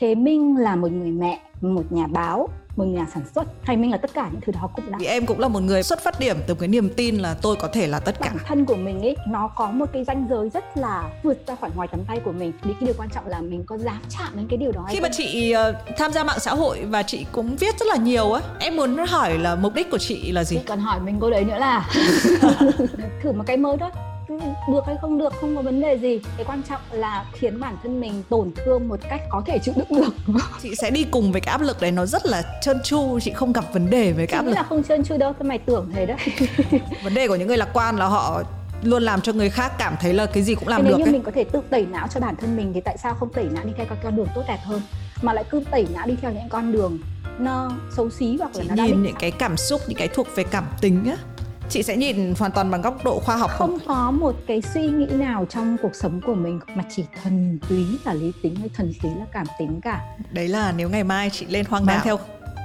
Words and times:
thế 0.00 0.14
minh 0.14 0.56
là 0.56 0.76
một 0.76 0.92
người 0.92 1.10
mẹ 1.10 1.40
một 1.60 1.92
nhà 1.92 2.06
báo 2.06 2.48
một 2.76 2.84
nhà 2.84 3.06
sản 3.14 3.22
xuất. 3.34 3.44
Hay 3.62 3.76
mình 3.76 3.90
là 3.90 3.96
tất 3.96 4.14
cả 4.14 4.28
những 4.32 4.40
thứ 4.40 4.52
đó 4.52 4.70
cũng 4.76 4.84
là 4.88 4.98
vì 4.98 5.06
em 5.06 5.26
cũng 5.26 5.40
là 5.40 5.48
một 5.48 5.60
người 5.60 5.82
xuất 5.82 6.00
phát 6.04 6.20
điểm 6.20 6.36
từ 6.46 6.54
cái 6.54 6.68
niềm 6.68 6.88
tin 6.96 7.16
là 7.16 7.36
tôi 7.42 7.56
có 7.56 7.68
thể 7.68 7.86
là 7.86 8.00
tất 8.00 8.18
cả. 8.20 8.26
Bản 8.26 8.38
thân 8.46 8.64
của 8.64 8.74
mình 8.74 9.00
ấy 9.00 9.16
nó 9.28 9.48
có 9.48 9.70
một 9.70 9.86
cái 9.92 10.04
ranh 10.04 10.26
giới 10.30 10.50
rất 10.50 10.64
là 10.76 11.10
vượt 11.22 11.46
ra 11.46 11.54
khỏi 11.54 11.70
ngoài 11.76 11.88
tầm 11.90 12.00
tay 12.08 12.20
của 12.24 12.32
mình. 12.32 12.52
Thì 12.62 12.72
cái 12.72 12.86
điều 12.86 12.94
quan 12.98 13.08
trọng 13.14 13.26
là 13.26 13.40
mình 13.40 13.64
có 13.66 13.78
dám 13.78 14.00
chạm 14.08 14.28
đến 14.34 14.46
cái 14.48 14.56
điều 14.56 14.72
đó 14.72 14.86
khi 14.88 15.00
mà 15.00 15.08
chị 15.12 15.54
uh, 15.70 15.96
tham 15.96 16.12
gia 16.12 16.24
mạng 16.24 16.40
xã 16.40 16.54
hội 16.54 16.84
và 16.84 17.02
chị 17.02 17.26
cũng 17.32 17.56
viết 17.56 17.78
rất 17.78 17.86
là 17.86 17.96
nhiều 17.96 18.32
á 18.32 18.42
em 18.60 18.76
muốn 18.76 18.96
hỏi 19.08 19.38
là 19.38 19.54
mục 19.54 19.74
đích 19.74 19.90
của 19.90 19.98
chị 19.98 20.32
là 20.32 20.44
gì? 20.44 20.56
Chị 20.56 20.62
còn 20.66 20.78
hỏi 20.78 21.00
mình 21.00 21.20
câu 21.20 21.30
đấy 21.30 21.44
nữa 21.44 21.58
là 21.58 21.88
thử 23.22 23.32
một 23.32 23.44
cái 23.46 23.56
mới 23.56 23.76
thôi 23.78 23.90
được 24.28 24.86
hay 24.86 24.96
không 25.00 25.18
được 25.18 25.32
không 25.40 25.56
có 25.56 25.62
vấn 25.62 25.80
đề 25.80 25.98
gì. 25.98 26.20
Cái 26.36 26.46
quan 26.46 26.62
trọng 26.68 26.80
là 26.90 27.24
khiến 27.32 27.60
bản 27.60 27.76
thân 27.82 28.00
mình 28.00 28.22
tổn 28.28 28.52
thương 28.64 28.88
một 28.88 29.00
cách 29.10 29.20
có 29.30 29.42
thể 29.46 29.58
chịu 29.62 29.74
đựng 29.76 30.02
được. 30.02 30.14
Chị 30.62 30.74
sẽ 30.74 30.90
đi 30.90 31.04
cùng 31.04 31.32
với 31.32 31.40
cái 31.40 31.52
áp 31.52 31.60
lực 31.60 31.80
đấy 31.80 31.90
nó 31.90 32.06
rất 32.06 32.26
là 32.26 32.42
trơn 32.62 32.82
tru 32.84 33.18
chị 33.22 33.32
không 33.32 33.52
gặp 33.52 33.64
vấn 33.72 33.90
đề 33.90 34.12
với 34.12 34.26
cái 34.26 34.36
áp 34.36 34.46
lực. 34.46 34.52
là 34.52 34.62
không 34.62 34.82
trơn 34.82 35.04
tru 35.04 35.16
đâu 35.16 35.32
thôi 35.38 35.48
mày 35.48 35.58
tưởng 35.58 35.90
thế 35.94 36.06
đấy. 36.06 36.16
Vấn 37.04 37.14
đề 37.14 37.28
của 37.28 37.36
những 37.36 37.48
người 37.48 37.56
lạc 37.56 37.68
quan 37.72 37.96
là 37.96 38.06
họ 38.06 38.42
luôn 38.82 39.02
làm 39.02 39.20
cho 39.20 39.32
người 39.32 39.50
khác 39.50 39.72
cảm 39.78 39.96
thấy 40.00 40.14
là 40.14 40.26
cái 40.26 40.42
gì 40.42 40.54
cũng 40.54 40.68
làm 40.68 40.82
nếu 40.84 40.92
được 40.92 40.98
như 40.98 41.04
ấy. 41.04 41.12
mình 41.12 41.22
có 41.22 41.30
thể 41.34 41.44
tự 41.44 41.60
tẩy 41.70 41.86
não 41.86 42.08
cho 42.14 42.20
bản 42.20 42.36
thân 42.36 42.56
mình 42.56 42.72
thì 42.74 42.80
tại 42.80 42.98
sao 42.98 43.14
không 43.14 43.32
tẩy 43.32 43.44
não 43.44 43.64
đi 43.64 43.72
theo 43.76 43.86
các 43.88 43.98
con 44.02 44.16
đường 44.16 44.28
tốt 44.34 44.42
đẹp 44.48 44.58
hơn? 44.64 44.82
Mà 45.22 45.32
lại 45.32 45.44
cứ 45.50 45.62
tẩy 45.70 45.86
não 45.94 46.06
đi 46.06 46.16
theo 46.22 46.32
những 46.32 46.48
con 46.48 46.72
đường 46.72 46.98
nó 47.38 47.70
xấu 47.96 48.10
xí 48.10 48.36
hoặc 48.38 48.50
là 48.54 48.62
chị 48.62 48.70
nó 48.76 48.84
nhìn 48.84 49.02
những 49.02 49.16
cái 49.18 49.30
cảm 49.30 49.56
xúc 49.56 49.80
những 49.86 49.98
cái 49.98 50.08
thuộc 50.08 50.26
về 50.36 50.44
cảm 50.44 50.64
tính 50.80 51.04
á 51.10 51.16
chị 51.70 51.82
sẽ 51.82 51.96
nhìn 51.96 52.34
hoàn 52.38 52.52
toàn 52.52 52.70
bằng 52.70 52.82
góc 52.82 53.04
độ 53.04 53.20
khoa 53.20 53.36
học 53.36 53.50
không 53.58 53.78
có 53.86 54.10
một 54.10 54.34
cái 54.46 54.62
suy 54.74 54.86
nghĩ 54.86 55.06
nào 55.06 55.46
trong 55.50 55.76
cuộc 55.82 55.94
sống 55.94 56.20
của 56.26 56.34
mình 56.34 56.60
mà 56.74 56.82
chỉ 56.96 57.04
thuần 57.22 57.58
túy 57.68 57.86
là 58.04 58.14
lý 58.14 58.32
tính 58.42 58.56
hay 58.56 58.68
thuần 58.76 58.92
túy 59.02 59.10
là 59.18 59.24
cảm 59.32 59.46
tính 59.58 59.80
cả 59.82 60.00
đấy 60.30 60.48
là 60.48 60.72
nếu 60.76 60.88
ngày 60.88 61.04
mai 61.04 61.30
chị 61.30 61.46
lên 61.46 61.66
hoang 61.68 61.86
mang 61.86 62.00
theo 62.04 62.18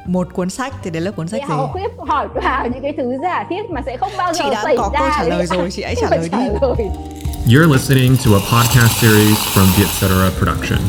một 0.06 0.34
cuốn 0.34 0.50
sách 0.50 0.74
thì 0.84 0.90
đấy 0.90 1.02
là 1.02 1.12
cuốn 1.12 1.28
sách 1.28 1.42
gì? 1.42 1.54
Họ 1.56 1.68
khuyết 1.68 1.92
hỏi 2.08 2.28
vào 2.36 2.68
những 2.68 2.82
cái 2.82 2.94
thứ 2.98 3.12
giả 3.24 3.46
thiết 3.50 3.70
mà 3.70 3.82
sẽ 3.86 3.98
không 3.98 4.12
bao 4.18 4.34
giờ 4.34 4.40
chị 4.44 4.50
đã 4.52 4.64
xảy 4.64 4.78
có 4.78 4.90
ra 4.94 5.00
câu 5.00 5.10
trả 5.18 5.24
lời 5.24 5.46
rồi 5.46 5.72
chị 5.72 5.84
hãy 5.84 5.96
trả 6.02 6.08
lời 6.10 6.30
đi 6.32 6.38
lời. 6.62 6.90
You're 7.48 7.74
listening 7.74 8.18
to 8.26 8.32
a 8.32 8.42
podcast 8.52 9.02
series 9.02 9.38
from 9.54 9.66
Vietcetera 9.78 10.30
Production. 10.40 10.80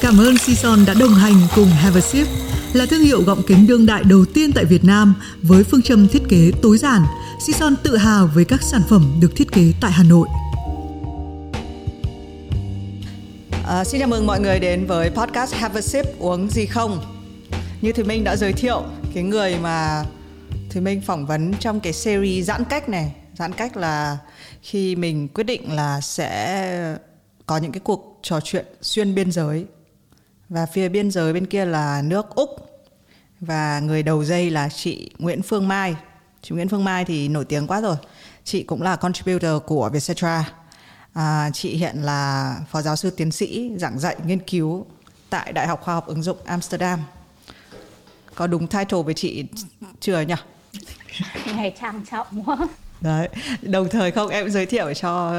Cảm 0.00 0.18
ơn 0.18 0.38
Sison 0.38 0.78
đã 0.86 0.94
đồng 1.00 1.14
hành 1.14 1.34
cùng 1.56 1.68
Have 1.68 1.98
a 1.98 2.00
Sip 2.00 2.26
là 2.72 2.86
thương 2.86 3.00
hiệu 3.00 3.22
gọng 3.22 3.42
kính 3.46 3.66
đương 3.66 3.86
đại 3.86 4.04
đầu 4.04 4.24
tiên 4.34 4.52
tại 4.54 4.64
Việt 4.64 4.84
Nam 4.84 5.14
với 5.42 5.64
phương 5.64 5.82
châm 5.82 6.08
thiết 6.08 6.22
kế 6.28 6.50
tối 6.62 6.78
giản. 6.78 7.02
Sison 7.46 7.76
tự 7.82 7.96
hào 7.96 8.30
với 8.34 8.44
các 8.44 8.62
sản 8.62 8.82
phẩm 8.88 9.18
được 9.20 9.36
thiết 9.36 9.52
kế 9.52 9.72
tại 9.80 9.92
Hà 9.92 10.02
Nội. 10.02 10.28
À, 13.66 13.84
xin 13.84 14.00
chào 14.00 14.08
mừng 14.08 14.26
mọi 14.26 14.40
người 14.40 14.58
đến 14.58 14.86
với 14.86 15.10
podcast 15.10 15.54
Have 15.54 15.78
a 15.78 15.80
Sip 15.80 16.18
uống 16.18 16.50
gì 16.50 16.66
không. 16.66 17.00
Như 17.82 17.92
Thùy 17.92 18.04
Minh 18.04 18.24
đã 18.24 18.36
giới 18.36 18.52
thiệu 18.52 18.82
cái 19.14 19.22
người 19.22 19.56
mà 19.62 20.04
Thùy 20.70 20.82
Minh 20.82 21.00
phỏng 21.00 21.26
vấn 21.26 21.54
trong 21.60 21.80
cái 21.80 21.92
series 21.92 22.46
giãn 22.46 22.64
cách 22.64 22.88
này. 22.88 23.12
Giãn 23.38 23.52
cách 23.52 23.76
là 23.76 24.18
khi 24.62 24.96
mình 24.96 25.28
quyết 25.28 25.44
định 25.44 25.72
là 25.72 26.00
sẽ 26.00 26.96
có 27.46 27.56
những 27.56 27.72
cái 27.72 27.80
cuộc 27.84 28.18
trò 28.22 28.40
chuyện 28.40 28.66
xuyên 28.82 29.14
biên 29.14 29.32
giới 29.32 29.64
và 30.48 30.66
phía 30.66 30.88
biên 30.88 31.10
giới 31.10 31.32
bên 31.32 31.46
kia 31.46 31.64
là 31.64 32.02
nước 32.02 32.26
Úc 32.34 32.50
và 33.40 33.80
người 33.80 34.02
đầu 34.02 34.24
dây 34.24 34.50
là 34.50 34.68
chị 34.68 35.10
Nguyễn 35.18 35.42
Phương 35.42 35.68
Mai. 35.68 35.96
Chị 36.42 36.54
Nguyễn 36.54 36.68
Phương 36.68 36.84
Mai 36.84 37.04
thì 37.04 37.28
nổi 37.28 37.44
tiếng 37.44 37.66
quá 37.66 37.80
rồi. 37.80 37.96
Chị 38.44 38.62
cũng 38.62 38.82
là 38.82 38.96
contributor 38.96 39.62
của 39.66 39.90
Vietcetera. 39.92 40.52
À, 41.12 41.50
chị 41.52 41.76
hiện 41.76 41.96
là 41.96 42.56
phó 42.70 42.82
giáo 42.82 42.96
sư 42.96 43.10
tiến 43.10 43.30
sĩ 43.30 43.70
giảng 43.76 43.98
dạy 43.98 44.16
nghiên 44.26 44.38
cứu 44.38 44.86
tại 45.30 45.52
Đại 45.52 45.66
học 45.66 45.80
Khoa 45.82 45.94
học 45.94 46.06
ứng 46.06 46.22
dụng 46.22 46.38
Amsterdam. 46.44 47.00
Có 48.34 48.46
đúng 48.46 48.66
title 48.66 49.02
với 49.02 49.14
chị 49.14 49.44
chưa 50.00 50.20
nhỉ? 50.20 50.34
Ngày 51.46 51.74
trang 51.80 52.04
trọng 52.10 52.26
quá. 52.46 52.56
Đấy, 53.00 53.28
đồng 53.62 53.88
thời 53.88 54.10
không 54.10 54.28
em 54.28 54.50
giới 54.50 54.66
thiệu 54.66 54.94
cho 54.94 55.32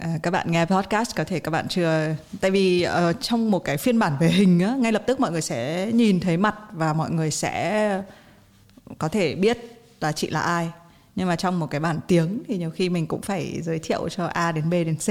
À, 0.00 0.18
các 0.22 0.30
bạn 0.30 0.50
nghe 0.50 0.64
podcast 0.64 1.16
có 1.16 1.24
thể 1.24 1.40
các 1.40 1.50
bạn 1.50 1.68
chưa 1.68 2.14
tại 2.40 2.50
vì 2.50 2.86
uh, 3.10 3.16
trong 3.20 3.50
một 3.50 3.64
cái 3.64 3.76
phiên 3.76 3.98
bản 3.98 4.12
về 4.20 4.28
hình 4.28 4.60
á, 4.60 4.74
ngay 4.78 4.92
lập 4.92 5.02
tức 5.06 5.20
mọi 5.20 5.30
người 5.30 5.42
sẽ 5.42 5.90
nhìn 5.92 6.20
thấy 6.20 6.36
mặt 6.36 6.54
và 6.72 6.92
mọi 6.92 7.10
người 7.10 7.30
sẽ 7.30 8.02
có 8.98 9.08
thể 9.08 9.34
biết 9.34 9.58
là 10.00 10.12
chị 10.12 10.30
là 10.30 10.40
ai. 10.40 10.70
Nhưng 11.16 11.28
mà 11.28 11.36
trong 11.36 11.58
một 11.60 11.66
cái 11.66 11.80
bản 11.80 12.00
tiếng 12.06 12.42
thì 12.48 12.58
nhiều 12.58 12.70
khi 12.70 12.88
mình 12.88 13.06
cũng 13.06 13.22
phải 13.22 13.60
giới 13.62 13.78
thiệu 13.78 14.08
cho 14.08 14.26
A 14.26 14.52
đến 14.52 14.70
B 14.70 14.72
đến 14.72 14.96
C. 14.96 15.08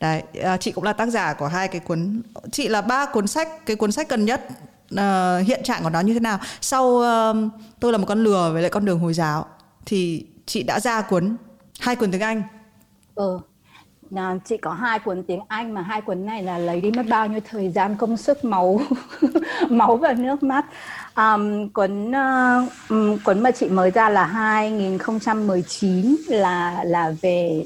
Đấy 0.00 0.22
uh, 0.54 0.60
chị 0.60 0.72
cũng 0.72 0.84
là 0.84 0.92
tác 0.92 1.08
giả 1.08 1.34
của 1.34 1.46
hai 1.46 1.68
cái 1.68 1.80
cuốn 1.80 2.22
chị 2.52 2.68
là 2.68 2.80
ba 2.80 3.06
cuốn 3.06 3.26
sách 3.26 3.66
cái 3.66 3.76
cuốn 3.76 3.92
sách 3.92 4.08
gần 4.08 4.24
nhất 4.24 4.48
uh, 4.94 5.46
hiện 5.46 5.60
trạng 5.64 5.82
của 5.82 5.90
nó 5.90 6.00
như 6.00 6.14
thế 6.14 6.20
nào. 6.20 6.38
Sau 6.60 6.84
uh, 6.84 7.36
tôi 7.80 7.92
là 7.92 7.98
một 7.98 8.06
con 8.08 8.24
lừa 8.24 8.50
với 8.52 8.62
lại 8.62 8.70
con 8.70 8.84
đường 8.84 8.98
hồi 8.98 9.14
giáo 9.14 9.46
thì 9.86 10.26
chị 10.46 10.62
đã 10.62 10.80
ra 10.80 11.00
cuốn 11.00 11.36
hai 11.80 11.96
cuốn 11.96 12.10
tiếng 12.10 12.20
Anh. 12.20 12.42
Ừ. 13.14 13.38
À, 14.16 14.36
chị 14.44 14.56
có 14.56 14.72
hai 14.72 14.98
cuốn 14.98 15.22
tiếng 15.22 15.40
Anh 15.48 15.74
mà 15.74 15.82
hai 15.82 16.00
cuốn 16.00 16.26
này 16.26 16.42
là 16.42 16.58
lấy 16.58 16.80
đi 16.80 16.90
mất 16.90 17.06
bao 17.08 17.26
nhiêu 17.26 17.40
thời 17.50 17.70
gian 17.70 17.96
công 17.96 18.16
sức 18.16 18.44
máu 18.44 18.80
máu 19.70 19.96
và 19.96 20.12
nước 20.12 20.42
mắt. 20.42 20.64
Um, 21.16 21.68
cuốn 21.68 22.10
uh, 22.10 22.72
um, 22.88 23.18
cuốn 23.24 23.42
mà 23.42 23.50
chị 23.50 23.68
mới 23.68 23.90
ra 23.90 24.08
là 24.08 24.24
2019 24.24 26.16
là 26.28 26.84
là 26.84 27.12
về 27.22 27.64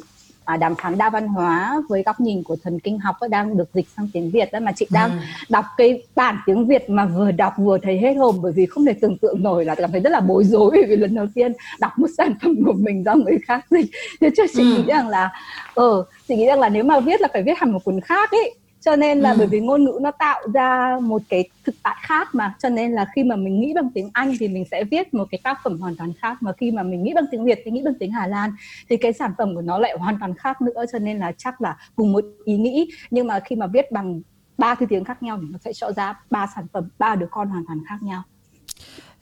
à, 0.49 0.57
đàm 0.57 0.75
phán 0.75 0.99
đa 0.99 1.11
văn 1.11 1.29
hóa 1.29 1.83
với 1.89 2.03
góc 2.03 2.21
nhìn 2.21 2.43
của 2.43 2.57
thần 2.63 2.81
kinh 2.81 2.99
học 2.99 3.17
đang 3.31 3.57
được 3.57 3.69
dịch 3.75 3.87
sang 3.97 4.09
tiếng 4.13 4.31
Việt 4.31 4.53
đó 4.53 4.61
mà 4.61 4.73
chị 4.73 4.87
đang 4.91 5.11
ừ. 5.11 5.17
đọc 5.49 5.65
cái 5.77 6.03
bản 6.15 6.39
tiếng 6.47 6.67
Việt 6.67 6.91
mà 6.91 7.07
vừa 7.07 7.31
đọc 7.31 7.53
vừa 7.59 7.79
thấy 7.83 7.99
hết 7.99 8.15
hồn 8.15 8.37
bởi 8.43 8.53
vì 8.53 8.67
không 8.67 8.85
thể 8.85 8.93
tưởng 9.01 9.19
tượng 9.19 9.43
nổi 9.43 9.65
là 9.65 9.75
cảm 9.75 9.93
thấy 9.93 10.01
rất 10.01 10.11
là 10.11 10.21
bối 10.21 10.45
rối 10.45 10.85
vì 10.89 10.97
lần 10.97 11.15
đầu 11.15 11.27
tiên 11.35 11.53
đọc 11.81 11.93
một 11.99 12.07
sản 12.19 12.35
phẩm 12.43 12.55
của 12.67 12.73
mình 12.73 13.05
do 13.05 13.15
người 13.15 13.39
khác 13.47 13.67
dịch 13.71 13.87
thế 14.21 14.31
cho 14.37 14.45
chị 14.55 14.63
ừ. 14.63 14.77
nghĩ 14.77 14.83
rằng 14.87 15.09
là 15.09 15.31
ờ 15.75 16.05
chị 16.29 16.37
nghĩ 16.37 16.47
rằng 16.47 16.61
là 16.61 16.69
nếu 16.69 16.85
mà 16.85 17.01
viết 17.01 17.21
là 17.21 17.29
phải 17.33 17.43
viết 17.43 17.59
hẳn 17.59 17.73
một 17.73 17.85
cuốn 17.85 18.01
khác 18.01 18.31
ấy 18.31 18.55
cho 18.81 18.97
nên 18.97 19.21
là 19.21 19.31
ừ. 19.31 19.37
bởi 19.39 19.47
vì 19.47 19.61
ngôn 19.61 19.85
ngữ 19.85 19.99
nó 20.03 20.11
tạo 20.11 20.43
ra 20.55 20.99
một 21.03 21.23
cái 21.29 21.49
thực 21.65 21.75
tại 21.83 21.97
khác 22.01 22.35
mà. 22.35 22.55
Cho 22.59 22.69
nên 22.69 22.93
là 22.93 23.07
khi 23.15 23.25
mà 23.25 23.37
mình 23.37 23.61
nghĩ 23.61 23.73
bằng 23.75 23.91
tiếng 23.95 24.11
Anh 24.13 24.35
thì 24.41 24.49
mình 24.49 24.65
sẽ 24.71 24.85
viết 24.85 25.15
một 25.15 25.25
cái 25.31 25.41
tác 25.45 25.59
phẩm 25.65 25.81
hoàn 25.81 25.97
toàn 25.97 26.13
khác. 26.21 26.43
Mà 26.43 26.53
khi 26.53 26.71
mà 26.71 26.83
mình 26.83 27.03
nghĩ 27.03 27.13
bằng 27.15 27.25
tiếng 27.31 27.45
Việt 27.45 27.63
thì 27.65 27.71
nghĩ 27.71 27.83
bằng 27.85 27.95
tiếng 28.01 28.13
Hà 28.13 28.27
Lan 28.27 28.51
thì 28.89 28.97
cái 28.97 29.13
sản 29.13 29.33
phẩm 29.39 29.55
của 29.55 29.63
nó 29.63 29.79
lại 29.79 29.97
hoàn 29.99 30.19
toàn 30.19 30.35
khác 30.35 30.63
nữa. 30.63 30.85
Cho 30.93 30.99
nên 30.99 31.19
là 31.19 31.33
chắc 31.39 31.61
là 31.61 31.77
cùng 31.97 32.13
một 32.13 32.25
ý 32.45 32.57
nghĩ. 32.57 32.91
Nhưng 33.11 33.27
mà 33.27 33.41
khi 33.41 33.57
mà 33.57 33.67
viết 33.67 33.93
bằng 33.93 34.21
ba 34.59 34.75
thứ 34.75 34.87
tiếng 34.89 35.05
khác 35.05 35.23
nhau 35.23 35.39
thì 35.43 35.47
nó 35.51 35.59
sẽ 35.65 35.73
cho 35.73 35.93
ra 35.93 36.21
ba 36.31 36.47
sản 36.55 36.67
phẩm 36.73 36.89
ba 36.99 37.15
đứa 37.15 37.27
con 37.31 37.49
hoàn 37.49 37.65
toàn 37.67 37.81
khác 37.89 38.03
nhau. 38.03 38.23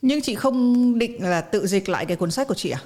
Nhưng 0.01 0.21
chị 0.21 0.35
không 0.35 0.99
định 0.99 1.23
là 1.23 1.41
tự 1.41 1.67
dịch 1.67 1.89
lại 1.89 2.05
cái 2.05 2.17
cuốn 2.17 2.31
sách 2.31 2.47
của 2.47 2.53
chị 2.53 2.69
à 2.69 2.79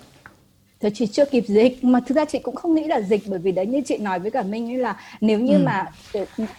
thì 0.82 0.90
chị 0.94 1.08
chưa 1.08 1.26
kịp 1.26 1.44
dịch 1.48 1.84
mà 1.84 2.00
thực 2.00 2.16
ra 2.16 2.26
chị 2.26 2.40
cũng 2.40 2.56
không 2.56 2.76
nghĩ 2.76 2.84
là 2.84 3.02
dịch 3.02 3.22
bởi 3.28 3.40
vì 3.40 3.52
đấy 3.52 3.66
như 3.66 3.82
chị 3.86 3.98
nói 3.98 4.20
với 4.20 4.32
cả 4.32 4.44
minh 4.44 4.72
ấy 4.72 4.78
là 4.78 4.98
nếu 5.22 5.40
như 5.40 5.54
ừ. 5.54 5.64
mà 5.66 5.86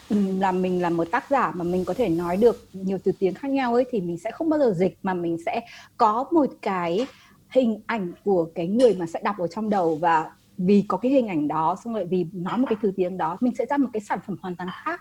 ừ, 0.08 0.16
là 0.38 0.52
mình 0.52 0.82
là 0.82 0.90
một 0.90 1.10
tác 1.10 1.30
giả 1.30 1.52
mà 1.54 1.64
mình 1.64 1.84
có 1.84 1.94
thể 1.94 2.08
nói 2.08 2.36
được 2.36 2.68
nhiều 2.72 2.98
từ 3.04 3.12
tiếng 3.18 3.34
khác 3.34 3.50
nhau 3.50 3.74
ấy 3.74 3.84
thì 3.90 4.00
mình 4.00 4.18
sẽ 4.18 4.30
không 4.30 4.48
bao 4.48 4.58
giờ 4.58 4.74
dịch 4.76 4.98
mà 5.02 5.14
mình 5.14 5.36
sẽ 5.46 5.60
có 5.96 6.24
một 6.32 6.46
cái 6.62 7.06
hình 7.50 7.80
ảnh 7.86 8.12
của 8.24 8.48
cái 8.54 8.66
người 8.66 8.94
mà 8.94 9.06
sẽ 9.06 9.20
đọc 9.24 9.38
ở 9.38 9.46
trong 9.46 9.70
đầu. 9.70 9.98
Và 10.00 10.30
vì 10.58 10.84
có 10.88 10.96
cái 10.96 11.12
hình 11.12 11.28
ảnh 11.28 11.48
đó 11.48 11.76
xong 11.84 11.94
rồi 11.94 12.04
vì 12.04 12.26
nói 12.32 12.58
một 12.58 12.66
cái 12.70 12.76
từ 12.82 12.92
tiếng 12.96 13.16
đó 13.16 13.36
mình 13.40 13.54
sẽ 13.58 13.66
ra 13.70 13.76
một 13.76 13.88
cái 13.92 14.00
sản 14.00 14.18
phẩm 14.26 14.36
hoàn 14.42 14.56
toàn 14.56 14.70
khác. 14.84 15.00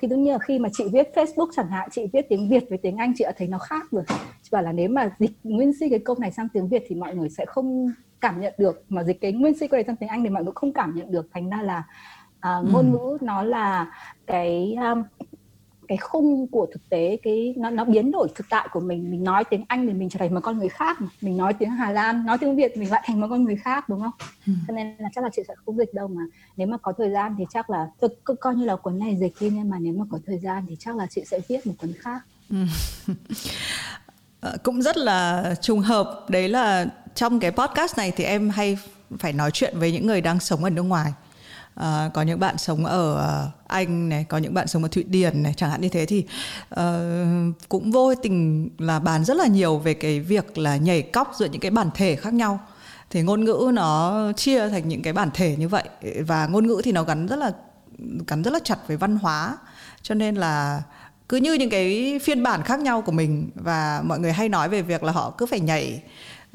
Thì 0.00 0.08
đương 0.08 0.22
nhiên 0.22 0.32
là 0.32 0.38
khi 0.38 0.58
mà 0.58 0.68
chị 0.72 0.84
viết 0.92 1.08
Facebook 1.14 1.48
chẳng 1.56 1.68
hạn 1.68 1.88
chị 1.92 2.02
viết 2.12 2.28
tiếng 2.28 2.48
Việt 2.48 2.64
với 2.68 2.78
tiếng 2.78 2.96
Anh 2.96 3.12
chị 3.16 3.24
đã 3.24 3.32
thấy 3.36 3.48
nó 3.48 3.58
khác 3.58 3.86
rồi. 3.90 4.04
Chị 4.42 4.48
bảo 4.52 4.62
là 4.62 4.72
nếu 4.72 4.88
mà 4.88 5.10
dịch 5.18 5.30
nguyên 5.44 5.72
si 5.80 5.88
cái 5.88 5.98
câu 5.98 6.16
này 6.18 6.32
sang 6.32 6.48
tiếng 6.48 6.68
Việt 6.68 6.84
thì 6.88 6.94
mọi 6.94 7.16
người 7.16 7.28
sẽ 7.30 7.44
không 7.46 7.92
cảm 8.24 8.40
nhận 8.40 8.54
được 8.58 8.84
mà 8.88 9.04
dịch 9.04 9.20
cái 9.20 9.32
nguyên 9.32 9.58
si 9.58 9.66
câu 9.68 9.82
trong 9.86 9.96
tiếng 9.96 10.08
Anh 10.08 10.22
thì 10.22 10.28
mọi 10.28 10.44
người 10.44 10.52
không 10.54 10.72
cảm 10.72 10.94
nhận 10.96 11.12
được 11.12 11.28
thành 11.34 11.50
ra 11.50 11.62
là 11.62 11.82
uh, 12.36 12.72
ngôn 12.72 12.92
ừ. 12.92 12.98
ngữ 12.98 13.18
nó 13.20 13.42
là 13.42 13.92
cái 14.26 14.76
um, 14.80 15.02
cái 15.88 15.98
khung 15.98 16.46
của 16.46 16.66
thực 16.72 16.88
tế 16.88 17.18
cái 17.22 17.54
nó 17.56 17.70
nó 17.70 17.84
biến 17.84 18.10
đổi 18.10 18.28
thực 18.34 18.46
tại 18.50 18.68
của 18.72 18.80
mình 18.80 19.10
mình 19.10 19.24
nói 19.24 19.44
tiếng 19.50 19.64
Anh 19.68 19.86
thì 19.86 19.92
mình 19.92 20.08
trở 20.08 20.18
thành 20.18 20.34
một 20.34 20.40
con 20.42 20.58
người 20.58 20.68
khác 20.68 20.98
mình 21.20 21.36
nói 21.36 21.54
tiếng 21.54 21.70
Hà 21.70 21.90
Lan 21.90 22.26
nói 22.26 22.38
tiếng 22.38 22.56
Việt 22.56 22.76
mình 22.76 22.90
lại 22.90 23.02
thành 23.06 23.20
một 23.20 23.26
con 23.30 23.44
người 23.44 23.56
khác 23.56 23.88
đúng 23.88 24.00
không 24.00 24.28
ừ. 24.46 24.52
cho 24.68 24.74
nên 24.74 24.96
là 24.98 25.08
chắc 25.14 25.24
là 25.24 25.30
chị 25.36 25.42
sẽ 25.48 25.54
không 25.66 25.76
dịch 25.76 25.94
đâu 25.94 26.08
mà 26.08 26.22
nếu 26.56 26.66
mà 26.66 26.76
có 26.76 26.92
thời 26.98 27.10
gian 27.10 27.34
thì 27.38 27.44
chắc 27.50 27.70
là 27.70 27.86
tôi 28.00 28.10
co- 28.24 28.34
coi 28.40 28.54
như 28.54 28.64
là 28.64 28.76
cuốn 28.76 28.98
này 28.98 29.16
dịch 29.16 29.34
đi 29.40 29.50
nhưng 29.50 29.70
mà 29.70 29.78
nếu 29.80 29.94
mà 29.98 30.04
có 30.10 30.18
thời 30.26 30.38
gian 30.38 30.66
thì 30.68 30.76
chắc 30.78 30.96
là 30.96 31.06
chị 31.10 31.24
sẽ 31.26 31.40
viết 31.48 31.66
một 31.66 31.74
cuốn 31.78 31.92
khác 31.98 32.20
ừ. 32.50 32.56
Ờ, 34.44 34.56
cũng 34.62 34.82
rất 34.82 34.96
là 34.96 35.54
trùng 35.60 35.80
hợp 35.80 36.26
đấy 36.28 36.48
là 36.48 36.86
trong 37.14 37.40
cái 37.40 37.50
podcast 37.50 37.98
này 37.98 38.12
thì 38.16 38.24
em 38.24 38.50
hay 38.50 38.78
phải 39.18 39.32
nói 39.32 39.50
chuyện 39.50 39.78
với 39.78 39.92
những 39.92 40.06
người 40.06 40.20
đang 40.20 40.40
sống 40.40 40.64
ở 40.64 40.70
nước 40.70 40.82
ngoài 40.82 41.12
Uh, 41.80 42.12
có 42.14 42.22
những 42.22 42.40
bạn 42.40 42.58
sống 42.58 42.86
ở 42.86 43.14
ờ, 43.14 43.48
Anh 43.66 44.08
này, 44.08 44.24
có 44.28 44.38
những 44.38 44.54
bạn 44.54 44.66
sống 44.66 44.82
ở 44.82 44.88
Thụy 44.88 45.02
Điển 45.02 45.42
này, 45.42 45.54
chẳng 45.56 45.70
hạn 45.70 45.80
như 45.80 45.88
thế 45.88 46.06
thì 46.06 46.24
uh, 46.74 46.78
cũng 47.68 47.90
vô 47.92 48.14
tình 48.14 48.68
là 48.78 48.98
bàn 48.98 49.24
rất 49.24 49.36
là 49.36 49.46
nhiều 49.46 49.78
về 49.78 49.94
cái 49.94 50.20
việc 50.20 50.58
là 50.58 50.76
nhảy 50.76 51.02
cóc 51.02 51.32
giữa 51.38 51.46
những 51.46 51.60
cái 51.60 51.70
bản 51.70 51.90
thể 51.94 52.16
khác 52.16 52.34
nhau. 52.34 52.60
Thì 53.10 53.22
ngôn 53.22 53.44
ngữ 53.44 53.70
nó 53.74 54.22
chia 54.36 54.68
thành 54.68 54.88
những 54.88 55.02
cái 55.02 55.12
bản 55.12 55.30
thể 55.34 55.56
như 55.58 55.68
vậy 55.68 55.84
và 56.26 56.46
ngôn 56.46 56.66
ngữ 56.66 56.80
thì 56.84 56.92
nó 56.92 57.02
gắn 57.02 57.26
rất 57.26 57.36
là 57.36 57.52
gắn 58.26 58.42
rất 58.42 58.52
là 58.52 58.58
chặt 58.64 58.78
với 58.88 58.96
văn 58.96 59.16
hóa 59.16 59.56
cho 60.02 60.14
nên 60.14 60.34
là 60.34 60.82
cứ 61.28 61.36
như 61.36 61.52
những 61.54 61.70
cái 61.70 62.18
phiên 62.22 62.42
bản 62.42 62.62
khác 62.62 62.80
nhau 62.80 63.02
của 63.02 63.12
mình 63.12 63.50
và 63.54 64.02
mọi 64.04 64.18
người 64.18 64.32
hay 64.32 64.48
nói 64.48 64.68
về 64.68 64.82
việc 64.82 65.02
là 65.02 65.12
họ 65.12 65.34
cứ 65.38 65.46
phải 65.46 65.60
nhảy 65.60 66.02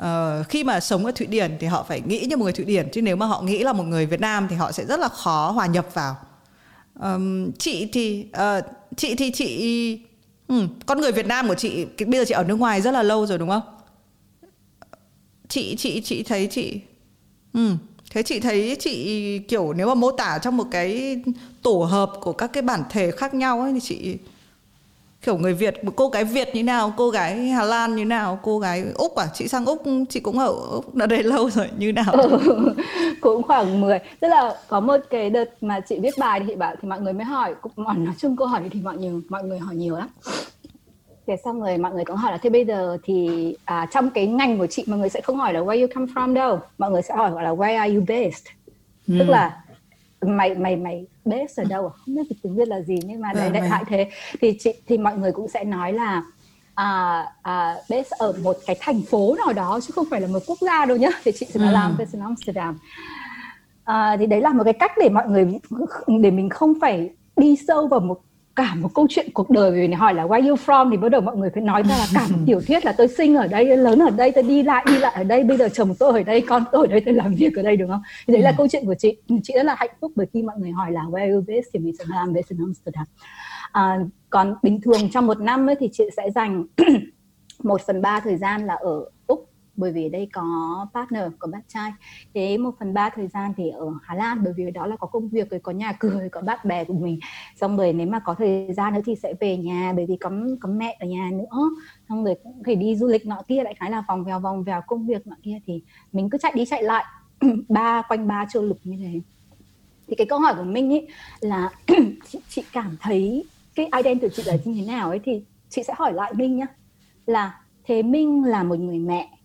uh, 0.02 0.48
khi 0.50 0.64
mà 0.64 0.80
sống 0.80 1.06
ở 1.06 1.12
thụy 1.12 1.28
điển 1.28 1.58
thì 1.60 1.68
họ 1.68 1.84
phải 1.84 2.02
nghĩ 2.02 2.26
như 2.30 2.38
một 2.38 2.44
người 2.44 2.54
thụy 2.54 2.66
điển 2.66 2.90
chứ 2.92 3.02
nếu 3.02 3.16
mà 3.16 3.26
họ 3.26 3.42
nghĩ 3.42 3.64
là 3.64 3.74
một 3.74 3.84
người 3.84 4.06
việt 4.06 4.20
nam 4.20 4.48
thì 4.50 4.56
họ 4.56 4.72
sẽ 4.72 4.86
rất 4.86 5.00
là 5.00 5.08
khó 5.08 5.52
hòa 5.52 5.66
nhập 5.66 5.88
vào. 5.94 6.18
Um, 7.00 7.52
chị 7.52 7.90
thì 7.94 8.28
uh, 8.60 8.66
chị 8.96 9.16
thì 9.16 9.32
chị 9.32 10.00
um, 10.48 10.68
con 10.86 11.02
người 11.02 11.12
việt 11.12 11.26
nam 11.28 11.48
của 11.48 11.56
chị 11.56 11.86
bây 11.86 12.20
giờ 12.20 12.26
chị 12.28 12.34
ở 12.34 12.44
nước 12.44 12.56
ngoài 12.56 12.82
rất 12.82 12.92
là 12.92 13.04
lâu 13.04 13.26
rồi 13.26 13.38
đúng 13.38 13.50
không? 13.50 13.62
Chị 15.48 15.76
chị 15.76 16.02
chị 16.02 16.24
thấy 16.24 16.48
chị 16.52 16.80
um, 17.54 17.78
thế 18.12 18.24
chị 18.24 18.40
thấy 18.40 18.78
chị 18.80 19.40
kiểu 19.40 19.74
nếu 19.74 19.88
mà 19.88 19.94
mô 19.94 20.12
tả 20.12 20.40
trong 20.42 20.58
một 20.58 20.68
cái 20.72 21.22
tổ 21.62 21.84
hợp 21.84 22.12
của 22.22 22.34
các 22.34 22.54
cái 22.54 22.64
bản 22.64 22.84
thể 22.90 23.12
khác 23.12 23.34
nhau 23.34 23.62
ấy 23.62 23.74
thì 23.74 23.80
chị 23.80 24.18
kiểu 25.22 25.38
người 25.38 25.54
Việt 25.54 25.84
một 25.84 25.92
cô 25.96 26.10
gái 26.10 26.24
Việt 26.24 26.50
như 26.54 26.64
nào 26.64 26.94
cô 26.98 27.10
gái 27.10 27.38
Hà 27.38 27.64
Lan 27.64 27.96
như 27.96 28.06
nào 28.06 28.40
cô 28.42 28.60
gái 28.60 28.84
Úc 28.96 29.16
à? 29.16 29.28
Chị 29.34 29.48
sang 29.48 29.66
Úc 29.66 29.84
chị 30.10 30.20
cũng 30.20 30.40
ở 30.40 30.54
Úc 30.72 30.96
đã 30.96 31.06
đây 31.06 31.24
lâu 31.24 31.50
rồi 31.50 31.68
như 31.78 31.92
nào? 31.92 32.12
Ừ, 32.12 32.74
cũng 33.22 33.44
khoảng 33.44 33.82
10 33.82 34.00
tức 34.20 34.28
là 34.28 34.56
có 34.68 34.80
một 34.80 34.98
cái 35.10 35.30
đợt 35.30 35.50
mà 35.62 35.80
chị 35.80 36.00
viết 36.00 36.18
bài 36.18 36.40
thì 36.40 36.46
chị 36.48 36.56
bảo 36.56 36.76
thì 36.82 36.88
mọi 36.88 37.02
người 37.02 37.14
mới 37.14 37.26
hỏi. 37.26 37.56
Cũng 37.62 37.72
nói 37.76 38.16
chung 38.18 38.38
câu 38.38 38.48
hỏi 38.48 38.62
thì 38.72 38.82
mọi 38.82 38.98
người 38.98 39.22
mọi 39.30 39.44
người 39.44 39.60
hỏi 39.60 39.76
nhiều 39.76 39.96
lắm. 39.96 40.08
Thế 41.28 41.36
xong 41.44 41.62
rồi 41.62 41.78
mọi 41.78 41.94
người 41.94 42.06
cũng 42.06 42.16
hỏi 42.16 42.32
là 42.32 42.38
thế 42.38 42.50
bây 42.50 42.66
giờ 42.66 42.98
thì 43.04 43.30
à, 43.66 43.88
trong 43.92 44.10
cái 44.10 44.28
ngành 44.28 44.58
của 44.58 44.68
chị 44.68 44.84
mọi 44.88 45.00
người 45.00 45.10
sẽ 45.10 45.22
không 45.22 45.38
hỏi 45.38 45.54
là 45.54 45.60
where 45.60 45.82
you 45.82 45.88
come 45.96 46.06
from 46.16 46.34
đâu. 46.34 46.60
Mọi 46.78 46.92
người 46.92 47.02
sẽ 47.02 47.16
hỏi 47.16 47.32
gọi 47.32 47.44
là 47.44 47.54
where 47.54 47.78
are 47.78 47.96
you 47.96 48.04
based? 48.08 48.46
Ừ. 49.08 49.16
tức 49.20 49.30
là 49.30 49.64
mày 50.22 50.56
mày 50.56 50.76
mày 50.76 51.06
base 51.26 51.64
ở 51.64 51.66
đâu 51.70 51.88
à? 51.88 51.92
không 52.06 52.16
biết 52.16 52.22
tiếng 52.44 52.56
việt 52.56 52.68
là 52.68 52.82
gì 52.82 53.00
nhưng 53.06 53.22
mà 53.22 53.34
đại 53.34 53.48
ừ, 53.48 53.54
đại 53.54 53.70
loại 53.70 53.84
thế. 53.88 54.10
Thì 54.42 54.58
chị 54.60 54.74
thì 54.88 54.98
mọi 54.98 55.18
người 55.18 55.32
cũng 55.32 55.48
sẽ 55.48 55.64
nói 55.64 55.94
là 55.94 56.24
à, 56.74 57.26
à, 57.42 57.76
base 57.90 58.10
ở 58.20 58.34
một 58.44 58.58
cái 58.66 58.78
thành 58.80 59.02
phố 59.02 59.36
nào 59.46 59.54
đó 59.54 59.80
chứ 59.84 59.92
không 59.96 60.06
phải 60.12 60.22
là 60.22 60.28
một 60.28 60.40
quốc 60.48 60.58
gia 60.62 60.86
đâu 60.86 60.98
nhá. 60.98 61.10
Thì 61.24 61.32
chị 61.32 61.46
sẽ 61.46 61.60
nói 61.60 61.70
ừ. 61.70 61.74
làm 61.74 61.96
base 61.98 62.12
in 62.14 62.22
Amsterdam. 62.22 62.78
À, 63.84 64.18
thì 64.20 64.26
đấy 64.26 64.42
là 64.42 64.54
một 64.54 64.64
cái 64.64 64.74
cách 64.74 64.92
để 65.02 65.10
mọi 65.10 65.28
người 65.28 65.60
để 66.22 66.32
mình 66.32 66.50
không 66.50 66.74
phải 66.82 67.10
đi 67.38 67.56
sâu 67.68 67.88
vào 67.88 68.00
một 68.00 68.22
cả 68.60 68.76
một 68.76 68.90
câu 68.94 69.08
chuyện 69.10 69.30
cuộc 69.34 69.50
đời 69.50 69.72
vì 69.72 69.94
hỏi 69.94 70.14
là 70.14 70.26
where 70.26 70.50
you 70.50 70.56
from? 70.56 70.92
Thì 70.92 70.98
bắt 70.98 71.10
đầu 71.10 71.22
mọi 71.22 71.38
người 71.38 71.50
phải 71.54 71.64
nói 71.64 71.84
ra 71.84 71.98
là 71.98 72.08
cả 72.14 72.28
một 72.32 72.38
tiểu 72.46 72.62
thuyết 72.68 72.86
là 72.86 72.92
tôi 72.92 73.08
sinh 73.08 73.36
ở 73.36 73.48
đây 73.48 73.78
lớn 73.78 74.00
ở 74.00 74.10
đây 74.10 74.32
tôi 74.32 74.44
đi 74.44 74.64
lại 74.64 74.86
đi 74.88 75.00
lại 75.00 75.14
ở 75.16 75.24
đây 75.24 75.44
bây 75.44 75.58
giờ 75.58 75.70
chồng 75.70 75.96
tôi 76.00 76.14
ở 76.14 76.24
đây 76.24 76.42
con 76.42 76.64
tôi 76.72 76.88
ở 76.88 76.92
đây 76.92 77.02
tôi 77.06 77.14
làm 77.14 77.36
việc 77.36 77.56
ở 77.56 77.64
đây 77.64 77.78
đúng 77.78 77.90
không? 77.90 78.02
Thì 78.28 78.34
đấy 78.34 78.44
là 78.44 78.50
ừ. 78.50 78.54
câu 78.58 78.68
chuyện 78.68 78.86
của 78.86 78.96
chị. 79.00 79.18
Chị 79.44 79.54
rất 79.54 79.64
là 79.64 79.76
hạnh 79.78 79.90
phúc 80.02 80.12
bởi 80.16 80.28
khi 80.34 80.44
mọi 80.44 80.56
người 80.60 80.72
hỏi 80.72 80.92
là 80.92 81.02
where 81.02 81.34
you 81.34 81.42
based 81.48 81.68
thì 81.74 81.80
mình 81.80 81.96
sẽ 82.00 82.04
làm 82.08 82.34
based 82.34 82.50
in 82.50 82.60
Amsterdam. 82.60 83.06
À, 83.72 84.00
còn 84.30 84.56
bình 84.64 84.82
thường 84.82 85.10
trong 85.10 85.28
một 85.28 85.40
năm 85.40 85.70
ấy 85.70 85.76
thì 85.80 85.90
chị 85.92 86.04
sẽ 86.18 86.32
dành 86.36 86.66
một 87.64 87.82
phần 87.82 88.02
ba 88.02 88.20
thời 88.20 88.38
gian 88.38 88.66
là 88.66 88.74
ở 88.74 89.06
bởi 89.80 89.92
vì 89.92 90.06
ở 90.06 90.10
đây 90.10 90.28
có 90.34 90.44
partner 90.94 91.24
có 91.40 91.48
bạn 91.48 91.62
trai. 91.68 91.92
Thế 92.34 92.58
một 92.58 92.72
phần 92.80 92.94
ba 92.94 93.10
thời 93.10 93.28
gian 93.28 93.54
thì 93.58 93.70
ở 93.70 93.94
Hà 94.04 94.16
Lan 94.16 94.42
bởi 94.44 94.54
vì 94.58 94.72
đó 94.72 94.86
là 94.88 94.96
có 94.96 95.08
công 95.08 95.30
việc 95.30 95.50
rồi 95.50 95.60
có 95.60 95.72
nhà 95.72 95.94
cửa 96.00 96.10
rồi 96.10 96.30
có 96.30 96.42
bạn 96.42 96.60
bè 96.64 96.84
của 96.84 96.94
mình. 96.94 97.20
Xong 97.56 97.78
rồi 97.78 97.94
nếu 97.94 98.08
mà 98.08 98.20
có 98.20 98.34
thời 98.34 98.74
gian 98.74 98.94
nữa 98.94 99.02
thì 99.06 99.16
sẽ 99.16 99.34
về 99.40 99.58
nhà 99.58 99.94
bởi 99.96 100.06
vì 100.06 100.18
có 100.18 100.32
có 100.62 100.70
mẹ 100.70 100.98
ở 101.00 101.08
nhà 101.08 101.30
nữa. 101.34 101.70
Xong 102.10 102.24
rồi 102.26 102.36
cũng 102.44 102.64
phải 102.66 102.76
đi 102.76 102.96
du 102.96 103.08
lịch 103.08 103.26
nọ 103.26 103.42
kia 103.48 103.64
lại 103.64 103.74
khái 103.80 103.92
là 103.92 104.04
vòng 104.08 104.24
vèo 104.24 104.40
vòng 104.40 104.64
vèo 104.64 104.82
công 104.88 105.08
việc 105.08 105.28
nọ 105.28 105.36
kia 105.44 105.60
thì 105.66 105.84
mình 106.12 106.30
cứ 106.30 106.38
chạy 106.38 106.52
đi 106.56 106.66
chạy 106.66 106.84
lại 106.84 107.06
ba 107.70 108.02
quanh 108.02 108.28
ba 108.28 108.46
châu 108.50 108.64
lục 108.64 108.78
như 108.84 108.98
thế. 109.04 109.22
Thì 110.08 110.16
cái 110.16 110.28
câu 110.28 110.40
hỏi 110.40 110.54
của 110.58 110.64
mình 110.64 110.94
ấy 110.94 111.08
là 111.40 111.70
chị, 112.30 112.40
chị 112.50 112.64
cảm 112.74 112.98
thấy 113.02 113.46
cái 113.76 113.90
identity 114.04 114.36
chị 114.36 114.44
là 114.46 114.58
như 114.66 114.82
thế 114.82 114.88
nào 114.94 115.10
ấy 115.10 115.20
thì 115.24 115.44
chị 115.70 115.84
sẽ 115.84 115.94
hỏi 115.98 116.14
lại 116.14 116.34
Minh 116.34 116.58
nhá. 116.58 116.68
Là 117.26 117.62
thế 117.84 118.04
Minh 118.04 118.44
là 118.44 118.64
một 118.64 118.80
người 118.80 119.00
mẹ 119.00 119.39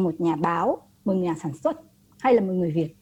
một 0.00 0.20
nhà 0.20 0.36
báo 0.36 0.82
một 1.04 1.12
nhà 1.12 1.34
sản 1.42 1.52
xuất 1.64 1.76
hay 2.18 2.34
là 2.34 2.40
một 2.40 2.52
người 2.52 2.70
việt? 2.70 2.94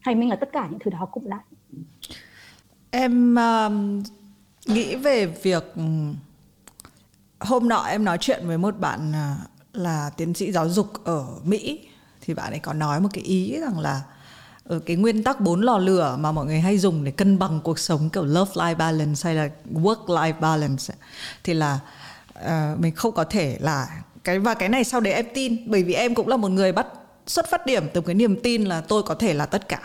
Hay 0.00 0.14
mình 0.14 0.28
là 0.28 0.36
tất 0.36 0.48
cả 0.52 0.68
những 0.70 0.78
thứ 0.84 0.90
đó 0.90 1.08
cũng 1.12 1.26
lại? 1.26 1.44
Em 2.90 3.34
um, 3.34 4.02
nghĩ 4.66 4.96
về 4.96 5.26
việc 5.26 5.72
ừ, 5.76 5.82
hôm 7.40 7.68
nọ 7.68 7.82
em 7.82 8.04
nói 8.04 8.18
chuyện 8.20 8.46
với 8.46 8.58
một 8.58 8.78
bạn 8.78 9.12
à, 9.12 9.36
là 9.72 10.10
tiến 10.16 10.34
sĩ 10.34 10.52
giáo 10.52 10.68
dục 10.68 10.86
ở 11.04 11.26
mỹ. 11.44 11.88
Thì 12.20 12.34
bạn 12.34 12.52
ấy 12.52 12.58
có 12.58 12.72
nói 12.72 13.00
một 13.00 13.08
cái 13.12 13.24
ý 13.24 13.60
rằng 13.60 13.78
là 13.78 14.02
ở 14.64 14.78
cái 14.78 14.96
nguyên 14.96 15.22
tắc 15.24 15.40
bốn 15.40 15.60
lò 15.60 15.78
lửa 15.78 16.16
mà 16.20 16.32
mọi 16.32 16.46
người 16.46 16.60
hay 16.60 16.78
dùng 16.78 17.04
để 17.04 17.10
cân 17.10 17.38
bằng 17.38 17.60
cuộc 17.64 17.78
sống 17.78 18.10
kiểu 18.10 18.24
love 18.24 18.52
life 18.54 18.76
balance 18.76 19.20
hay 19.24 19.34
là 19.34 19.48
work 19.74 20.06
life 20.06 20.40
balance 20.40 20.94
thì 21.44 21.54
là 21.54 21.80
uh, 22.38 22.78
mình 22.78 22.94
không 22.94 23.12
có 23.12 23.24
thể 23.24 23.58
là 23.60 24.02
cái 24.24 24.38
và 24.38 24.54
cái 24.54 24.68
này 24.68 24.84
sau 24.84 25.00
đấy 25.00 25.12
em 25.12 25.26
tin 25.34 25.56
bởi 25.66 25.82
vì 25.82 25.94
em 25.94 26.14
cũng 26.14 26.28
là 26.28 26.36
một 26.36 26.48
người 26.48 26.72
bắt 26.72 26.86
xuất 27.26 27.50
phát 27.50 27.66
điểm 27.66 27.84
từ 27.92 28.00
cái 28.00 28.14
niềm 28.14 28.40
tin 28.42 28.64
là 28.64 28.80
tôi 28.80 29.02
có 29.02 29.14
thể 29.14 29.34
là 29.34 29.46
tất 29.46 29.68
cả. 29.68 29.80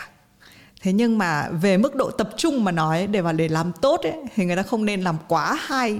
Thế 0.81 0.93
nhưng 0.93 1.17
mà 1.17 1.49
về 1.61 1.77
mức 1.77 1.95
độ 1.95 2.11
tập 2.11 2.29
trung 2.37 2.63
mà 2.63 2.71
nói 2.71 3.07
để 3.07 3.21
mà 3.21 3.31
để 3.31 3.47
làm 3.47 3.71
tốt 3.81 4.01
ấy 4.03 4.13
thì 4.35 4.45
người 4.45 4.55
ta 4.55 4.61
không 4.61 4.85
nên 4.85 5.01
làm 5.01 5.17
quá 5.27 5.57
hai 5.61 5.99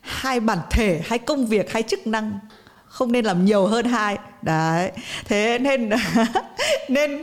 hai 0.00 0.40
bản 0.40 0.58
thể 0.70 1.00
hai 1.04 1.18
công 1.18 1.46
việc 1.46 1.72
hai 1.72 1.82
chức 1.82 2.06
năng 2.06 2.38
không 2.86 3.12
nên 3.12 3.24
làm 3.24 3.44
nhiều 3.44 3.66
hơn 3.66 3.84
hai. 3.84 4.18
Đấy 4.42 4.90
thế 5.24 5.58
nên 5.58 5.90
nên 6.88 7.22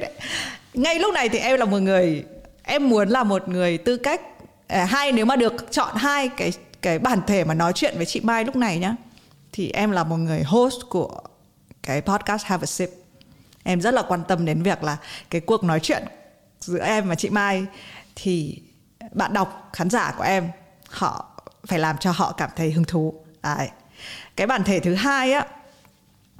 ngay 0.73 0.99
lúc 0.99 1.13
này 1.13 1.29
thì 1.29 1.39
em 1.39 1.59
là 1.59 1.65
một 1.65 1.79
người 1.79 2.23
em 2.63 2.89
muốn 2.89 3.09
là 3.09 3.23
một 3.23 3.49
người 3.49 3.77
tư 3.77 3.97
cách 3.97 4.21
à, 4.67 4.85
hai 4.85 5.11
nếu 5.11 5.25
mà 5.25 5.35
được 5.35 5.71
chọn 5.71 5.95
hai 5.95 6.29
cái 6.29 6.51
cái 6.81 6.99
bản 6.99 7.19
thể 7.27 7.43
mà 7.43 7.53
nói 7.53 7.73
chuyện 7.75 7.93
với 7.97 8.05
chị 8.05 8.19
Mai 8.23 8.45
lúc 8.45 8.55
này 8.55 8.77
nhá 8.77 8.95
thì 9.51 9.71
em 9.71 9.91
là 9.91 10.03
một 10.03 10.17
người 10.17 10.43
host 10.43 10.77
của 10.89 11.21
cái 11.83 12.01
podcast 12.01 12.45
Have 12.45 12.63
a 12.63 12.65
Sip. 12.65 12.89
Em 13.63 13.81
rất 13.81 13.93
là 13.93 14.01
quan 14.07 14.23
tâm 14.27 14.45
đến 14.45 14.63
việc 14.63 14.83
là 14.83 14.97
cái 15.29 15.41
cuộc 15.41 15.63
nói 15.63 15.79
chuyện 15.79 16.03
giữa 16.59 16.83
em 16.83 17.09
và 17.09 17.15
chị 17.15 17.29
Mai 17.29 17.65
thì 18.15 18.61
bạn 19.11 19.33
đọc 19.33 19.69
khán 19.73 19.89
giả 19.89 20.13
của 20.17 20.23
em 20.23 20.49
họ 20.89 21.41
phải 21.67 21.79
làm 21.79 21.97
cho 21.97 22.11
họ 22.11 22.31
cảm 22.31 22.49
thấy 22.55 22.71
hứng 22.71 22.85
thú. 22.85 23.13
Đấy. 23.43 23.69
Cái 24.35 24.47
bản 24.47 24.63
thể 24.63 24.79
thứ 24.79 24.93
hai 24.93 25.33
á 25.33 25.45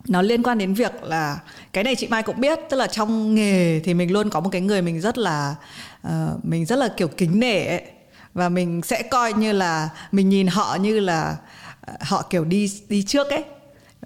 nó 0.07 0.21
liên 0.21 0.44
quan 0.44 0.57
đến 0.57 0.73
việc 0.73 1.03
là 1.03 1.39
cái 1.73 1.83
này 1.83 1.95
chị 1.95 2.07
Mai 2.07 2.23
cũng 2.23 2.41
biết 2.41 2.59
tức 2.69 2.77
là 2.77 2.88
trong 2.88 3.35
nghề 3.35 3.79
thì 3.79 3.94
mình 3.94 4.12
luôn 4.12 4.29
có 4.29 4.39
một 4.39 4.50
cái 4.51 4.62
người 4.62 4.81
mình 4.81 5.01
rất 5.01 5.17
là 5.17 5.55
uh, 6.07 6.45
mình 6.45 6.65
rất 6.65 6.75
là 6.75 6.88
kiểu 6.97 7.07
kính 7.07 7.39
nể 7.39 7.65
ấy. 7.65 7.81
và 8.33 8.50
mình 8.50 8.81
sẽ 8.81 9.03
coi 9.03 9.33
như 9.33 9.51
là 9.51 9.89
mình 10.12 10.29
nhìn 10.29 10.47
họ 10.47 10.75
như 10.75 11.00
là 11.00 11.38
họ 12.01 12.22
kiểu 12.29 12.46
đi 12.46 12.72
đi 12.89 13.03
trước 13.03 13.29
ấy. 13.29 13.43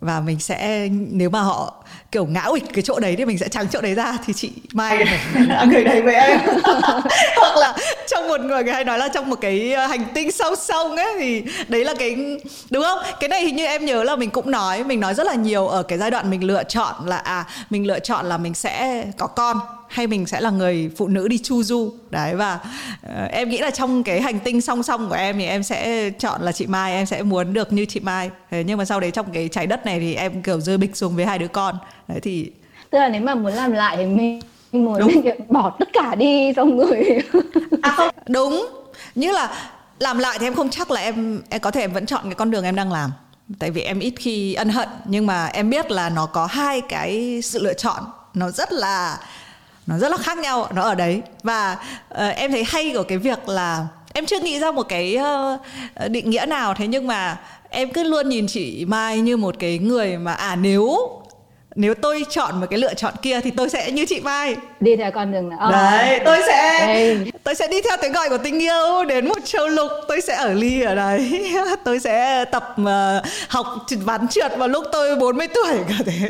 Và 0.01 0.19
mình 0.19 0.39
sẽ 0.39 0.89
nếu 0.91 1.29
mà 1.29 1.41
họ 1.41 1.83
kiểu 2.11 2.25
ngã 2.25 2.47
ịch 2.53 2.63
cái 2.73 2.81
chỗ 2.81 2.99
đấy 2.99 3.15
thì 3.15 3.25
mình 3.25 3.37
sẽ 3.37 3.47
trắng 3.47 3.67
chỗ 3.71 3.81
đấy 3.81 3.95
ra 3.95 4.17
thì 4.25 4.33
chị 4.33 4.51
mai 4.73 5.05
người 5.67 5.83
đấy 5.83 6.01
với 6.01 6.15
em? 6.15 6.39
Hoặc 7.35 7.57
là 7.57 7.75
trong 8.07 8.27
một 8.27 8.41
người 8.41 8.63
người 8.63 8.73
hay 8.73 8.85
nói 8.85 8.99
là 8.99 9.07
trong 9.07 9.29
một 9.29 9.35
cái 9.41 9.73
ờ, 9.73 9.85
hành 9.85 10.05
tinh 10.13 10.31
sâu 10.31 10.55
sông 10.55 10.95
ấy 10.95 11.15
thì 11.19 11.43
đấy 11.67 11.85
là 11.85 11.93
cái 11.99 12.15
đúng 12.69 12.83
không? 12.83 12.99
Cái 13.19 13.29
này 13.29 13.41
hình 13.41 13.55
như 13.55 13.65
em 13.65 13.85
nhớ 13.85 14.03
là 14.03 14.15
mình 14.15 14.29
cũng 14.29 14.51
nói 14.51 14.83
mình 14.83 14.99
nói 14.99 15.13
rất 15.13 15.27
là 15.27 15.33
nhiều 15.33 15.67
ở 15.67 15.83
cái 15.83 15.97
giai 15.97 16.11
đoạn 16.11 16.29
mình 16.29 16.43
lựa 16.43 16.63
chọn 16.63 16.95
là 17.05 17.17
à 17.17 17.45
mình 17.69 17.87
lựa 17.87 17.99
chọn 17.99 18.25
là 18.25 18.37
mình 18.37 18.53
sẽ 18.53 19.05
có 19.17 19.27
con 19.27 19.59
hay 19.93 20.07
mình 20.07 20.25
sẽ 20.25 20.41
là 20.41 20.49
người 20.49 20.91
phụ 20.97 21.07
nữ 21.07 21.27
đi 21.27 21.37
chu 21.37 21.63
du. 21.63 21.93
Đấy 22.09 22.35
và 22.35 22.59
uh, 23.05 23.31
em 23.31 23.49
nghĩ 23.49 23.57
là 23.57 23.71
trong 23.71 24.03
cái 24.03 24.21
hành 24.21 24.39
tinh 24.39 24.61
song 24.61 24.83
song 24.83 25.09
của 25.09 25.15
em 25.15 25.37
thì 25.37 25.45
em 25.45 25.63
sẽ 25.63 26.09
chọn 26.09 26.41
là 26.41 26.51
chị 26.51 26.67
Mai 26.67 26.93
em 26.93 27.05
sẽ 27.05 27.23
muốn 27.23 27.53
được 27.53 27.73
như 27.73 27.85
chị 27.85 27.99
Mai. 27.99 28.29
Thế 28.51 28.63
nhưng 28.63 28.77
mà 28.77 28.85
sau 28.85 28.99
đấy 28.99 29.11
trong 29.11 29.31
cái 29.33 29.49
trái 29.51 29.67
đất 29.67 29.85
này 29.85 29.99
thì 29.99 30.15
em 30.15 30.41
kiểu 30.41 30.59
rơi 30.59 30.77
bịch 30.77 30.95
xuống 30.95 31.15
với 31.15 31.25
hai 31.25 31.39
đứa 31.39 31.47
con. 31.47 31.77
Đấy 32.07 32.19
thì 32.21 32.51
tức 32.89 32.99
là 32.99 33.09
nếu 33.09 33.21
mà 33.21 33.35
muốn 33.35 33.53
làm 33.53 33.71
lại 33.71 33.97
thì 33.97 34.05
mình 34.05 34.41
muốn 34.71 34.99
đúng. 34.99 35.25
bỏ 35.49 35.75
tất 35.79 35.89
cả 35.93 36.15
đi 36.15 36.53
xong 36.55 36.79
rồi 36.79 37.21
à 37.81 37.93
không 37.97 38.15
đúng. 38.27 38.65
Như 39.15 39.31
là 39.31 39.69
làm 39.99 40.19
lại 40.19 40.37
thì 40.39 40.47
em 40.47 40.55
không 40.55 40.69
chắc 40.69 40.91
là 40.91 41.01
em 41.01 41.41
em 41.49 41.61
có 41.61 41.71
thể 41.71 41.81
em 41.81 41.93
vẫn 41.93 42.05
chọn 42.05 42.23
cái 42.23 42.35
con 42.35 42.51
đường 42.51 42.63
em 42.63 42.75
đang 42.75 42.91
làm. 42.91 43.11
Tại 43.59 43.71
vì 43.71 43.81
em 43.81 43.99
ít 43.99 44.13
khi 44.17 44.53
ân 44.53 44.69
hận 44.69 44.89
nhưng 45.05 45.25
mà 45.25 45.45
em 45.45 45.69
biết 45.69 45.91
là 45.91 46.09
nó 46.09 46.25
có 46.25 46.45
hai 46.45 46.81
cái 46.81 47.41
sự 47.43 47.63
lựa 47.63 47.73
chọn. 47.73 48.03
Nó 48.33 48.51
rất 48.51 48.71
là 48.71 49.17
nó 49.87 49.97
rất 49.97 50.11
là 50.11 50.17
khác 50.17 50.37
nhau 50.37 50.67
nó 50.75 50.81
ở 50.81 50.95
đấy. 50.95 51.21
Và 51.43 51.77
uh, 52.13 52.35
em 52.35 52.51
thấy 52.51 52.63
hay 52.67 52.91
của 52.95 53.03
cái 53.03 53.17
việc 53.17 53.49
là 53.49 53.87
em 54.13 54.25
chưa 54.25 54.39
nghĩ 54.39 54.59
ra 54.59 54.71
một 54.71 54.83
cái 54.89 55.17
uh, 55.17 56.11
định 56.11 56.29
nghĩa 56.29 56.45
nào. 56.45 56.73
Thế 56.73 56.87
nhưng 56.87 57.07
mà 57.07 57.37
em 57.69 57.89
cứ 57.89 58.03
luôn 58.03 58.29
nhìn 58.29 58.47
chị 58.47 58.85
Mai 58.87 59.19
như 59.19 59.37
một 59.37 59.55
cái 59.59 59.77
người 59.77 60.17
mà 60.17 60.33
à 60.33 60.55
nếu 60.55 61.09
nếu 61.75 61.93
tôi 61.93 62.25
chọn 62.29 62.59
một 62.59 62.67
cái 62.69 62.79
lựa 62.79 62.93
chọn 62.93 63.13
kia 63.21 63.39
thì 63.41 63.51
tôi 63.51 63.69
sẽ 63.69 63.91
như 63.91 64.05
chị 64.05 64.19
Mai. 64.19 64.55
Đi 64.79 64.95
theo 64.95 65.11
con 65.11 65.31
đường 65.31 65.49
nào? 65.49 65.71
Đấy 65.71 66.19
tôi 66.25 66.37
sẽ 66.47 66.85
đây. 66.87 67.31
tôi 67.43 67.55
sẽ 67.55 67.67
đi 67.67 67.81
theo 67.81 67.97
tiếng 68.01 68.11
gọi 68.11 68.29
của 68.29 68.37
tình 68.37 68.59
yêu 68.59 69.05
đến 69.07 69.27
một 69.27 69.45
châu 69.45 69.67
lục. 69.67 69.91
Tôi 70.07 70.21
sẽ 70.21 70.35
ở 70.35 70.53
ly 70.53 70.81
ở 70.81 70.95
đấy. 70.95 71.53
Tôi 71.83 71.99
sẽ 71.99 72.45
tập 72.45 72.75
uh, 72.81 72.87
học 73.47 73.67
ván 73.89 74.27
trượt 74.27 74.57
vào 74.57 74.67
lúc 74.67 74.85
tôi 74.91 75.15
40 75.15 75.47
tuổi 75.47 75.77
cả 75.89 75.95
thế 76.05 76.29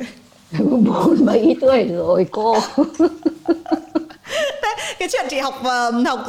bốn 0.59 1.25
mấy 1.25 1.55
tuổi 1.61 1.83
rồi 1.83 2.27
cô 2.31 2.55
cái 4.99 5.09
chuyện 5.11 5.25
chị 5.29 5.37
học 5.37 5.53
uh, 5.59 6.07
học 6.07 6.19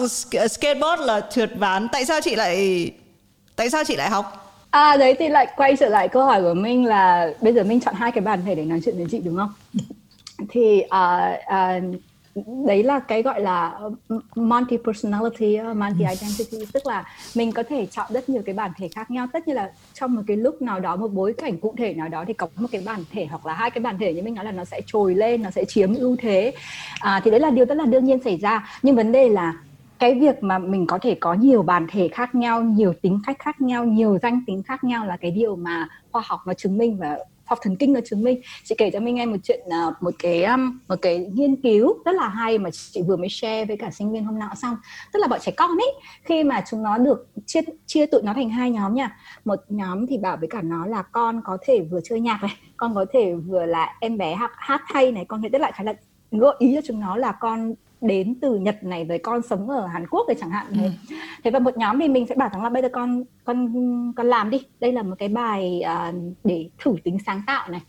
skateboard 0.50 1.02
là 1.02 1.20
trượt 1.30 1.50
ván 1.56 1.88
tại 1.92 2.04
sao 2.04 2.20
chị 2.20 2.34
lại 2.34 2.90
tại 3.56 3.70
sao 3.70 3.84
chị 3.84 3.96
lại 3.96 4.10
học 4.10 4.44
À 4.74 4.96
đấy 4.96 5.16
thì 5.18 5.28
lại 5.28 5.46
quay 5.56 5.76
trở 5.76 5.88
lại 5.88 6.08
câu 6.08 6.24
hỏi 6.24 6.42
của 6.42 6.54
mình 6.54 6.86
là 6.86 7.30
bây 7.40 7.52
giờ 7.52 7.64
mình 7.64 7.80
chọn 7.80 7.94
hai 7.94 8.12
cái 8.12 8.20
bản 8.20 8.42
thể 8.46 8.54
để 8.54 8.64
nói 8.64 8.80
chuyện 8.84 8.96
với 8.96 9.06
chị 9.10 9.20
đúng 9.24 9.36
không? 9.36 9.52
Thì 10.50 10.82
uh, 10.84 11.38
uh, 11.54 12.00
đấy 12.66 12.82
là 12.82 12.98
cái 12.98 13.22
gọi 13.22 13.40
là 13.40 13.80
multi 14.34 14.78
personality, 14.84 15.58
multi 15.76 16.04
identity 16.04 16.66
tức 16.72 16.86
là 16.86 17.04
mình 17.34 17.52
có 17.52 17.62
thể 17.62 17.86
chọn 17.86 18.06
rất 18.12 18.28
nhiều 18.28 18.42
cái 18.46 18.54
bản 18.54 18.70
thể 18.76 18.88
khác 18.88 19.10
nhau. 19.10 19.26
Tất 19.32 19.48
nhiên 19.48 19.56
là 19.56 19.72
trong 19.94 20.14
một 20.14 20.22
cái 20.26 20.36
lúc 20.36 20.62
nào 20.62 20.80
đó 20.80 20.96
một 20.96 21.08
bối 21.08 21.34
cảnh 21.38 21.58
cụ 21.58 21.74
thể 21.78 21.94
nào 21.94 22.08
đó 22.08 22.24
thì 22.26 22.32
có 22.32 22.48
một 22.56 22.68
cái 22.72 22.82
bản 22.86 23.00
thể 23.12 23.26
hoặc 23.26 23.46
là 23.46 23.54
hai 23.54 23.70
cái 23.70 23.80
bản 23.80 23.98
thể 23.98 24.14
như 24.14 24.22
mình 24.22 24.34
nói 24.34 24.44
là 24.44 24.52
nó 24.52 24.64
sẽ 24.64 24.80
trồi 24.86 25.14
lên, 25.14 25.42
nó 25.42 25.50
sẽ 25.50 25.64
chiếm 25.64 25.94
ưu 25.94 26.16
thế. 26.20 26.54
À, 27.00 27.20
thì 27.24 27.30
đấy 27.30 27.40
là 27.40 27.50
điều 27.50 27.64
rất 27.64 27.74
là 27.74 27.84
đương 27.84 28.04
nhiên 28.04 28.22
xảy 28.24 28.36
ra. 28.36 28.78
Nhưng 28.82 28.96
vấn 28.96 29.12
đề 29.12 29.28
là 29.28 29.54
cái 29.98 30.14
việc 30.14 30.42
mà 30.42 30.58
mình 30.58 30.86
có 30.86 30.98
thể 31.02 31.14
có 31.20 31.34
nhiều 31.34 31.62
bản 31.62 31.86
thể 31.90 32.08
khác 32.08 32.34
nhau 32.34 32.62
nhiều 32.62 32.94
tính 33.02 33.20
cách 33.26 33.36
khác 33.38 33.60
nhau 33.60 33.84
nhiều 33.84 34.18
danh 34.22 34.40
tính 34.46 34.62
khác 34.62 34.84
nhau 34.84 35.06
là 35.06 35.16
cái 35.16 35.30
điều 35.30 35.56
mà 35.56 35.88
khoa 36.12 36.22
học 36.26 36.40
nó 36.46 36.54
chứng 36.54 36.78
minh 36.78 36.96
và 36.98 37.18
học 37.44 37.58
thần 37.62 37.76
kinh 37.76 37.92
nó 37.92 38.00
chứng 38.04 38.22
minh 38.22 38.40
chị 38.64 38.74
kể 38.78 38.90
cho 38.90 39.00
mình 39.00 39.14
nghe 39.14 39.26
một 39.26 39.36
chuyện 39.42 39.60
à, 39.70 39.86
một 40.00 40.14
cái 40.18 40.44
um, 40.44 40.78
một 40.88 40.96
cái 41.02 41.26
nghiên 41.34 41.56
cứu 41.56 41.94
rất 42.04 42.12
là 42.12 42.28
hay 42.28 42.58
mà 42.58 42.70
chị 42.70 43.02
vừa 43.02 43.16
mới 43.16 43.28
share 43.28 43.64
với 43.64 43.76
cả 43.76 43.90
sinh 43.90 44.12
viên 44.12 44.24
hôm 44.24 44.38
nọ 44.38 44.50
xong. 44.56 44.76
Tức 45.12 45.18
là 45.18 45.28
bọn 45.28 45.40
trẻ 45.42 45.52
con 45.56 45.70
ấy 45.70 45.92
khi 46.22 46.44
mà 46.44 46.64
chúng 46.70 46.82
nó 46.82 46.98
được 46.98 47.26
chia 47.46 47.60
chia 47.86 48.06
tụi 48.06 48.22
nó 48.22 48.34
thành 48.34 48.50
hai 48.50 48.70
nhóm 48.70 48.94
nha. 48.94 49.16
Một 49.44 49.60
nhóm 49.68 50.06
thì 50.06 50.18
bảo 50.18 50.36
với 50.36 50.48
cả 50.48 50.62
nó 50.62 50.86
là 50.86 51.02
con 51.02 51.40
có 51.44 51.58
thể 51.62 51.80
vừa 51.80 52.00
chơi 52.04 52.20
nhạc 52.20 52.42
này 52.42 52.56
con 52.76 52.94
có 52.94 53.06
thể 53.12 53.34
vừa 53.34 53.66
là 53.66 53.96
em 54.00 54.18
bé 54.18 54.34
hát, 54.34 54.50
hát 54.56 54.82
hay 54.86 55.12
này 55.12 55.24
con 55.24 55.42
thể 55.42 55.48
tức 55.52 55.58
lại 55.58 55.72
khá 55.74 55.84
là 55.84 55.94
gợi 56.30 56.54
ý 56.58 56.74
cho 56.74 56.80
chúng 56.84 57.00
nó 57.00 57.16
là 57.16 57.32
con 57.32 57.74
đến 58.04 58.34
từ 58.40 58.56
Nhật 58.56 58.84
này 58.84 59.04
với 59.04 59.18
con 59.18 59.42
sống 59.42 59.70
ở 59.70 59.86
Hàn 59.86 60.06
Quốc 60.06 60.26
thì 60.28 60.34
chẳng 60.40 60.50
hạn 60.50 60.66
thế. 60.74 60.84
Ừ. 61.10 61.16
Thế 61.44 61.50
và 61.50 61.58
một 61.58 61.76
nhóm 61.76 61.98
thì 62.00 62.08
mình 62.08 62.26
sẽ 62.26 62.34
bảo 62.34 62.48
rằng 62.52 62.62
là 62.62 62.68
bây 62.68 62.82
giờ 62.82 62.88
con 62.92 63.24
con 63.44 63.72
con 64.16 64.26
làm 64.26 64.50
đi. 64.50 64.66
Đây 64.80 64.92
là 64.92 65.02
một 65.02 65.14
cái 65.18 65.28
bài 65.28 65.82
uh, 66.08 66.14
để 66.44 66.68
thử 66.78 66.94
tính 67.04 67.18
sáng 67.26 67.42
tạo 67.46 67.70
này 67.70 67.80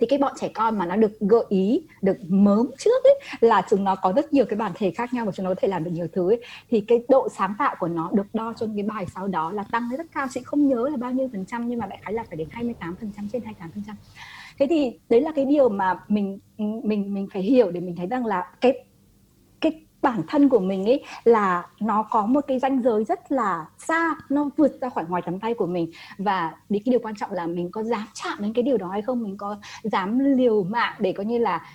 thì 0.00 0.06
cái 0.06 0.18
bọn 0.18 0.32
trẻ 0.40 0.48
con 0.54 0.78
mà 0.78 0.86
nó 0.86 0.96
được 0.96 1.20
gợi 1.20 1.44
ý 1.48 1.82
được 2.02 2.16
mớm 2.28 2.70
trước 2.78 3.04
ấy 3.04 3.20
là 3.40 3.62
chúng 3.70 3.84
nó 3.84 3.94
có 3.94 4.12
rất 4.12 4.32
nhiều 4.32 4.44
cái 4.44 4.56
bản 4.56 4.72
thể 4.74 4.90
khác 4.90 5.14
nhau 5.14 5.26
và 5.26 5.32
chúng 5.32 5.44
nó 5.44 5.50
có 5.50 5.54
thể 5.58 5.68
làm 5.68 5.84
được 5.84 5.90
nhiều 5.90 6.06
thứ 6.12 6.30
ấy. 6.30 6.40
thì 6.70 6.80
cái 6.80 7.04
độ 7.08 7.28
sáng 7.28 7.54
tạo 7.58 7.76
của 7.78 7.88
nó 7.88 8.10
được 8.14 8.26
đo 8.32 8.54
trong 8.56 8.76
cái 8.76 8.82
bài 8.82 9.06
sau 9.14 9.28
đó 9.28 9.52
là 9.52 9.64
tăng 9.72 9.90
lên 9.90 9.98
rất 9.98 10.06
cao 10.14 10.26
chị 10.30 10.40
không 10.44 10.68
nhớ 10.68 10.88
là 10.88 10.96
bao 10.96 11.12
nhiêu 11.12 11.28
phần 11.32 11.44
trăm 11.46 11.68
nhưng 11.68 11.78
mà 11.78 11.86
đại 11.86 11.98
khái 12.02 12.12
là 12.12 12.24
phải 12.28 12.36
đến 12.36 12.48
28 12.50 12.96
phần 13.00 13.10
trăm 13.16 13.28
trên 13.32 13.42
28 13.42 13.70
phần 13.74 13.82
trăm 13.86 13.96
thế 14.58 14.66
thì 14.70 14.98
đấy 15.08 15.20
là 15.20 15.32
cái 15.36 15.44
điều 15.44 15.68
mà 15.68 15.98
mình 16.08 16.38
mình 16.58 17.14
mình 17.14 17.28
phải 17.32 17.42
hiểu 17.42 17.70
để 17.70 17.80
mình 17.80 17.96
thấy 17.96 18.06
rằng 18.06 18.26
là 18.26 18.50
cái 18.60 18.84
bản 20.06 20.22
thân 20.28 20.48
của 20.48 20.58
mình 20.58 20.84
ấy 20.84 21.04
là 21.24 21.66
nó 21.80 22.02
có 22.02 22.26
một 22.26 22.40
cái 22.46 22.58
ranh 22.58 22.82
giới 22.82 23.04
rất 23.04 23.32
là 23.32 23.66
xa 23.78 24.14
nó 24.28 24.50
vượt 24.56 24.80
ra 24.80 24.88
khỏi 24.88 25.04
ngoài 25.08 25.22
tầm 25.26 25.40
tay 25.40 25.54
của 25.54 25.66
mình. 25.66 25.90
Và 26.18 26.54
cái 26.70 26.80
điều 26.84 27.00
quan 27.02 27.14
trọng 27.16 27.32
là 27.32 27.46
mình 27.46 27.70
có 27.70 27.82
dám 27.82 28.06
chạm 28.14 28.38
đến 28.40 28.52
cái 28.52 28.62
điều 28.62 28.76
đó 28.78 28.88
hay 28.88 29.02
không? 29.02 29.22
Mình 29.22 29.36
có 29.36 29.56
dám 29.82 30.18
liều 30.18 30.64
mạng 30.64 30.94
để 30.98 31.12
coi 31.12 31.26
như 31.26 31.38
là 31.38 31.66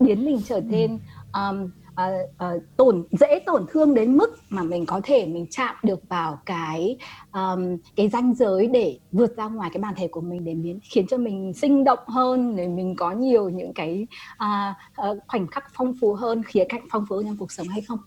biến 0.00 0.24
mình 0.24 0.42
trở 0.46 0.60
nên 0.60 0.98
um, 1.34 1.70
uh, 1.98 2.56
uh, 2.56 2.62
tổn 2.76 3.04
dễ 3.10 3.38
tổn 3.46 3.66
thương 3.70 3.94
đến 3.94 4.16
mức 4.16 4.38
mà 4.48 4.62
mình 4.62 4.86
có 4.86 5.00
thể 5.04 5.26
mình 5.26 5.46
chạm 5.50 5.74
được 5.82 6.08
vào 6.08 6.38
cái 6.46 6.96
um, 7.32 7.76
cái 7.96 8.08
ranh 8.08 8.34
giới 8.34 8.66
để 8.66 8.98
vượt 9.12 9.36
ra 9.36 9.48
ngoài 9.48 9.70
cái 9.72 9.80
bản 9.80 9.94
thể 9.96 10.08
của 10.08 10.20
mình 10.20 10.44
để 10.44 10.54
biến 10.54 10.78
khiến 10.82 11.06
cho 11.06 11.16
mình 11.16 11.52
sinh 11.54 11.84
động 11.84 11.98
hơn 12.06 12.56
để 12.56 12.68
mình 12.68 12.96
có 12.96 13.12
nhiều 13.12 13.48
những 13.48 13.72
cái 13.74 14.06
uh, 14.44 15.10
uh, 15.10 15.18
khoảnh 15.28 15.46
khắc 15.46 15.64
phong 15.74 15.94
phú 16.00 16.14
hơn 16.14 16.42
khía 16.42 16.64
cạnh 16.68 16.86
phong 16.90 17.04
phú 17.08 17.22
trong 17.22 17.36
cuộc 17.36 17.52
sống 17.52 17.68
hay 17.68 17.80
không 17.80 17.98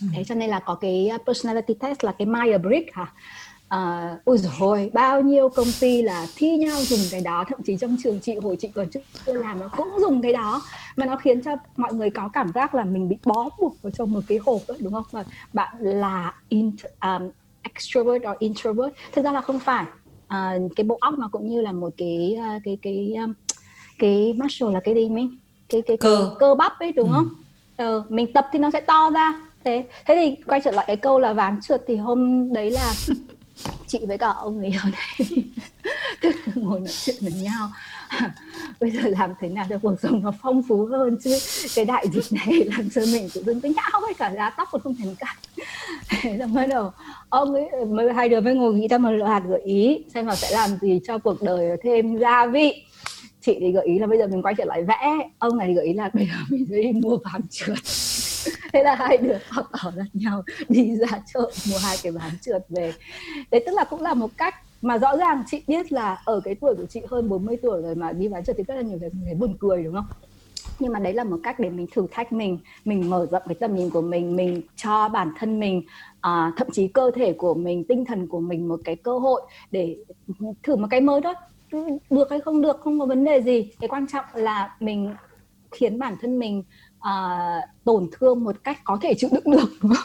ừ. 0.00 0.06
thế 0.14 0.24
cho 0.24 0.34
nên 0.34 0.50
là 0.50 0.60
có 0.60 0.74
cái 0.74 1.10
personality 1.26 1.74
test 1.74 2.04
là 2.04 2.12
cái 2.18 2.26
Myers-Briggs 2.26 2.90
hả 2.92 3.12
à, 3.74 4.16
ôi 4.24 4.38
rồi 4.38 4.90
bao 4.92 5.20
nhiêu 5.20 5.48
công 5.48 5.66
ty 5.80 6.02
là 6.02 6.26
thi 6.36 6.56
nhau 6.56 6.76
dùng 6.80 7.00
cái 7.10 7.20
đó 7.20 7.44
thậm 7.48 7.62
chí 7.62 7.76
trong 7.76 7.96
trường 8.02 8.20
chị 8.20 8.34
hồi 8.42 8.56
chị 8.60 8.68
còn 8.68 8.86
chưa 9.26 9.32
làm 9.32 9.60
nó 9.60 9.68
cũng 9.76 9.88
dùng 10.00 10.22
cái 10.22 10.32
đó. 10.32 10.62
Mà 10.96 11.06
nó 11.06 11.16
khiến 11.16 11.42
cho 11.42 11.50
mọi 11.76 11.94
người 11.94 12.10
có 12.10 12.28
cảm 12.32 12.52
giác 12.54 12.74
là 12.74 12.84
mình 12.84 13.08
bị 13.08 13.16
bó 13.24 13.48
buộc 13.60 13.82
vào 13.82 13.90
trong 13.90 14.12
một 14.12 14.20
cái 14.28 14.38
hộp 14.38 14.60
đó 14.68 14.74
đúng 14.78 14.92
không? 14.92 15.04
Và 15.10 15.24
bạn 15.52 15.76
là 15.80 16.34
int, 16.48 16.74
um, 17.02 17.30
extrovert 17.62 18.22
or 18.22 18.38
introvert. 18.38 18.94
Thực 19.12 19.24
ra 19.24 19.32
là 19.32 19.40
không 19.40 19.58
phải. 19.58 19.84
À, 20.28 20.58
cái 20.76 20.84
bộ 20.84 20.98
óc 21.00 21.14
nó 21.18 21.28
cũng 21.32 21.48
như 21.48 21.60
là 21.60 21.72
một 21.72 21.94
cái 21.96 22.36
uh, 22.56 22.62
cái 22.64 22.78
cái 22.82 23.14
um, 23.14 23.32
cái 23.98 24.34
muscle 24.36 24.72
là 24.72 24.80
cái 24.80 24.94
gì 24.94 25.08
mình? 25.08 25.38
Cái 25.68 25.82
cái 25.82 25.96
cơ. 25.96 26.36
cơ 26.38 26.54
bắp 26.54 26.72
ấy 26.78 26.92
đúng 26.92 27.08
ừ. 27.08 27.14
không? 27.14 27.28
Ờ, 27.76 28.04
mình 28.08 28.32
tập 28.32 28.46
thì 28.52 28.58
nó 28.58 28.70
sẽ 28.70 28.80
to 28.80 29.10
ra. 29.10 29.40
Thế 29.64 29.84
thế 30.06 30.14
thì 30.14 30.42
quay 30.46 30.60
trở 30.64 30.70
lại 30.70 30.84
cái 30.86 30.96
câu 30.96 31.20
là 31.20 31.32
ván 31.32 31.60
trượt 31.60 31.84
thì 31.86 31.96
hôm 31.96 32.52
đấy 32.52 32.70
là 32.70 32.92
chị 33.86 33.98
với 34.06 34.18
cả 34.18 34.28
ông 34.28 34.60
này 34.60 34.78
ở 34.84 34.90
đây. 34.90 35.44
Ngồi 36.54 36.80
nói 36.80 36.88
chuyện 37.04 37.16
với 37.20 37.32
nhau. 37.32 37.70
Bây 38.80 38.90
giờ 38.90 39.00
làm 39.00 39.34
thế 39.40 39.48
nào 39.48 39.66
cho 39.70 39.78
cuộc 39.82 39.94
sống 40.02 40.20
nó 40.22 40.32
phong 40.42 40.62
phú 40.68 40.86
hơn 40.90 41.16
chứ? 41.24 41.38
Cái 41.74 41.84
đại 41.84 42.06
dịch 42.12 42.32
này 42.32 42.64
làm 42.76 42.90
cho 42.90 43.00
mình 43.12 43.28
tự 43.34 43.42
dưng 43.42 43.60
cái 43.60 43.72
nhão 43.76 44.00
với 44.00 44.14
cả 44.14 44.28
lá 44.28 44.50
tóc 44.50 44.68
còn 44.72 44.80
không 44.80 44.94
thành 44.96 45.14
cắt. 45.18 45.36
Thế 46.08 46.36
là 46.36 46.46
bắt 46.46 46.66
đầu, 46.66 46.92
ông 47.28 47.54
ấy, 47.54 47.68
mới 47.88 48.12
hai 48.12 48.28
đứa 48.28 48.40
mới 48.40 48.54
ngồi 48.54 48.74
nghĩ 48.74 48.88
ra 48.88 48.98
một 48.98 49.10
loạt 49.10 49.42
gợi 49.48 49.60
ý 49.64 50.04
xem 50.14 50.26
là 50.26 50.36
sẽ 50.36 50.50
làm 50.50 50.70
gì 50.80 51.00
cho 51.06 51.18
cuộc 51.18 51.42
đời 51.42 51.76
thêm 51.82 52.18
gia 52.18 52.46
vị 52.46 52.84
chị 53.46 53.56
thì 53.60 53.72
gợi 53.72 53.86
ý 53.86 53.98
là 53.98 54.06
bây 54.06 54.18
giờ 54.18 54.26
mình 54.26 54.42
quay 54.42 54.54
trở 54.58 54.64
lại 54.64 54.82
vẽ. 54.82 55.28
Ông 55.38 55.58
này 55.58 55.68
thì 55.68 55.74
gợi 55.74 55.86
ý 55.86 55.92
là 55.92 56.10
bây 56.14 56.26
giờ 56.26 56.32
mình 56.50 56.66
đi 56.68 56.92
mua 56.92 57.16
vàng 57.16 57.40
trượt. 57.50 57.78
Thế 58.72 58.82
là 58.82 58.94
hai 58.94 59.16
đứa 59.16 59.36
học 59.48 59.66
ở 59.70 59.92
lẫn 59.94 60.06
nhau 60.12 60.42
đi 60.68 60.96
ra 60.96 61.18
chợ 61.34 61.50
mua 61.70 61.78
hai 61.78 61.96
cái 62.02 62.12
bán 62.12 62.30
trượt 62.40 62.66
về. 62.68 62.92
Đấy 63.50 63.62
tức 63.66 63.72
là 63.74 63.84
cũng 63.84 64.02
là 64.02 64.14
một 64.14 64.30
cách 64.36 64.54
mà 64.82 64.98
rõ 64.98 65.16
ràng 65.16 65.42
chị 65.46 65.62
biết 65.66 65.92
là 65.92 66.22
ở 66.24 66.40
cái 66.44 66.54
tuổi 66.54 66.74
của 66.74 66.86
chị 66.86 67.00
hơn 67.08 67.28
40 67.28 67.56
tuổi 67.62 67.82
rồi 67.82 67.94
mà 67.94 68.12
đi 68.12 68.28
bán 68.28 68.44
trượt 68.44 68.56
thì 68.56 68.64
rất 68.68 68.74
là 68.74 68.82
nhiều 68.82 68.98
người 68.98 69.10
thấy 69.24 69.34
buồn 69.34 69.56
cười 69.58 69.82
đúng 69.82 69.94
không? 69.94 70.06
Nhưng 70.78 70.92
mà 70.92 70.98
đấy 70.98 71.12
là 71.14 71.24
một 71.24 71.38
cách 71.42 71.60
để 71.60 71.70
mình 71.70 71.86
thử 71.92 72.06
thách 72.10 72.32
mình 72.32 72.58
mình 72.84 73.10
mở 73.10 73.26
rộng 73.30 73.42
cái 73.46 73.54
tầm 73.54 73.76
nhìn 73.76 73.90
của 73.90 74.00
mình 74.00 74.36
mình 74.36 74.62
cho 74.76 75.08
bản 75.08 75.32
thân 75.38 75.60
mình 75.60 75.82
à, 76.20 76.52
thậm 76.56 76.66
chí 76.72 76.88
cơ 76.88 77.10
thể 77.14 77.32
của 77.32 77.54
mình 77.54 77.84
tinh 77.84 78.04
thần 78.04 78.28
của 78.28 78.40
mình 78.40 78.68
một 78.68 78.80
cái 78.84 78.96
cơ 78.96 79.18
hội 79.18 79.42
để 79.70 79.96
thử 80.62 80.76
một 80.76 80.86
cái 80.90 81.00
mới 81.00 81.20
đó 81.20 81.34
được 82.10 82.30
hay 82.30 82.40
không 82.40 82.62
được 82.62 82.80
không 82.80 83.00
có 83.00 83.06
vấn 83.06 83.24
đề 83.24 83.42
gì. 83.42 83.68
Cái 83.80 83.88
quan 83.88 84.06
trọng 84.12 84.24
là 84.34 84.76
mình 84.80 85.14
khiến 85.70 85.98
bản 85.98 86.16
thân 86.22 86.38
mình 86.38 86.62
uh, 86.98 87.64
tổn 87.84 88.08
thương 88.12 88.44
một 88.44 88.56
cách 88.64 88.78
có 88.84 88.98
thể 89.02 89.14
chịu 89.14 89.30
đựng 89.32 89.50
được. 89.56 89.70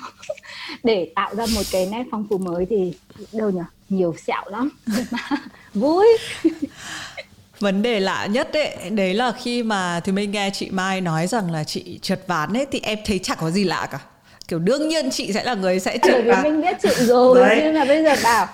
Để 0.84 1.12
tạo 1.16 1.36
ra 1.36 1.46
một 1.56 1.62
cái 1.72 1.90
nét 1.92 2.04
phong 2.12 2.28
phú 2.30 2.38
mới 2.38 2.66
thì 2.70 2.94
đâu 3.34 3.50
nhỉ? 3.50 3.62
Nhiều 3.90 4.16
sẹo 4.18 4.44
lắm. 4.46 4.70
Vui. 5.74 6.08
Vấn 7.60 7.82
đề 7.82 8.00
lạ 8.00 8.26
nhất 8.26 8.50
đấy 8.54 8.78
đấy 8.92 9.14
là 9.14 9.32
khi 9.32 9.64
mà 9.64 10.00
thì 10.00 10.12
mình 10.12 10.32
nghe 10.32 10.50
chị 10.54 10.70
Mai 10.72 11.02
nói 11.02 11.28
rằng 11.28 11.52
là 11.52 11.64
chị 11.64 12.00
trượt 12.02 12.20
ván 12.28 12.54
ấy 12.54 12.66
thì 12.72 12.80
em 12.84 13.00
thấy 13.06 13.20
chẳng 13.20 13.38
có 13.42 13.52
gì 13.52 13.64
lạ 13.64 13.88
cả. 13.92 14.00
Kiểu 14.48 14.60
đương 14.60 14.88
nhiên 14.88 15.12
chị 15.12 15.34
sẽ 15.34 15.44
là 15.44 15.54
người 15.54 15.80
sẽ 15.80 15.98
trượt 15.98 16.26
bởi 16.26 16.36
vì 16.36 16.50
mình 16.50 16.62
biết 16.62 16.78
chị 16.84 16.90
rồi 17.06 17.40
đấy. 17.40 17.62
nhưng 17.64 17.74
mà 17.74 17.86
bây 17.86 18.04
giờ 18.04 18.16
bảo 18.24 18.48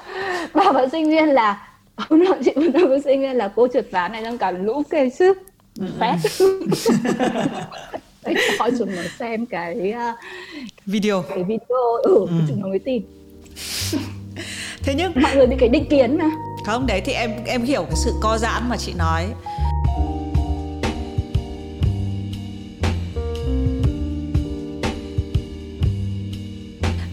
bảo 0.53 0.73
bạn 0.73 0.89
sinh 0.89 1.09
viên 1.09 1.25
là 1.25 1.67
hôm 1.97 2.23
nọ 2.23 2.35
chị 2.45 2.51
vừa 2.55 2.67
nói 2.67 2.87
với 2.87 3.01
sinh 3.01 3.21
viên 3.21 3.35
là 3.35 3.51
cô 3.55 3.67
trượt 3.67 3.87
ván 3.91 4.11
này 4.11 4.21
đang 4.21 4.37
cả 4.37 4.51
lũ 4.51 4.83
kê 4.89 5.09
sức 5.09 5.37
phép 5.99 6.15
cho 8.59 8.69
chúng 8.79 8.95
nó 8.95 9.01
xem 9.19 9.45
cái 9.45 9.93
uh, 9.93 10.15
video. 10.85 11.21
cái 11.21 11.43
video. 11.43 11.95
Ừ, 12.03 12.15
ừ. 12.15 12.27
chúng 12.47 12.61
nó 12.61 12.67
mới 12.67 12.79
tin. 12.79 13.03
Thế 14.83 14.93
nhưng 14.97 15.11
mọi 15.15 15.35
người 15.35 15.47
bị 15.47 15.55
cái 15.59 15.69
định 15.69 15.85
kiến 15.89 16.17
mà. 16.17 16.29
Không 16.65 16.87
đấy 16.87 17.01
thì 17.05 17.13
em 17.13 17.31
em 17.45 17.63
hiểu 17.63 17.83
cái 17.83 17.95
sự 18.05 18.11
co 18.21 18.37
giãn 18.37 18.69
mà 18.69 18.77
chị 18.77 18.93
nói. 18.97 19.25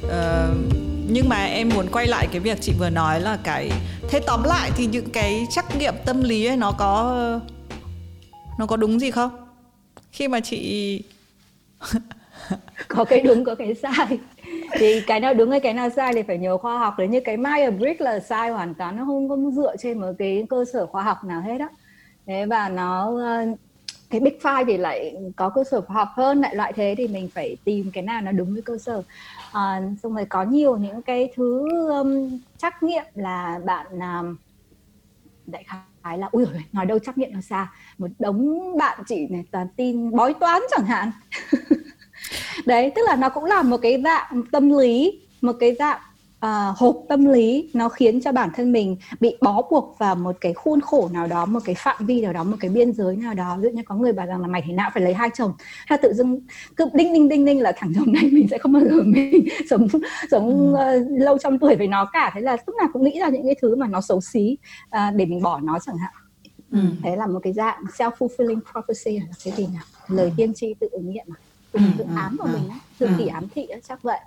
Uh, 0.04 0.71
nhưng 1.08 1.28
mà 1.28 1.44
em 1.44 1.68
muốn 1.68 1.86
quay 1.92 2.06
lại 2.06 2.28
cái 2.32 2.40
việc 2.40 2.58
chị 2.60 2.72
vừa 2.78 2.90
nói 2.90 3.20
là 3.20 3.38
cái 3.44 3.70
thế 4.08 4.20
tóm 4.26 4.42
lại 4.42 4.70
thì 4.76 4.86
những 4.86 5.10
cái 5.10 5.46
trắc 5.50 5.76
nghiệm 5.76 5.94
tâm 6.04 6.22
lý 6.22 6.46
ấy, 6.46 6.56
nó 6.56 6.72
có 6.72 7.40
nó 8.58 8.66
có 8.66 8.76
đúng 8.76 9.00
gì 9.00 9.10
không? 9.10 9.30
Khi 10.12 10.28
mà 10.28 10.40
chị 10.40 11.02
có 12.88 13.04
cái 13.04 13.20
đúng, 13.20 13.44
có 13.44 13.54
cái 13.54 13.74
sai. 13.74 14.18
Thì 14.72 15.00
cái 15.06 15.20
nào 15.20 15.34
đúng 15.34 15.50
hay 15.50 15.60
cái 15.60 15.74
nào 15.74 15.90
sai 15.96 16.12
thì 16.14 16.22
phải 16.22 16.38
nhờ 16.38 16.58
khoa 16.58 16.78
học. 16.78 16.94
Đấy 16.98 17.08
như 17.08 17.20
cái 17.20 17.36
Myers-Briggs 17.36 17.96
là 17.98 18.20
sai, 18.20 18.50
hoàn 18.50 18.74
toàn 18.74 18.96
nó 18.96 19.04
không 19.04 19.28
có 19.28 19.36
dựa 19.56 19.76
trên 19.78 20.00
một 20.00 20.12
cái 20.18 20.44
cơ 20.50 20.64
sở 20.72 20.86
khoa 20.86 21.02
học 21.02 21.24
nào 21.24 21.40
hết 21.40 21.60
á. 21.60 21.68
Thế 22.26 22.46
và 22.46 22.68
nó 22.68 23.18
ờ, 23.18 23.46
cái 24.10 24.20
big 24.20 24.38
five 24.42 24.64
thì 24.64 24.76
lại 24.76 25.14
có 25.36 25.48
cơ 25.48 25.64
sở 25.70 25.80
khoa 25.80 25.96
học 25.96 26.08
hơn, 26.14 26.40
lại 26.40 26.54
loại 26.54 26.72
thế 26.72 26.94
thì 26.98 27.08
mình 27.08 27.28
phải 27.34 27.56
tìm 27.64 27.90
cái 27.92 28.02
nào 28.02 28.20
nó 28.20 28.32
đúng 28.32 28.52
với 28.52 28.62
cơ 28.62 28.78
sở 28.78 29.02
à, 29.52 29.82
xong 30.02 30.14
rồi 30.14 30.24
có 30.24 30.42
nhiều 30.42 30.76
những 30.76 31.02
cái 31.02 31.32
thứ 31.34 31.68
um, 31.88 32.38
trắc 32.58 32.82
nghiệm 32.82 33.04
là 33.14 33.60
bạn 33.64 33.86
um, 33.90 34.36
đại 35.46 35.64
khái 36.02 36.18
là 36.18 36.28
ui 36.32 36.44
rồi 36.44 36.64
nói 36.72 36.86
đâu 36.86 36.98
trắc 36.98 37.18
nghiệm 37.18 37.34
là 37.34 37.40
xa. 37.40 37.72
Một 37.98 38.08
đống 38.18 38.76
bạn 38.78 38.98
chị 39.06 39.26
này 39.30 39.44
toàn 39.50 39.66
tin 39.76 40.16
bói 40.16 40.34
toán 40.34 40.62
chẳng 40.70 40.86
hạn. 40.86 41.10
Đấy 42.66 42.92
tức 42.94 43.02
là 43.06 43.16
nó 43.16 43.28
cũng 43.28 43.44
là 43.44 43.62
một 43.62 43.76
cái 43.82 44.02
dạng 44.04 44.42
tâm 44.52 44.78
lý 44.78 45.22
một 45.40 45.52
cái 45.60 45.76
dạng 45.78 46.00
uh, 46.46 46.76
hộp 46.76 46.96
tâm 47.08 47.24
lý 47.24 47.70
nó 47.74 47.88
khiến 47.88 48.20
cho 48.20 48.32
bản 48.32 48.50
thân 48.54 48.72
mình 48.72 48.96
bị 49.20 49.36
bó 49.40 49.62
buộc 49.70 49.98
vào 49.98 50.14
một 50.14 50.36
cái 50.40 50.54
khuôn 50.54 50.80
khổ 50.80 51.08
nào 51.12 51.26
đó 51.26 51.46
một 51.46 51.60
cái 51.64 51.74
phạm 51.74 52.06
vi 52.06 52.20
nào 52.20 52.32
đó 52.32 52.44
một 52.44 52.56
cái 52.60 52.70
biên 52.70 52.92
giới 52.92 53.16
nào 53.16 53.34
đó. 53.34 53.56
Ví 53.56 53.62
dụ 53.62 53.76
như 53.76 53.82
có 53.86 53.94
người 53.94 54.12
bảo 54.12 54.26
rằng 54.26 54.40
là 54.40 54.48
mày 54.48 54.62
thế 54.66 54.72
nào 54.72 54.90
phải 54.94 55.02
lấy 55.02 55.14
hai 55.14 55.30
chồng. 55.34 55.52
Hay 55.86 55.98
tự 56.02 56.12
dưng 56.12 56.40
cứ 56.76 56.88
đinh 56.94 57.12
đinh 57.12 57.28
đinh 57.28 57.44
đinh 57.44 57.60
là 57.60 57.72
thằng 57.76 57.92
chồng 57.96 58.12
này 58.12 58.28
mình 58.32 58.48
sẽ 58.50 58.58
không 58.58 58.72
bao 58.72 58.82
giờ 58.82 59.02
mình 59.04 59.48
sống 59.70 59.88
sống 60.30 60.74
uh, 60.74 60.78
lâu 61.08 61.38
trăm 61.38 61.58
tuổi 61.58 61.76
với 61.76 61.86
nó 61.86 62.10
cả. 62.12 62.30
Thế 62.34 62.40
là 62.40 62.56
lúc 62.66 62.76
nào 62.76 62.88
cũng 62.92 63.04
nghĩ 63.04 63.20
ra 63.20 63.28
những 63.28 63.44
cái 63.44 63.56
thứ 63.62 63.76
mà 63.76 63.86
nó 63.86 64.00
xấu 64.00 64.20
xí 64.20 64.56
uh, 64.86 65.14
để 65.14 65.24
mình 65.26 65.42
bỏ 65.42 65.60
nó 65.60 65.78
chẳng 65.86 65.96
hạn. 65.96 66.12
Ừ. 66.72 66.78
thế 67.02 67.16
là 67.16 67.26
một 67.26 67.40
cái 67.42 67.52
dạng 67.52 67.84
self 67.98 68.10
fulfilling 68.18 68.60
prophecy 68.72 69.18
là 69.18 69.26
cái 69.44 69.54
gì 69.56 69.66
nào 69.74 69.82
lời 70.08 70.32
tiên 70.36 70.54
tri 70.54 70.74
tự 70.74 70.88
ứng 70.92 71.10
nghiệm 71.10 71.24
mà 71.26 71.36
tự, 71.72 71.80
tự 71.98 72.04
ám 72.16 72.36
vào 72.38 72.48
mình 72.52 72.62
tự 72.98 73.08
kỷ 73.18 73.26
ám 73.26 73.48
thị 73.54 73.66
chắc 73.88 74.02
vậy 74.02 74.18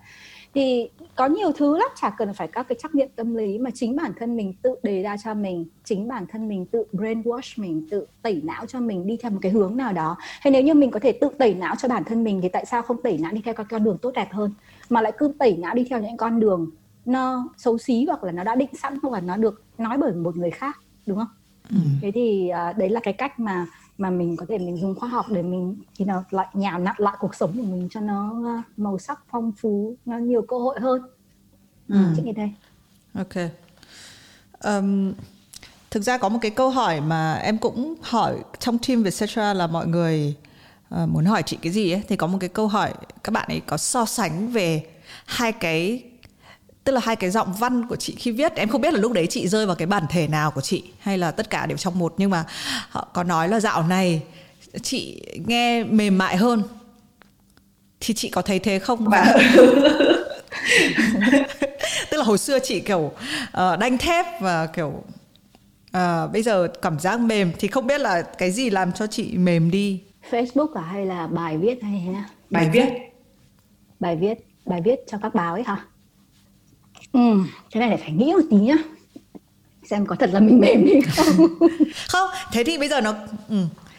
thì 0.55 0.89
có 1.15 1.25
nhiều 1.25 1.51
thứ 1.51 1.77
lắm 1.77 1.88
chả 2.01 2.09
cần 2.09 2.33
phải 2.33 2.47
các 2.47 2.67
cái 2.67 2.77
trắc 2.81 2.95
nghiệm 2.95 3.09
tâm 3.15 3.35
lý 3.35 3.57
mà 3.57 3.69
chính 3.74 3.95
bản 3.95 4.12
thân 4.19 4.38
mình 4.38 4.53
tự 4.62 4.75
đề 4.83 5.03
ra 5.03 5.17
cho 5.24 5.33
mình 5.33 5.65
chính 5.83 6.07
bản 6.07 6.25
thân 6.27 6.47
mình 6.47 6.65
tự 6.65 6.83
brainwash 6.93 7.62
mình 7.62 7.88
tự 7.91 8.05
tẩy 8.21 8.41
não 8.43 8.65
cho 8.65 8.79
mình 8.79 9.07
đi 9.07 9.17
theo 9.17 9.31
một 9.31 9.39
cái 9.41 9.51
hướng 9.51 9.77
nào 9.77 9.93
đó. 9.93 10.15
Hay 10.19 10.51
nếu 10.51 10.62
như 10.62 10.74
mình 10.74 10.91
có 10.91 11.00
thể 11.00 11.12
tự 11.12 11.29
tẩy 11.38 11.53
não 11.53 11.75
cho 11.75 11.88
bản 11.88 12.03
thân 12.03 12.24
mình 12.24 12.41
thì 12.41 12.50
tại 12.50 12.65
sao 12.65 12.81
không 12.81 13.01
tẩy 13.01 13.17
não 13.17 13.31
đi 13.31 13.41
theo 13.45 13.53
các 13.53 13.67
con 13.69 13.83
đường 13.83 13.97
tốt 13.97 14.12
đẹp 14.15 14.27
hơn? 14.31 14.51
Mà 14.89 15.01
lại 15.01 15.12
cứ 15.17 15.33
tẩy 15.39 15.57
não 15.57 15.75
đi 15.75 15.85
theo 15.89 16.01
những 16.01 16.17
con 16.17 16.39
đường 16.39 16.69
nó 17.05 17.50
xấu 17.57 17.77
xí 17.77 18.05
hoặc 18.05 18.24
là 18.24 18.31
nó 18.31 18.43
đã 18.43 18.55
định 18.55 18.69
sẵn 18.81 18.97
hoặc 19.01 19.13
là 19.13 19.21
nó 19.21 19.38
được 19.38 19.63
nói 19.77 19.97
bởi 19.97 20.12
một 20.13 20.38
người 20.38 20.51
khác 20.51 20.79
đúng 21.05 21.17
không? 21.17 21.27
Ừ. 21.69 21.77
thế 22.01 22.12
thì 22.12 22.51
uh, 22.69 22.77
đấy 22.77 22.89
là 22.89 23.00
cái 23.00 23.13
cách 23.13 23.39
mà 23.39 23.65
mà 23.98 24.10
mình 24.10 24.38
có 24.38 24.46
thể 24.50 24.58
mình 24.58 24.78
dùng 24.78 24.96
khoa 24.96 25.10
học 25.10 25.25
để 25.30 25.42
mình 25.42 25.75
thì 25.96 26.06
nó 26.06 26.24
lại 26.30 26.48
nhào 26.54 26.80
nặn 26.80 26.96
lại 26.98 27.16
cuộc 27.20 27.36
sống 27.36 27.58
của 27.58 27.64
mình 27.64 27.88
cho 27.92 28.00
nó 28.00 28.42
ờ, 28.46 28.62
màu 28.78 28.98
sắc 28.98 29.20
phong 29.32 29.52
phú 29.52 29.96
nó 30.06 30.18
nhiều 30.18 30.42
cơ 30.42 30.58
hội 30.58 30.80
hơn. 30.80 31.02
Ừ. 31.90 32.00
chị 32.16 32.22
nghĩ 32.22 32.34
thế. 32.36 32.50
Ok. 33.14 33.52
Um, 34.64 35.14
thực 35.92 36.04
ra 36.04 36.18
có 36.18 36.30
một 36.30 36.40
cái 36.42 36.52
câu 36.52 36.70
hỏi 36.70 37.02
mà 37.02 37.34
em 37.34 37.58
cũng 37.58 37.96
hỏi 38.02 38.38
trong 38.60 38.78
team 38.88 39.04
Vietcetera 39.04 39.54
là 39.54 39.68
mọi 39.68 39.88
người 39.88 40.36
uh, 40.96 41.10
muốn 41.10 41.25
hỏi 41.25 41.44
chị 41.46 41.58
cái 41.62 41.74
gì 41.74 41.92
ấy 41.92 42.04
thì 42.08 42.16
có 42.16 42.28
một 42.28 42.38
cái 42.42 42.50
câu 42.50 42.68
hỏi 42.68 42.94
các 43.24 43.32
bạn 43.32 43.46
ấy 43.48 43.62
có 43.66 43.78
so 43.78 44.06
sánh 44.06 44.52
về 44.52 44.86
hai 45.25 45.52
cái 45.52 46.04
tức 46.86 46.92
là 46.92 47.01
hai 47.04 47.15
cái 47.15 47.30
giọng 47.30 47.54
văn 47.60 47.88
của 47.88 47.96
chị 47.96 48.15
khi 48.18 48.32
viết 48.32 48.56
em 48.56 48.70
không 48.70 48.82
biết 48.82 48.94
là 48.94 49.00
lúc 49.00 49.12
đấy 49.12 49.27
chị 49.27 49.48
rơi 49.48 49.65
vào 49.65 49.75
cái 49.75 49.86
bản 49.86 50.04
thể 50.10 50.27
nào 50.27 50.51
của 50.51 50.62
chị 50.62 50.84
hay 51.00 51.18
là 51.18 51.32
tất 51.32 51.50
cả 51.50 51.65
đều 51.65 51.77
trong 51.77 52.00
một. 52.00 52.13
Nhưng 52.18 52.30
mà 52.30 52.44
họ 52.89 53.08
có 53.13 53.24
nói 53.24 53.50
là 53.50 53.60
dạo 53.60 53.84
này 53.84 54.22
chị 54.82 55.22
nghe 55.48 55.84
mềm 55.84 56.18
mại 56.18 56.38
hơn. 56.38 56.63
Thì 58.00 58.13
chị 58.13 58.30
có 58.30 58.42
thấy 58.42 58.60
thế 58.60 58.80
không? 58.80 59.06
Và 59.10 59.25
tức 62.10 62.18
là 62.18 62.24
hồi 62.24 62.38
xưa 62.38 62.60
chị 62.60 62.80
kiểu 62.80 63.00
uh, 63.00 63.80
đanh 63.80 63.98
thép 63.98 64.25
và 64.42 64.65
kiểu 64.65 64.88
uh, 64.88 66.32
bây 66.34 66.44
giờ 66.44 66.68
cảm 66.82 67.00
giác 67.00 67.20
mềm. 67.20 67.51
Thì 67.60 67.68
không 67.68 67.88
biết 67.88 68.01
là 68.01 68.22
cái 68.22 68.51
gì 68.51 68.70
làm 68.70 68.92
cho 68.92 69.08
chị 69.08 69.38
mềm 69.38 69.72
đi? 69.72 70.04
Facebook 70.32 70.74
à 70.74 70.82
hay 70.82 71.06
là 71.06 71.27
bài 71.27 71.58
viết 71.58 71.84
hay 71.84 72.01
thế 72.06 72.12
nào 72.12 72.25
bài 72.50 72.70
viết. 72.74 72.86
Bài 74.00 74.15
viết 74.15 74.34
bài 74.65 74.82
viết 74.86 75.00
cho 75.08 75.18
các 75.22 75.36
báo 75.36 75.54
ấy 75.54 75.63
hả 75.63 75.86
ừ, 77.15 77.43
cái 77.72 77.88
này 77.88 77.98
phải 77.98 78.12
nghĩ 78.12 78.34
một 78.34 78.41
tí 78.50 78.57
nhá. 78.57 78.75
Xem 79.89 80.05
có 80.05 80.15
thật 80.15 80.29
là 80.34 80.39
mình 80.39 80.60
mềm 80.60 80.86
đi 80.86 80.93
không. 81.01 81.48
Không 82.07 82.29
thế 82.51 82.63
thì 82.63 82.77
bây 82.77 82.89
giờ 82.89 83.01
nó 83.01 83.13
ừ, 83.50 83.55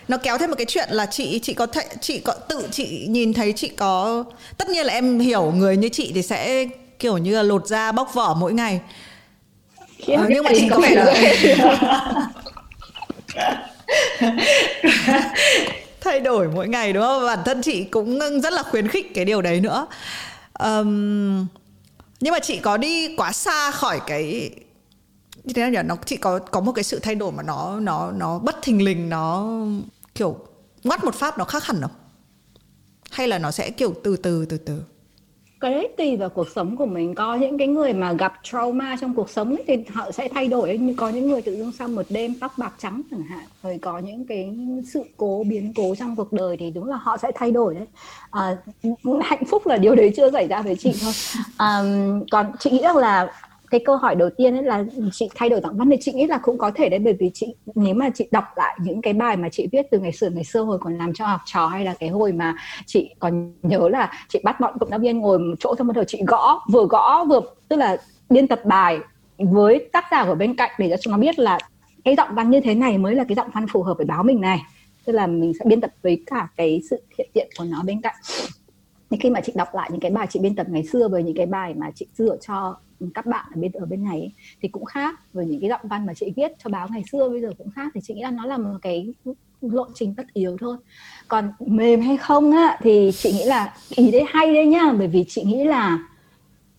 nó 0.09 0.17
kéo 0.17 0.39
thêm 0.39 0.51
một 0.51 0.57
cái 0.59 0.67
chuyện 0.69 0.89
là 0.91 1.07
chị 1.07 1.39
chị 1.39 1.55
có 1.55 1.67
thể 1.67 1.83
chị 2.01 2.21
có 2.21 2.33
tự 2.33 2.69
chị 2.71 3.07
nhìn 3.09 3.33
thấy 3.33 3.53
chị 3.53 3.69
có 3.69 4.25
tất 4.59 4.69
nhiên 4.69 4.87
là 4.87 4.93
em 4.93 5.19
hiểu 5.19 5.53
người 5.57 5.77
như 5.77 5.89
chị 5.89 6.13
thì 6.15 6.23
sẽ 6.23 6.67
kiểu 6.99 7.19
như 7.19 7.37
là 7.37 7.43
lột 7.43 7.67
da 7.67 7.93
bóc 7.93 8.15
vỏ 8.15 8.37
mỗi 8.41 8.53
ngày. 8.53 8.81
À, 10.09 10.27
nhưng 10.29 10.45
mà 10.45 10.51
chị 10.55 10.69
có 10.71 10.81
vẻ 10.81 10.95
là 10.95 11.15
thay 16.01 16.21
đổi 16.21 16.49
mỗi 16.55 16.69
ngày 16.69 16.93
đúng 16.93 17.03
không? 17.03 17.27
Bản 17.27 17.39
thân 17.45 17.63
chị 17.63 17.85
cũng 17.85 18.19
rất 18.43 18.53
là 18.53 18.63
khuyến 18.63 18.89
khích 18.89 19.15
cái 19.15 19.25
điều 19.25 19.43
đấy 19.43 19.61
nữa. 19.61 19.87
Um, 20.59 21.47
nhưng 22.21 22.33
mà 22.33 22.39
chị 22.41 22.61
có 22.61 22.77
đi 22.77 23.17
quá 23.17 23.33
xa 23.33 23.71
khỏi 23.71 24.01
cái 24.07 24.51
như 25.45 25.53
thế 25.55 25.63
nào 25.63 25.71
nhỉ? 25.71 25.89
Nó, 25.89 25.97
chị 26.07 26.17
có 26.17 26.39
có 26.39 26.61
một 26.61 26.73
cái 26.73 26.85
sự 26.85 26.99
thay 26.99 27.15
đổi 27.15 27.33
mà 27.33 27.43
nó 27.43 27.81
nó 27.81 28.11
nó 28.11 28.39
bất 28.39 28.57
thình 28.63 28.85
lình, 28.85 29.09
nó 29.09 29.57
kiểu 30.15 30.39
ngoắt 30.85 31.05
một 31.05 31.15
phát 31.15 31.39
nó 31.39 31.45
khác 31.45 31.65
hẳn 31.65 31.81
không? 31.81 31.91
Hay 33.11 33.29
là 33.29 33.39
nó 33.39 33.51
sẽ 33.51 33.71
kiểu 33.71 33.95
từ 34.05 34.17
từ 34.17 34.47
từ 34.47 34.59
từ? 34.59 34.83
Cái 35.61 35.71
đấy 35.71 35.89
tùy 35.97 36.17
vào 36.17 36.29
cuộc 36.29 36.49
sống 36.55 36.77
của 36.77 36.87
mình. 36.87 37.15
Có 37.15 37.35
những 37.35 37.59
cái 37.59 37.69
người 37.69 37.93
mà 37.93 38.13
gặp 38.13 38.33
trauma 38.43 38.97
trong 39.01 39.15
cuộc 39.15 39.31
sống 39.31 39.57
ấy, 39.57 39.65
thì 39.67 39.77
họ 39.95 40.11
sẽ 40.11 40.29
thay 40.35 40.49
đổi 40.49 40.79
như 40.79 40.95
có 40.97 41.09
những 41.09 41.29
người 41.29 41.43
tự 41.43 41.57
dưng 41.57 41.73
sau 41.79 41.89
một 41.89 42.07
đêm 42.09 42.35
tóc 42.41 42.53
bạc 42.57 42.75
trắng 42.79 43.03
chẳng 43.11 43.23
hạn. 43.23 43.45
Rồi 43.63 43.79
có 43.83 43.99
những 43.99 44.27
cái 44.27 44.57
sự 44.93 45.03
cố 45.17 45.45
biến 45.49 45.73
cố 45.77 45.95
trong 45.95 46.17
cuộc 46.17 46.33
đời 46.33 46.57
thì 46.57 46.71
đúng 46.71 46.85
là 46.85 46.97
họ 46.97 47.17
sẽ 47.17 47.31
thay 47.35 47.53
đổi 47.53 47.75
đấy. 47.75 47.87
À, 48.31 48.57
hạnh 49.23 49.45
phúc 49.45 49.67
là 49.67 49.77
điều 49.77 49.95
đấy 49.95 50.13
chưa 50.17 50.31
xảy 50.31 50.49
ra 50.49 50.63
với 50.63 50.77
chị 50.77 50.93
thôi. 51.03 51.13
À, 51.57 51.83
còn 52.31 52.47
chị 52.59 52.71
nghĩ 52.71 52.83
rằng 52.83 52.97
là 52.97 53.33
cái 53.71 53.81
câu 53.85 53.97
hỏi 53.97 54.15
đầu 54.15 54.31
tiên 54.37 54.55
ấy 54.55 54.63
là 54.63 54.85
chị 55.13 55.29
thay 55.35 55.49
đổi 55.49 55.61
giọng 55.61 55.77
văn 55.77 55.91
thì 55.91 55.97
chị 56.01 56.13
nghĩ 56.13 56.27
là 56.27 56.39
cũng 56.39 56.59
có 56.59 56.71
thể 56.75 56.89
đấy, 56.89 56.99
bởi 56.99 57.17
vì 57.21 57.31
chị, 57.35 57.55
nếu 57.75 57.95
mà 57.95 58.11
chị 58.15 58.29
đọc 58.31 58.45
lại 58.57 58.79
những 58.83 59.03
cái 59.03 59.13
bài 59.13 59.37
mà 59.37 59.49
chị 59.49 59.69
viết 59.73 59.87
từ 59.91 59.99
ngày 59.99 60.13
xưa 60.13 60.31
ngày 60.31 60.45
xưa 60.45 60.61
hồi 60.61 60.79
còn 60.79 60.99
làm 60.99 61.15
cho 61.15 61.27
học 61.27 61.41
trò 61.45 61.67
hay 61.67 61.85
là 61.85 61.95
cái 61.99 62.09
hồi 62.09 62.33
mà 62.33 62.55
chị 62.87 63.11
còn 63.19 63.53
nhớ 63.63 63.89
là 63.89 64.13
chị 64.29 64.41
bắt 64.45 64.61
bọn 64.61 64.79
cộng 64.81 64.91
tác 64.91 65.01
viên 65.01 65.19
ngồi 65.19 65.39
một 65.39 65.55
chỗ 65.59 65.75
xong 65.79 65.87
bắt 65.87 65.97
đầu 65.97 66.05
chị 66.05 66.23
gõ, 66.27 66.61
vừa 66.73 66.87
gõ 66.87 67.25
vừa, 67.25 67.41
tức 67.69 67.77
là 67.77 67.97
biên 68.31 68.49
tập 68.49 68.61
bài 68.65 68.99
với 69.39 69.89
tác 69.93 70.05
giả 70.11 70.19
ở 70.19 70.35
bên 70.35 70.57
cạnh 70.57 70.71
để 70.79 70.91
cho 70.91 70.97
chúng 71.01 71.13
nó 71.13 71.19
biết 71.19 71.39
là 71.39 71.59
cái 72.05 72.15
giọng 72.17 72.35
văn 72.35 72.51
như 72.51 72.61
thế 72.61 72.75
này 72.75 72.99
mới 72.99 73.15
là 73.15 73.25
cái 73.25 73.35
giọng 73.35 73.51
văn 73.55 73.67
phù 73.73 73.83
hợp 73.83 73.97
với 73.97 74.07
báo 74.07 74.23
mình 74.23 74.41
này. 74.41 74.63
Tức 75.05 75.13
là 75.13 75.27
mình 75.27 75.53
sẽ 75.59 75.65
biên 75.65 75.81
tập 75.81 75.91
với 76.03 76.23
cả 76.27 76.49
cái 76.57 76.83
sự 76.91 77.03
hiện 77.19 77.29
diện 77.35 77.49
của 77.59 77.65
nó 77.65 77.83
bên 77.83 78.01
cạnh. 78.01 78.15
Thì 79.11 79.17
khi 79.21 79.31
mà 79.31 79.41
chị 79.41 79.53
đọc 79.57 79.75
lại 79.75 79.89
những 79.93 80.01
cái 80.01 80.11
bài 80.11 80.27
chị 80.31 80.41
biên 80.41 80.55
tập 80.55 80.67
ngày 80.71 80.85
xưa 80.85 81.09
với 81.09 81.23
những 81.23 81.37
cái 81.37 81.47
bài 81.47 81.75
mà 81.75 81.91
chị 81.95 82.07
dựa 82.15 82.37
cho 82.47 82.77
các 83.15 83.27
bạn 83.27 83.45
ở 83.55 83.61
bên 83.61 83.73
ở 83.73 83.87
bên 83.87 84.05
này 84.05 84.21
ấy, 84.21 84.33
thì 84.61 84.69
cũng 84.69 84.85
khác 84.85 85.33
với 85.33 85.47
những 85.47 85.61
cái 85.61 85.71
giọng 85.71 85.81
văn 85.85 86.07
mà 86.07 86.15
chị 86.15 86.33
viết 86.37 86.53
cho 86.65 86.71
báo 86.71 86.89
ngày 86.91 87.03
xưa 87.13 87.29
bây 87.29 87.41
giờ 87.41 87.51
cũng 87.59 87.71
khác. 87.71 87.93
Thì 87.95 88.01
chị 88.05 88.15
nghĩ 88.15 88.23
là 88.23 88.31
nó 88.31 88.47
là 88.47 88.59
một 88.59 88.79
cái 88.83 89.15
lộ 89.61 89.87
trình 89.95 90.15
tất 90.15 90.27
yếu 90.33 90.57
thôi. 90.61 90.77
Còn 91.29 91.53
mềm 91.59 92.01
hay 92.01 92.17
không 92.17 92.53
á 92.53 92.79
thì 92.83 93.11
chị 93.15 93.33
nghĩ 93.33 93.45
là 93.45 93.75
ý 93.91 94.11
đấy 94.11 94.25
hay 94.29 94.55
đấy 94.55 94.67
nhá. 94.67 94.95
Bởi 94.99 95.09
vì 95.09 95.25
chị 95.29 95.43
nghĩ 95.45 95.65
là 95.65 95.99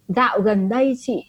dạo 0.08 0.40
gần 0.40 0.70
đây 0.70 0.96
chị 1.00 1.24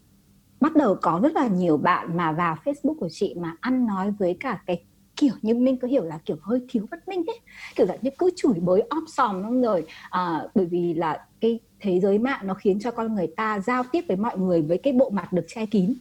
bắt 0.60 0.76
đầu 0.76 0.96
có 1.02 1.20
rất 1.22 1.32
là 1.32 1.48
nhiều 1.48 1.76
bạn 1.76 2.16
mà 2.16 2.32
vào 2.32 2.56
Facebook 2.64 2.94
của 2.94 3.08
chị 3.12 3.34
mà 3.38 3.56
ăn 3.60 3.86
nói 3.86 4.10
với 4.18 4.36
cả 4.40 4.62
cái 4.66 4.82
kiểu 5.16 5.32
như 5.42 5.54
mình 5.54 5.76
có 5.76 5.88
hiểu 5.88 6.04
là 6.04 6.18
kiểu 6.24 6.36
hơi 6.42 6.60
thiếu 6.68 6.86
văn 6.90 7.00
minh 7.06 7.24
ấy. 7.26 7.40
Kiểu 7.76 7.86
là 7.86 7.96
như 8.02 8.10
cứ 8.18 8.30
chửi 8.36 8.60
bới 8.60 8.80
om 8.80 9.04
sòm 9.08 9.42
luôn 9.42 9.62
rồi 9.62 9.86
à, 10.10 10.42
bởi 10.54 10.66
vì 10.66 10.94
là 10.94 11.26
cái 11.40 11.60
thế 11.80 12.00
giới 12.00 12.18
mạng 12.18 12.40
nó 12.42 12.54
khiến 12.54 12.80
cho 12.80 12.90
con 12.90 13.14
người 13.14 13.26
ta 13.36 13.60
giao 13.60 13.82
tiếp 13.92 14.04
với 14.08 14.16
mọi 14.16 14.38
người 14.38 14.62
với 14.62 14.78
cái 14.78 14.92
bộ 14.92 15.10
mặt 15.10 15.32
được 15.32 15.44
che 15.48 15.66
kín. 15.66 15.94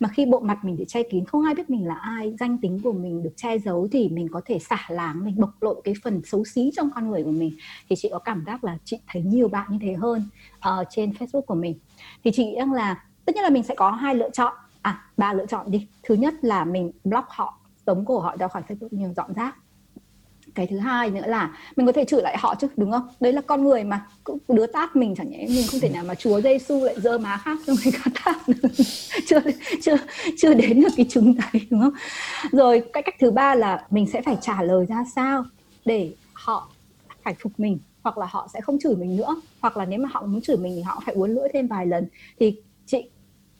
Mà 0.00 0.08
khi 0.08 0.26
bộ 0.26 0.40
mặt 0.40 0.64
mình 0.64 0.76
được 0.76 0.84
che 0.88 1.02
kín 1.02 1.24
không 1.24 1.44
ai 1.44 1.54
biết 1.54 1.70
mình 1.70 1.86
là 1.86 1.94
ai 1.94 2.34
danh 2.40 2.58
tính 2.58 2.80
của 2.84 2.92
mình 2.92 3.22
được 3.22 3.32
che 3.36 3.58
giấu 3.58 3.88
thì 3.92 4.08
mình 4.08 4.28
có 4.32 4.40
thể 4.44 4.58
xả 4.58 4.86
láng 4.88 5.24
mình 5.24 5.40
bộc 5.40 5.62
lộ 5.62 5.80
cái 5.80 5.94
phần 6.04 6.22
xấu 6.24 6.44
xí 6.44 6.70
trong 6.76 6.90
con 6.94 7.10
người 7.10 7.24
của 7.24 7.30
mình. 7.30 7.52
Thì 7.88 7.96
chị 7.96 8.08
có 8.12 8.18
cảm 8.18 8.44
giác 8.46 8.64
là 8.64 8.78
chị 8.84 8.98
thấy 9.06 9.22
nhiều 9.22 9.48
bạn 9.48 9.66
như 9.70 9.78
thế 9.82 9.92
hơn 9.92 10.22
uh, 10.56 10.86
trên 10.90 11.10
Facebook 11.10 11.42
của 11.42 11.54
mình. 11.54 11.74
Thì 12.24 12.30
chị 12.34 12.44
nghĩ 12.44 12.56
rằng 12.58 12.72
là 12.72 13.04
tất 13.24 13.34
nhiên 13.34 13.42
là 13.42 13.50
mình 13.50 13.62
sẽ 13.62 13.74
có 13.74 13.90
hai 13.90 14.14
lựa 14.14 14.30
chọn. 14.30 14.52
À 14.82 15.04
ba 15.16 15.32
lựa 15.32 15.46
chọn 15.46 15.70
đi. 15.70 15.86
Thứ 16.02 16.14
nhất 16.14 16.34
là 16.42 16.64
mình 16.64 16.92
block 17.04 17.28
họ 17.28 17.58
tống 17.84 18.04
cổ 18.04 18.18
họ 18.18 18.36
ra 18.36 18.48
khỏi 18.48 18.62
Facebook 18.68 18.88
nhưng 18.90 19.14
dọn 19.14 19.32
rác 19.32 19.56
cái 20.54 20.66
thứ 20.66 20.78
hai 20.78 21.10
nữa 21.10 21.26
là 21.26 21.56
mình 21.76 21.86
có 21.86 21.92
thể 21.92 22.04
chửi 22.04 22.22
lại 22.22 22.36
họ 22.38 22.54
chứ, 22.54 22.68
đúng 22.76 22.92
không? 22.92 23.08
Đấy 23.20 23.32
là 23.32 23.40
con 23.40 23.64
người 23.64 23.84
mà. 23.84 24.06
Cũng 24.24 24.38
đứa 24.48 24.66
tát 24.66 24.96
mình 24.96 25.14
chẳng 25.16 25.30
nhẽ, 25.30 25.46
mình 25.48 25.66
không 25.70 25.80
thể 25.80 25.88
nào 25.88 26.04
mà 26.04 26.14
chúa 26.14 26.40
giêsu 26.40 26.84
lại 26.84 26.94
dơ 27.00 27.18
má 27.18 27.36
khác 27.36 27.58
cho 27.66 27.72
người 27.72 27.92
khác 27.92 28.12
tát. 28.24 28.36
Chưa 29.26 29.38
chưa 29.82 29.96
chưa 30.38 30.54
đến 30.54 30.80
được 30.80 30.88
cái 30.96 31.06
chứng 31.08 31.34
đấy, 31.36 31.66
đúng 31.70 31.80
không? 31.80 31.92
Rồi, 32.52 32.82
cái 32.92 33.02
cách 33.02 33.14
thứ 33.20 33.30
ba 33.30 33.54
là 33.54 33.86
mình 33.90 34.06
sẽ 34.06 34.22
phải 34.22 34.36
trả 34.40 34.62
lời 34.62 34.86
ra 34.86 35.04
sao 35.14 35.44
để 35.84 36.12
họ 36.32 36.68
phải 37.24 37.34
phục 37.42 37.52
mình, 37.58 37.78
hoặc 38.02 38.18
là 38.18 38.26
họ 38.30 38.48
sẽ 38.52 38.60
không 38.60 38.78
chửi 38.78 38.96
mình 38.96 39.16
nữa. 39.16 39.36
Hoặc 39.60 39.76
là 39.76 39.84
nếu 39.84 39.98
mà 39.98 40.08
họ 40.12 40.22
muốn 40.26 40.40
chửi 40.40 40.56
mình 40.56 40.72
thì 40.76 40.82
họ 40.82 41.02
phải 41.06 41.14
uốn 41.14 41.34
lưỡi 41.34 41.48
thêm 41.52 41.66
vài 41.66 41.86
lần. 41.86 42.06
Thì 42.40 42.56
chị 42.86 43.04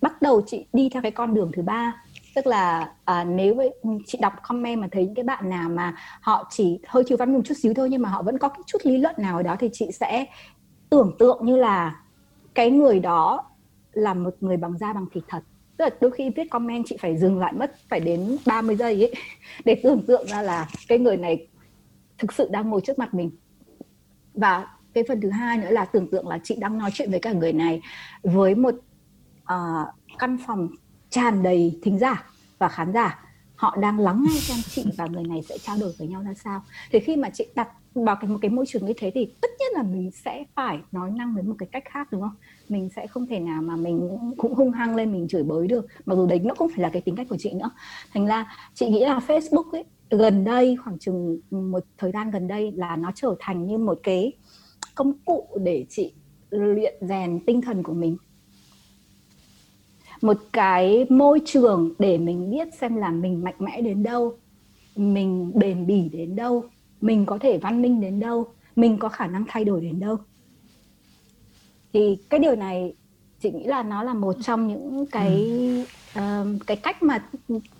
bắt 0.00 0.22
đầu 0.22 0.42
chị 0.46 0.66
đi 0.72 0.88
theo 0.88 1.02
cái 1.02 1.10
con 1.10 1.34
đường 1.34 1.50
thứ 1.56 1.62
ba 1.62 2.02
tức 2.34 2.46
là 2.46 2.92
à, 3.04 3.24
nếu 3.24 3.54
với 3.54 3.74
ừ, 3.82 3.90
chị 4.06 4.18
đọc 4.20 4.32
comment 4.42 4.80
mà 4.80 4.88
thấy 4.92 5.04
những 5.04 5.14
cái 5.14 5.24
bạn 5.24 5.48
nào 5.50 5.68
mà 5.68 5.94
họ 6.20 6.48
chỉ 6.50 6.80
hơi 6.86 7.04
thiếu 7.06 7.18
văn 7.18 7.32
một 7.32 7.40
chút 7.44 7.54
xíu 7.62 7.74
thôi 7.74 7.88
nhưng 7.90 8.02
mà 8.02 8.08
họ 8.08 8.22
vẫn 8.22 8.38
có 8.38 8.48
cái 8.48 8.60
chút 8.66 8.78
lý 8.84 8.98
luận 8.98 9.14
nào 9.18 9.36
ở 9.36 9.42
đó 9.42 9.56
thì 9.60 9.70
chị 9.72 9.90
sẽ 9.92 10.26
tưởng 10.90 11.16
tượng 11.18 11.46
như 11.46 11.56
là 11.56 12.02
cái 12.54 12.70
người 12.70 13.00
đó 13.00 13.44
là 13.92 14.14
một 14.14 14.34
người 14.40 14.56
bằng 14.56 14.78
da 14.78 14.92
bằng 14.92 15.06
thịt 15.12 15.24
thật. 15.28 15.42
Tức 15.76 15.84
là 15.84 15.90
đôi 16.00 16.10
khi 16.10 16.30
viết 16.30 16.50
comment 16.50 16.84
chị 16.86 16.96
phải 17.00 17.16
dừng 17.16 17.38
lại 17.38 17.52
mất 17.52 17.74
phải 17.88 18.00
đến 18.00 18.36
30 18.46 18.76
giây 18.76 19.04
ấy 19.04 19.14
để 19.64 19.80
tưởng 19.82 20.02
tượng 20.06 20.26
ra 20.26 20.42
là 20.42 20.68
cái 20.88 20.98
người 20.98 21.16
này 21.16 21.46
thực 22.18 22.32
sự 22.32 22.48
đang 22.50 22.70
ngồi 22.70 22.80
trước 22.80 22.98
mặt 22.98 23.14
mình. 23.14 23.30
Và 24.34 24.66
cái 24.94 25.04
phần 25.08 25.20
thứ 25.20 25.30
hai 25.30 25.58
nữa 25.58 25.70
là 25.70 25.84
tưởng 25.84 26.10
tượng 26.10 26.28
là 26.28 26.38
chị 26.44 26.56
đang 26.58 26.78
nói 26.78 26.90
chuyện 26.94 27.10
với 27.10 27.20
cả 27.20 27.32
người 27.32 27.52
này 27.52 27.80
với 28.22 28.54
một 28.54 28.74
uh, 29.42 29.88
căn 30.18 30.38
phòng 30.46 30.68
tràn 31.12 31.42
đầy 31.42 31.78
thính 31.82 31.98
giả 31.98 32.24
và 32.58 32.68
khán 32.68 32.92
giả. 32.92 33.18
Họ 33.54 33.76
đang 33.80 33.98
lắng 33.98 34.24
nghe 34.28 34.40
xem 34.40 34.58
chị 34.68 34.84
và 34.96 35.06
người 35.06 35.24
này 35.24 35.42
sẽ 35.42 35.58
trao 35.58 35.76
đổi 35.80 35.92
với 35.98 36.08
nhau 36.08 36.22
ra 36.22 36.34
sao. 36.34 36.62
Thì 36.92 37.00
khi 37.00 37.16
mà 37.16 37.30
chị 37.30 37.46
đặt 37.54 37.68
vào 37.94 38.16
cái, 38.20 38.30
một 38.30 38.38
cái 38.42 38.50
môi 38.50 38.66
trường 38.66 38.86
như 38.86 38.92
thế 38.96 39.10
thì 39.14 39.34
tất 39.40 39.48
nhiên 39.58 39.68
là 39.74 39.82
mình 39.82 40.10
sẽ 40.10 40.44
phải 40.54 40.78
nói 40.92 41.10
năng 41.10 41.34
với 41.34 41.42
một 41.42 41.54
cái 41.58 41.68
cách 41.72 41.82
khác, 41.86 42.08
đúng 42.12 42.20
không? 42.20 42.36
Mình 42.68 42.88
sẽ 42.96 43.06
không 43.06 43.26
thể 43.26 43.38
nào 43.38 43.62
mà 43.62 43.76
mình 43.76 44.18
cũng 44.36 44.54
hung 44.54 44.70
hăng 44.70 44.96
lên 44.96 45.12
mình 45.12 45.28
chửi 45.28 45.42
bới 45.42 45.68
được. 45.68 45.86
Mặc 46.06 46.14
dù 46.14 46.26
đấy 46.26 46.40
nó 46.44 46.54
cũng 46.54 46.68
phải 46.68 46.78
là 46.78 46.88
cái 46.88 47.02
tính 47.02 47.16
cách 47.16 47.26
của 47.30 47.36
chị 47.38 47.52
nữa. 47.52 47.70
Thành 48.14 48.26
ra 48.26 48.56
chị 48.74 48.88
nghĩ 48.88 49.00
là 49.00 49.20
Facebook 49.26 49.70
ấy, 49.72 49.84
gần 50.10 50.44
đây, 50.44 50.76
khoảng 50.84 50.98
chừng 50.98 51.40
một 51.50 51.84
thời 51.98 52.12
gian 52.12 52.30
gần 52.30 52.48
đây 52.48 52.72
là 52.72 52.96
nó 52.96 53.12
trở 53.14 53.34
thành 53.40 53.66
như 53.66 53.78
một 53.78 54.00
cái 54.02 54.32
công 54.94 55.12
cụ 55.24 55.48
để 55.60 55.86
chị 55.88 56.12
luyện 56.50 56.94
rèn 57.00 57.40
tinh 57.46 57.60
thần 57.62 57.82
của 57.82 57.94
mình 57.94 58.16
một 60.22 60.36
cái 60.52 61.06
môi 61.08 61.40
trường 61.44 61.94
để 61.98 62.18
mình 62.18 62.50
biết 62.50 62.74
xem 62.74 62.96
là 62.96 63.10
mình 63.10 63.44
mạnh 63.44 63.54
mẽ 63.58 63.80
đến 63.80 64.02
đâu 64.02 64.36
mình 64.96 65.52
bền 65.54 65.86
bỉ 65.86 66.08
đến 66.12 66.36
đâu 66.36 66.64
mình 67.00 67.26
có 67.26 67.38
thể 67.38 67.58
văn 67.58 67.82
minh 67.82 68.00
đến 68.00 68.20
đâu 68.20 68.46
mình 68.76 68.98
có 68.98 69.08
khả 69.08 69.26
năng 69.26 69.44
thay 69.48 69.64
đổi 69.64 69.80
đến 69.80 70.00
đâu. 70.00 70.16
Thì 71.92 72.18
cái 72.30 72.40
điều 72.40 72.56
này 72.56 72.94
chị 73.40 73.50
nghĩ 73.50 73.64
là 73.64 73.82
nó 73.82 74.02
là 74.02 74.14
một 74.14 74.36
trong 74.44 74.68
những 74.68 75.06
cái 75.06 75.52
uh, 76.18 76.46
cái 76.66 76.76
cách 76.76 77.02
mà 77.02 77.24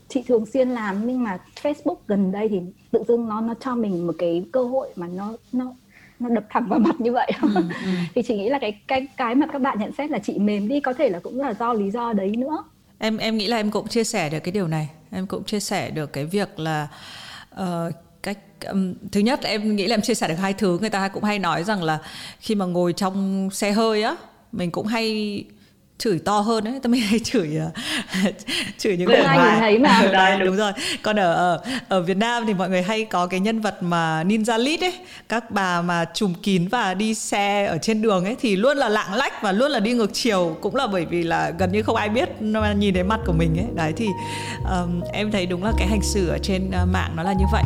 chị 0.08 0.22
thường 0.22 0.46
xuyên 0.46 0.70
làm. 0.70 1.06
Nhưng 1.06 1.22
mà 1.22 1.38
Facebook 1.62 1.96
gần 2.06 2.32
đây 2.32 2.48
thì 2.48 2.60
tự 2.90 3.02
dưng 3.08 3.28
nó 3.28 3.40
nó 3.40 3.54
cho 3.60 3.76
mình 3.76 4.06
một 4.06 4.14
cái 4.18 4.44
cơ 4.52 4.64
hội 4.64 4.88
mà 4.96 5.08
nó 5.08 5.36
nó 5.52 5.74
nó 6.22 6.28
đập 6.28 6.44
thẳng 6.50 6.68
vào 6.68 6.78
mặt 6.78 7.00
như 7.00 7.12
vậy. 7.12 7.30
Ừ, 7.42 7.48
ừ. 7.54 7.62
thì 8.14 8.22
chị 8.22 8.36
nghĩ 8.36 8.48
là 8.48 8.58
cái 8.58 8.80
cái 8.88 9.06
cái 9.16 9.34
mà 9.34 9.46
các 9.46 9.62
bạn 9.62 9.78
nhận 9.80 9.92
xét 9.92 10.10
là 10.10 10.18
chị 10.18 10.38
mềm 10.38 10.68
đi 10.68 10.80
có 10.80 10.92
thể 10.92 11.08
là 11.08 11.18
cũng 11.18 11.40
là 11.40 11.54
do 11.54 11.72
lý 11.72 11.90
do 11.90 12.12
đấy 12.12 12.36
nữa. 12.36 12.64
Em 12.98 13.18
em 13.18 13.36
nghĩ 13.36 13.46
là 13.46 13.56
em 13.56 13.70
cũng 13.70 13.88
chia 13.88 14.04
sẻ 14.04 14.28
được 14.28 14.40
cái 14.40 14.52
điều 14.52 14.68
này. 14.68 14.88
Em 15.10 15.26
cũng 15.26 15.44
chia 15.44 15.60
sẻ 15.60 15.90
được 15.90 16.12
cái 16.12 16.24
việc 16.24 16.58
là 16.58 16.88
uh, 17.54 17.94
cách 18.22 18.38
um, 18.66 18.94
thứ 19.12 19.20
nhất 19.20 19.42
em 19.42 19.76
nghĩ 19.76 19.86
là 19.86 19.94
em 19.94 20.02
chia 20.02 20.14
sẻ 20.14 20.28
được 20.28 20.34
hai 20.34 20.52
thứ. 20.52 20.78
Người 20.78 20.90
ta 20.90 21.08
cũng 21.08 21.24
hay 21.24 21.38
nói 21.38 21.64
rằng 21.64 21.82
là 21.82 21.98
khi 22.40 22.54
mà 22.54 22.64
ngồi 22.64 22.92
trong 22.92 23.48
xe 23.52 23.72
hơi 23.72 24.02
á 24.02 24.16
mình 24.52 24.70
cũng 24.70 24.86
hay 24.86 25.44
chửi 26.02 26.18
to 26.18 26.40
hơn 26.40 26.64
đấy, 26.64 26.74
tôi 26.82 26.90
mới 26.90 27.00
hay 27.10 27.18
chửi 27.18 27.56
ờ, 27.56 27.70
chửi 28.78 28.96
những 28.96 29.08
người 29.08 29.22
ngoài. 29.22 29.60
thấy 29.60 29.78
mà. 29.78 30.02
Đấy, 30.12 30.40
đúng 30.44 30.56
rồi. 30.56 30.72
Còn 31.02 31.16
ở, 31.16 31.34
ở 31.34 31.60
ở 31.88 32.02
Việt 32.02 32.16
Nam 32.16 32.44
thì 32.46 32.54
mọi 32.54 32.68
người 32.68 32.82
hay 32.82 33.04
có 33.04 33.26
cái 33.26 33.40
nhân 33.40 33.60
vật 33.60 33.82
mà 33.82 34.24
ninja 34.24 34.58
lead 34.58 34.80
ấy. 34.80 34.94
Các 35.28 35.50
bà 35.50 35.82
mà 35.82 36.04
trùm 36.14 36.34
kín 36.34 36.68
và 36.68 36.94
đi 36.94 37.14
xe 37.14 37.66
ở 37.66 37.78
trên 37.78 38.02
đường 38.02 38.24
ấy 38.24 38.36
thì 38.40 38.56
luôn 38.56 38.76
là 38.76 38.88
lạng 38.88 39.14
lách 39.14 39.42
và 39.42 39.52
luôn 39.52 39.70
là 39.70 39.80
đi 39.80 39.92
ngược 39.92 40.10
chiều. 40.12 40.56
Cũng 40.60 40.76
là 40.76 40.86
bởi 40.86 41.04
vì 41.04 41.22
là 41.22 41.52
gần 41.58 41.72
như 41.72 41.82
không 41.82 41.96
ai 41.96 42.08
biết 42.08 42.28
nó 42.40 42.72
nhìn 42.72 42.94
thấy 42.94 43.02
mặt 43.02 43.20
của 43.26 43.32
mình 43.32 43.58
ấy. 43.58 43.66
Đấy 43.74 43.92
thì 43.96 44.08
um, 44.70 45.00
em 45.12 45.32
thấy 45.32 45.46
đúng 45.46 45.64
là 45.64 45.72
cái 45.78 45.88
hành 45.88 46.02
xử 46.02 46.28
ở 46.28 46.38
trên 46.42 46.70
ờ, 46.70 46.86
mạng 46.92 47.12
nó 47.16 47.22
là 47.22 47.32
như 47.32 47.44
vậy 47.52 47.62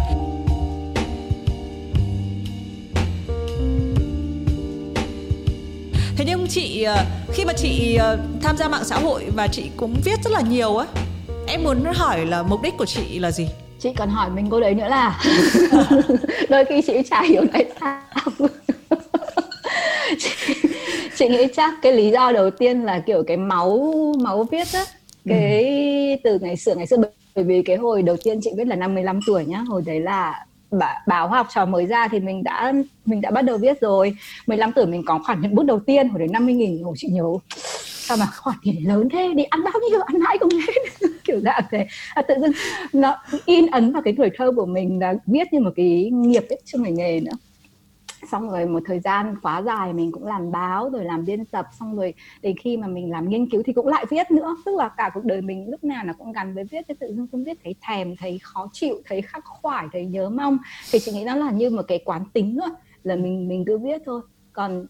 thế 6.16 6.24
nhưng 6.28 6.46
chị 6.48 6.82
ờ, 6.82 7.04
khi 7.32 7.44
mà 7.44 7.52
chị 7.52 7.96
ờ, 7.96 8.18
tham 8.42 8.56
gia 8.56 8.68
mạng 8.68 8.84
xã 8.84 8.96
hội 8.96 9.24
và 9.36 9.48
chị 9.48 9.70
cũng 9.76 9.94
viết 10.04 10.24
rất 10.24 10.32
là 10.32 10.40
nhiều 10.40 10.76
á 10.76 10.86
em 11.46 11.64
muốn 11.64 11.84
hỏi 11.94 12.26
là 12.26 12.42
mục 12.42 12.62
đích 12.62 12.74
của 12.78 12.86
chị 12.86 13.18
là 13.18 13.30
gì 13.30 13.48
chị 13.78 13.92
còn 13.96 14.08
hỏi 14.08 14.30
mình 14.30 14.50
câu 14.50 14.60
đấy 14.60 14.74
nữa 14.74 14.88
là 14.88 15.20
đôi 16.48 16.64
khi 16.64 16.82
chị 16.82 17.02
chả 17.10 17.22
hiểu 17.22 17.42
tại 17.52 17.66
sao 17.80 18.00
chị, 20.18 20.54
chị 21.16 21.28
nghĩ 21.28 21.46
chắc 21.56 21.74
cái 21.82 21.92
lý 21.92 22.10
do 22.10 22.32
đầu 22.32 22.50
tiên 22.50 22.82
là 22.82 22.98
kiểu 22.98 23.22
cái 23.26 23.36
máu 23.36 23.92
máu 24.18 24.44
viết 24.44 24.66
á 24.72 24.84
cái 25.28 25.64
ừ. 26.10 26.16
từ 26.24 26.38
ngày 26.38 26.56
xưa 26.56 26.74
ngày 26.74 26.86
xưa 26.86 26.96
bởi 27.34 27.44
vì 27.44 27.62
cái 27.62 27.76
hồi 27.76 28.02
đầu 28.02 28.16
tiên 28.24 28.40
chị 28.42 28.50
viết 28.56 28.66
là 28.66 28.76
năm 28.76 28.94
15 28.94 29.20
tuổi 29.26 29.44
nhá 29.44 29.58
hồi 29.68 29.82
đấy 29.86 30.00
là 30.00 30.45
báo 31.06 31.28
học 31.28 31.46
trò 31.54 31.64
mới 31.64 31.86
ra 31.86 32.08
thì 32.08 32.20
mình 32.20 32.44
đã 32.44 32.72
mình 33.04 33.20
đã 33.20 33.30
bắt 33.30 33.42
đầu 33.42 33.58
viết 33.58 33.80
rồi. 33.80 34.16
15 34.46 34.72
tuổi 34.72 34.86
mình 34.86 35.02
có 35.06 35.18
khoản 35.18 35.40
nhận 35.40 35.54
bút 35.54 35.62
đầu 35.62 35.80
tiên 35.80 36.08
hồi 36.08 36.18
đến 36.18 36.32
50 36.32 36.54
nghìn 36.54 36.82
hồ 36.82 36.94
chị 36.96 37.08
nhớ. 37.08 37.24
Sao 37.84 38.16
mà 38.16 38.26
khoản 38.36 38.56
tiền 38.62 38.88
lớn 38.88 39.08
thế? 39.12 39.32
Đi 39.36 39.44
ăn 39.44 39.64
bao 39.64 39.72
nhiêu 39.90 40.00
ăn 40.00 40.18
mãi 40.20 40.38
cũng 40.40 40.50
hết. 40.50 41.08
Kiểu 41.24 41.40
dạng 41.40 41.62
thế. 41.70 41.86
À, 42.14 42.22
tự 42.22 42.34
dưng 42.40 42.52
nó 42.92 43.16
in 43.46 43.66
ấn 43.66 43.92
vào 43.92 44.02
cái 44.02 44.14
tuổi 44.16 44.30
thơ 44.38 44.52
của 44.56 44.66
mình 44.66 44.98
là 45.00 45.14
viết 45.26 45.52
như 45.52 45.60
một 45.60 45.72
cái 45.76 46.10
nghiệp 46.12 46.44
ấy 46.48 46.60
cho 46.64 46.78
mình 46.78 46.94
nghề 46.94 47.20
nữa 47.20 47.32
xong 48.30 48.50
rồi 48.50 48.66
một 48.66 48.82
thời 48.86 49.00
gian 49.00 49.36
quá 49.42 49.62
dài 49.62 49.92
mình 49.92 50.12
cũng 50.12 50.26
làm 50.26 50.52
báo 50.52 50.90
rồi 50.90 51.04
làm 51.04 51.24
biên 51.24 51.44
tập, 51.44 51.66
xong 51.78 51.96
rồi 51.96 52.14
đến 52.42 52.56
khi 52.56 52.76
mà 52.76 52.86
mình 52.86 53.10
làm 53.10 53.28
nghiên 53.28 53.50
cứu 53.50 53.62
thì 53.66 53.72
cũng 53.72 53.86
lại 53.86 54.06
viết 54.10 54.30
nữa. 54.30 54.56
Tức 54.64 54.76
là 54.76 54.88
cả 54.88 55.10
cuộc 55.14 55.24
đời 55.24 55.40
mình 55.40 55.70
lúc 55.70 55.84
nào 55.84 56.04
nó 56.04 56.12
cũng 56.18 56.32
gắn 56.32 56.54
với 56.54 56.64
viết, 56.64 56.88
cái 56.88 56.96
tự 57.00 57.14
dưng 57.14 57.26
không 57.32 57.44
viết 57.44 57.58
thấy 57.64 57.74
thèm, 57.88 58.16
thấy 58.16 58.38
khó 58.42 58.68
chịu, 58.72 58.94
thấy 59.04 59.22
khắc 59.22 59.44
khoải, 59.44 59.86
thấy 59.92 60.06
nhớ 60.06 60.30
mong. 60.30 60.58
Thì 60.92 60.98
chị 60.98 61.12
nghĩ 61.12 61.24
nó 61.24 61.36
là 61.36 61.50
như 61.50 61.70
một 61.70 61.82
cái 61.88 62.02
quán 62.04 62.24
tính 62.32 62.58
thôi 62.60 62.70
là 63.02 63.16
mình 63.16 63.48
mình 63.48 63.64
cứ 63.64 63.78
viết 63.78 64.02
thôi. 64.06 64.20
Còn 64.52 64.86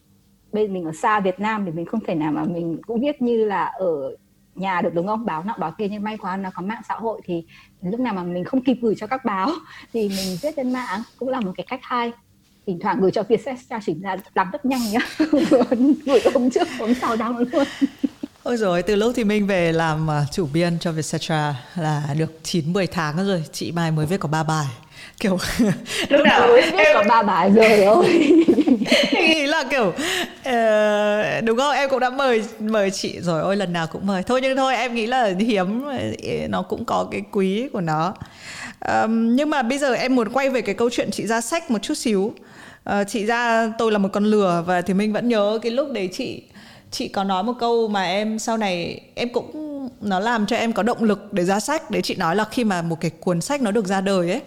bên 0.53 0.72
mình 0.72 0.85
ở 0.85 0.92
xa 0.92 1.20
Việt 1.20 1.40
Nam 1.40 1.64
thì 1.64 1.72
mình 1.72 1.87
không 1.87 2.01
thể 2.07 2.14
nào 2.14 2.33
mà 2.33 2.44
mình 2.44 2.79
cũng 2.87 3.01
viết 3.01 3.22
như 3.22 3.44
là 3.44 3.64
ở 3.64 4.16
nhà 4.55 4.81
được, 4.81 4.94
đúng 4.94 5.07
không? 5.07 5.25
Báo 5.25 5.44
nọ, 5.44 5.55
báo 5.59 5.72
kia, 5.79 5.88
nhưng 5.88 6.03
may 6.03 6.16
quá 6.16 6.37
nó 6.37 6.51
có 6.55 6.62
mạng 6.62 6.83
xã 6.88 6.94
hội 6.94 7.20
thì 7.25 7.46
lúc 7.83 8.01
nào 8.01 8.14
mà 8.14 8.22
mình 8.22 8.44
không 8.44 8.64
kịp 8.64 8.77
gửi 8.83 8.94
cho 8.94 9.07
các 9.07 9.25
báo 9.25 9.51
thì 9.92 10.09
mình 10.09 10.37
viết 10.42 10.57
trên 10.57 10.72
mạng 10.72 11.01
cũng 11.18 11.29
là 11.29 11.40
một 11.40 11.53
cái 11.57 11.66
cách 11.68 11.81
hay 11.83 12.12
thỉnh 12.67 12.79
thoảng 12.83 13.01
gửi 13.01 13.11
cho 13.11 13.23
Vietcetera 13.23 13.81
chỉnh 13.87 14.01
ra 14.01 14.17
làm 14.35 14.51
rất 14.51 14.65
nhanh 14.65 14.81
nhá. 14.91 15.01
Gửi 16.07 16.21
hôm 16.35 16.51
trước 16.51 16.69
hôm 16.79 16.95
sau 17.01 17.17
đăng 17.17 17.39
luôn. 17.39 17.65
Ôi 18.43 18.57
rồi 18.57 18.83
từ 18.83 18.97
lúc 18.97 19.13
thì 19.17 19.25
mình 19.25 19.47
về 19.47 19.73
làm 19.73 20.07
uh, 20.07 20.33
chủ 20.33 20.49
biên 20.53 20.79
cho 20.81 20.93
Vietcetera 20.93 21.55
là 21.77 22.03
được 22.19 22.41
9 22.43 22.73
10 22.73 22.87
tháng 22.87 23.27
rồi, 23.27 23.45
chị 23.53 23.73
Mai 23.73 23.91
mới 23.91 24.07
viết 24.07 24.21
có 24.21 24.29
3 24.29 24.43
bài. 24.43 24.67
Kiểu 25.21 25.39
lúc 26.09 26.25
nào 26.25 26.47
mới 26.49 26.63
viết 26.63 26.85
có 26.95 27.05
3 27.09 27.23
bài? 27.23 27.51
Rồi 27.51 27.85
ôi. 27.85 28.33
nghĩ 29.13 29.47
là 29.47 29.65
kiểu 29.71 29.89
uh, 29.89 31.45
đúng 31.45 31.59
không? 31.59 31.75
Em 31.75 31.91
cũng 31.91 32.01
đã 32.01 32.11
mời 32.11 32.45
mời 32.61 32.91
chị 32.91 33.21
rồi. 33.21 33.43
Ôi 33.43 33.57
lần 33.57 33.73
nào 33.73 33.87
cũng 33.87 34.07
mời. 34.07 34.23
Thôi 34.23 34.41
nhưng 34.43 34.57
thôi 34.57 34.77
em 34.77 34.95
nghĩ 34.95 35.07
là 35.07 35.33
hiếm. 35.39 35.85
Nó 36.49 36.63
cũng 36.63 36.85
có 36.85 37.09
cái 37.11 37.23
quý 37.33 37.69
của 37.73 37.81
nó. 37.81 38.15
Um, 38.89 39.37
nhưng 39.37 39.51
mà 39.51 39.63
bây 39.63 39.79
giờ 39.79 39.95
em 39.95 40.15
muốn 40.15 40.29
quay 40.29 40.51
về 40.51 40.61
cái 40.63 40.75
câu 40.75 40.91
chuyện 40.91 41.11
chị 41.11 41.27
ra 41.27 41.41
sách 41.41 41.71
một 41.71 41.79
chút 41.83 41.95
xíu 41.95 42.35
Ờ, 42.87 43.05
chị 43.05 43.27
ra 43.27 43.72
tôi 43.79 43.92
là 43.92 43.99
một 43.99 44.09
con 44.12 44.25
lừa 44.25 44.64
và 44.66 44.83
thì 44.83 44.94
mình 44.94 45.12
vẫn 45.12 45.29
nhớ 45.29 45.59
cái 45.62 45.72
lúc 45.72 45.92
đấy 45.92 46.09
chị 46.12 46.42
chị 46.90 47.09
có 47.09 47.25
nói 47.25 47.42
một 47.42 47.53
câu 47.59 47.88
mà 47.88 48.03
em 48.03 48.38
sau 48.38 48.57
này 48.57 49.01
em 49.14 49.29
cũng 49.33 49.88
nó 50.01 50.20
làm 50.20 50.46
cho 50.46 50.57
em 50.57 50.72
có 50.72 50.83
động 50.83 51.05
lực 51.05 51.33
để 51.33 51.44
ra 51.44 51.61
sách. 51.61 51.90
Đấy 51.90 52.03
chị 52.03 52.14
nói 52.14 52.37
là 52.37 52.44
khi 52.44 52.64
mà 52.64 52.83
một 52.83 53.01
cái 53.01 53.11
cuốn 53.11 53.40
sách 53.40 53.62
nó 53.62 53.70
được 53.70 53.87
ra 53.87 54.01
đời 54.01 54.31
ấy 54.31 54.40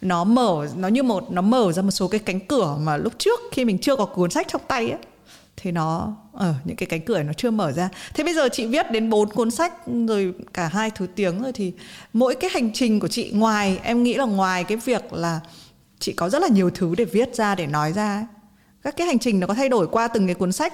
nó 0.00 0.24
mở 0.24 0.66
nó 0.76 0.88
như 0.88 1.02
một 1.02 1.32
nó 1.32 1.42
mở 1.42 1.72
ra 1.72 1.82
một 1.82 1.90
số 1.90 2.08
cái 2.08 2.20
cánh 2.20 2.40
cửa 2.40 2.76
mà 2.80 2.96
lúc 2.96 3.12
trước 3.18 3.40
khi 3.52 3.64
mình 3.64 3.78
chưa 3.78 3.96
có 3.96 4.04
cuốn 4.04 4.30
sách 4.30 4.46
trong 4.48 4.62
tay 4.68 4.90
ấy 4.90 5.00
thì 5.56 5.72
nó 5.72 6.16
ở 6.32 6.50
uh, 6.50 6.66
những 6.66 6.76
cái 6.76 6.86
cánh 6.86 7.00
cửa 7.00 7.22
nó 7.22 7.32
chưa 7.32 7.50
mở 7.50 7.72
ra. 7.72 7.88
Thế 8.14 8.24
bây 8.24 8.34
giờ 8.34 8.48
chị 8.52 8.66
viết 8.66 8.90
đến 8.90 9.10
bốn 9.10 9.28
cuốn 9.28 9.50
sách 9.50 9.72
rồi 9.86 10.32
cả 10.52 10.68
hai 10.68 10.90
thứ 10.90 11.06
tiếng 11.14 11.42
rồi 11.42 11.52
thì 11.52 11.72
mỗi 12.12 12.34
cái 12.34 12.50
hành 12.54 12.72
trình 12.72 13.00
của 13.00 13.08
chị 13.08 13.30
ngoài 13.34 13.78
em 13.82 14.02
nghĩ 14.02 14.14
là 14.14 14.24
ngoài 14.24 14.64
cái 14.64 14.78
việc 14.84 15.12
là 15.12 15.40
chị 15.98 16.12
có 16.12 16.28
rất 16.28 16.42
là 16.42 16.48
nhiều 16.48 16.70
thứ 16.70 16.94
để 16.98 17.04
viết 17.04 17.34
ra 17.34 17.54
để 17.54 17.66
nói 17.66 17.92
ra 17.92 18.16
ấy. 18.16 18.24
các 18.82 18.96
cái 18.96 19.06
hành 19.06 19.18
trình 19.18 19.40
nó 19.40 19.46
có 19.46 19.54
thay 19.54 19.68
đổi 19.68 19.86
qua 19.86 20.08
từng 20.08 20.26
cái 20.26 20.34
cuốn 20.34 20.52
sách 20.52 20.72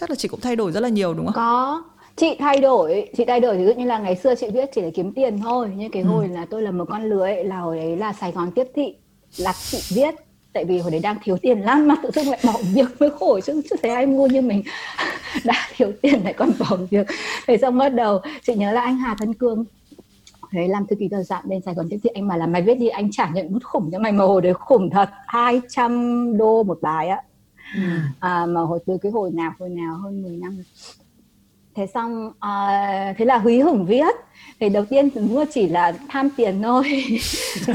chắc 0.00 0.10
là 0.10 0.16
chị 0.16 0.28
cũng 0.28 0.40
thay 0.40 0.56
đổi 0.56 0.72
rất 0.72 0.80
là 0.80 0.88
nhiều 0.88 1.14
đúng 1.14 1.26
không? 1.26 1.34
Có. 1.34 1.82
Chị 2.16 2.36
thay 2.38 2.60
đổi 2.60 3.08
chị 3.16 3.24
thay 3.24 3.40
đổi. 3.40 3.56
Ví 3.58 3.64
dụ 3.64 3.72
như 3.72 3.84
là 3.84 3.98
ngày 3.98 4.16
xưa 4.16 4.34
chị 4.34 4.46
viết 4.54 4.70
chỉ 4.74 4.80
để 4.80 4.90
kiếm 4.90 5.12
tiền 5.12 5.40
thôi. 5.40 5.70
Như 5.76 5.88
cái 5.92 6.02
ừ. 6.02 6.08
hồi 6.08 6.28
là 6.28 6.46
tôi 6.50 6.62
là 6.62 6.70
một 6.70 6.84
con 6.88 7.02
lưới 7.10 7.44
là 7.44 7.58
hồi 7.58 7.76
đấy 7.76 7.96
là 7.96 8.12
sài 8.12 8.32
gòn 8.32 8.50
tiếp 8.50 8.66
thị 8.74 8.94
là 9.36 9.52
chị 9.70 9.78
viết. 9.88 10.14
Tại 10.52 10.64
vì 10.64 10.78
hồi 10.78 10.90
đấy 10.90 11.00
đang 11.00 11.16
thiếu 11.24 11.36
tiền 11.42 11.60
lắm 11.60 11.88
mà 11.88 11.94
tự 12.02 12.10
dưng 12.10 12.28
lại 12.28 12.40
bỏ 12.44 12.52
việc 12.74 13.00
mới 13.00 13.10
khổ 13.10 13.40
chứ 13.40 13.62
chưa 13.70 13.76
thấy 13.82 13.90
ai 13.90 14.06
mua 14.06 14.26
như 14.26 14.40
mình. 14.42 14.62
Đã 15.44 15.68
thiếu 15.76 15.92
tiền 16.02 16.20
lại 16.24 16.32
còn 16.32 16.50
bỏ 16.58 16.76
việc. 16.90 17.06
Thế 17.46 17.56
xong 17.56 17.78
bắt 17.78 17.88
đầu 17.88 18.20
chị 18.46 18.54
nhớ 18.54 18.72
là 18.72 18.80
anh 18.80 18.96
Hà 18.96 19.14
Thân 19.18 19.34
Cương 19.34 19.64
thế 20.52 20.68
làm 20.68 20.86
thư 20.86 20.96
ký 20.96 21.08
tờ 21.08 21.22
dạng 21.22 21.48
bên 21.48 21.62
Sài 21.62 21.74
Gòn 21.74 21.86
tiếp 21.90 21.98
thị 22.02 22.10
anh 22.14 22.28
mà 22.28 22.36
là 22.36 22.46
mày 22.46 22.62
viết 22.62 22.74
đi 22.74 22.88
anh 22.88 23.10
trả 23.10 23.28
nhận 23.28 23.52
bút 23.52 23.64
khủng 23.64 23.90
cho 23.92 23.98
mày 23.98 24.12
mà 24.12 24.24
hồi 24.24 24.42
đấy 24.42 24.54
khủng 24.54 24.90
thật. 24.90 25.10
200 25.26 26.36
đô 26.38 26.62
một 26.62 26.78
bài 26.82 27.08
á. 27.08 27.22
Ừ. 27.74 27.80
à, 28.20 28.46
mà 28.46 28.60
hồi 28.60 28.78
từ 28.86 28.98
cái 29.02 29.12
hồi 29.12 29.30
nào 29.30 29.52
hồi 29.58 29.68
nào 29.68 29.96
hơn 29.96 30.22
10 30.22 30.36
năm. 30.36 30.62
Thế 31.74 31.86
xong 31.86 32.32
à, 32.40 33.14
thế 33.18 33.24
là 33.24 33.38
húy 33.38 33.60
hửng 33.60 33.86
viết. 33.86 34.14
Thì 34.60 34.68
đầu 34.68 34.84
tiên 34.84 35.10
cũng 35.10 35.44
chỉ 35.50 35.68
là 35.68 35.92
tham 36.08 36.28
tiền 36.36 36.62
thôi. 36.62 37.04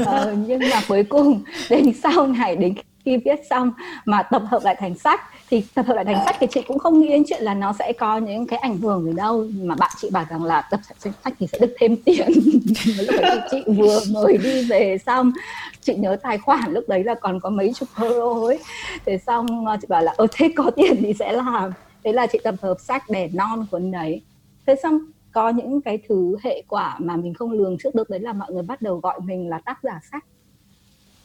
À, 0.06 0.34
nhưng 0.46 0.60
mà 0.60 0.82
cuối 0.88 1.04
cùng 1.04 1.42
đến 1.70 1.92
sau 2.02 2.26
này 2.26 2.56
đến 2.56 2.74
khi 3.04 3.16
viết 3.16 3.40
xong 3.50 3.72
mà 4.04 4.22
tập 4.22 4.42
hợp 4.46 4.62
lại 4.64 4.76
thành 4.78 4.94
sách, 4.94 5.20
thì 5.50 5.64
tập 5.74 5.86
hợp 5.86 5.94
lại 5.94 6.04
thành 6.04 6.22
sách 6.24 6.36
thì 6.40 6.46
chị 6.50 6.62
cũng 6.68 6.78
không 6.78 7.00
nghĩ 7.00 7.08
đến 7.08 7.22
chuyện 7.26 7.42
là 7.42 7.54
nó 7.54 7.72
sẽ 7.78 7.92
có 7.92 8.18
những 8.18 8.46
cái 8.46 8.58
ảnh 8.58 8.78
hưởng 8.78 9.04
gì 9.04 9.12
đâu. 9.12 9.46
Mà 9.62 9.74
bạn 9.74 9.90
chị 10.00 10.10
bảo 10.10 10.24
rằng 10.30 10.44
là 10.44 10.68
tập 10.70 10.80
thành 11.04 11.12
sách 11.24 11.34
thì 11.38 11.46
sẽ 11.52 11.58
được 11.58 11.74
thêm 11.78 11.96
tiền. 11.96 12.28
Lúc 12.98 13.16
đấy 13.22 13.40
chị 13.50 13.62
vừa 13.66 14.00
mới 14.12 14.38
đi 14.38 14.64
về 14.64 14.98
xong, 15.06 15.32
chị 15.80 15.94
nhớ 15.94 16.16
tài 16.22 16.38
khoản, 16.38 16.72
lúc 16.72 16.84
đấy 16.88 17.04
là 17.04 17.14
còn 17.14 17.40
có 17.40 17.50
mấy 17.50 17.72
chục 17.74 17.88
euro 18.00 18.46
ấy. 18.46 18.58
Thế 19.06 19.18
xong 19.18 19.66
ờ, 19.66 19.76
chị 19.80 19.86
bảo 19.90 20.02
là 20.02 20.14
ơ 20.16 20.26
thế 20.32 20.52
có 20.56 20.70
tiền 20.76 20.96
thì 21.00 21.14
sẽ 21.18 21.32
làm. 21.32 21.72
Thế 22.04 22.12
là 22.12 22.26
chị 22.26 22.38
tập 22.44 22.54
hợp 22.62 22.76
sách 22.80 23.02
để 23.08 23.30
non 23.34 23.66
cuốn 23.70 23.90
đấy. 23.90 24.22
Thế 24.66 24.74
xong, 24.82 24.98
có 25.32 25.48
những 25.48 25.80
cái 25.80 25.98
thứ 26.08 26.36
hệ 26.42 26.62
quả 26.68 26.96
mà 26.98 27.16
mình 27.16 27.34
không 27.34 27.52
lường 27.52 27.76
trước 27.78 27.94
được 27.94 28.10
đấy 28.10 28.20
là 28.20 28.32
mọi 28.32 28.52
người 28.52 28.62
bắt 28.62 28.82
đầu 28.82 28.96
gọi 28.96 29.20
mình 29.20 29.48
là 29.48 29.58
tác 29.58 29.78
giả 29.82 30.00
sách 30.12 30.24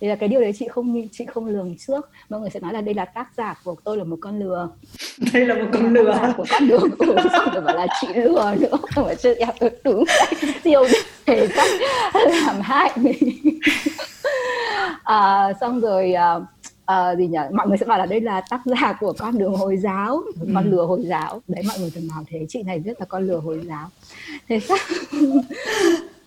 thì 0.01 0.07
là 0.07 0.15
cái 0.15 0.29
điều 0.29 0.41
đấy 0.41 0.53
chị 0.59 0.67
không 0.67 1.07
chị 1.11 1.25
không 1.25 1.45
lường 1.45 1.75
trước. 1.87 2.09
Mọi 2.29 2.39
người 2.39 2.49
sẽ 2.49 2.59
nói 2.59 2.73
là 2.73 2.81
đây 2.81 2.95
là 2.95 3.05
tác 3.05 3.27
giả 3.37 3.55
của 3.63 3.75
tôi 3.83 3.97
là 3.97 4.03
một 4.03 4.17
con 4.21 4.39
lừa. 4.39 4.69
Đây 5.33 5.45
là 5.45 5.55
một 5.55 5.69
con 5.73 5.93
lừa. 5.93 6.33
Của 6.37 6.45
con 6.49 6.63
lừa 6.63 6.79
ừ, 6.99 7.15
xong 7.33 7.49
rồi 7.53 7.61
bảo 7.61 7.75
là 7.75 7.87
chị 8.01 8.07
lừa 8.15 8.55
nữa. 8.59 8.77
Không 8.95 9.05
phải 9.05 9.15
chưa 9.15 9.33
em 9.33 9.49
đúng 9.83 10.03
siêu 10.63 10.83
thể 11.25 11.47
sách 11.47 11.71
làm 12.45 12.61
hại 12.61 12.91
mình. 12.95 13.17
À, 15.03 15.53
xong 15.61 15.79
rồi 15.79 16.13
uh, 16.37 16.43
uh, 16.91 17.17
gì 17.17 17.27
nhỉ? 17.27 17.37
Mọi 17.51 17.67
người 17.67 17.77
sẽ 17.77 17.85
bảo 17.85 17.97
là 17.97 18.05
đây 18.05 18.21
là 18.21 18.41
tác 18.49 18.61
giả 18.65 18.93
của 18.99 19.13
con 19.19 19.37
đường 19.37 19.55
hồi 19.55 19.77
giáo. 19.77 20.23
Ừ. 20.41 20.47
con 20.53 20.71
lừa 20.71 20.85
hồi 20.85 21.01
giáo. 21.05 21.41
Đấy 21.47 21.63
mọi 21.67 21.79
người 21.79 21.91
thường 21.95 22.07
bảo 22.11 22.23
thế. 22.27 22.45
Chị 22.49 22.63
này 22.63 22.79
viết 22.79 22.93
là 22.99 23.05
con 23.05 23.27
lừa 23.27 23.37
hồi 23.37 23.61
giáo. 23.67 23.87
Thế 24.47 24.59
sao? 24.59 24.77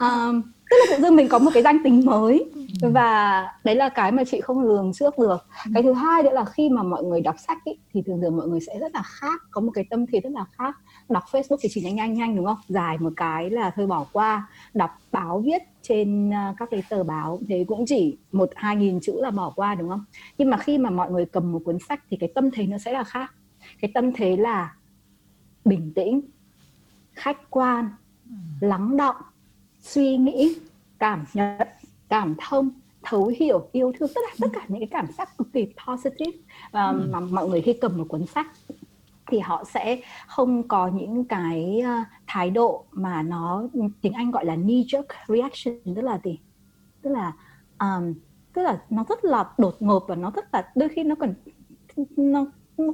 Um, 0.03 0.43
tức 0.73 0.77
là 0.79 0.97
tự 0.97 1.03
dưng 1.03 1.17
mình 1.17 1.29
có 1.29 1.39
một 1.39 1.51
cái 1.55 1.63
danh 1.63 1.79
tính 1.85 2.05
mới. 2.05 2.51
Ừ. 2.83 2.91
và 2.91 3.43
đấy 3.65 3.75
là 3.75 3.89
cái 3.89 4.13
mà 4.13 4.25
chị 4.25 4.41
không 4.41 4.63
lường 4.63 4.93
trước 4.93 5.19
được. 5.19 5.47
Ừ. 5.65 5.71
cái 5.75 5.83
thứ 5.83 5.93
hai 5.93 6.23
nữa 6.23 6.31
là 6.33 6.45
khi 6.45 6.69
mà 6.69 6.83
mọi 6.83 7.05
người 7.05 7.21
đọc 7.21 7.35
sách 7.47 7.59
ý, 7.65 7.73
thì 7.93 8.03
thường 8.07 8.21
thường 8.23 8.37
mọi 8.37 8.49
người 8.49 8.61
sẽ 8.61 8.79
rất 8.79 8.95
là 8.95 9.03
khác 9.03 9.41
có 9.51 9.61
một 9.61 9.71
cái 9.75 9.85
tâm 9.91 10.07
thế 10.07 10.21
rất 10.21 10.33
là 10.33 10.45
khác. 10.53 10.77
Đọc 11.09 11.23
facebook 11.33 11.57
thì 11.61 11.69
chỉ 11.73 11.83
nhanh 11.83 11.95
nhanh 11.95 12.15
nhanh 12.15 12.37
đúng 12.37 12.47
không? 12.47 12.57
Dài 12.69 12.99
một 12.99 13.13
cái 13.17 13.51
là 13.51 13.71
thôi 13.77 13.87
bỏ 13.87 14.07
qua. 14.13 14.49
Đọc 14.75 14.91
báo 15.13 15.43
viết 15.45 15.63
trên 15.83 16.31
à, 16.35 16.55
các 16.59 16.69
cái 16.71 16.83
tờ 16.89 17.05
báo 17.05 17.41
thế 17.49 17.65
cũng 17.69 17.85
chỉ 17.87 18.17
một 18.33 18.51
hai 18.57 18.77
nghìn 18.77 19.01
chữ 19.01 19.13
là 19.17 19.31
bỏ 19.31 19.53
qua 19.57 19.75
đúng 19.75 19.89
không? 19.89 20.05
Nhưng 20.39 20.51
mà 20.51 20.57
khi 20.57 20.79
mà 20.79 20.91
mọi 20.91 21.11
người 21.11 21.27
cầm 21.27 21.53
một 21.53 21.63
cuốn 21.65 21.79
sách 21.89 22.01
thì 22.11 22.17
cái 22.17 22.33
tâm 22.35 22.51
thế 22.51 22.67
nó 22.67 22.79
sẽ 22.79 22.93
là 22.93 23.05
khác. 23.05 23.35
Cái 23.81 23.91
tâm 23.95 24.13
thế 24.13 24.37
là 24.37 24.75
bình 25.65 25.93
tĩnh 25.95 26.21
khách 27.13 27.51
quan 27.51 27.91
ừ. 28.29 28.35
lắng 28.61 28.97
động 28.97 29.17
suy 29.83 30.16
nghĩ 30.16 30.57
cảm 30.99 31.25
nhận 31.35 31.68
cảm 32.09 32.35
thông 32.49 32.71
thấu 33.03 33.33
hiểu 33.40 33.68
yêu 33.73 33.92
thương 33.99 34.09
tất 34.14 34.21
cả 34.29 34.37
tất 34.40 34.49
cả 34.53 34.64
những 34.68 34.81
cái 34.81 34.88
cảm 34.90 35.07
giác 35.18 35.38
cực 35.38 35.53
kỳ 35.53 35.66
positive 35.87 36.38
và 36.71 36.88
ừ. 36.88 37.09
mà 37.11 37.21
mọi 37.21 37.49
người 37.49 37.61
khi 37.61 37.73
cầm 37.73 37.99
một 37.99 38.05
cuốn 38.09 38.27
sách 38.27 38.47
thì 39.27 39.38
họ 39.38 39.64
sẽ 39.64 40.01
không 40.27 40.68
có 40.68 40.88
những 40.88 41.25
cái 41.25 41.81
ờ, 41.81 41.97
thái 42.27 42.51
độ 42.51 42.85
mà 42.90 43.23
nó 43.23 43.64
tiếng 44.01 44.12
Anh 44.12 44.31
gọi 44.31 44.45
là 44.45 44.55
knee 44.55 44.83
jerk 44.83 45.05
reaction 45.29 45.95
tức 45.95 46.03
là 46.03 46.21
gì 46.25 46.38
tức 47.03 47.11
là 47.11 47.33
um, 47.81 48.14
tức 48.53 48.62
là 48.62 48.83
nó 48.90 49.05
rất 49.09 49.25
là 49.25 49.49
đột 49.59 49.77
ngột 49.81 50.05
và 50.09 50.14
nó 50.14 50.31
rất 50.31 50.55
là 50.55 50.73
đôi 50.75 50.88
khi 50.88 51.05
nó 51.05 51.14
còn 51.14 51.35
nó, 52.16 52.47
nó 52.79 52.92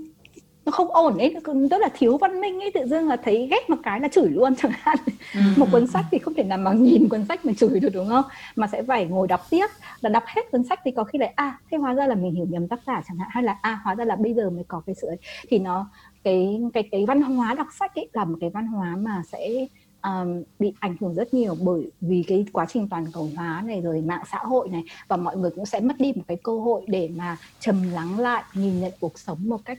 nó 0.68 0.72
không 0.72 0.90
ổn 0.90 1.18
ấy 1.18 1.34
rất 1.70 1.80
là 1.80 1.88
thiếu 1.94 2.18
văn 2.18 2.40
minh 2.40 2.60
ấy 2.60 2.70
tự 2.74 2.86
dưng 2.86 3.08
là 3.08 3.16
thấy 3.16 3.48
ghét 3.50 3.70
một 3.70 3.76
cái 3.82 4.00
là 4.00 4.08
chửi 4.08 4.28
luôn 4.28 4.54
chẳng 4.62 4.72
hạn. 4.74 4.96
Ừ. 5.34 5.40
một 5.56 5.66
cuốn 5.72 5.86
sách 5.86 6.04
thì 6.10 6.18
không 6.18 6.34
thể 6.34 6.42
nào 6.42 6.58
mà 6.58 6.72
nhìn 6.72 7.08
cuốn 7.08 7.24
sách 7.24 7.46
mà 7.46 7.52
chửi 7.56 7.80
được 7.80 7.88
đúng 7.94 8.08
không? 8.08 8.24
Mà 8.56 8.66
sẽ 8.66 8.82
phải 8.82 9.06
ngồi 9.06 9.28
đọc 9.28 9.40
tiếp 9.50 9.66
là 10.00 10.10
đọc 10.10 10.22
hết 10.26 10.50
cuốn 10.50 10.64
sách 10.64 10.80
thì 10.84 10.90
có 10.90 11.04
khi 11.04 11.18
lại 11.18 11.32
à 11.36 11.58
thế 11.70 11.78
hóa 11.78 11.94
ra 11.94 12.06
là 12.06 12.14
mình 12.14 12.34
hiểu 12.34 12.46
nhầm 12.50 12.68
tác 12.68 12.80
giả 12.86 13.02
chẳng 13.08 13.16
hạn. 13.18 13.28
Hay 13.32 13.42
là 13.42 13.58
à 13.62 13.80
hóa 13.84 13.94
ra 13.94 14.04
là 14.04 14.16
bây 14.16 14.34
giờ 14.34 14.50
mới 14.50 14.64
có 14.68 14.82
cái 14.86 14.94
sự 15.00 15.06
ấy. 15.06 15.18
Thì 15.48 15.58
nó 15.58 15.86
cái 16.24 16.60
cái 16.74 16.88
cái 16.92 17.04
văn 17.06 17.22
hóa 17.22 17.54
đọc 17.54 17.66
sách 17.78 17.94
ấy 17.94 18.08
là 18.12 18.24
một 18.24 18.36
cái 18.40 18.50
văn 18.50 18.66
hóa 18.66 18.96
mà 18.96 19.22
sẽ 19.32 19.66
um, 20.02 20.42
bị 20.58 20.72
ảnh 20.80 20.96
hưởng 21.00 21.14
rất 21.14 21.34
nhiều 21.34 21.56
bởi 21.62 21.90
vì 22.00 22.24
cái 22.28 22.44
quá 22.52 22.66
trình 22.68 22.88
toàn 22.88 23.04
cầu 23.12 23.28
hóa 23.36 23.62
này 23.66 23.80
rồi 23.80 24.00
mạng 24.00 24.22
xã 24.32 24.38
hội 24.38 24.68
này 24.68 24.84
và 25.08 25.16
mọi 25.16 25.36
người 25.36 25.50
cũng 25.50 25.66
sẽ 25.66 25.80
mất 25.80 25.94
đi 25.98 26.12
một 26.16 26.22
cái 26.28 26.36
cơ 26.42 26.52
hội 26.58 26.84
để 26.86 27.10
mà 27.16 27.36
trầm 27.60 27.92
lắng 27.92 28.18
lại 28.18 28.42
nhìn 28.54 28.80
nhận 28.80 28.92
cuộc 29.00 29.18
sống 29.18 29.38
một 29.48 29.64
cách 29.64 29.78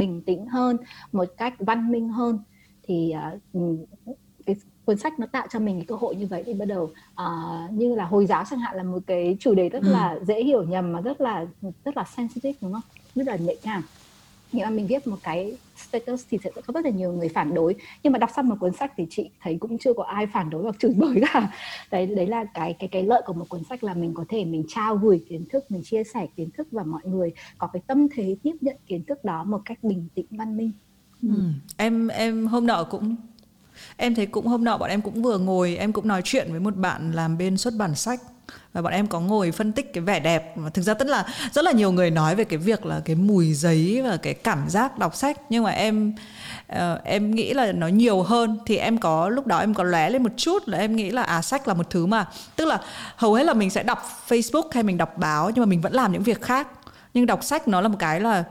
bình 0.00 0.22
tĩnh 0.26 0.46
hơn 0.46 0.76
một 1.12 1.28
cách 1.36 1.54
văn 1.58 1.92
minh 1.92 2.08
hơn. 2.08 2.38
Thì 2.82 3.14
uh, 3.54 3.88
cái 4.46 4.56
cuốn 4.84 4.98
sách 4.98 5.18
nó 5.18 5.26
tạo 5.26 5.46
cho 5.50 5.58
mình 5.58 5.76
cái 5.76 5.86
cơ 5.86 5.94
hội 5.94 6.16
như 6.16 6.26
vậy 6.26 6.42
thì 6.46 6.54
bắt 6.54 6.64
đầu 6.64 6.90
uh, 7.22 7.72
như 7.72 7.94
là 7.94 8.04
hồi 8.04 8.26
giáo 8.26 8.44
chẳng 8.50 8.60
hạn 8.60 8.76
là 8.76 8.82
một 8.82 9.02
cái 9.06 9.36
chủ 9.40 9.54
đề 9.54 9.68
rất 9.68 9.82
ừ. 9.82 9.92
là 9.92 10.18
dễ 10.22 10.44
hiểu 10.44 10.62
nhầm 10.62 10.92
mà 10.92 11.00
rất 11.00 11.20
là 11.20 11.46
rất 11.84 11.96
là 11.96 12.04
sensitive 12.16 12.58
đúng 12.60 12.72
không? 12.72 12.82
Rất 13.14 13.26
là 13.26 13.36
nhạy 13.36 13.56
cảm 13.62 13.82
nhưng 14.52 14.64
mà 14.64 14.70
mình 14.70 14.86
viết 14.86 15.06
một 15.06 15.16
cái 15.22 15.56
status 15.76 16.24
thì 16.30 16.38
sẽ 16.44 16.50
có 16.54 16.72
rất 16.74 16.84
là 16.84 16.90
nhiều 16.90 17.12
người 17.12 17.28
phản 17.28 17.54
đối 17.54 17.74
nhưng 18.02 18.12
mà 18.12 18.18
đọc 18.18 18.30
xong 18.36 18.48
một 18.48 18.56
cuốn 18.60 18.72
sách 18.72 18.92
thì 18.96 19.06
chị 19.10 19.30
thấy 19.40 19.56
cũng 19.60 19.78
chưa 19.78 19.92
có 19.92 20.02
ai 20.02 20.26
phản 20.26 20.50
đối 20.50 20.62
hoặc 20.62 20.76
chửi 20.78 20.94
bới 20.94 21.20
cả 21.32 21.52
đấy 21.90 22.06
đấy 22.06 22.26
là 22.26 22.44
cái 22.54 22.76
cái 22.78 22.88
cái 22.88 23.02
lợi 23.02 23.22
của 23.26 23.32
một 23.32 23.48
cuốn 23.48 23.64
sách 23.64 23.84
là 23.84 23.94
mình 23.94 24.14
có 24.14 24.24
thể 24.28 24.44
mình 24.44 24.64
trao 24.68 24.96
gửi 24.96 25.24
kiến 25.28 25.44
thức, 25.52 25.70
mình 25.70 25.82
chia 25.84 26.04
sẻ 26.04 26.26
kiến 26.36 26.50
thức 26.50 26.68
và 26.70 26.82
mọi 26.82 27.02
người 27.04 27.32
có 27.58 27.66
cái 27.66 27.82
tâm 27.86 28.06
thế 28.14 28.36
tiếp 28.42 28.54
nhận 28.60 28.76
kiến 28.86 29.04
thức 29.04 29.24
đó 29.24 29.44
một 29.44 29.60
cách 29.64 29.78
bình 29.82 30.08
tĩnh, 30.14 30.26
văn 30.30 30.56
minh 30.56 30.72
ừ. 31.22 31.28
Ừ. 31.36 31.42
em 31.76 32.08
em 32.08 32.46
hôm 32.46 32.66
nọ 32.66 32.84
cũng 32.90 33.16
em 34.00 34.14
thấy 34.14 34.26
cũng 34.26 34.46
hôm 34.46 34.64
nọ 34.64 34.78
bọn 34.78 34.90
em 34.90 35.00
cũng 35.00 35.22
vừa 35.22 35.38
ngồi 35.38 35.76
em 35.76 35.92
cũng 35.92 36.08
nói 36.08 36.22
chuyện 36.24 36.50
với 36.50 36.60
một 36.60 36.76
bạn 36.76 37.12
làm 37.12 37.38
bên 37.38 37.56
xuất 37.56 37.74
bản 37.74 37.94
sách. 37.94 38.20
Và 38.72 38.82
bọn 38.82 38.92
em 38.92 39.06
có 39.06 39.20
ngồi 39.20 39.52
phân 39.52 39.72
tích 39.72 39.92
cái 39.92 40.04
vẻ 40.04 40.20
đẹp. 40.20 40.56
Mà 40.56 40.70
thực 40.70 40.82
ra 40.82 40.94
tức 40.94 41.08
là 41.08 41.26
rất 41.52 41.64
là 41.64 41.72
nhiều 41.72 41.92
người 41.92 42.10
nói 42.10 42.34
về 42.34 42.44
cái 42.44 42.58
việc 42.58 42.86
là 42.86 43.00
cái 43.04 43.16
mùi 43.16 43.54
giấy 43.54 44.02
và 44.04 44.16
cái 44.16 44.34
cảm 44.34 44.68
giác 44.68 44.98
đọc 44.98 45.16
sách. 45.16 45.40
Nhưng 45.50 45.64
mà 45.64 45.70
em 45.70 46.12
uh, 46.72 46.78
em 47.04 47.34
nghĩ 47.34 47.54
là 47.54 47.72
nó 47.72 47.88
nhiều 47.88 48.22
hơn. 48.22 48.58
Thì 48.66 48.76
em 48.76 48.98
có 48.98 49.28
lúc 49.28 49.46
đó 49.46 49.58
em 49.58 49.74
có 49.74 49.84
lóe 49.84 50.10
lên 50.10 50.22
một 50.22 50.32
chút 50.36 50.68
là 50.68 50.78
em 50.78 50.96
nghĩ 50.96 51.10
là 51.10 51.22
à 51.22 51.42
sách 51.42 51.68
là 51.68 51.74
một 51.74 51.90
thứ 51.90 52.06
mà 52.06 52.26
tức 52.56 52.64
là 52.64 52.80
hầu 53.16 53.34
hết 53.34 53.44
là 53.44 53.54
mình 53.54 53.70
sẽ 53.70 53.82
đọc 53.82 53.98
Facebook 54.28 54.68
hay 54.72 54.82
mình 54.82 54.98
đọc 54.98 55.18
báo 55.18 55.50
nhưng 55.54 55.62
mà 55.62 55.66
mình 55.66 55.80
vẫn 55.80 55.92
làm 55.92 56.12
những 56.12 56.22
việc 56.22 56.42
khác. 56.42 56.68
Nhưng 57.14 57.26
đọc 57.26 57.44
sách 57.44 57.68
nó 57.68 57.80
là 57.80 57.88
một 57.88 57.98
cái 57.98 58.20
là 58.20 58.44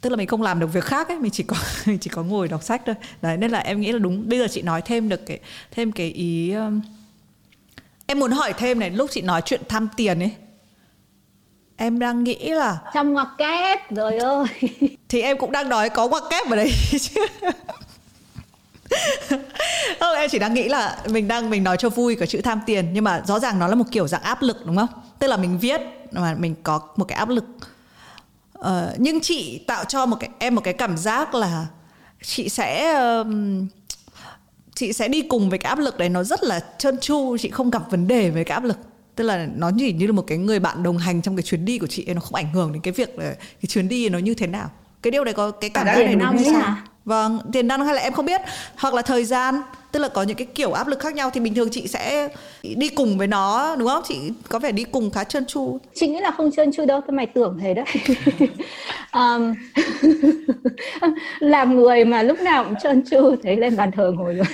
tức 0.00 0.10
là 0.10 0.16
mình 0.16 0.26
không 0.26 0.42
làm 0.42 0.60
được 0.60 0.66
việc 0.72 0.84
khác 0.84 1.08
ấy 1.08 1.18
mình 1.18 1.30
chỉ 1.30 1.42
có 1.42 1.56
mình 1.86 1.98
chỉ 1.98 2.10
có 2.10 2.22
ngồi 2.22 2.48
đọc 2.48 2.62
sách 2.62 2.82
thôi. 2.86 2.94
Đấy 3.22 3.36
nên 3.36 3.50
là 3.50 3.58
em 3.58 3.80
nghĩ 3.80 3.92
là 3.92 3.98
đúng. 3.98 4.28
Bây 4.28 4.38
giờ 4.38 4.46
chị 4.50 4.62
nói 4.62 4.82
thêm 4.82 5.08
được 5.08 5.26
cái 5.26 5.40
thêm 5.70 5.92
cái 5.92 6.06
ý 6.06 6.52
um, 6.52 6.80
em 8.06 8.18
muốn 8.18 8.30
hỏi 8.30 8.52
thêm 8.52 8.78
này 8.78 8.90
lúc 8.90 9.10
chị 9.12 9.22
nói 9.22 9.42
chuyện 9.44 9.60
tham 9.68 9.88
tiền 9.96 10.18
ấy 10.18 10.32
em 11.76 11.98
đang 11.98 12.24
nghĩ 12.24 12.48
là 12.48 12.78
trong 12.94 13.12
ngoặc 13.12 13.28
kép 13.38 13.90
rồi 13.90 14.18
ơi. 14.18 14.46
Thì 15.08 15.22
em 15.22 15.38
cũng 15.38 15.52
đang 15.52 15.68
nói 15.68 15.90
có 15.90 16.08
ngoặc 16.08 16.22
kép 16.30 16.50
ở 16.50 16.56
đây 16.56 16.72
chứ. 17.00 17.26
Không 20.00 20.16
em 20.16 20.30
chỉ 20.30 20.38
đang 20.38 20.54
nghĩ 20.54 20.68
là 20.68 20.98
mình 21.06 21.28
đang 21.28 21.50
mình 21.50 21.64
nói 21.64 21.76
cho 21.76 21.88
vui 21.88 22.16
cái 22.16 22.28
chữ 22.28 22.40
tham 22.44 22.60
tiền 22.66 22.88
nhưng 22.92 23.04
mà 23.04 23.22
rõ 23.26 23.38
ràng 23.38 23.58
nó 23.58 23.68
là 23.68 23.74
một 23.74 23.84
kiểu 23.90 24.08
dạng 24.08 24.22
áp 24.22 24.42
lực 24.42 24.66
đúng 24.66 24.76
không? 24.76 24.88
Tức 25.18 25.26
là 25.26 25.36
mình 25.36 25.58
viết 25.58 25.80
mà 26.12 26.34
mình 26.38 26.54
có 26.62 26.80
một 26.96 27.04
cái 27.04 27.18
áp 27.18 27.28
lực 27.28 27.44
uh, 28.58 28.66
nhưng 28.98 29.20
chị 29.20 29.58
tạo 29.66 29.84
cho 29.84 30.06
một 30.06 30.16
cái 30.20 30.30
em 30.38 30.54
một 30.54 30.60
cái 30.64 30.74
cảm 30.74 30.96
giác 30.96 31.34
là 31.34 31.66
chị 32.22 32.48
sẽ 32.48 33.00
uh, 33.20 33.26
chị 34.74 34.92
sẽ 34.92 35.08
đi 35.08 35.22
cùng 35.22 35.50
với 35.50 35.58
cái 35.58 35.70
áp 35.70 35.78
lực 35.78 35.98
đấy 35.98 36.08
nó 36.08 36.24
rất 36.24 36.42
là 36.42 36.60
trơn 36.78 36.98
tru 36.98 37.36
chị 37.40 37.50
không 37.50 37.70
gặp 37.70 37.90
vấn 37.90 38.06
đề 38.08 38.30
với 38.30 38.44
cái 38.44 38.54
áp 38.54 38.64
lực. 38.64 38.78
Tức 39.14 39.24
là 39.24 39.48
nó 39.56 39.70
chỉ 39.78 39.92
như 39.92 40.06
là 40.06 40.12
một 40.12 40.24
cái 40.26 40.38
người 40.38 40.58
bạn 40.58 40.82
đồng 40.82 40.98
hành 40.98 41.22
trong 41.22 41.36
cái 41.36 41.42
chuyến 41.42 41.64
đi 41.64 41.78
của 41.78 41.86
chị 41.86 42.04
nó 42.14 42.20
không 42.20 42.34
ảnh 42.34 42.52
hưởng 42.52 42.72
đến 42.72 42.82
cái 42.82 42.92
việc 42.92 43.18
là 43.18 43.34
cái 43.34 43.66
chuyến 43.68 43.88
đi 43.88 44.08
nó 44.08 44.18
như 44.18 44.34
thế 44.34 44.46
nào 44.46 44.70
cái 45.02 45.10
điều 45.10 45.24
đấy 45.24 45.34
có 45.34 45.50
cái 45.50 45.70
cảm 45.70 45.86
giác 45.86 46.04
này 46.04 46.14
đúng 46.14 46.36
hay 46.36 46.44
sao? 46.44 46.76
vâng 47.04 47.40
tiền 47.52 47.68
năng 47.68 47.86
hay 47.86 47.94
là 47.94 48.02
em 48.02 48.12
không 48.12 48.26
biết. 48.26 48.40
Hoặc 48.76 48.94
là 48.94 49.02
thời 49.02 49.24
gian 49.24 49.62
tức 49.92 50.00
là 50.00 50.08
có 50.08 50.22
những 50.22 50.36
cái 50.36 50.46
kiểu 50.54 50.72
áp 50.72 50.88
lực 50.88 51.00
khác 51.00 51.14
nhau 51.14 51.30
thì 51.30 51.40
bình 51.40 51.54
thường 51.54 51.68
chị 51.70 51.86
sẽ 51.88 52.28
đi 52.62 52.88
cùng 52.88 53.18
với 53.18 53.26
nó 53.26 53.76
đúng 53.76 53.88
không? 53.88 54.02
Chị 54.08 54.18
có 54.48 54.58
vẻ 54.58 54.72
đi 54.72 54.84
cùng 54.84 55.10
khá 55.10 55.24
trơn 55.24 55.46
tru. 55.46 55.78
Chị 55.94 56.08
nghĩ 56.08 56.20
là 56.20 56.30
không 56.30 56.50
trơn 56.52 56.72
tru 56.72 56.84
đâu 56.84 57.00
tôi 57.06 57.16
mày 57.16 57.26
tưởng 57.26 57.58
thế 57.62 57.74
đấy. 57.74 57.84
Um, 59.12 59.54
làm 61.38 61.76
người 61.76 62.04
mà 62.04 62.22
lúc 62.22 62.40
nào 62.40 62.64
cũng 62.64 62.74
trơn 62.82 63.04
tru 63.10 63.36
thấy 63.42 63.56
lên 63.56 63.76
bàn 63.76 63.90
thờ 63.92 64.12
ngồi 64.16 64.34
rồi 64.34 64.46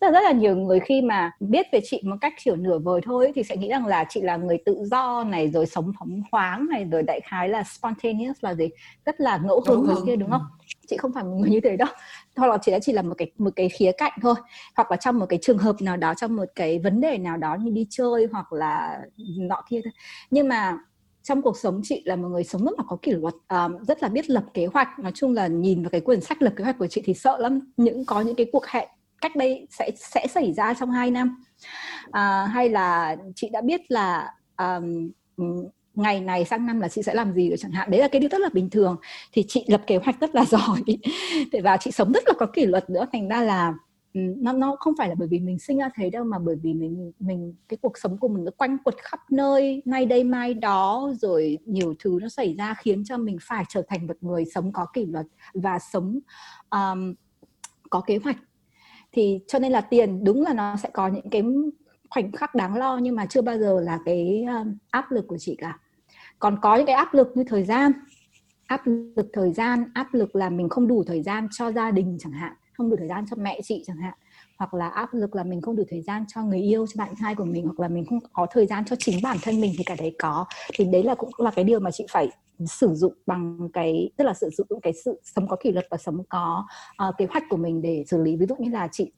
rất 0.00 0.10
là, 0.10 0.20
rất 0.20 0.24
là 0.24 0.32
nhiều 0.32 0.56
người 0.56 0.80
khi 0.80 1.02
mà 1.02 1.32
biết 1.40 1.66
về 1.72 1.80
chị 1.84 2.02
một 2.04 2.16
cách 2.20 2.34
kiểu 2.44 2.56
nửa 2.56 2.78
vời 2.78 3.00
thôi 3.04 3.32
thì 3.34 3.42
sẽ 3.42 3.56
nghĩ 3.56 3.68
rằng 3.68 3.86
là 3.86 4.04
chị 4.08 4.20
là 4.20 4.36
người 4.36 4.58
tự 4.64 4.76
do 4.84 5.24
này 5.24 5.50
rồi 5.50 5.66
sống 5.66 5.92
phóng 5.98 6.22
khoáng 6.30 6.66
này 6.70 6.84
rồi 6.84 7.02
đại 7.02 7.20
khái 7.24 7.48
là 7.48 7.62
spontaneous 7.62 8.36
là 8.40 8.54
gì? 8.54 8.68
Rất 9.06 9.20
là 9.20 9.40
ngẫu 9.44 9.62
hứng 9.66 9.84
người 9.84 9.96
kia 10.06 10.16
đúng 10.16 10.30
không? 10.30 10.42
Chị 10.88 10.96
không 10.96 11.12
phải 11.12 11.24
một 11.24 11.36
người 11.36 11.50
như 11.50 11.60
thế 11.60 11.76
đâu. 11.76 11.88
Hoặc 12.36 12.46
là 12.46 12.58
chỉ 12.62 12.72
là 12.72 12.78
chỉ 12.78 12.92
là 12.92 13.02
một 13.02 13.14
cái 13.18 13.32
một 13.38 13.50
cái 13.56 13.68
khía 13.68 13.92
cạnh 13.92 14.12
thôi. 14.22 14.34
Hoặc 14.76 14.90
là 14.90 14.96
trong 14.96 15.18
một 15.18 15.26
cái 15.26 15.38
trường 15.42 15.58
hợp 15.58 15.76
nào 15.80 15.96
đó 15.96 16.14
trong 16.14 16.36
một 16.36 16.48
cái 16.54 16.78
vấn 16.78 17.00
đề 17.00 17.18
nào 17.18 17.36
đó 17.36 17.56
như 17.60 17.70
đi 17.70 17.86
chơi 17.90 18.26
hoặc 18.32 18.52
là 18.52 19.00
nọ 19.38 19.62
kia 19.68 19.80
thôi. 19.84 19.92
Nhưng 20.30 20.48
mà 20.48 20.78
trong 21.22 21.42
cuộc 21.42 21.58
sống 21.58 21.80
chị 21.84 22.02
là 22.04 22.16
một 22.16 22.28
người 22.28 22.44
sống 22.44 22.64
rất 22.64 22.72
là 22.78 22.84
có 22.88 22.96
kỷ 23.02 23.12
luật 23.12 23.34
um, 23.48 23.84
rất 23.88 24.02
là 24.02 24.08
biết 24.08 24.30
lập 24.30 24.44
kế 24.54 24.66
hoạch. 24.66 24.88
Nói 24.98 25.12
chung 25.14 25.34
là 25.34 25.46
nhìn 25.46 25.82
vào 25.82 25.90
cái 25.90 26.00
quyển 26.00 26.20
sách 26.20 26.42
lập 26.42 26.52
kế 26.56 26.64
hoạch 26.64 26.78
của 26.78 26.86
chị 26.86 27.02
thì 27.04 27.14
sợ 27.14 27.38
lắm. 27.38 27.60
Những 27.76 28.04
có 28.04 28.20
những 28.20 28.34
cái 28.34 28.46
cuộc 28.52 28.66
hẹn 28.66 28.88
cách 29.20 29.36
đây 29.36 29.66
sẽ 29.70 29.90
sẽ 29.96 30.26
xảy 30.26 30.52
ra 30.52 30.74
trong 30.74 30.90
2 30.90 31.10
năm. 31.10 31.42
À, 32.10 32.46
hay 32.46 32.68
là 32.68 33.16
chị 33.34 33.48
đã 33.52 33.60
biết 33.60 33.80
là 33.88 34.34
um, 34.58 35.10
ngày 35.94 36.20
này 36.20 36.44
sang 36.44 36.66
năm 36.66 36.80
là 36.80 36.88
chị 36.88 37.02
sẽ 37.02 37.14
làm 37.14 37.32
gì 37.32 37.48
rồi 37.48 37.56
chẳng 37.58 37.72
hạn. 37.72 37.90
Đấy 37.90 38.00
là 38.00 38.08
cái 38.08 38.20
điều 38.20 38.30
rất 38.30 38.40
là 38.40 38.48
bình 38.52 38.70
thường. 38.70 38.96
Thì 39.32 39.44
chị 39.48 39.64
lập 39.68 39.82
kế 39.86 39.96
hoạch 39.96 40.20
rất 40.20 40.34
là 40.34 40.44
giỏi. 40.48 40.82
Và 41.62 41.76
chị 41.76 41.90
sống 41.90 42.12
rất 42.12 42.22
là 42.26 42.32
có 42.38 42.46
kỷ 42.46 42.66
luật 42.66 42.90
nữa. 42.90 43.06
Thành 43.12 43.28
ra 43.28 43.42
là 43.42 43.74
nó 44.14 44.52
nó 44.52 44.76
không 44.80 44.94
phải 44.98 45.08
là 45.08 45.14
bởi 45.18 45.28
vì 45.28 45.38
mình 45.38 45.58
sinh 45.58 45.78
ra 45.78 45.90
thế 45.94 46.10
đâu 46.10 46.24
mà 46.24 46.38
bởi 46.38 46.56
vì 46.62 46.74
mình 46.74 47.12
mình 47.18 47.54
cái 47.68 47.78
cuộc 47.82 47.98
sống 47.98 48.18
của 48.18 48.28
mình 48.28 48.44
nó 48.44 48.50
quanh 48.56 48.78
quật 48.84 48.94
khắp 49.02 49.20
nơi 49.30 49.82
nay 49.84 50.06
đây 50.06 50.24
mai 50.24 50.54
đó 50.54 51.12
rồi 51.20 51.58
nhiều 51.66 51.94
thứ 51.98 52.18
nó 52.22 52.28
xảy 52.28 52.54
ra 52.58 52.74
khiến 52.74 53.04
cho 53.04 53.18
mình 53.18 53.38
phải 53.42 53.64
trở 53.68 53.82
thành 53.88 54.06
một 54.06 54.16
người 54.20 54.44
sống 54.54 54.72
có 54.72 54.86
kỷ 54.92 55.06
luật 55.06 55.26
và 55.54 55.78
sống 55.78 56.18
um, 56.70 57.14
có 57.90 58.00
kế 58.00 58.18
hoạch 58.24 58.36
thì 59.12 59.40
cho 59.48 59.58
nên 59.58 59.72
là 59.72 59.80
tiền, 59.80 60.24
đúng 60.24 60.42
là 60.42 60.52
nó 60.52 60.76
sẽ 60.76 60.90
có 60.92 61.08
những 61.08 61.30
cái 61.30 61.42
khoảnh 62.10 62.32
khắc 62.32 62.54
đáng 62.54 62.76
lo 62.76 62.98
nhưng 62.98 63.16
mà 63.16 63.26
chưa 63.26 63.42
bao 63.42 63.58
giờ 63.58 63.80
là 63.80 63.98
cái 64.04 64.44
um, 64.48 64.76
áp 64.90 65.12
lực 65.12 65.26
của 65.28 65.38
chị 65.38 65.56
cả. 65.58 65.78
Còn 66.38 66.58
có 66.62 66.76
những 66.76 66.86
cái 66.86 66.94
áp 66.94 67.14
lực 67.14 67.28
như 67.34 67.44
thời 67.44 67.64
gian. 67.64 67.92
Áp 68.66 68.82
lực 69.16 69.30
thời 69.32 69.52
gian, 69.52 69.84
áp 69.94 70.14
lực 70.14 70.36
là 70.36 70.50
mình 70.50 70.68
không 70.68 70.88
đủ 70.88 71.04
thời 71.06 71.22
gian 71.22 71.48
cho 71.52 71.72
gia 71.72 71.90
đình 71.90 72.16
chẳng 72.20 72.32
hạn, 72.32 72.52
không 72.72 72.90
đủ 72.90 72.96
thời 72.96 73.08
gian 73.08 73.24
cho 73.30 73.36
mẹ 73.36 73.60
chị 73.64 73.82
chẳng 73.86 73.96
hạn 73.96 74.14
hoặc 74.60 74.74
là 74.74 74.88
áp 74.88 75.14
lực 75.14 75.34
là 75.36 75.44
mình 75.44 75.60
không 75.60 75.76
đủ 75.76 75.84
thời 75.90 76.02
gian 76.02 76.24
cho 76.28 76.42
người 76.42 76.60
yêu 76.60 76.86
cho 76.86 77.04
bạn 77.04 77.14
trai 77.20 77.34
của 77.34 77.44
mình 77.44 77.64
hoặc 77.64 77.80
là 77.80 77.88
mình 77.88 78.04
không 78.04 78.18
có 78.32 78.46
thời 78.50 78.66
gian 78.66 78.84
cho 78.84 78.96
chính 78.98 79.22
bản 79.22 79.36
thân 79.42 79.60
mình 79.60 79.72
thì 79.78 79.84
cả 79.84 79.94
đấy 79.98 80.14
có. 80.18 80.44
Thì 80.74 80.84
đấy 80.84 81.02
là 81.02 81.14
cũng 81.14 81.30
là 81.38 81.50
cái 81.50 81.64
điều 81.64 81.80
mà 81.80 81.90
chị 81.90 82.06
phải 82.10 82.28
sử 82.66 82.94
dụng 82.94 83.14
bằng 83.26 83.68
cái 83.72 84.10
tức 84.16 84.24
là 84.24 84.34
sử 84.34 84.50
dụng 84.50 84.80
cái 84.80 84.92
sự 85.04 85.20
sống 85.24 85.48
có 85.48 85.56
kỷ 85.56 85.72
luật 85.72 85.86
và 85.90 85.96
sống 85.96 86.22
có 86.28 86.66
uh, 87.08 87.14
kế 87.18 87.26
hoạch 87.30 87.42
của 87.50 87.56
mình 87.56 87.82
để 87.82 88.04
xử 88.06 88.22
lý. 88.22 88.36
Ví 88.36 88.46
dụ 88.46 88.54
như 88.58 88.70
là 88.70 88.88
chị 88.92 89.12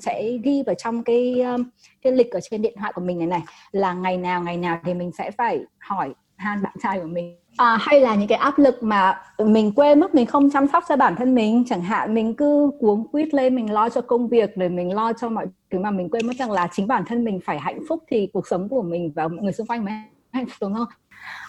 sẽ 0.00 0.38
ghi 0.44 0.62
vào 0.66 0.74
trong 0.74 1.04
cái 1.04 1.40
um, 1.40 1.64
cái 2.02 2.12
lịch 2.12 2.30
ở 2.30 2.40
trên 2.50 2.62
điện 2.62 2.74
thoại 2.78 2.92
của 2.94 3.02
mình 3.02 3.18
này 3.18 3.26
này 3.26 3.42
là 3.72 3.94
ngày 3.94 4.18
nào 4.18 4.42
ngày 4.42 4.56
nào 4.56 4.80
thì 4.84 4.94
mình 4.94 5.10
sẽ 5.18 5.30
phải 5.30 5.60
hỏi 5.78 6.14
han 6.36 6.62
bạn 6.62 6.72
trai 6.82 7.00
của 7.00 7.06
mình. 7.06 7.36
À, 7.56 7.78
hay 7.80 8.00
là 8.00 8.14
những 8.14 8.28
cái 8.28 8.38
áp 8.38 8.58
lực 8.58 8.82
mà 8.82 9.20
mình 9.38 9.72
quên 9.72 10.00
mất 10.00 10.14
mình 10.14 10.26
không 10.26 10.50
chăm 10.50 10.66
sóc 10.68 10.84
cho 10.88 10.96
bản 10.96 11.16
thân 11.16 11.34
mình 11.34 11.64
chẳng 11.68 11.82
hạn 11.82 12.14
mình 12.14 12.34
cứ 12.34 12.70
cuống 12.80 13.08
quýt 13.08 13.34
lên 13.34 13.56
mình 13.56 13.72
lo 13.72 13.88
cho 13.88 14.00
công 14.00 14.28
việc 14.28 14.56
rồi 14.56 14.68
mình 14.68 14.94
lo 14.94 15.12
cho 15.12 15.28
mọi 15.28 15.46
thứ 15.70 15.78
mà 15.78 15.90
mình 15.90 16.08
quên 16.10 16.26
mất 16.26 16.36
rằng 16.38 16.50
là 16.50 16.68
chính 16.72 16.86
bản 16.86 17.04
thân 17.06 17.24
mình 17.24 17.40
phải 17.44 17.58
hạnh 17.58 17.80
phúc 17.88 18.02
thì 18.10 18.28
cuộc 18.32 18.48
sống 18.48 18.68
của 18.68 18.82
mình 18.82 19.12
và 19.14 19.28
mọi 19.28 19.42
người 19.42 19.52
xung 19.52 19.66
quanh 19.66 19.84
mới 19.84 19.94
hạnh 20.32 20.46
phúc 20.46 20.56
đúng 20.60 20.74
không? 20.74 20.86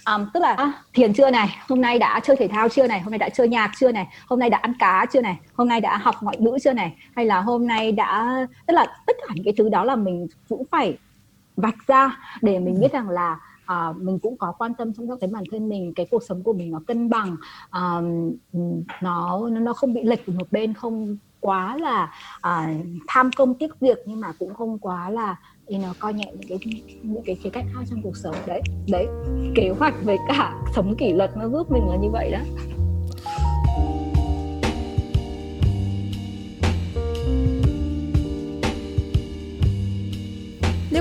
Um, 0.05 0.29
tức 0.33 0.39
là 0.39 0.53
à, 0.53 0.73
thiền 0.93 1.13
chưa 1.13 1.31
này 1.31 1.57
hôm 1.69 1.81
nay 1.81 1.99
đã 1.99 2.19
chơi 2.19 2.35
thể 2.35 2.47
thao 2.47 2.69
chưa 2.69 2.87
này 2.87 2.99
hôm 2.99 3.11
nay 3.11 3.17
đã 3.17 3.29
chơi 3.29 3.47
nhạc 3.47 3.71
chưa 3.79 3.91
này 3.91 4.07
hôm 4.27 4.39
nay 4.39 4.49
đã 4.49 4.57
ăn 4.57 4.73
cá 4.79 5.05
chưa 5.13 5.21
này 5.21 5.39
hôm 5.53 5.67
nay 5.67 5.81
đã 5.81 5.97
học 5.97 6.15
ngoại 6.21 6.37
ngữ 6.39 6.57
chưa 6.63 6.73
này 6.73 6.93
hay 7.15 7.25
là 7.25 7.41
hôm 7.41 7.67
nay 7.67 7.91
đã 7.91 8.37
tức 8.67 8.73
là 8.73 8.85
tất 9.05 9.15
cả 9.27 9.33
những 9.35 9.43
cái 9.43 9.53
thứ 9.57 9.69
đó 9.69 9.83
là 9.83 9.95
mình 9.95 10.27
cũng 10.49 10.63
phải 10.71 10.97
vạch 11.55 11.87
ra 11.87 12.17
để 12.41 12.59
mình 12.59 12.79
biết 12.79 12.93
rằng 12.93 13.09
là 13.09 13.39
à, 13.65 13.93
mình 13.97 14.19
cũng 14.19 14.37
có 14.37 14.51
quan 14.57 14.73
tâm 14.73 14.93
trong 14.93 15.19
cái 15.19 15.29
bản 15.33 15.43
thân 15.51 15.69
mình 15.69 15.93
cái 15.95 16.07
cuộc 16.11 16.23
sống 16.23 16.43
của 16.43 16.53
mình 16.53 16.71
nó 16.71 16.81
cân 16.87 17.09
bằng 17.09 17.35
à, 17.69 18.01
ừ, 18.53 18.59
nó 19.01 19.49
nó 19.49 19.73
không 19.73 19.93
bị 19.93 20.01
lệch 20.03 20.29
một 20.29 20.51
bên 20.51 20.73
không 20.73 21.17
quá 21.39 21.77
là 21.77 22.13
à, 22.41 22.73
tham 23.07 23.29
công 23.37 23.53
tiếc 23.53 23.79
việc 23.79 23.97
nhưng 24.05 24.19
mà 24.19 24.31
cũng 24.39 24.53
không 24.53 24.79
quá 24.79 25.09
là 25.09 25.35
thì 25.67 25.77
nó 25.77 25.93
coi 25.99 26.13
nhẹ 26.13 26.33
những 26.33 26.59
cái 26.59 26.83
những 27.03 27.23
cái 27.25 27.35
khía 27.35 27.49
cạnh 27.49 27.65
khác 27.73 27.81
trong 27.89 28.01
cuộc 28.01 28.17
sống. 28.17 28.35
Đấy 28.47 28.61
đấy 28.89 29.07
kế 29.55 29.69
hoạch 29.79 29.93
với 30.03 30.17
cả 30.27 30.53
sống 30.75 30.95
kỷ 30.97 31.13
luật 31.13 31.37
nó 31.37 31.49
giúp 31.49 31.71
mình 31.71 31.87
là 31.89 31.95
như 31.95 32.09
vậy 32.09 32.31
đó. 32.31 32.39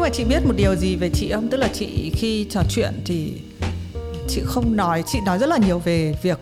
Mà 0.04 0.10
chị 0.10 0.24
biết 0.24 0.46
một 0.46 0.54
điều 0.56 0.74
gì 0.74 0.96
về 0.96 1.10
chị 1.14 1.32
không? 1.32 1.48
Tức 1.48 1.56
là 1.56 1.68
chị 1.72 2.10
khi 2.14 2.46
trò 2.50 2.62
chuyện 2.68 2.92
thì 3.04 3.40
chị 4.28 4.40
không 4.44 4.76
nói 4.76 5.04
chị 5.06 5.18
nói 5.26 5.38
rất 5.38 5.48
là 5.48 5.58
nhiều 5.58 5.78
về 5.78 6.14
việc 6.22 6.38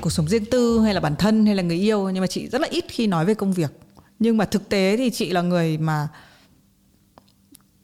cuộc 0.00 0.10
sống 0.10 0.28
riêng 0.28 0.44
tư 0.44 0.80
hay 0.80 0.94
là 0.94 1.00
bản 1.00 1.16
thân 1.16 1.46
hay 1.46 1.54
là 1.54 1.62
người 1.62 1.76
yêu 1.76 2.10
nhưng 2.10 2.20
mà 2.20 2.26
chị 2.26 2.48
rất 2.48 2.60
là 2.60 2.68
ít 2.70 2.84
khi 2.88 3.06
nói 3.06 3.24
về 3.24 3.34
công 3.34 3.52
việc. 3.52 3.70
Nhưng 4.18 4.36
mà 4.36 4.44
thực 4.44 4.68
tế 4.68 4.96
thì 4.96 5.10
chị 5.10 5.30
là 5.30 5.42
người 5.42 5.78
mà 5.78 6.08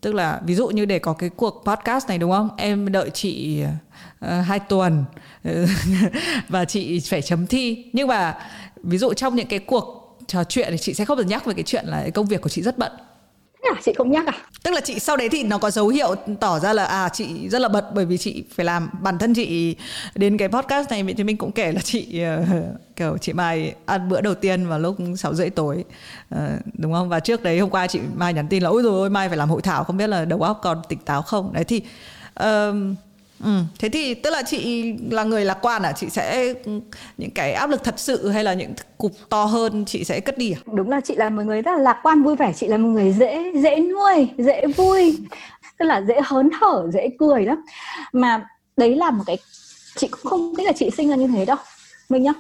tức 0.01 0.15
là 0.15 0.41
ví 0.45 0.55
dụ 0.55 0.69
như 0.69 0.85
để 0.85 0.99
có 0.99 1.13
cái 1.13 1.31
cuộc 1.31 1.65
podcast 1.67 2.09
này 2.09 2.19
đúng 2.19 2.31
không? 2.31 2.49
Em 2.57 2.93
đợi 2.93 3.11
chị 3.11 3.63
uh, 4.25 4.31
hai 4.47 4.59
tuần 4.59 5.05
ừ, 5.45 5.67
và 6.49 6.65
chị 6.65 7.01
phải 7.01 7.23
chấm 7.23 7.47
thi. 7.47 7.85
Nhưng 7.93 8.09
mà 8.09 8.39
ví 8.83 8.99
dụ 8.99 9.13
trong 9.13 9.37
những 9.37 9.49
cái 9.49 9.59
cuộc 9.59 10.19
trò 10.27 10.45
chuyện 10.45 10.69
thì 10.71 10.79
chị 10.79 10.95
sẽ 10.95 11.05
không 11.05 11.19
được 11.19 11.27
nhắc 11.27 11.47
về 11.47 11.55
cái 11.55 11.65
chuyện 11.67 11.85
là 11.87 12.09
công 12.15 12.27
việc 12.27 12.41
của 12.41 12.49
chị 12.49 12.63
rất 12.63 12.79
bận 12.79 12.93
à, 13.63 13.81
chị 13.85 13.93
không 13.93 14.11
nhắc 14.11 14.27
à? 14.27 14.33
Tức 14.63 14.71
là 14.75 14.81
chị 14.81 14.99
sau 14.99 15.17
đấy 15.17 15.29
thì 15.29 15.43
nó 15.43 15.59
có 15.59 15.71
dấu 15.71 15.89
hiệu 15.89 16.15
tỏ 16.41 16.59
ra 16.59 16.73
là 16.73 16.85
à 16.85 17.09
chị 17.09 17.49
rất 17.49 17.59
là 17.59 17.69
bận 17.69 17.85
bởi 17.95 18.05
vì 18.05 18.19
chị 18.19 18.45
phải 18.55 18.67
làm 18.67 18.91
bản 19.01 19.19
thân 19.19 19.35
chị 19.35 19.77
đến 20.15 20.39
cái 20.39 20.49
podcast 20.49 20.91
này 20.91 21.05
thì 21.17 21.25
mình 21.25 21.37
cũng 21.37 21.53
kể 21.53 21.73
là 21.73 21.81
chị 21.81 22.23
uh, 22.41 22.47
kiểu 22.97 23.19
chị 23.19 23.33
Mai 23.33 23.75
ăn 23.87 24.09
bữa 24.09 24.21
đầu 24.21 24.35
tiên 24.35 24.69
vào 24.69 24.79
lúc 24.79 24.97
6 25.17 25.35
rưỡi 25.35 25.51
tối 25.51 25.85
uh, 26.35 26.41
đúng 26.79 26.93
không? 26.93 27.09
Và 27.09 27.21
trước 27.21 27.43
đấy 27.43 27.59
hôm 27.59 27.71
qua 27.71 27.87
chị 27.87 28.01
Mai 28.15 28.35
nhắn 28.35 28.49
tin 28.49 28.63
là 28.63 28.69
ôi 28.69 28.83
rồi 28.83 29.11
Mai 29.11 29.29
phải 29.29 29.39
làm 29.39 29.51
hội 29.51 29.63
thảo 29.63 29.85
không 29.85 29.97
biết 29.97 30.07
là 30.07 30.25
đầu 30.25 30.43
óc 30.43 30.61
còn 30.63 30.83
tỉnh 30.89 30.99
táo 30.99 31.23
không? 31.23 31.53
Đấy 31.53 31.65
thì 31.65 31.83
uh, 32.41 32.75
Ừ, 33.43 33.61
thế 33.79 33.89
thì 33.89 34.15
tức 34.15 34.31
là 34.31 34.43
chị 34.43 34.93
là 35.11 35.25
người 35.25 35.45
lạc 35.45 35.59
quan 35.63 35.83
à 35.83 35.93
chị 35.93 36.11
sẽ 36.11 36.55
ừ, 36.65 36.81
những 37.19 37.31
cái 37.31 37.53
áp 37.53 37.71
lực 37.71 37.85
thật 37.85 37.95
sự 37.97 38.29
hay 38.29 38.45
là 38.45 38.55
những 38.55 38.75
cục 38.99 39.13
to 39.29 39.45
hơn 39.45 39.85
chị 39.85 40.05
sẽ 40.05 40.21
cất 40.21 40.39
đi 40.39 40.53
à? 40.53 40.59
Đúng 40.73 40.91
là 40.91 41.01
chị 41.01 41.15
là 41.15 41.31
một 41.31 41.43
người 41.43 41.63
rất 41.63 41.73
là 41.73 41.79
lạc 41.79 42.01
quan 42.03 42.23
vui 42.23 42.37
vẻ, 42.37 42.53
chị 42.57 42.67
là 42.69 42.77
một 42.77 42.89
người 42.89 43.13
dễ 43.13 43.53
dễ 43.55 43.77
nuôi, 43.81 44.29
dễ 44.39 44.67
vui, 44.77 45.19
tức 45.79 45.85
là 45.85 46.03
dễ 46.09 46.21
hớn 46.25 46.51
hở, 46.61 46.89
dễ 46.93 47.09
cười 47.19 47.45
lắm. 47.45 47.63
Mà 48.13 48.47
đấy 48.77 48.95
là 48.97 49.11
một 49.11 49.25
cái 49.27 49.39
chị 49.97 50.09
cũng 50.09 50.31
không 50.31 50.53
nghĩ 50.53 50.65
là 50.65 50.73
chị 50.73 50.91
sinh 50.97 51.09
ra 51.09 51.17
như 51.17 51.27
thế 51.27 51.45
đâu. 51.45 51.57
Mình 52.09 52.23
nhá 52.23 52.33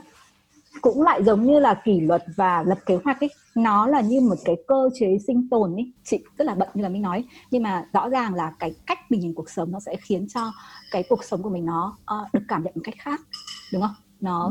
cũng 0.81 1.03
lại 1.03 1.25
giống 1.25 1.47
như 1.47 1.59
là 1.59 1.75
kỷ 1.85 2.01
luật 2.01 2.25
và 2.37 2.63
lập 2.63 2.79
kế 2.87 2.99
hoạch 3.05 3.21
ấy. 3.21 3.31
Nó 3.55 3.87
là 3.87 4.01
như 4.01 4.21
một 4.21 4.35
cái 4.45 4.57
cơ 4.67 4.91
chế 4.95 5.19
sinh 5.27 5.49
tồn 5.49 5.75
ấy. 5.75 5.93
Chị 6.05 6.25
rất 6.39 6.45
là 6.45 6.55
bận 6.55 6.69
như 6.75 6.83
là 6.83 6.89
mình 6.89 7.03
nói. 7.03 7.25
Nhưng 7.51 7.63
mà 7.63 7.85
rõ 7.93 8.09
ràng 8.09 8.35
là 8.35 8.53
cái 8.59 8.75
cách 8.87 8.99
mình 9.11 9.21
nhìn 9.21 9.35
cuộc 9.35 9.51
sống 9.51 9.73
nó 9.73 9.81
sẽ 9.81 9.97
khiến 9.97 10.27
cho 10.35 10.53
cái 10.91 11.05
cuộc 11.09 11.25
sống 11.25 11.43
của 11.43 11.51
mình 11.51 11.67
nó 11.67 11.97
uh, 12.15 12.35
được 12.35 12.43
cảm 12.49 12.63
nhận 12.65 12.73
một 12.77 12.83
cách 12.85 12.95
khác 12.99 13.21
đúng 13.73 13.83
không? 13.83 13.95
Nó 14.21 14.51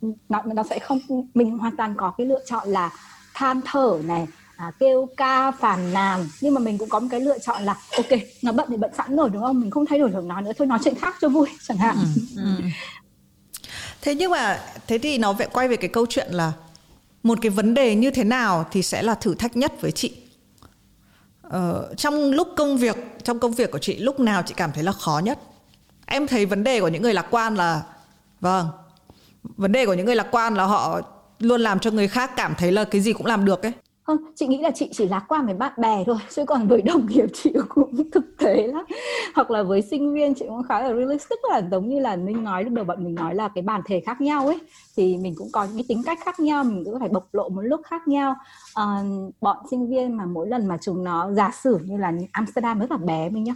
ừ. 0.00 0.12
nó 0.28 0.42
nó 0.54 0.62
sẽ 0.62 0.78
không 0.78 0.98
mình 1.34 1.58
hoàn 1.58 1.76
toàn 1.76 1.94
có 1.96 2.12
cái 2.18 2.26
lựa 2.26 2.40
chọn 2.46 2.68
là 2.68 2.90
than 3.34 3.60
thở 3.64 4.00
này 4.04 4.26
à, 4.56 4.72
kêu 4.78 5.08
ca 5.16 5.50
phàn 5.50 5.92
nàn. 5.92 6.28
Nhưng 6.40 6.54
mà 6.54 6.60
mình 6.60 6.78
cũng 6.78 6.88
có 6.88 7.00
một 7.00 7.06
cái 7.10 7.20
lựa 7.20 7.38
chọn 7.38 7.62
là 7.62 7.76
ok 7.96 8.20
nó 8.42 8.52
bận 8.52 8.66
thì 8.70 8.76
bận 8.76 8.90
sẵn 8.96 9.16
rồi 9.16 9.30
đúng 9.30 9.42
không? 9.42 9.60
Mình 9.60 9.70
không 9.70 9.86
thay 9.86 9.98
đổi 9.98 10.10
được 10.10 10.24
nó 10.24 10.40
nữa 10.40 10.52
thôi 10.58 10.66
nói 10.66 10.78
chuyện 10.84 10.94
khác 10.94 11.14
cho 11.20 11.28
vui 11.28 11.48
chẳng 11.62 11.76
hạn. 11.76 11.96
Ừ, 12.36 12.42
ừ 12.44 12.64
thế 14.02 14.14
nhưng 14.14 14.30
mà 14.30 14.60
thế 14.86 14.98
thì 14.98 15.18
nó 15.18 15.32
vậy 15.32 15.48
quay 15.52 15.68
về 15.68 15.76
cái 15.76 15.88
câu 15.88 16.06
chuyện 16.06 16.26
là 16.30 16.52
một 17.22 17.38
cái 17.42 17.50
vấn 17.50 17.74
đề 17.74 17.94
như 17.94 18.10
thế 18.10 18.24
nào 18.24 18.66
thì 18.70 18.82
sẽ 18.82 19.02
là 19.02 19.14
thử 19.14 19.34
thách 19.34 19.56
nhất 19.56 19.72
với 19.80 19.92
chị. 19.92 20.16
Ờ, 21.42 21.94
trong 21.96 22.30
lúc 22.30 22.48
công 22.56 22.76
việc 22.76 22.96
trong 23.22 23.38
công 23.38 23.52
việc 23.52 23.70
của 23.70 23.78
chị 23.78 23.96
lúc 23.96 24.20
nào 24.20 24.42
chị 24.46 24.54
cảm 24.56 24.72
thấy 24.72 24.84
là 24.84 24.92
khó 24.92 25.20
nhất? 25.24 25.38
Em 26.06 26.26
thấy 26.26 26.46
vấn 26.46 26.64
đề 26.64 26.80
của 26.80 26.88
những 26.88 27.02
người 27.02 27.14
lạc 27.14 27.26
quan 27.30 27.54
là 27.54 27.82
vâng 28.40 28.68
vấn 29.42 29.72
đề 29.72 29.86
của 29.86 29.94
những 29.94 30.06
người 30.06 30.16
lạc 30.16 30.26
quan 30.30 30.54
là 30.54 30.64
họ 30.64 31.00
luôn 31.38 31.60
làm 31.60 31.78
cho 31.78 31.90
người 31.90 32.08
khác 32.08 32.30
cảm 32.36 32.54
thấy 32.58 32.72
là 32.72 32.84
cái 32.84 33.00
gì 33.00 33.12
cũng 33.12 33.26
làm 33.26 33.44
được 33.44 33.62
ấy 33.62 33.72
không 34.10 34.32
chị 34.34 34.46
nghĩ 34.46 34.58
là 34.58 34.70
chị 34.70 34.88
chỉ 34.92 35.08
lạc 35.08 35.24
quan 35.28 35.46
với 35.46 35.54
bạn 35.54 35.72
bè 35.76 36.04
thôi 36.06 36.16
chứ 36.30 36.44
còn 36.44 36.68
với 36.68 36.82
đồng 36.82 37.06
nghiệp 37.06 37.26
chị 37.32 37.52
cũng 37.68 38.10
thực 38.12 38.24
tế 38.38 38.66
lắm. 38.66 38.84
Hoặc 39.34 39.50
là 39.50 39.62
với 39.62 39.82
sinh 39.82 40.14
viên 40.14 40.34
chị 40.34 40.44
cũng 40.48 40.62
khá 40.62 40.80
là 40.80 40.94
realistic 40.94 41.38
là 41.50 41.62
giống 41.70 41.88
như 41.88 41.98
là 41.98 42.16
mình 42.16 42.44
nói 42.44 42.64
lúc 42.64 42.72
đầu 42.72 42.84
bọn 42.84 43.04
mình 43.04 43.14
nói 43.14 43.34
là 43.34 43.48
cái 43.48 43.62
bản 43.62 43.80
thể 43.86 44.00
khác 44.00 44.20
nhau 44.20 44.46
ấy 44.46 44.58
thì 44.96 45.16
mình 45.16 45.34
cũng 45.36 45.48
có 45.52 45.64
những 45.64 45.76
cái 45.76 45.84
tính 45.88 46.02
cách 46.06 46.18
khác 46.24 46.40
nhau 46.40 46.64
mình 46.64 46.84
cũng 46.84 47.00
phải 47.00 47.08
bộc 47.08 47.34
lộ 47.34 47.48
một 47.48 47.60
lúc 47.60 47.80
khác 47.84 48.08
nhau. 48.08 48.34
À, 48.74 48.84
bọn 49.40 49.56
sinh 49.70 49.90
viên 49.90 50.16
mà 50.16 50.26
mỗi 50.26 50.48
lần 50.48 50.68
mà 50.68 50.78
chúng 50.82 51.04
nó 51.04 51.32
giả 51.32 51.50
sử 51.62 51.78
như 51.84 51.96
là 51.96 52.12
Amsterdam 52.32 52.78
rất 52.78 52.90
là 52.90 52.96
bé 52.96 53.28
mình 53.28 53.44
nhá 53.44 53.54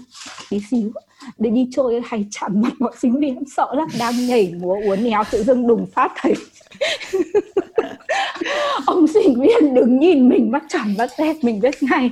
tí 0.50 0.60
xíu 0.70 0.92
để 1.38 1.50
đi 1.50 1.68
chơi 1.76 2.00
hay 2.04 2.26
chạm 2.30 2.60
mặt 2.60 2.72
bọn 2.78 2.94
sinh 2.98 3.20
viên 3.20 3.42
sợ 3.56 3.74
lắm 3.74 3.88
đang 3.98 4.26
nhảy 4.26 4.54
múa 4.60 4.76
uốn 4.86 5.04
éo 5.04 5.22
tự 5.30 5.42
dưng 5.42 5.66
đùng 5.66 5.86
phát 5.86 6.12
thấy 6.16 6.34
ông 8.86 9.06
sinh 9.06 9.40
viên 9.40 9.74
đứng 9.74 9.98
nhìn 9.98 10.28
mình 10.28 10.50
mắt 10.50 10.62
tròn 10.68 10.94
bắt 10.98 11.10
tét 11.18 11.44
mình 11.44 11.60
biết 11.60 11.82
ngay 11.82 12.10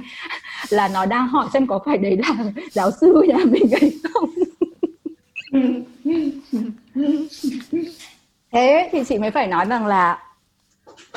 là 0.68 0.88
nó 0.88 1.06
đang 1.06 1.28
hỏi 1.28 1.46
xem 1.52 1.66
có 1.66 1.80
phải 1.86 1.98
đấy 1.98 2.16
là 2.16 2.34
giáo 2.70 2.90
sư 3.00 3.22
nhà 3.28 3.38
mình 3.44 3.66
hay 3.80 3.92
không. 4.02 4.30
Thế 8.52 8.88
thì 8.92 9.02
chị 9.08 9.18
mới 9.18 9.30
phải 9.30 9.46
nói 9.46 9.64
rằng 9.64 9.86
là 9.86 10.18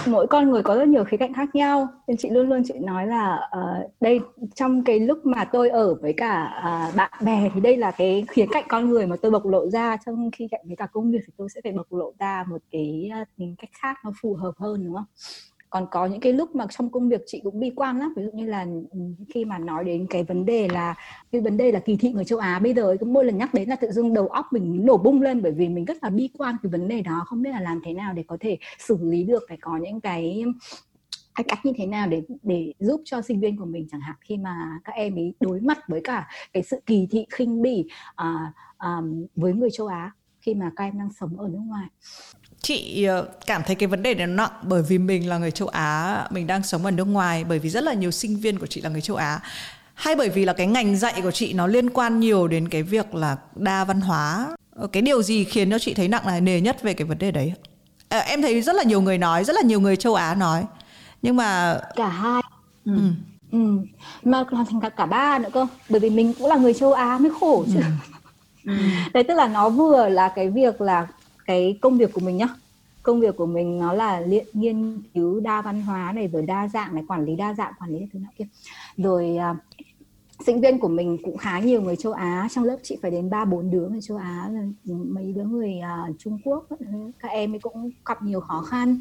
mỗi 0.07 0.27
con 0.27 0.49
người 0.49 0.63
có 0.63 0.75
rất 0.75 0.87
nhiều 0.87 1.03
khía 1.03 1.17
cạnh 1.17 1.33
khác 1.33 1.55
nhau. 1.55 1.87
Nên 2.07 2.17
chị 2.17 2.29
luôn 2.29 2.49
luôn 2.49 2.61
chị 2.65 2.73
nói 2.79 3.07
là 3.07 3.49
uh, 3.57 3.91
đây 4.01 4.19
trong 4.55 4.83
cái 4.83 4.99
lúc 4.99 5.25
mà 5.25 5.45
tôi 5.45 5.69
ở 5.69 5.95
với 5.95 6.13
cả 6.13 6.51
uh, 6.89 6.95
bạn 6.95 7.11
bè 7.21 7.49
thì 7.53 7.61
đây 7.61 7.77
là 7.77 7.91
cái 7.91 8.25
khía 8.27 8.45
cạnh 8.51 8.65
con 8.67 8.89
người 8.89 9.07
mà 9.07 9.15
tôi 9.21 9.31
bộc 9.31 9.45
lộ 9.45 9.69
ra. 9.69 9.97
Trong 10.05 10.31
khi 10.31 10.47
cạnh 10.51 10.61
với 10.67 10.75
cả 10.75 10.87
công 10.87 11.11
việc 11.11 11.19
thì 11.27 11.33
tôi 11.37 11.49
sẽ 11.49 11.61
phải 11.63 11.71
bộc 11.71 11.93
lộ 11.93 12.13
ra 12.19 12.45
một 12.49 12.61
cái 12.71 13.09
uh, 13.21 13.27
tính 13.37 13.55
cách 13.57 13.69
khác 13.81 13.97
nó 14.03 14.11
phù 14.21 14.35
hợp 14.35 14.53
hơn 14.57 14.85
đúng 14.85 14.95
không? 14.95 15.05
Còn 15.69 15.87
có 15.91 16.05
những 16.05 16.19
cái 16.19 16.33
lúc 16.33 16.55
mà 16.55 16.65
trong 16.69 16.89
công 16.89 17.09
việc 17.09 17.21
chị 17.25 17.41
cũng 17.43 17.59
bi 17.59 17.71
quan 17.75 17.99
lắm 17.99 18.13
ví 18.15 18.23
dụ 18.23 18.31
như 18.33 18.45
là 18.45 18.65
ừ, 18.91 18.99
khi 19.33 19.45
mà 19.45 19.57
nói 19.57 19.83
đến 19.83 20.07
cái 20.09 20.23
vấn 20.23 20.45
đề 20.45 20.67
là 20.67 20.95
cái 21.31 21.41
vấn 21.41 21.57
đề 21.57 21.71
là 21.71 21.79
kỳ 21.79 21.95
thị 21.95 22.11
người 22.11 22.25
châu 22.25 22.39
Á 22.39 22.59
bây 22.59 22.73
giờ 22.73 22.97
cứ 22.99 23.05
mỗi 23.05 23.25
lần 23.25 23.37
nhắc 23.37 23.53
đến 23.53 23.69
là 23.69 23.75
tự 23.75 23.91
dưng 23.91 24.13
đầu 24.13 24.27
óc 24.27 24.45
mình 24.51 24.85
nổ 24.85 24.97
bung 24.97 25.21
lên 25.21 25.41
bởi 25.41 25.51
vì 25.51 25.69
mình 25.69 25.85
rất 25.85 26.03
là 26.03 26.09
bi 26.09 26.29
quan 26.37 26.55
cái 26.63 26.69
vấn 26.71 26.87
đề 26.87 27.01
đó 27.01 27.23
không 27.25 27.41
biết 27.41 27.49
là 27.49 27.59
làm 27.59 27.81
thế 27.85 27.93
nào 27.93 28.13
để 28.13 28.23
có 28.27 28.37
thể 28.39 28.57
xử 28.79 28.97
lý 29.01 29.23
được 29.23 29.43
phải 29.49 29.57
có 29.61 29.77
những 29.77 30.01
cái 30.01 30.43
hay 31.33 31.45
cách 31.47 31.65
như 31.65 31.73
thế 31.77 31.85
nào 31.85 32.07
để 32.07 32.23
để 32.43 32.73
giúp 32.79 33.01
cho 33.05 33.21
sinh 33.21 33.39
viên 33.39 33.57
của 33.57 33.65
mình 33.65 33.87
chẳng 33.91 34.01
hạn 34.01 34.15
khi 34.21 34.37
mà 34.37 34.79
các 34.83 34.93
em 34.93 35.15
ấy 35.15 35.33
đối 35.39 35.61
mặt 35.61 35.77
với 35.87 36.01
cả 36.03 36.27
cái 36.53 36.63
sự 36.63 36.81
kỳ 36.85 37.07
thị 37.11 37.25
khinh 37.29 37.61
bỉ 37.61 37.85
uh, 38.21 38.27
um, 38.79 39.25
với 39.35 39.53
người 39.53 39.69
châu 39.71 39.87
Á 39.87 40.11
khi 40.41 40.53
mà 40.53 40.71
các 40.75 40.83
em 40.83 40.97
đang 40.97 41.09
sống 41.19 41.39
ở 41.39 41.47
nước 41.47 41.61
ngoài 41.65 41.87
chị 42.65 43.03
ờ, 43.03 43.27
cảm 43.45 43.63
thấy 43.63 43.75
cái 43.75 43.87
vấn 43.87 44.03
đề 44.03 44.13
này 44.13 44.27
nó 44.27 44.33
nặng 44.33 44.51
bởi 44.61 44.81
vì 44.81 44.97
mình 44.97 45.29
là 45.29 45.37
người 45.37 45.51
châu 45.51 45.67
Á 45.67 46.27
mình 46.29 46.47
đang 46.47 46.63
sống 46.63 46.85
ở 46.85 46.91
nước 46.91 47.03
ngoài 47.07 47.43
bởi 47.43 47.59
vì 47.59 47.69
rất 47.69 47.83
là 47.83 47.93
nhiều 47.93 48.11
sinh 48.11 48.37
viên 48.37 48.59
của 48.59 48.65
chị 48.65 48.81
là 48.81 48.89
người 48.89 49.01
châu 49.01 49.17
Á 49.17 49.39
hay 49.93 50.15
bởi 50.15 50.29
vì 50.29 50.45
là 50.45 50.53
cái 50.53 50.67
ngành 50.67 50.97
dạy 50.97 51.21
của 51.23 51.31
chị 51.31 51.53
nó 51.53 51.67
liên 51.67 51.89
quan 51.89 52.19
nhiều 52.19 52.47
đến 52.47 52.69
cái 52.69 52.83
việc 52.83 53.15
là 53.15 53.37
đa 53.55 53.83
văn 53.83 54.01
hóa 54.01 54.47
ờ, 54.75 54.87
cái 54.87 55.01
điều 55.01 55.23
gì 55.23 55.43
khiến 55.43 55.71
cho 55.71 55.79
chị 55.79 55.93
thấy 55.93 56.07
nặng 56.07 56.25
này 56.25 56.41
nề 56.41 56.61
nhất 56.61 56.83
về 56.83 56.93
cái 56.93 57.05
vấn 57.05 57.17
đề 57.17 57.31
đấy 57.31 57.53
à, 58.09 58.19
em 58.19 58.41
thấy 58.41 58.61
rất 58.61 58.75
là 58.75 58.83
nhiều 58.83 59.01
người 59.01 59.17
nói 59.17 59.43
rất 59.43 59.55
là 59.55 59.61
nhiều 59.61 59.79
người 59.79 59.95
châu 59.95 60.15
Á 60.15 60.35
nói 60.35 60.65
nhưng 61.21 61.35
mà 61.35 61.79
cả 61.95 62.07
hai 62.07 62.41
ừ. 62.85 62.91
Ừ. 62.95 63.01
Ừ. 63.51 63.79
mà 64.23 64.43
còn 64.51 64.65
thành 64.65 64.81
cả 64.81 64.89
cả 64.89 65.05
ba 65.05 65.39
nữa 65.39 65.49
cơ 65.53 65.67
bởi 65.89 65.99
vì 65.99 66.09
mình 66.09 66.33
cũng 66.39 66.47
là 66.47 66.55
người 66.55 66.73
châu 66.73 66.93
Á 66.93 67.17
mới 67.17 67.31
khổ 67.39 67.65
chứ 67.73 67.79
ừ. 68.65 68.73
đấy 69.13 69.23
tức 69.23 69.33
là 69.33 69.47
nó 69.47 69.69
vừa 69.69 70.09
là 70.09 70.29
cái 70.35 70.49
việc 70.49 70.81
là 70.81 71.07
cái 71.45 71.77
công 71.81 71.97
việc 71.97 72.13
của 72.13 72.21
mình 72.21 72.37
nhá. 72.37 72.47
Công 73.03 73.19
việc 73.19 73.37
của 73.37 73.45
mình 73.45 73.79
nó 73.79 73.93
là 73.93 74.19
liên, 74.19 74.45
nghiên 74.53 75.01
cứu 75.13 75.39
đa 75.39 75.61
văn 75.61 75.81
hóa 75.81 76.11
này 76.15 76.27
rồi 76.27 76.41
đa 76.41 76.67
dạng 76.67 76.95
này 76.95 77.03
quản 77.07 77.25
lý 77.25 77.35
đa 77.35 77.53
dạng 77.53 77.73
quản 77.79 77.91
lý 77.91 78.05
thứ 78.13 78.19
nào 78.19 78.31
kia. 78.37 78.45
Rồi 78.97 79.37
uh, 79.51 79.57
sinh 80.45 80.61
viên 80.61 80.79
của 80.79 80.87
mình 80.87 81.17
cũng 81.23 81.37
khá 81.37 81.59
nhiều 81.59 81.81
người 81.81 81.95
châu 81.95 82.13
Á. 82.13 82.47
Trong 82.51 82.63
lớp 82.63 82.77
chị 82.83 82.97
phải 83.01 83.11
đến 83.11 83.29
ba 83.29 83.45
bốn 83.45 83.71
đứa 83.71 83.87
người 83.87 84.01
châu 84.01 84.17
Á 84.17 84.49
mấy 84.85 85.33
đứa 85.33 85.43
người 85.43 85.73
uh, 86.09 86.15
Trung 86.19 86.39
Quốc 86.43 86.67
các 87.19 87.31
em 87.31 87.53
ấy 87.53 87.59
cũng 87.59 87.91
gặp 88.05 88.21
nhiều 88.21 88.39
khó 88.39 88.61
khăn. 88.61 88.99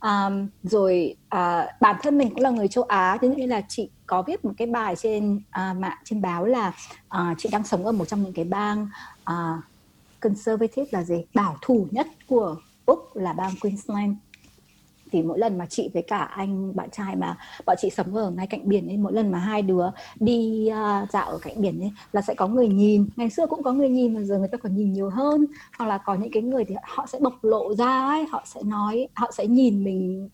Um, 0.00 0.48
rồi 0.62 1.16
uh, 1.26 1.64
bản 1.80 1.96
thân 2.02 2.18
mình 2.18 2.30
cũng 2.30 2.40
là 2.40 2.50
người 2.50 2.68
châu 2.68 2.84
Á 2.84 3.18
thế 3.20 3.28
nên 3.28 3.48
là 3.48 3.62
chị 3.68 3.90
có 4.06 4.22
viết 4.22 4.44
một 4.44 4.52
cái 4.56 4.66
bài 4.66 4.96
trên 4.96 5.36
uh, 5.36 5.76
mạng 5.76 5.98
trên 6.04 6.22
báo 6.22 6.44
là 6.44 6.72
uh, 7.16 7.38
chị 7.38 7.48
đang 7.52 7.64
sống 7.64 7.86
ở 7.86 7.92
một 7.92 8.04
trong 8.04 8.22
những 8.22 8.32
cái 8.32 8.44
bang 8.44 8.88
uh, 9.30 9.64
conservative 10.22 10.86
là 10.90 11.04
gì? 11.04 11.24
Bảo 11.34 11.56
thủ 11.62 11.86
nhất 11.90 12.06
của 12.28 12.56
úc 12.86 13.16
là 13.16 13.32
bang 13.32 13.52
queensland. 13.60 14.16
Thì 15.12 15.22
mỗi 15.22 15.38
lần 15.38 15.58
mà 15.58 15.66
chị 15.66 15.90
với 15.94 16.02
cả 16.02 16.18
anh 16.18 16.76
bạn 16.76 16.90
trai 16.90 17.16
mà 17.16 17.36
bọn 17.66 17.76
chị 17.80 17.90
sống 17.90 18.14
ở 18.14 18.30
ngay 18.30 18.46
cạnh 18.46 18.68
biển 18.68 18.88
ấy 18.88 18.96
mỗi 18.96 19.12
lần 19.12 19.30
mà 19.30 19.38
hai 19.38 19.62
đứa 19.62 19.84
đi 20.20 20.68
uh, 20.70 21.10
dạo 21.10 21.30
ở 21.30 21.38
cạnh 21.38 21.60
biển 21.60 21.80
ấy 21.80 21.92
là 22.12 22.22
sẽ 22.22 22.34
có 22.34 22.48
người 22.48 22.68
nhìn. 22.68 23.06
Ngày 23.16 23.30
xưa 23.30 23.46
cũng 23.46 23.62
có 23.62 23.72
người 23.72 23.88
nhìn 23.88 24.14
mà 24.14 24.22
giờ 24.22 24.38
người 24.38 24.48
ta 24.48 24.58
còn 24.58 24.76
nhìn 24.76 24.92
nhiều 24.92 25.10
hơn. 25.10 25.46
Hoặc 25.78 25.86
là 25.86 25.98
có 25.98 26.14
những 26.14 26.30
cái 26.32 26.42
người 26.42 26.64
thì 26.64 26.74
họ 26.82 27.06
sẽ 27.06 27.18
bộc 27.22 27.44
lộ 27.44 27.74
ra 27.74 28.06
ấy 28.08 28.26
họ 28.30 28.42
sẽ 28.46 28.62
nói 28.62 29.08
họ 29.14 29.30
sẽ 29.36 29.46
nhìn 29.46 29.84
mình 29.84 30.28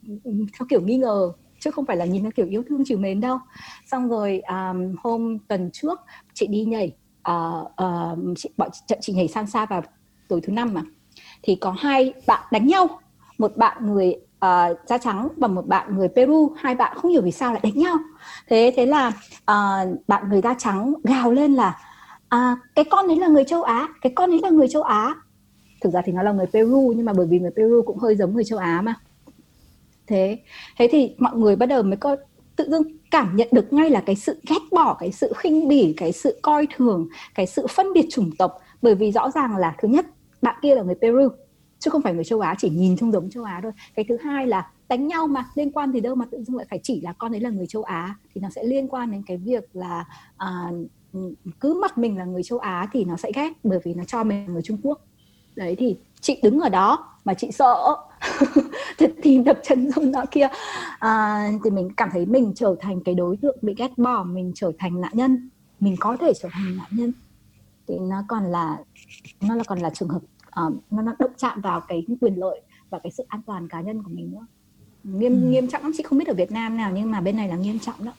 theo 0.59 0.67
kiểu 0.71 0.81
nghi 0.81 0.97
ngờ 0.97 1.33
chứ 1.61 1.71
không 1.71 1.87
phải 1.87 1.97
là 1.97 2.05
nhìn 2.05 2.23
theo 2.23 2.33
kiểu 2.37 2.47
yêu 2.47 2.63
thương 2.69 2.83
chiều 2.87 2.99
mến 2.99 3.21
đâu. 3.21 3.39
Xong 3.87 4.09
rồi 4.09 4.43
um, 4.49 4.95
hôm 5.03 5.39
tuần 5.39 5.71
trước 5.73 6.01
chị 6.35 6.47
đi 6.47 6.65
nhảy 6.65 6.93
uh, 7.31 7.71
uh, 7.85 8.39
chị, 8.39 8.51
bọn 8.57 8.71
trận 8.87 8.99
chị 9.03 9.13
nhảy 9.13 9.29
xa 9.29 9.67
vào 9.67 9.83
tối 10.29 10.41
thứ 10.41 10.53
năm 10.53 10.75
mà. 10.75 10.83
Thì 11.43 11.55
có 11.55 11.75
hai 11.79 12.13
bạn 12.27 12.43
đánh 12.51 12.67
nhau. 12.67 13.01
Một 13.39 13.57
bạn 13.57 13.87
người 13.87 14.17
uh, 14.37 14.79
da 14.87 14.99
trắng 14.99 15.29
và 15.37 15.49
một 15.49 15.67
bạn 15.67 15.97
người 15.97 16.09
Peru. 16.09 16.53
Hai 16.57 16.75
bạn 16.75 16.97
không 16.97 17.11
hiểu 17.11 17.23
vì 17.23 17.31
sao 17.31 17.53
lại 17.53 17.61
đánh 17.63 17.79
nhau. 17.79 17.97
Thế 18.49 18.73
thế 18.77 18.87
là 18.87 19.09
uh, 19.51 20.09
bạn 20.09 20.29
người 20.29 20.41
da 20.41 20.55
trắng 20.59 20.95
gào 21.05 21.33
lên 21.33 21.55
là 21.55 21.79
à, 22.29 22.57
cái 22.75 22.85
con 22.91 23.09
đấy 23.09 23.17
là 23.17 23.29
người 23.29 23.45
châu 23.45 23.63
Á 23.63 23.89
cái 24.01 24.13
con 24.17 24.31
đấy 24.31 24.41
là 24.43 24.51
người 24.51 24.69
châu 24.69 24.83
Á. 24.83 25.15
Thực 25.81 25.91
ra 25.91 26.03
thì 26.05 26.13
nó 26.13 26.23
là 26.23 26.33
người 26.33 26.47
Peru 26.47 26.93
nhưng 26.97 27.07
mà 27.07 27.13
bởi 27.13 27.27
vì 27.27 27.39
người 27.39 27.51
Peru 27.57 27.83
cũng 27.87 27.99
hơi 27.99 28.17
giống 28.17 28.35
người 28.35 28.45
châu 28.45 28.59
Á 28.59 28.81
mà. 28.85 28.95
Thế 30.07 30.39
thế 30.79 30.89
thì 30.93 31.15
mọi 31.19 31.37
người 31.37 31.57
bắt 31.57 31.67
đầu 31.67 31.83
mới 31.83 31.97
có 31.97 32.17
tự 32.57 32.71
dưng 32.71 32.98
cảm 33.11 33.37
nhận 33.37 33.49
được 33.53 33.73
ngay 33.73 33.91
là 33.91 34.01
cái 34.01 34.17
sự 34.17 34.41
ghét 34.49 34.61
bỏ 34.71 34.97
cái 35.01 35.13
sự 35.13 35.33
khinh 35.37 35.69
bỉ 35.69 35.95
cái 35.97 36.13
sự 36.13 36.39
coi 36.43 36.67
thường 36.77 37.09
cái 37.35 37.47
sự 37.47 37.67
phân 37.67 37.93
biệt 37.93 38.07
chủng 38.11 38.31
tộc. 38.39 38.59
Bởi 38.83 38.95
vì 38.95 39.13
rõ 39.13 39.31
ràng 39.31 39.57
là 39.57 39.75
thứ 39.79 39.89
nhất 39.89 40.07
bạn 40.43 40.57
kia 40.63 40.75
là 40.75 40.83
người 40.83 40.95
Peru 40.95 41.29
chứ 41.79 41.91
không 41.91 42.03
phải 42.03 42.15
người 42.15 42.25
châu 42.25 42.41
Á 42.41 42.55
chỉ 42.59 42.71
nhìn 42.71 42.97
trông 42.97 43.13
giống 43.13 43.31
châu 43.31 43.45
Á 43.45 43.61
thôi. 43.63 43.73
Cái 43.95 44.05
thứ 44.09 44.17
hai 44.17 44.47
là 44.47 44.71
đánh 44.89 45.07
nhau 45.07 45.27
mà 45.27 45.45
liên 45.55 45.73
quan 45.73 45.93
thì 45.93 46.01
đâu 46.01 46.15
mà 46.15 46.25
tự 46.31 46.43
dưng 46.43 46.57
lại 46.57 46.67
phải 46.71 46.81
chỉ 46.83 47.01
là 47.01 47.13
con 47.13 47.35
ấy 47.35 47.41
là 47.41 47.51
người 47.51 47.67
châu 47.67 47.83
Á 47.83 48.15
thì 48.35 48.41
nó 48.41 48.51
sẽ 48.51 48.65
liên 48.65 48.89
quan 48.89 49.11
đến 49.11 49.23
cái 49.27 49.37
việc 49.37 49.65
là 49.73 50.05
uh, 50.35 50.89
cứ 51.61 51.75
mặt 51.75 51.99
mình 51.99 52.19
là 52.19 52.25
người 52.25 52.43
châu 52.43 52.59
Á 52.59 52.89
thì 52.93 53.05
nó 53.05 53.17
sẽ 53.17 53.31
ghét 53.35 53.53
bởi 53.65 53.79
vì 53.85 53.95
nó 53.95 54.05
cho 54.05 54.25
mình 54.25 54.47
là 54.47 54.53
người 54.53 54.63
Trung 54.63 54.79
Quốc. 54.83 55.01
Đấy 55.57 55.77
thì 55.79 55.97
chị 56.21 56.41
đứng 56.43 56.61
ở 56.61 56.69
đó 56.69 57.15
mà 57.25 57.35
chị 57.35 57.51
sợ. 57.53 57.97
Thật 58.99 59.13
tìm 59.23 59.45
đập 59.45 59.59
chân 59.63 59.91
run 59.91 60.13
đó 60.13 60.25
kia. 60.31 60.49
À, 60.99 61.49
thì 61.65 61.71
mình 61.71 61.91
cảm 61.97 62.09
thấy 62.13 62.27
mình 62.27 62.53
trở 62.57 62.77
thành 62.81 63.01
cái 63.05 63.15
đối 63.15 63.37
tượng 63.37 63.57
bị 63.63 63.75
ghét 63.77 63.99
bỏ 63.99 64.25
mình 64.25 64.53
trở 64.55 64.73
thành 64.79 65.01
nạn 65.01 65.13
nhân. 65.15 65.51
Mình 65.81 65.97
có 66.01 66.17
thể 66.21 66.33
trở 66.43 66.49
thành 66.53 66.77
nạn 66.77 66.89
nhân. 66.91 67.13
Thì 67.89 67.95
nó 67.99 68.25
còn 68.29 68.45
là 68.45 68.77
nó 69.41 69.55
là 69.55 69.65
còn 69.67 69.79
là 69.79 69.91
trường 69.91 70.09
hợp 70.09 70.23
uh, 70.67 70.75
nó, 70.91 71.03
nó 71.03 71.15
động 71.19 71.31
chạm 71.37 71.61
vào 71.61 71.81
cái 71.81 72.07
quyền 72.21 72.35
lợi 72.35 72.61
và 72.91 72.99
cái 73.03 73.13
sự 73.13 73.25
an 73.29 73.41
toàn 73.47 73.69
cá 73.69 73.81
nhân 73.81 74.03
của 74.03 74.11
mình 74.11 74.33
nữa. 74.33 74.47
Nghiêm 75.05 75.43
ừ. 75.43 75.49
nghiêm 75.49 75.69
trọng 75.69 75.83
lắm. 75.83 75.93
Chị 75.97 76.03
không 76.03 76.19
biết 76.19 76.29
ở 76.29 76.35
Việt 76.35 76.53
Nam 76.53 76.77
nào 76.77 76.93
nhưng 76.95 77.11
mà 77.11 77.21
bên 77.21 77.37
này 77.37 77.49
là 77.49 77.57
nghiêm 77.57 77.79
trọng 77.79 78.05
đó. 78.05 78.13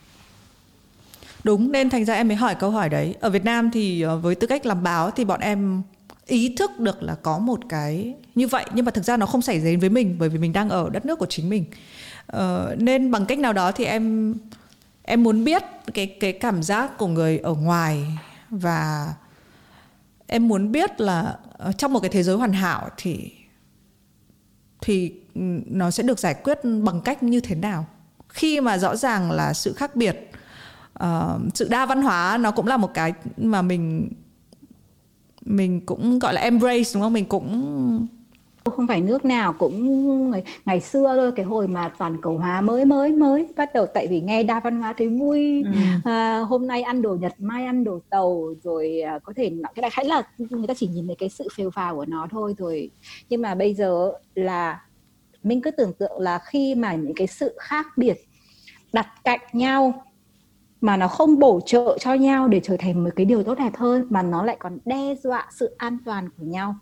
Đúng 1.43 1.71
nên 1.71 1.89
thành 1.89 2.05
ra 2.05 2.13
em 2.13 2.27
mới 2.27 2.37
hỏi 2.37 2.55
câu 2.55 2.71
hỏi 2.71 2.89
đấy. 2.89 3.15
Ở 3.19 3.29
Việt 3.29 3.45
Nam 3.45 3.71
thì 3.71 4.01
ờ, 4.01 4.17
với 4.17 4.35
tư 4.35 4.47
cách 4.47 4.65
làm 4.65 4.83
báo 4.83 5.11
thì 5.11 5.25
bọn 5.25 5.39
em 5.39 5.81
ý 6.29 6.55
thức 6.55 6.79
được 6.79 7.03
là 7.03 7.15
có 7.15 7.39
một 7.39 7.59
cái 7.69 8.15
như 8.35 8.47
vậy 8.47 8.65
nhưng 8.73 8.85
mà 8.85 8.91
thực 8.91 9.05
ra 9.05 9.17
nó 9.17 9.25
không 9.25 9.41
xảy 9.41 9.59
đến 9.59 9.79
với 9.79 9.89
mình 9.89 10.15
bởi 10.19 10.29
vì 10.29 10.37
mình 10.37 10.53
đang 10.53 10.69
ở 10.69 10.89
đất 10.89 11.05
nước 11.05 11.19
của 11.19 11.25
chính 11.29 11.49
mình. 11.49 11.65
Ờ, 12.27 12.75
nên 12.79 13.11
bằng 13.11 13.25
cách 13.25 13.39
nào 13.39 13.53
đó 13.53 13.71
thì 13.71 13.85
em 13.85 14.35
em 15.03 15.23
muốn 15.23 15.43
biết 15.43 15.63
cái 15.93 16.07
cái 16.19 16.33
cảm 16.33 16.63
giác 16.63 16.97
của 16.97 17.07
người 17.07 17.37
ở 17.37 17.53
ngoài 17.53 18.05
và 18.49 19.13
em 20.27 20.47
muốn 20.47 20.71
biết 20.71 21.01
là 21.01 21.37
ờ, 21.57 21.71
trong 21.71 21.93
một 21.93 21.99
cái 21.99 22.09
thế 22.09 22.23
giới 22.23 22.35
hoàn 22.35 22.53
hảo 22.53 22.89
thì 22.97 23.31
thì 24.81 25.13
ừ, 25.35 25.41
nó 25.65 25.91
sẽ 25.91 26.03
được 26.03 26.19
giải 26.19 26.33
quyết 26.33 26.59
bằng 26.83 27.01
cách 27.01 27.23
như 27.23 27.39
thế 27.39 27.55
nào? 27.55 27.85
Khi 28.29 28.61
mà 28.61 28.77
rõ 28.77 28.95
ràng 28.95 29.31
là 29.31 29.53
sự 29.53 29.73
khác 29.73 29.95
biệt 29.95 30.31
uh, 31.03 31.41
sự 31.53 31.67
đa 31.69 31.85
văn 31.85 32.01
hóa 32.01 32.37
nó 32.37 32.51
cũng 32.51 32.67
là 32.67 32.77
một 32.77 32.93
cái 32.93 33.13
mà 33.37 33.61
mình 33.61 34.09
mình 35.45 35.81
cũng 35.85 36.19
gọi 36.19 36.33
là 36.33 36.41
embrace 36.41 36.89
đúng 36.93 37.03
không? 37.03 37.13
Mình 37.13 37.25
cũng 37.25 38.07
không 38.65 38.87
phải 38.87 39.01
nước 39.01 39.25
nào 39.25 39.53
cũng 39.53 40.31
ngày, 40.31 40.43
ngày 40.65 40.81
xưa 40.81 41.13
thôi 41.15 41.31
cái 41.35 41.45
hồi 41.45 41.67
mà 41.67 41.91
toàn 41.97 42.21
cầu 42.21 42.37
hóa 42.37 42.61
mới 42.61 42.85
mới 42.85 43.11
mới 43.11 43.47
bắt 43.55 43.73
đầu. 43.73 43.85
Tại 43.85 44.07
vì 44.07 44.21
nghe 44.21 44.43
đa 44.43 44.59
văn 44.59 44.81
hóa 44.81 44.93
thấy 44.97 45.07
vui. 45.07 45.63
Ừ. 45.63 45.71
à, 46.11 46.39
hôm 46.39 46.67
nay 46.67 46.81
ăn 46.81 47.01
đồ 47.01 47.15
nhật 47.15 47.33
mai 47.39 47.65
ăn 47.65 47.83
đồ 47.83 47.99
tàu 48.09 48.53
rồi 48.63 49.01
à, 49.01 49.19
có 49.23 49.33
thể 49.35 49.51
cái 49.75 49.81
đại 49.81 49.91
khái 49.91 50.05
là 50.05 50.23
người 50.37 50.67
ta 50.67 50.73
chỉ 50.73 50.87
nhìn 50.87 51.07
thấy 51.07 51.15
cái 51.15 51.29
sự 51.29 51.47
phêu 51.55 51.71
phào 51.71 51.95
của 51.95 52.05
nó 52.05 52.27
thôi 52.31 52.55
rồi. 52.57 52.89
Nhưng 53.29 53.41
mà 53.41 53.55
bây 53.55 53.73
giờ 53.73 54.11
là 54.35 54.81
mình 55.43 55.61
cứ 55.61 55.71
tưởng 55.71 55.93
tượng 55.93 56.19
là 56.19 56.39
khi 56.39 56.75
mà 56.75 56.95
những 56.95 57.13
cái 57.15 57.27
sự 57.27 57.57
khác 57.59 57.87
biệt 57.97 58.17
đặt 58.93 59.07
cạnh 59.23 59.39
nhau 59.53 60.03
mà 60.81 60.97
nó 60.97 61.07
không 61.07 61.39
bổ 61.39 61.59
trợ 61.65 61.97
cho 61.99 62.13
nhau 62.13 62.47
để 62.47 62.59
trở 62.63 62.77
thành 62.79 63.03
một 63.03 63.09
cái 63.15 63.25
điều 63.25 63.43
tốt 63.43 63.57
đẹp 63.57 63.75
hơn, 63.75 64.05
mà 64.09 64.21
nó 64.21 64.43
lại 64.43 64.57
còn 64.59 64.77
đe 64.85 65.15
dọa 65.23 65.47
sự 65.51 65.75
an 65.77 65.97
toàn 66.05 66.29
của 66.37 66.43
nhau. 66.45 66.75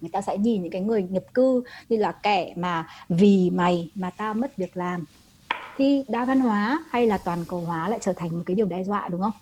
Người 0.00 0.10
ta 0.12 0.20
sẽ 0.20 0.38
nhìn 0.38 0.62
những 0.62 0.72
cái 0.72 0.80
người 0.80 1.02
nhập 1.02 1.24
cư 1.34 1.62
như 1.88 1.96
là 1.96 2.12
kẻ 2.12 2.54
mà 2.56 2.86
vì 3.08 3.50
mày 3.50 3.90
mà 3.94 4.10
tao 4.10 4.34
mất 4.34 4.56
việc 4.56 4.76
làm. 4.76 5.04
Thì 5.76 6.04
đa 6.08 6.24
văn 6.24 6.40
hóa 6.40 6.84
hay 6.90 7.06
là 7.06 7.18
toàn 7.18 7.44
cầu 7.48 7.60
hóa 7.60 7.88
lại 7.88 7.98
trở 8.02 8.12
thành 8.12 8.30
một 8.36 8.42
cái 8.46 8.54
điều 8.54 8.66
đe 8.66 8.84
dọa, 8.84 9.08
đúng 9.08 9.20
không? 9.20 9.32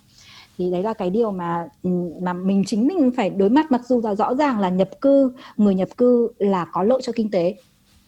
Thì 0.57 0.71
đấy 0.71 0.83
là 0.83 0.93
cái 0.93 1.09
điều 1.09 1.31
mà 1.31 1.67
ừ, 1.83 1.89
mà 2.21 2.33
mình 2.33 2.63
chính 2.67 2.87
mình 2.87 3.11
phải 3.17 3.29
đối 3.29 3.49
mặt, 3.49 3.71
mặc 3.71 3.81
dù 3.87 4.01
là 4.03 4.15
rõ 4.15 4.35
ràng 4.35 4.59
là 4.59 4.69
nhập 4.69 4.89
cư, 5.01 5.33
người 5.57 5.75
nhập 5.75 5.89
cư 5.97 6.29
là 6.37 6.65
có 6.71 6.83
lợi 6.83 6.99
cho 7.03 7.11
kinh 7.15 7.31
tế. 7.31 7.55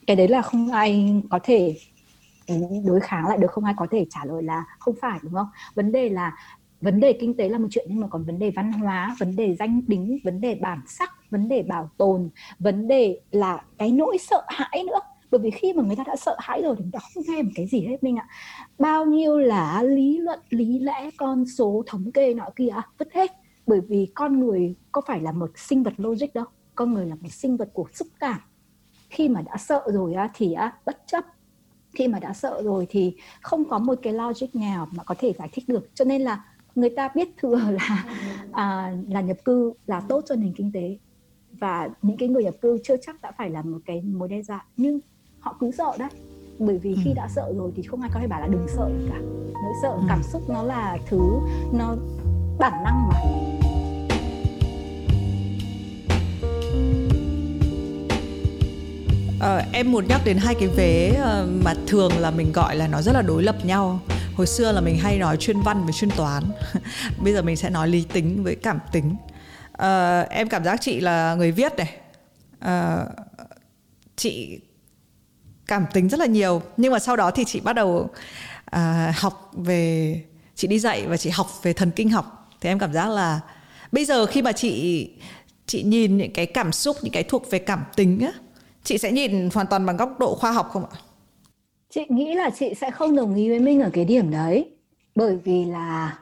Cái 0.06 0.16
đấy 0.16 0.28
là 0.28 0.42
không 0.42 0.70
ai 0.70 1.22
có 1.30 1.38
thể 1.42 1.76
đối 2.84 3.00
kháng 3.00 3.26
lại 3.26 3.38
được 3.38 3.50
không? 3.50 3.64
Ai 3.64 3.74
có 3.76 3.86
thể 3.90 4.06
trả 4.10 4.24
lời 4.24 4.42
là 4.42 4.64
không 4.78 4.94
phải 5.00 5.18
đúng 5.22 5.32
không? 5.32 5.48
Vấn 5.74 5.92
đề 5.92 6.08
là 6.08 6.36
vấn 6.80 7.00
đề 7.00 7.12
kinh 7.12 7.36
tế 7.36 7.48
là 7.48 7.58
một 7.58 7.68
chuyện 7.70 7.86
nhưng 7.88 8.00
mà 8.00 8.06
còn 8.10 8.24
vấn 8.24 8.38
đề 8.38 8.50
văn 8.56 8.72
hóa 8.72 9.16
vấn 9.18 9.36
đề 9.36 9.54
danh 9.54 9.82
tính 9.88 10.18
vấn 10.24 10.40
đề 10.40 10.54
bản 10.54 10.80
sắc 10.86 11.10
vấn 11.30 11.48
đề 11.48 11.62
bảo 11.62 11.90
tồn 11.96 12.30
vấn 12.58 12.88
đề 12.88 13.20
là 13.30 13.64
cái 13.78 13.92
nỗi 13.92 14.18
sợ 14.18 14.44
hãi 14.48 14.84
nữa. 14.86 15.00
Bởi 15.30 15.40
vì 15.40 15.50
khi 15.50 15.72
mà 15.72 15.82
người 15.82 15.96
ta 15.96 16.04
đã 16.06 16.16
sợ 16.16 16.36
hãi 16.38 16.62
rồi 16.62 16.74
thì 16.78 16.82
người 16.82 16.92
ta 16.92 16.98
không 17.14 17.22
nghe 17.26 17.42
một 17.42 17.50
cái 17.54 17.66
gì 17.66 17.80
hết 17.80 18.02
mình 18.02 18.16
ạ. 18.16 18.28
Bao 18.78 19.04
nhiêu 19.04 19.38
là 19.38 19.82
lý 19.82 20.18
luận 20.18 20.40
lý 20.50 20.78
lẽ 20.78 21.10
con 21.16 21.44
số 21.46 21.82
thống 21.86 22.12
kê 22.12 22.34
nọ 22.34 22.50
kia 22.56 22.68
vứt 22.98 23.08
hết. 23.14 23.32
Bởi 23.66 23.80
vì 23.88 24.12
con 24.14 24.40
người 24.40 24.74
có 24.92 25.00
phải 25.06 25.20
là 25.20 25.32
một 25.32 25.50
sinh 25.56 25.82
vật 25.82 25.94
logic 25.96 26.34
đâu. 26.34 26.44
Con 26.74 26.94
người 26.94 27.06
là 27.06 27.14
một 27.14 27.32
sinh 27.32 27.56
vật 27.56 27.68
của 27.72 27.86
xúc 27.92 28.08
cảm. 28.20 28.38
Khi 29.10 29.28
mà 29.28 29.42
đã 29.42 29.56
sợ 29.56 29.82
rồi 29.92 30.14
thì 30.34 30.52
á, 30.52 30.72
bất 30.86 31.02
chấp 31.06 31.24
khi 31.98 32.08
mà 32.08 32.18
đã 32.18 32.32
sợ 32.32 32.62
rồi 32.64 32.86
thì 32.90 33.16
không 33.40 33.64
có 33.68 33.78
một 33.78 33.98
cái 34.02 34.12
logic 34.12 34.54
nào 34.54 34.88
mà 34.92 35.04
có 35.04 35.14
thể 35.18 35.32
giải 35.38 35.48
thích 35.52 35.64
được. 35.68 35.90
Cho 35.94 36.04
nên 36.04 36.22
là 36.22 36.44
người 36.74 36.90
ta 36.90 37.08
biết 37.14 37.28
thừa 37.38 37.56
là 37.70 38.04
à, 38.52 38.96
là 39.08 39.20
nhập 39.20 39.36
cư 39.44 39.72
là 39.86 40.00
tốt 40.00 40.24
cho 40.28 40.34
nền 40.34 40.52
kinh 40.52 40.72
tế. 40.72 40.98
Và 41.52 41.88
những 42.02 42.16
cái 42.16 42.28
người 42.28 42.44
nhập 42.44 42.54
cư 42.60 42.78
chưa 42.84 42.96
chắc 42.96 43.22
đã 43.22 43.32
phải 43.38 43.50
là 43.50 43.62
một 43.62 43.78
cái 43.86 44.02
mối 44.02 44.28
đe 44.28 44.42
dọa. 44.42 44.64
Nhưng 44.76 45.00
họ 45.40 45.56
cứ 45.60 45.70
sợ 45.70 45.92
đấy. 45.98 46.08
Bởi 46.58 46.78
vì 46.78 46.96
khi 47.04 47.10
ừ. 47.10 47.14
đã 47.16 47.28
sợ 47.28 47.52
rồi 47.56 47.72
thì 47.76 47.82
không 47.82 48.00
ai 48.00 48.10
có 48.14 48.20
thể 48.20 48.26
bảo 48.26 48.40
là 48.40 48.46
đừng 48.46 48.66
sợ 48.68 48.90
cả. 49.10 49.18
Nỗi 49.52 49.74
sợ 49.82 49.90
ừ. 49.90 50.00
cảm 50.08 50.22
xúc 50.22 50.42
nó 50.48 50.62
là 50.62 50.98
thứ 51.06 51.20
nó 51.72 51.96
bản 52.58 52.72
năng 52.84 53.08
mà 53.08 53.37
À, 59.40 59.66
em 59.72 59.92
muốn 59.92 60.08
nhắc 60.08 60.20
đến 60.24 60.36
hai 60.36 60.54
cái 60.54 60.68
vế 60.68 61.08
ờ, 61.22 61.48
mà 61.64 61.74
thường 61.86 62.18
là 62.18 62.30
mình 62.30 62.52
gọi 62.52 62.76
là 62.76 62.88
nó 62.88 63.02
rất 63.02 63.12
là 63.12 63.22
đối 63.22 63.42
lập 63.42 63.64
nhau. 63.64 64.00
Hồi 64.36 64.46
xưa 64.46 64.72
là 64.72 64.80
mình 64.80 64.98
hay 64.98 65.18
nói 65.18 65.36
chuyên 65.36 65.60
văn 65.60 65.84
với 65.84 65.92
chuyên 65.92 66.10
toán. 66.10 66.44
Bây 67.22 67.32
giờ 67.32 67.42
mình 67.42 67.56
sẽ 67.56 67.70
nói 67.70 67.88
lý 67.88 68.04
tính 68.12 68.44
với 68.44 68.56
cảm 68.56 68.78
tính. 68.92 69.16
À, 69.72 70.20
em 70.20 70.48
cảm 70.48 70.64
giác 70.64 70.80
chị 70.80 71.00
là 71.00 71.34
người 71.34 71.52
viết 71.52 71.72
này. 71.76 71.94
À, 72.58 73.04
chị 74.16 74.60
cảm 75.66 75.84
tính 75.92 76.08
rất 76.08 76.20
là 76.20 76.26
nhiều. 76.26 76.62
Nhưng 76.76 76.92
mà 76.92 76.98
sau 76.98 77.16
đó 77.16 77.30
thì 77.30 77.44
chị 77.44 77.60
bắt 77.60 77.72
đầu 77.72 78.10
à, 78.64 79.14
học 79.16 79.50
về 79.52 80.20
chị 80.54 80.68
đi 80.68 80.78
dạy 80.78 81.06
và 81.06 81.16
chị 81.16 81.30
học 81.30 81.48
về 81.62 81.72
thần 81.72 81.90
kinh 81.90 82.10
học. 82.10 82.50
Thì 82.60 82.68
em 82.68 82.78
cảm 82.78 82.92
giác 82.92 83.08
là 83.08 83.40
bây 83.92 84.04
giờ 84.04 84.26
khi 84.26 84.42
mà 84.42 84.52
chị 84.52 85.08
chị 85.66 85.82
nhìn 85.82 86.16
những 86.16 86.32
cái 86.32 86.46
cảm 86.46 86.72
xúc 86.72 86.96
những 87.02 87.12
cái 87.12 87.22
thuộc 87.22 87.50
về 87.50 87.58
cảm 87.58 87.84
tính 87.96 88.20
á 88.20 88.32
chị 88.88 88.98
sẽ 88.98 89.12
nhìn 89.12 89.48
hoàn 89.54 89.66
toàn 89.66 89.86
bằng 89.86 89.96
góc 89.96 90.18
độ 90.18 90.34
khoa 90.34 90.52
học 90.52 90.68
không 90.70 90.84
ạ? 90.84 90.98
Chị 91.90 92.04
nghĩ 92.08 92.34
là 92.34 92.50
chị 92.50 92.74
sẽ 92.74 92.90
không 92.90 93.16
đồng 93.16 93.34
ý 93.34 93.48
với 93.48 93.58
minh 93.58 93.80
ở 93.80 93.90
cái 93.92 94.04
điểm 94.04 94.30
đấy. 94.30 94.76
Bởi 95.14 95.36
vì 95.36 95.64
là 95.64 96.18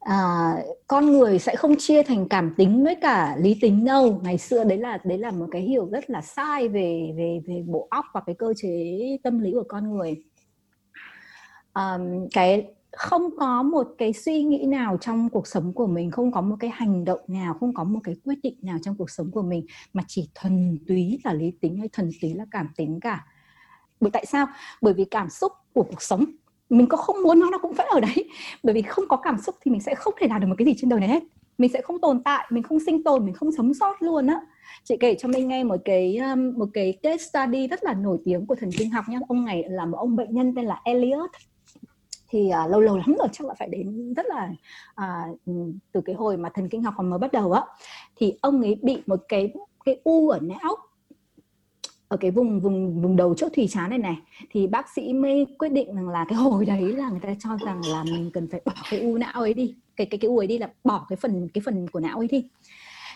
à, 0.00 0.52
con 0.86 1.06
người 1.06 1.38
sẽ 1.38 1.56
không 1.56 1.76
chia 1.78 2.02
thành 2.02 2.28
cảm 2.28 2.54
tính 2.56 2.84
với 2.84 2.94
cả 2.94 3.36
lý 3.38 3.58
tính 3.60 3.84
đâu. 3.84 4.20
Ngày 4.24 4.38
xưa 4.38 4.64
đấy 4.64 4.78
là 4.78 4.98
đấy 5.04 5.18
là 5.18 5.30
một 5.30 5.46
cái 5.50 5.62
hiểu 5.62 5.88
rất 5.92 6.10
là 6.10 6.20
sai 6.20 6.68
về 6.68 7.12
về 7.16 7.40
về 7.46 7.62
bộ 7.66 7.88
óc 7.90 8.04
và 8.14 8.20
cái 8.26 8.34
cơ 8.38 8.54
chế 8.56 8.98
tâm 9.22 9.38
lý 9.40 9.52
của 9.52 9.66
con 9.68 9.90
người. 9.90 10.22
À, 11.72 11.98
cái 12.32 12.66
không 12.92 13.36
có 13.38 13.62
một 13.62 13.86
cái 13.98 14.12
suy 14.12 14.42
nghĩ 14.42 14.66
nào 14.66 14.96
trong 15.00 15.28
cuộc 15.28 15.46
sống 15.46 15.72
của 15.72 15.86
mình, 15.86 16.10
không 16.10 16.32
có 16.32 16.40
một 16.40 16.56
cái 16.60 16.70
hành 16.74 17.04
động 17.04 17.20
nào, 17.28 17.56
không 17.60 17.74
có 17.74 17.84
một 17.84 18.00
cái 18.04 18.16
quyết 18.24 18.38
định 18.42 18.56
nào 18.62 18.78
trong 18.82 18.94
cuộc 18.98 19.10
sống 19.10 19.30
của 19.30 19.42
mình 19.42 19.66
mà 19.92 20.02
chỉ 20.06 20.28
thuần 20.34 20.78
túy 20.86 21.18
là 21.24 21.32
lý 21.32 21.50
tính 21.60 21.76
hay 21.76 21.88
thuần 21.88 22.10
túy 22.22 22.34
là 22.34 22.46
cảm 22.50 22.68
tính 22.76 23.00
cả. 23.00 23.26
Bởi 24.00 24.10
tại 24.10 24.26
sao? 24.26 24.46
Bởi 24.82 24.94
vì 24.94 25.04
cảm 25.04 25.30
xúc 25.30 25.52
của 25.72 25.82
cuộc 25.82 26.02
sống, 26.02 26.24
mình 26.70 26.86
có 26.86 26.96
không 26.96 27.22
muốn 27.22 27.40
nó 27.40 27.50
nó 27.50 27.58
cũng 27.58 27.72
vẫn 27.72 27.86
ở 27.90 28.00
đấy. 28.00 28.28
Bởi 28.62 28.74
vì 28.74 28.82
không 28.82 29.04
có 29.08 29.16
cảm 29.16 29.38
xúc 29.38 29.54
thì 29.64 29.70
mình 29.70 29.80
sẽ 29.80 29.94
không 29.94 30.14
thể 30.20 30.26
làm 30.28 30.40
được 30.40 30.46
một 30.46 30.54
cái 30.58 30.66
gì 30.66 30.74
trên 30.78 30.88
đời 30.88 31.00
này 31.00 31.08
hết. 31.08 31.22
Mình 31.58 31.72
sẽ 31.72 31.82
không 31.82 32.00
tồn 32.00 32.22
tại, 32.22 32.46
mình 32.50 32.62
không 32.62 32.80
sinh 32.86 33.04
tồn, 33.04 33.24
mình 33.24 33.34
không 33.34 33.52
sống 33.52 33.74
sót 33.74 34.02
luôn 34.02 34.26
á. 34.26 34.40
Chị 34.84 34.96
kể 35.00 35.14
cho 35.14 35.28
mình 35.28 35.48
nghe 35.48 35.64
một 35.64 35.76
cái 35.84 36.16
um, 36.16 36.52
một 36.58 36.68
cái 36.74 36.98
case 37.02 37.24
study 37.24 37.68
rất 37.68 37.84
là 37.84 37.94
nổi 37.94 38.18
tiếng 38.24 38.46
của 38.46 38.54
thần 38.54 38.70
kinh 38.78 38.90
học 38.90 39.04
nhá. 39.08 39.18
Ông 39.28 39.44
này 39.44 39.64
là 39.68 39.86
một 39.86 39.98
ông 39.98 40.16
bệnh 40.16 40.34
nhân 40.34 40.54
tên 40.56 40.64
là 40.64 40.80
Elliot 40.84 41.30
thì 42.28 42.50
uh, 42.64 42.70
lâu 42.70 42.80
lâu 42.80 42.96
lắm 42.96 43.14
rồi 43.18 43.28
chắc 43.32 43.46
là 43.46 43.54
phải 43.58 43.68
đến 43.68 44.14
rất 44.14 44.26
là 44.26 44.50
uh, 45.00 45.38
từ 45.92 46.00
cái 46.00 46.14
hồi 46.14 46.36
mà 46.36 46.48
thần 46.48 46.68
kinh 46.68 46.82
học 46.82 46.94
còn 46.96 47.10
mới 47.10 47.18
bắt 47.18 47.32
đầu 47.32 47.52
á. 47.52 47.62
Thì 48.16 48.34
ông 48.40 48.62
ấy 48.62 48.78
bị 48.82 49.02
một 49.06 49.20
cái 49.28 49.52
cái 49.84 50.00
u 50.04 50.28
ở 50.28 50.38
não 50.42 50.76
ở 52.08 52.16
cái 52.16 52.30
vùng 52.30 52.60
vùng 52.60 53.02
vùng 53.02 53.16
đầu 53.16 53.34
chỗ 53.34 53.48
thùy 53.48 53.68
chán 53.68 53.90
này 53.90 53.98
này. 53.98 54.16
Thì 54.50 54.66
bác 54.66 54.88
sĩ 54.88 55.12
mới 55.12 55.46
quyết 55.58 55.68
định 55.68 55.94
rằng 55.94 56.08
là 56.08 56.24
cái 56.28 56.38
hồi 56.38 56.64
đấy 56.64 56.92
là 56.92 57.10
người 57.10 57.20
ta 57.20 57.34
cho 57.38 57.58
rằng 57.66 57.80
là 57.92 58.04
mình 58.04 58.30
cần 58.34 58.48
phải 58.50 58.60
bỏ 58.64 58.72
cái 58.90 59.00
u 59.00 59.18
não 59.18 59.40
ấy 59.40 59.54
đi 59.54 59.76
cái 59.96 60.06
cái 60.06 60.18
cái 60.18 60.28
u 60.28 60.38
ấy 60.38 60.46
đi 60.46 60.58
là 60.58 60.70
bỏ 60.84 61.06
cái 61.08 61.16
phần 61.16 61.48
cái 61.54 61.62
phần 61.64 61.88
của 61.88 62.00
não 62.00 62.18
ấy 62.18 62.28
đi. 62.28 62.48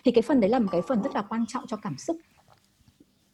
Thì 0.04 0.12
cái 0.12 0.22
phần 0.22 0.40
đấy 0.40 0.50
là 0.50 0.58
một 0.58 0.68
cái 0.72 0.82
phần 0.82 1.02
rất 1.02 1.14
là 1.14 1.22
quan 1.22 1.44
trọng 1.48 1.66
cho 1.66 1.76
cảm 1.76 1.98
xúc. 1.98 2.16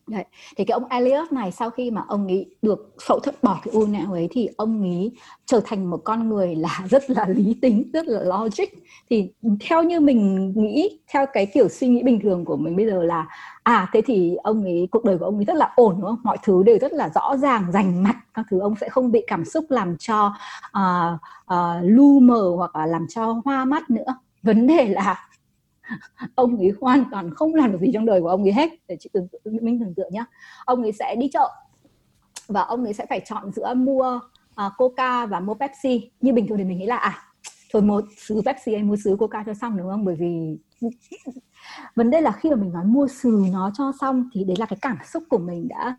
Đấy. 0.08 0.24
Thì 0.56 0.64
cái 0.64 0.72
ông 0.72 0.84
Elliot 0.88 1.32
này 1.32 1.52
sau 1.52 1.70
khi 1.70 1.90
mà 1.90 2.04
ông 2.08 2.26
ấy 2.26 2.46
được 2.62 2.94
phẫu 3.06 3.20
thuật 3.20 3.42
bỏ 3.42 3.60
cái 3.64 3.74
u 3.74 3.86
não 3.86 4.12
ấy 4.12 4.28
thì 4.30 4.48
ông 4.56 4.82
ấy 4.82 5.12
trở 5.46 5.60
thành 5.64 5.90
một 5.90 6.00
con 6.04 6.28
người 6.28 6.54
là 6.54 6.80
rất 6.90 7.10
là 7.10 7.26
lý 7.28 7.58
tính, 7.62 7.90
rất 7.92 8.06
là 8.06 8.20
logic. 8.22 8.64
Thì 9.10 9.30
theo 9.60 9.82
như 9.82 10.00
mình 10.00 10.52
nghĩ, 10.56 11.00
theo 11.12 11.26
cái 11.32 11.46
kiểu 11.46 11.68
suy 11.68 11.88
nghĩ 11.88 12.02
bình 12.02 12.20
thường 12.20 12.44
của 12.44 12.56
mình 12.56 12.76
bây 12.76 12.86
giờ 12.86 13.02
là 13.02 13.26
à 13.62 13.88
thế 13.92 14.02
thì 14.06 14.36
ông 14.42 14.64
ấy 14.64 14.88
cuộc 14.90 15.04
đời 15.04 15.18
của 15.18 15.24
ông 15.24 15.36
ấy 15.36 15.44
rất 15.44 15.56
là 15.56 15.72
ổn 15.76 15.94
đúng 15.98 16.10
không? 16.10 16.20
Mọi 16.22 16.38
thứ 16.42 16.62
đều 16.62 16.78
rất 16.78 16.92
là 16.92 17.10
rõ 17.14 17.36
ràng, 17.36 17.72
rành 17.72 18.02
mạch, 18.02 18.16
các 18.34 18.46
thứ 18.50 18.60
ông 18.60 18.74
sẽ 18.80 18.88
không 18.88 19.12
bị 19.12 19.22
cảm 19.26 19.44
xúc 19.44 19.64
làm 19.68 19.96
cho 19.96 20.32
uh, 20.78 21.20
uh, 21.54 21.58
lu 21.82 22.20
mờ 22.20 22.52
hoặc 22.56 22.76
là 22.76 22.86
làm 22.86 23.06
cho 23.08 23.40
hoa 23.44 23.64
mắt 23.64 23.90
nữa. 23.90 24.16
Vấn 24.42 24.66
đề 24.66 24.88
là 24.88 25.27
ông 26.34 26.58
ấy 26.58 26.72
hoàn 26.80 27.04
toàn 27.10 27.34
không 27.34 27.54
làm 27.54 27.72
được 27.72 27.78
gì 27.80 27.90
trong 27.94 28.06
đời 28.06 28.20
của 28.20 28.28
ông 28.28 28.42
ấy 28.42 28.52
hết. 28.52 28.70
Để 28.88 28.96
chị 29.00 29.10
tưởng 29.12 29.28
tượng 29.28 29.56
mình 29.62 29.80
tưởng 29.80 29.94
tượng 29.94 30.12
nhá. 30.12 30.24
Ông 30.64 30.82
ấy 30.82 30.92
sẽ 30.92 31.16
đi 31.18 31.28
chợ 31.32 31.48
và 32.48 32.62
ông 32.62 32.84
ấy 32.84 32.94
sẽ 32.94 33.06
phải 33.08 33.20
chọn 33.24 33.52
giữa 33.52 33.74
mua 33.74 34.20
uh, 34.66 34.72
coca 34.76 35.26
và 35.26 35.40
mua 35.40 35.54
pepsi. 35.54 36.10
Như 36.20 36.32
bình 36.32 36.46
thường 36.46 36.58
thì 36.58 36.64
mình 36.64 36.78
nghĩ 36.78 36.86
là 36.86 36.96
à 36.96 37.24
thôi 37.72 37.82
mua 37.82 38.02
sứ 38.16 38.42
pepsi 38.46 38.74
hay 38.74 38.82
mua 38.82 38.96
sứ 39.04 39.16
coca 39.18 39.42
cho 39.46 39.54
xong 39.54 39.76
đúng 39.76 39.90
không? 39.90 40.04
Bởi 40.04 40.14
vì 40.14 40.58
vấn 41.96 42.10
đề 42.10 42.20
là 42.20 42.32
khi 42.32 42.50
mà 42.50 42.56
mình 42.56 42.72
nói 42.72 42.84
mua 42.84 43.08
sứ 43.08 43.44
nó 43.52 43.70
cho 43.74 43.92
xong 44.00 44.28
thì 44.32 44.44
đấy 44.44 44.56
là 44.58 44.66
cái 44.66 44.78
cảm 44.82 44.98
xúc 45.12 45.22
của 45.28 45.38
mình 45.38 45.68
đã 45.68 45.96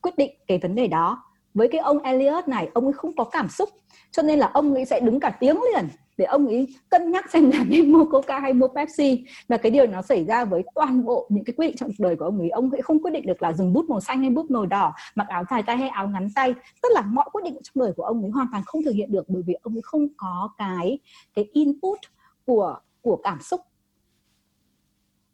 quyết 0.00 0.16
định 0.16 0.30
cái 0.46 0.58
vấn 0.58 0.74
đề 0.74 0.86
đó. 0.86 1.24
Với 1.54 1.68
cái 1.68 1.80
ông 1.80 1.98
Elliot 1.98 2.48
này 2.48 2.70
ông 2.74 2.84
ấy 2.84 2.92
không 2.92 3.16
có 3.16 3.24
cảm 3.24 3.48
xúc. 3.48 3.68
Cho 4.10 4.22
nên 4.22 4.38
là 4.38 4.50
ông 4.54 4.74
ấy 4.74 4.84
sẽ 4.84 5.00
đứng 5.00 5.20
cả 5.20 5.30
tiếng 5.40 5.60
liền 5.74 5.88
để 6.16 6.24
ông 6.24 6.46
ấy 6.46 6.68
cân 6.88 7.10
nhắc 7.10 7.30
xem 7.30 7.50
là 7.50 7.64
nên 7.68 7.92
mua 7.92 8.04
coca 8.04 8.40
hay 8.40 8.52
mua 8.52 8.68
pepsi. 8.68 9.24
Và 9.48 9.56
cái 9.56 9.70
điều 9.70 9.86
nó 9.86 10.02
xảy 10.02 10.24
ra 10.24 10.44
với 10.44 10.62
toàn 10.74 11.04
bộ 11.04 11.26
những 11.30 11.44
cái 11.44 11.54
quyết 11.56 11.66
định 11.66 11.76
trong 11.76 11.88
cuộc 11.88 12.04
đời 12.04 12.16
của 12.16 12.24
ông 12.24 12.38
ấy 12.38 12.50
ông 12.50 12.70
ấy 12.70 12.82
không 12.82 13.02
quyết 13.02 13.10
định 13.10 13.26
được 13.26 13.42
là 13.42 13.52
dùng 13.52 13.72
bút 13.72 13.84
màu 13.88 14.00
xanh 14.00 14.20
hay 14.20 14.30
bút 14.30 14.50
màu 14.50 14.66
đỏ, 14.66 14.92
mặc 15.14 15.28
áo 15.28 15.44
dài 15.50 15.62
tay 15.62 15.76
hay 15.76 15.88
áo 15.88 16.08
ngắn 16.08 16.28
tay. 16.34 16.54
Tức 16.82 16.88
là 16.92 17.02
mọi 17.02 17.28
quyết 17.32 17.42
định 17.44 17.54
trong 17.62 17.84
đời 17.84 17.92
của 17.96 18.02
ông 18.02 18.22
ấy 18.22 18.30
hoàn 18.30 18.46
toàn 18.52 18.62
không 18.66 18.82
thực 18.84 18.94
hiện 18.94 19.12
được 19.12 19.28
bởi 19.28 19.42
vì 19.46 19.54
ông 19.62 19.74
ấy 19.74 19.82
không 19.82 20.08
có 20.16 20.50
cái 20.58 20.98
cái 21.34 21.44
input 21.52 21.98
của 22.46 22.78
của 23.02 23.16
cảm 23.16 23.40
xúc. 23.40 23.60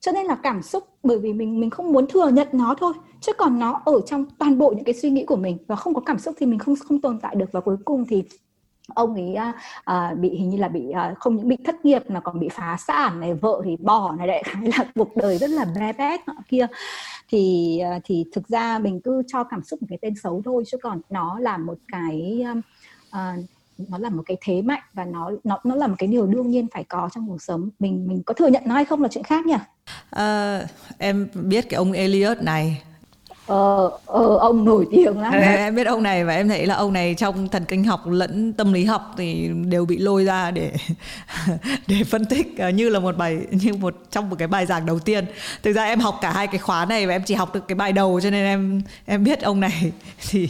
Cho 0.01 0.13
nên 0.13 0.27
là 0.27 0.35
cảm 0.35 0.63
xúc, 0.63 0.85
bởi 1.03 1.19
vì 1.19 1.33
mình 1.33 1.61
mình 1.61 1.71
không 1.71 1.93
muốn 1.93 2.07
thừa 2.07 2.29
nhận 2.29 2.49
nó 2.53 2.75
thôi, 2.79 2.93
chứ 3.21 3.33
còn 3.33 3.59
nó 3.59 3.83
ở 3.85 4.01
trong 4.07 4.27
toàn 4.39 4.59
bộ 4.59 4.73
những 4.77 4.85
cái 4.85 4.95
suy 4.95 5.11
nghĩ 5.11 5.25
của 5.25 5.37
mình 5.37 5.59
và 5.67 5.77
không 5.77 5.95
có 5.95 6.01
cảm 6.01 6.19
xúc 6.19 6.35
thì 6.39 6.47
mình 6.47 6.59
không 6.59 6.75
không 6.89 7.01
tồn 7.01 7.19
tại 7.21 7.35
được. 7.35 7.53
Và 7.53 7.61
cuối 7.61 7.77
cùng 7.85 8.05
thì 8.09 8.25
ông 8.95 9.15
ấy 9.15 9.35
à, 9.35 9.53
à, 9.85 10.15
bị 10.19 10.29
hình 10.29 10.51
như 10.51 10.59
là 10.59 10.69
bị 10.69 10.91
à, 10.91 11.15
không 11.19 11.37
những 11.37 11.49
bị 11.49 11.57
thất 11.65 11.85
nghiệp 11.85 12.03
mà 12.09 12.21
còn 12.21 12.41
bị 12.41 12.49
phá 12.49 12.77
sản 12.77 13.21
này 13.21 13.35
vợ 13.35 13.63
thì 13.65 13.77
bỏ 13.77 14.13
này 14.13 14.27
đại 14.27 14.43
khái 14.47 14.63
là 14.79 14.85
cuộc 14.95 15.17
đời 15.17 15.39
rất 15.39 15.51
là 15.51 15.65
bé 15.65 15.93
bé 15.93 16.17
kia. 16.49 16.67
Thì 17.29 17.79
à, 17.79 18.01
thì 18.05 18.25
thực 18.33 18.49
ra 18.49 18.79
mình 18.79 19.01
cứ 19.05 19.23
cho 19.27 19.45
cảm 19.45 19.63
xúc 19.63 19.83
một 19.83 19.87
cái 19.91 19.99
tên 20.03 20.15
xấu 20.23 20.43
thôi 20.45 20.65
chứ 20.67 20.77
còn 20.83 21.01
nó 21.11 21.39
là 21.39 21.59
một 21.59 21.79
cái 21.93 22.45
à, 22.47 22.55
à, 23.11 23.37
nó 23.89 23.99
là 23.99 24.11
một 24.11 24.23
cái 24.27 24.37
thế 24.41 24.63
mạnh 24.63 24.83
và 24.93 25.05
nó 25.05 25.31
nó 25.45 25.59
nó 25.65 25.75
là 25.75 25.87
một 25.87 25.95
cái 25.99 26.07
điều 26.07 26.27
đương 26.27 26.51
nhiên 26.51 26.67
phải 26.73 26.85
có 26.85 27.09
trong 27.15 27.29
cuộc 27.29 27.43
sống. 27.43 27.71
Mình 27.79 28.09
mình 28.09 28.23
có 28.27 28.35
thừa 28.35 28.47
nhận 28.47 28.63
nó 28.67 28.75
hay 28.75 28.85
không 28.85 29.03
là 29.03 29.09
chuyện 29.09 29.25
khác 29.25 29.47
nhỉ? 29.47 29.57
À, 30.11 30.63
em 30.99 31.29
biết 31.35 31.69
cái 31.69 31.79
ông 31.79 31.93
Elliot 31.93 32.43
này. 32.43 32.83
Ờ, 33.51 33.91
ờ, 34.07 34.39
ông 34.39 34.65
nổi 34.65 34.87
tiếng 34.91 35.21
lắm. 35.21 35.33
Đấy. 35.33 35.57
em 35.57 35.75
biết 35.75 35.87
ông 35.87 36.03
này 36.03 36.25
và 36.25 36.35
em 36.35 36.49
thấy 36.49 36.67
là 36.67 36.75
ông 36.75 36.93
này 36.93 37.15
trong 37.15 37.49
thần 37.49 37.65
kinh 37.65 37.85
học 37.85 38.01
lẫn 38.07 38.53
tâm 38.53 38.73
lý 38.73 38.85
học 38.85 39.15
thì 39.17 39.51
đều 39.65 39.85
bị 39.85 39.99
lôi 39.99 40.25
ra 40.25 40.51
để 40.51 40.73
để 41.87 41.97
phân 42.05 42.25
tích 42.25 42.55
uh, 42.69 42.75
như 42.75 42.89
là 42.89 43.01
một 43.01 43.17
bài 43.17 43.39
như 43.51 43.75
một 43.75 43.95
trong 44.11 44.31
một 44.31 44.37
cái 44.39 44.49
bài 44.49 44.67
giảng 44.67 44.87
đầu 44.87 44.99
tiên. 44.99 45.25
Thực 45.63 45.73
ra 45.73 45.85
em 45.85 46.01
học 46.01 46.19
cả 46.21 46.33
hai 46.33 46.47
cái 46.47 46.59
khóa 46.59 46.85
này 46.85 47.07
và 47.07 47.13
em 47.13 47.23
chỉ 47.27 47.35
học 47.35 47.55
được 47.55 47.69
cái 47.69 47.75
bài 47.75 47.93
đầu 47.93 48.21
cho 48.23 48.31
nên 48.31 48.45
em 48.45 48.83
em 49.07 49.25
biết 49.25 49.41
ông 49.41 49.61
này. 49.61 49.93
Thì 50.31 50.49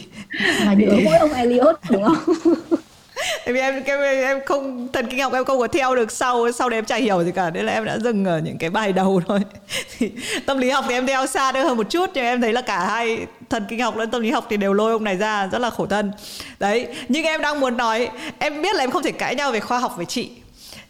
mà 0.67 0.73
nhớ 0.73 0.93
mỗi 1.05 1.17
ông 1.17 1.33
Elliot 1.33 1.77
đúng 1.91 2.05
không 2.05 2.55
Tại 3.45 3.55
vì 3.55 3.61
em, 3.61 3.83
em 3.85 4.01
em 4.01 4.41
không 4.47 4.89
thần 4.93 5.07
kinh 5.11 5.21
học 5.21 5.33
em 5.33 5.45
không 5.45 5.59
có 5.59 5.66
theo 5.66 5.95
được 5.95 6.12
sau 6.12 6.53
sau 6.53 6.68
đấy 6.68 6.79
em 6.79 6.85
chả 6.85 6.97
hiểu 6.97 7.25
gì 7.25 7.33
cả. 7.33 7.51
Nên 7.51 7.66
là 7.66 7.73
em 7.73 7.85
đã 7.85 7.99
dừng 7.99 8.25
ở 8.25 8.39
những 8.39 8.59
cái 8.59 8.71
bài 8.71 8.93
đầu 8.93 9.23
thôi. 9.29 9.41
Thì 9.99 10.11
tâm 10.47 10.59
lý 10.59 10.71
học 10.71 10.85
thì 10.89 10.95
em 10.95 11.07
theo 11.07 11.27
xa 11.27 11.53
hơn 11.53 11.77
một 11.77 11.91
chút 11.91 12.11
nhưng 12.14 12.25
em 12.25 12.41
thấy 12.41 12.53
là 12.53 12.61
cả 12.61 12.87
hai 12.87 13.27
thần 13.51 13.66
kinh 13.68 13.81
học 13.81 13.97
lẫn 13.97 14.11
tâm 14.11 14.23
lý 14.23 14.31
học 14.31 14.47
thì 14.51 14.57
đều 14.57 14.73
lôi 14.73 14.93
ông 14.93 15.05
này 15.05 15.16
ra 15.16 15.47
rất 15.47 15.59
là 15.59 15.71
khổ 15.71 15.87
thân. 15.87 16.12
Đấy 16.59 16.87
nhưng 17.09 17.25
em 17.25 17.43
đang 17.43 17.61
muốn 17.61 17.77
nói 17.77 18.09
em 18.39 18.62
biết 18.62 18.75
là 18.75 18.85
em 18.85 18.91
không 18.91 19.03
thể 19.03 19.12
cãi 19.12 19.35
nhau 19.35 19.53
về 19.53 19.61
khoa 19.61 19.79
học 19.79 19.93
với 19.97 20.07
chị 20.07 20.31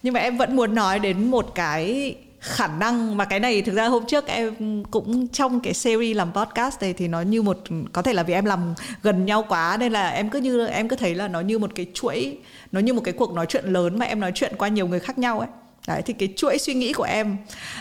nhưng 0.03 0.13
mà 0.13 0.19
em 0.19 0.37
vẫn 0.37 0.55
muốn 0.55 0.75
nói 0.75 0.99
đến 0.99 1.31
một 1.31 1.55
cái 1.55 2.15
khả 2.41 2.67
năng. 2.67 3.17
Mà 3.17 3.25
cái 3.25 3.39
này 3.39 3.61
thực 3.61 3.75
ra 3.75 3.87
hôm 3.87 4.05
trước 4.07 4.27
em 4.27 4.83
cũng 4.91 5.27
trong 5.27 5.59
cái 5.59 5.73
series 5.73 6.17
làm 6.17 6.33
podcast 6.33 6.81
này 6.81 6.93
thì 6.93 7.07
nó 7.07 7.21
như 7.21 7.41
một 7.41 7.57
có 7.93 8.01
thể 8.01 8.13
là 8.13 8.23
vì 8.23 8.33
em 8.33 8.45
làm 8.45 8.73
gần 9.03 9.25
nhau 9.25 9.45
quá 9.49 9.77
nên 9.79 9.91
là 9.91 10.09
em 10.09 10.29
cứ 10.29 10.39
như 10.39 10.67
em 10.67 10.87
cứ 10.87 10.95
thấy 10.95 11.15
là 11.15 11.27
nó 11.27 11.39
như 11.39 11.59
một 11.59 11.71
cái 11.75 11.85
chuỗi 11.93 12.37
nó 12.71 12.79
như 12.79 12.93
một 12.93 13.01
cái 13.03 13.13
cuộc 13.13 13.33
nói 13.33 13.45
chuyện 13.49 13.65
lớn 13.65 13.99
mà 13.99 14.05
em 14.05 14.19
nói 14.19 14.31
chuyện 14.35 14.53
qua 14.57 14.67
nhiều 14.67 14.87
người 14.87 14.99
khác 14.99 15.17
nhau 15.17 15.39
ấy. 15.39 15.49
Đấy 15.87 16.01
thì 16.05 16.13
cái 16.13 16.33
chuỗi 16.35 16.57
suy 16.57 16.73
nghĩ 16.73 16.93
của 16.93 17.03
em 17.03 17.37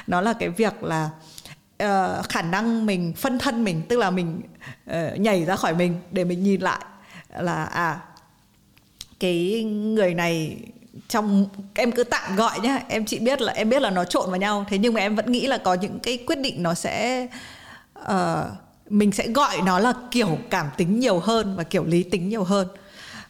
nó 0.07 0.21
là 0.21 0.33
cái 0.33 0.49
việc 0.49 0.83
là 0.83 1.11
uh, 1.83 2.29
khả 2.29 2.43
năng 2.43 2.87
mình 2.87 3.13
phân 3.17 3.39
thân 3.39 3.65
mình 3.65 3.83
tức 3.89 3.99
là 3.99 4.11
mình 4.11 4.41
uh, 4.91 5.21
nhảy 5.21 5.45
ra 5.45 5.57
khỏi 5.57 5.75
mình 5.75 5.97
để 6.11 6.25
mình 6.25 6.43
nhìn 6.43 6.61
lại 6.61 6.81
là 7.39 7.65
à 7.65 8.01
cái 9.21 9.65
người 9.65 10.15
này 10.15 10.57
trong 11.09 11.47
em 11.75 11.93
cứ 11.93 12.05
tạm 12.05 12.37
gọi 12.37 12.61
nhá. 12.61 12.81
Em 12.89 13.05
chị 13.05 13.19
biết 13.19 13.41
là 13.41 13.53
em 13.53 13.69
biết 13.69 13.83
là 13.83 13.91
nó 13.91 14.05
trộn 14.05 14.31
vào 14.31 14.37
nhau. 14.37 14.65
Thế 14.69 14.79
nhưng 14.79 14.95
mà 14.95 15.01
em 15.01 15.17
vẫn 15.17 15.33
nghĩ 15.33 15.47
là 15.47 15.59
có 15.59 15.75
những 15.75 15.99
cái 16.01 16.19
quyết 16.27 16.39
định 16.39 16.63
nó 16.63 16.75
sẽ 16.75 17.27
uh, 17.99 18.07
mình 18.89 19.13
sẽ 19.13 19.29
gọi 19.29 19.63
nó 19.65 19.79
là 19.79 19.93
kiểu 20.11 20.39
cảm 20.51 20.67
tính 20.77 21.01
nhiều 21.01 21.19
hơn 21.19 21.57
và 21.57 21.63
kiểu 21.63 21.85
lý 21.85 22.03
tính 22.03 22.29
nhiều 22.29 22.45
hơn. 22.45 22.69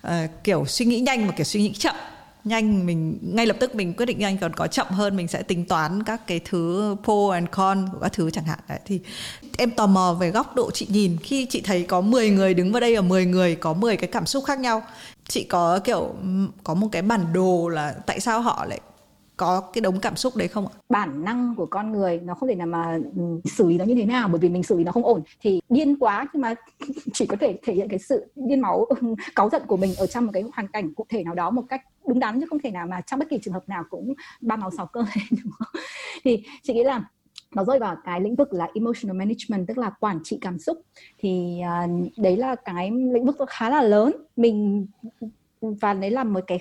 Uh, 0.06 0.12
kiểu 0.44 0.64
suy 0.66 0.86
nghĩ 0.86 1.00
nhanh 1.00 1.26
và 1.26 1.32
kiểu 1.32 1.44
suy 1.44 1.62
nghĩ 1.62 1.72
chậm. 1.72 1.94
Nhanh 2.44 2.86
mình 2.86 3.18
ngay 3.22 3.46
lập 3.46 3.56
tức 3.60 3.74
mình 3.74 3.94
quyết 3.94 4.06
định 4.06 4.18
nhanh 4.18 4.38
còn 4.38 4.52
có 4.54 4.66
chậm 4.66 4.86
hơn 4.90 5.16
mình 5.16 5.28
sẽ 5.28 5.42
tính 5.42 5.64
toán 5.64 6.02
các 6.02 6.26
cái 6.26 6.40
thứ 6.44 6.96
pro 7.04 7.30
and 7.32 7.48
con 7.50 7.88
của 7.92 7.98
các 8.02 8.12
thứ 8.12 8.30
chẳng 8.30 8.44
hạn. 8.44 8.58
Đấy 8.68 8.78
thì 8.84 9.00
em 9.58 9.70
tò 9.70 9.86
mò 9.86 10.16
về 10.20 10.30
góc 10.30 10.56
độ 10.56 10.70
chị 10.70 10.86
nhìn. 10.90 11.16
Khi 11.22 11.46
chị 11.50 11.60
thấy 11.60 11.82
có 11.82 12.00
10 12.00 12.30
người 12.30 12.54
đứng 12.54 12.72
vào 12.72 12.80
đây 12.80 12.94
ở 12.94 13.02
10 13.02 13.26
người 13.26 13.54
có 13.54 13.72
10 13.72 13.96
cái 13.96 14.08
cảm 14.12 14.26
xúc 14.26 14.44
khác 14.44 14.58
nhau 14.58 14.82
chị 15.30 15.44
có, 15.44 15.80
kiểu 15.84 16.14
có 16.64 16.74
một 16.74 16.88
cái 16.92 17.02
bản 17.02 17.20
đồ 17.32 17.68
là 17.68 17.94
tại 18.06 18.20
sao 18.20 18.40
họ 18.40 18.64
lại 18.68 18.80
có 19.36 19.60
cái 19.60 19.80
đống 19.80 20.00
cảm 20.00 20.16
xúc 20.16 20.36
đấy 20.36 20.48
không 20.48 20.66
ạ? 20.66 20.72
Bản 20.88 21.24
năng 21.24 21.54
của 21.56 21.66
con 21.66 21.92
người 21.92 22.20
nó 22.20 22.34
không 22.34 22.48
thể 22.48 22.54
nào 22.54 22.66
mà 22.66 22.98
ừ, 23.16 23.22
xử 23.44 23.68
lý 23.68 23.78
nó 23.78 23.84
như 23.84 23.94
thế 23.94 24.04
nào, 24.04 24.28
bởi 24.28 24.38
vì 24.38 24.48
mình 24.48 24.62
xử 24.62 24.78
lý 24.78 24.84
nó 24.84 24.92
không 24.92 25.04
ổn 25.04 25.22
thì 25.40 25.60
điên 25.68 25.96
quá, 25.98 26.26
nhưng 26.32 26.40
mà 26.40 26.54
chỉ 27.12 27.26
có 27.26 27.36
thể 27.40 27.58
thể 27.62 27.74
hiện 27.74 27.88
cái 27.88 27.98
sự 27.98 28.32
điên 28.36 28.60
máu, 28.60 28.86
cáu 29.34 29.50
giận 29.50 29.62
của 29.66 29.76
mình 29.76 29.94
ở 29.96 30.06
trong 30.06 30.26
một 30.26 30.30
cái 30.34 30.44
hoàn 30.54 30.68
cảnh 30.68 30.94
cụ 30.94 31.06
thể 31.08 31.24
nào 31.24 31.34
đó 31.34 31.50
một 31.50 31.62
cách 31.68 31.80
đúng 32.06 32.18
đắn, 32.18 32.40
chứ 32.40 32.46
không 32.50 32.58
thể 32.64 32.70
nào 32.70 32.86
mà 32.86 33.00
trong 33.00 33.18
bất 33.18 33.28
kỳ 33.30 33.38
trường 33.42 33.54
hợp 33.54 33.68
nào 33.68 33.84
cũng 33.90 34.14
ba 34.40 34.56
máu 34.56 34.70
sáu 34.76 34.86
cơ 34.86 35.04
thì 36.24 36.44
chị 36.62 36.74
nghĩ 36.74 36.84
là 36.84 37.04
nó 37.54 37.64
rơi 37.64 37.78
vào 37.78 37.96
cái 38.04 38.20
lĩnh 38.20 38.36
vực 38.36 38.52
là 38.52 38.68
emotional 38.74 39.16
management 39.16 39.68
tức 39.68 39.78
là 39.78 39.90
quản 39.90 40.20
trị 40.24 40.38
cảm 40.40 40.58
xúc 40.58 40.78
thì 41.18 41.60
uh, 41.84 42.18
đấy 42.18 42.36
là 42.36 42.54
cái 42.54 42.90
lĩnh 42.90 43.24
vực 43.24 43.36
khá 43.48 43.70
là 43.70 43.82
lớn. 43.82 44.12
Mình 44.36 44.86
và 45.60 45.94
đấy 45.94 46.10
là 46.10 46.24
một 46.24 46.40
cái 46.46 46.58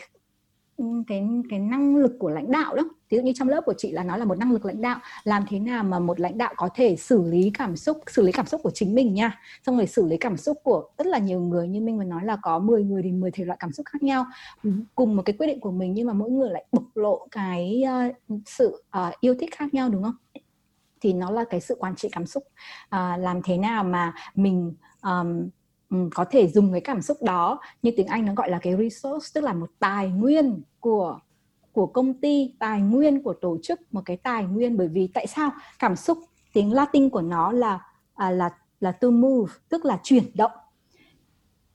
cái 1.08 1.28
cái 1.50 1.60
năng 1.60 1.96
lực 1.96 2.16
của 2.20 2.30
lãnh 2.30 2.52
đạo 2.52 2.76
đó. 2.76 2.84
Ví 3.10 3.18
dụ 3.18 3.24
như 3.24 3.32
trong 3.36 3.50
lớp 3.50 3.62
của 3.66 3.74
chị 3.78 3.92
là 3.92 4.04
nó 4.04 4.18
là 4.18 4.26
một 4.26 4.38
năng 4.38 4.52
lực 4.52 4.66
lãnh 4.66 4.82
đạo. 4.82 5.00
Làm 5.24 5.46
thế 5.50 5.60
nào 5.60 5.84
mà 5.84 6.00
một 6.00 6.20
lãnh 6.20 6.38
đạo 6.38 6.54
có 6.58 6.70
thể 6.76 6.96
xử 6.96 7.24
lý 7.24 7.52
cảm 7.54 7.76
xúc 7.76 7.98
xử 8.08 8.22
lý 8.22 8.32
cảm 8.32 8.46
xúc 8.46 8.62
của 8.64 8.72
chính 8.72 8.96
mình 8.96 9.14
nha? 9.14 9.40
Xong 9.66 9.78
rồi 9.78 9.88
xử 9.88 10.06
lý 10.06 10.18
cảm 10.18 10.38
xúc 10.38 10.58
của 10.64 10.84
rất 10.98 11.08
là 11.08 11.18
nhiều 11.18 11.40
người 11.40 11.68
như 11.68 11.82
mình 11.82 11.98
vừa 11.98 12.04
nói 12.04 12.26
là 12.26 12.38
có 12.42 12.60
10 12.60 12.84
người 12.84 13.04
thì 13.04 13.12
10 13.12 13.32
thể 13.32 13.46
loại 13.46 13.58
cảm 13.60 13.72
xúc 13.72 13.86
khác 13.86 14.04
nhau. 14.04 14.26
Cùng 14.96 15.16
một 15.16 15.22
cái 15.26 15.34
quyết 15.34 15.48
định 15.48 15.60
của 15.60 15.72
mình 15.72 15.94
nhưng 15.94 16.08
mà 16.08 16.14
mỗi 16.14 16.30
người 16.30 16.50
lại 16.50 16.66
bộc 16.72 16.84
lộ 16.96 17.28
cái 17.32 17.84
uh, 18.08 18.40
sự 18.46 18.84
uh, 18.98 19.20
yêu 19.20 19.36
thích 19.40 19.50
khác 19.56 19.74
nhau 19.74 19.90
đúng 19.90 20.04
không? 20.04 20.16
Thì 21.02 21.14
nó 21.14 21.32
là 21.32 21.44
cái 21.50 21.62
sự 21.62 21.76
quản 21.80 21.96
trị 21.96 22.10
cảm 22.12 22.26
xúc. 22.26 22.44
À, 22.90 23.18
làm 23.18 23.42
thế 23.42 23.58
nào 23.58 23.84
mà 23.84 24.14
mình 24.36 24.74
um, 25.02 25.50
có 26.10 26.26
thể 26.32 26.48
dùng 26.48 26.72
cái 26.72 26.82
cảm 26.82 27.02
xúc 27.02 27.18
đó 27.24 27.60
như 27.82 27.92
tiếng 27.98 28.08
Anh 28.08 28.26
nó 28.26 28.34
gọi 28.34 28.50
là 28.50 28.60
cái 28.62 28.76
resource 28.78 29.28
tức 29.34 29.44
là 29.44 29.54
một 29.54 29.70
tài 29.80 30.10
nguyên 30.10 30.62
của 30.80 31.20
của 31.72 31.88
công 31.88 32.14
ty 32.14 32.56
tài 32.60 32.82
nguyên 32.82 33.24
của 33.24 33.34
tổ 33.34 33.58
chức 33.64 33.94
một 33.94 34.02
cái 34.06 34.18
tài 34.18 34.44
nguyên. 34.44 34.78
Bởi 34.78 34.88
vì 34.88 35.08
tại 35.14 35.28
sao? 35.28 35.52
Cảm 35.80 35.96
xúc 35.96 36.18
tiếng 36.54 36.74
Latin 36.74 37.10
của 37.10 37.22
nó 37.22 37.52
là 37.52 37.80
à, 38.16 38.32
là 38.32 38.50
là 38.80 38.92
to 38.92 39.10
move 39.10 39.54
tức 39.70 39.86
là 39.86 40.00
chuyển 40.04 40.24
động 40.34 40.52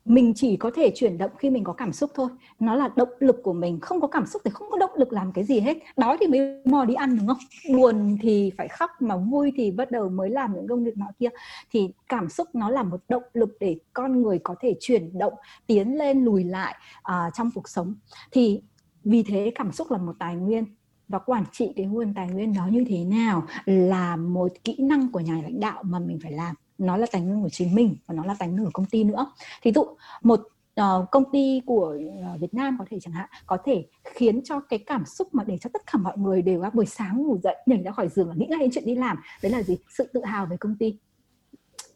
mình 0.05 0.33
chỉ 0.37 0.57
có 0.57 0.71
thể 0.75 0.93
chuyển 0.95 1.19
động 1.19 1.31
khi 1.39 1.51
mình 1.51 1.65
có 1.65 1.73
cảm 1.73 1.93
xúc 1.93 2.11
thôi. 2.15 2.29
Nó 2.61 2.75
là 2.75 2.91
động 2.97 3.09
lực 3.19 3.37
của 3.43 3.53
mình. 3.53 3.81
Không 3.81 4.01
có 4.01 4.07
cảm 4.07 4.27
xúc 4.27 4.43
thì 4.45 4.51
không 4.51 4.71
có 4.71 4.79
động 4.79 4.91
lực 4.97 5.13
làm 5.13 5.33
cái 5.33 5.45
gì 5.45 5.61
hết. 5.61 5.79
Đói 5.97 6.17
thì 6.21 6.27
mới 6.27 6.63
mò 6.65 6.85
đi 6.85 6.95
ăn 6.95 7.17
đúng 7.17 7.27
không? 7.27 7.37
Buồn 7.77 8.17
thì 8.23 8.53
phải 8.59 8.69
khóc 8.69 8.91
mà 9.01 9.17
vui 9.17 9.53
thì 9.57 9.71
bắt 9.71 9.91
đầu 9.91 10.09
mới 10.09 10.31
làm 10.31 10.55
những 10.55 10.69
công 10.69 10.85
việc 10.85 10.97
nọ 10.97 11.07
kia. 11.19 11.29
Thì 11.71 11.89
cảm 12.09 12.29
xúc 12.29 12.49
nó 12.55 12.71
là 12.71 12.83
một 12.83 13.01
động 13.09 13.23
lực 13.35 13.57
để 13.61 13.79
con 13.93 14.23
người 14.23 14.39
có 14.39 14.55
thể 14.61 14.75
chuyển 14.81 15.19
động 15.19 15.35
tiến 15.67 15.99
lên 15.99 16.25
lùi 16.25 16.45
lại 16.45 16.75
uh, 16.99 17.35
trong 17.35 17.51
cuộc 17.55 17.69
sống. 17.69 17.95
Thì 18.33 18.63
vì 19.05 19.23
thế 19.23 19.53
cảm 19.55 19.73
xúc 19.73 19.91
là 19.91 19.99
một 19.99 20.17
tài 20.19 20.37
nguyên. 20.37 20.65
Và 21.09 21.19
quản 21.19 21.45
trị 21.53 21.73
cái 21.77 21.87
nguồn 21.87 22.15
tài 22.15 22.29
nguyên 22.29 22.55
đó 22.55 22.67
như 22.71 22.85
thế 22.89 23.05
nào 23.05 23.47
là 23.67 24.17
một 24.17 24.53
kỹ 24.65 24.77
năng 24.81 25.13
của 25.13 25.21
nhà 25.21 25.41
lãnh 25.43 25.61
đạo 25.61 25.83
mà 25.83 25.99
mình 25.99 26.19
phải 26.23 26.33
làm 26.33 26.55
nó 26.79 26.97
là 26.97 27.07
tài 27.13 27.23
nguyên 27.23 27.43
của 27.43 27.49
chính 27.49 27.75
mình 27.75 27.97
và 28.07 28.15
nó 28.15 28.25
là 28.25 28.37
tài 28.39 28.49
nguyên 28.49 28.65
của 28.65 28.71
công 28.75 28.87
ty 28.87 29.05
nữa. 29.05 29.27
Thí 29.63 29.73
dụ 29.73 29.85
một 30.23 30.41
uh, 30.81 31.11
công 31.11 31.25
ty 31.33 31.61
của 31.67 31.97
uh, 32.35 32.41
Việt 32.41 32.55
Nam 32.55 32.77
có 32.79 32.85
thể 32.91 32.99
chẳng 33.01 33.15
hạn 33.15 33.29
có 33.47 33.59
thể 33.65 33.87
khiến 34.05 34.41
cho 34.45 34.61
cái 34.61 34.79
cảm 34.79 35.05
xúc 35.07 35.29
mà 35.33 35.45
để 35.45 35.59
cho 35.61 35.71
tất 35.73 35.83
cả 35.93 35.99
mọi 35.99 36.19
người 36.19 36.43
đều 36.43 36.65
buổi 36.73 36.87
sáng 36.87 37.23
ngủ 37.23 37.39
dậy 37.43 37.57
nhảy 37.67 37.83
ra 37.83 37.91
khỏi 37.91 38.09
giường 38.09 38.29
và 38.29 38.35
nghĩ 38.35 38.47
ngay 38.49 38.59
đến 38.59 38.71
chuyện 38.75 38.87
đi 38.87 38.95
làm 38.95 39.19
đấy 39.43 39.53
là 39.53 39.63
gì? 39.63 39.79
Sự 39.89 40.05
tự 40.13 40.25
hào 40.25 40.47
về 40.47 40.57
công 40.57 40.77
ty. 40.77 40.99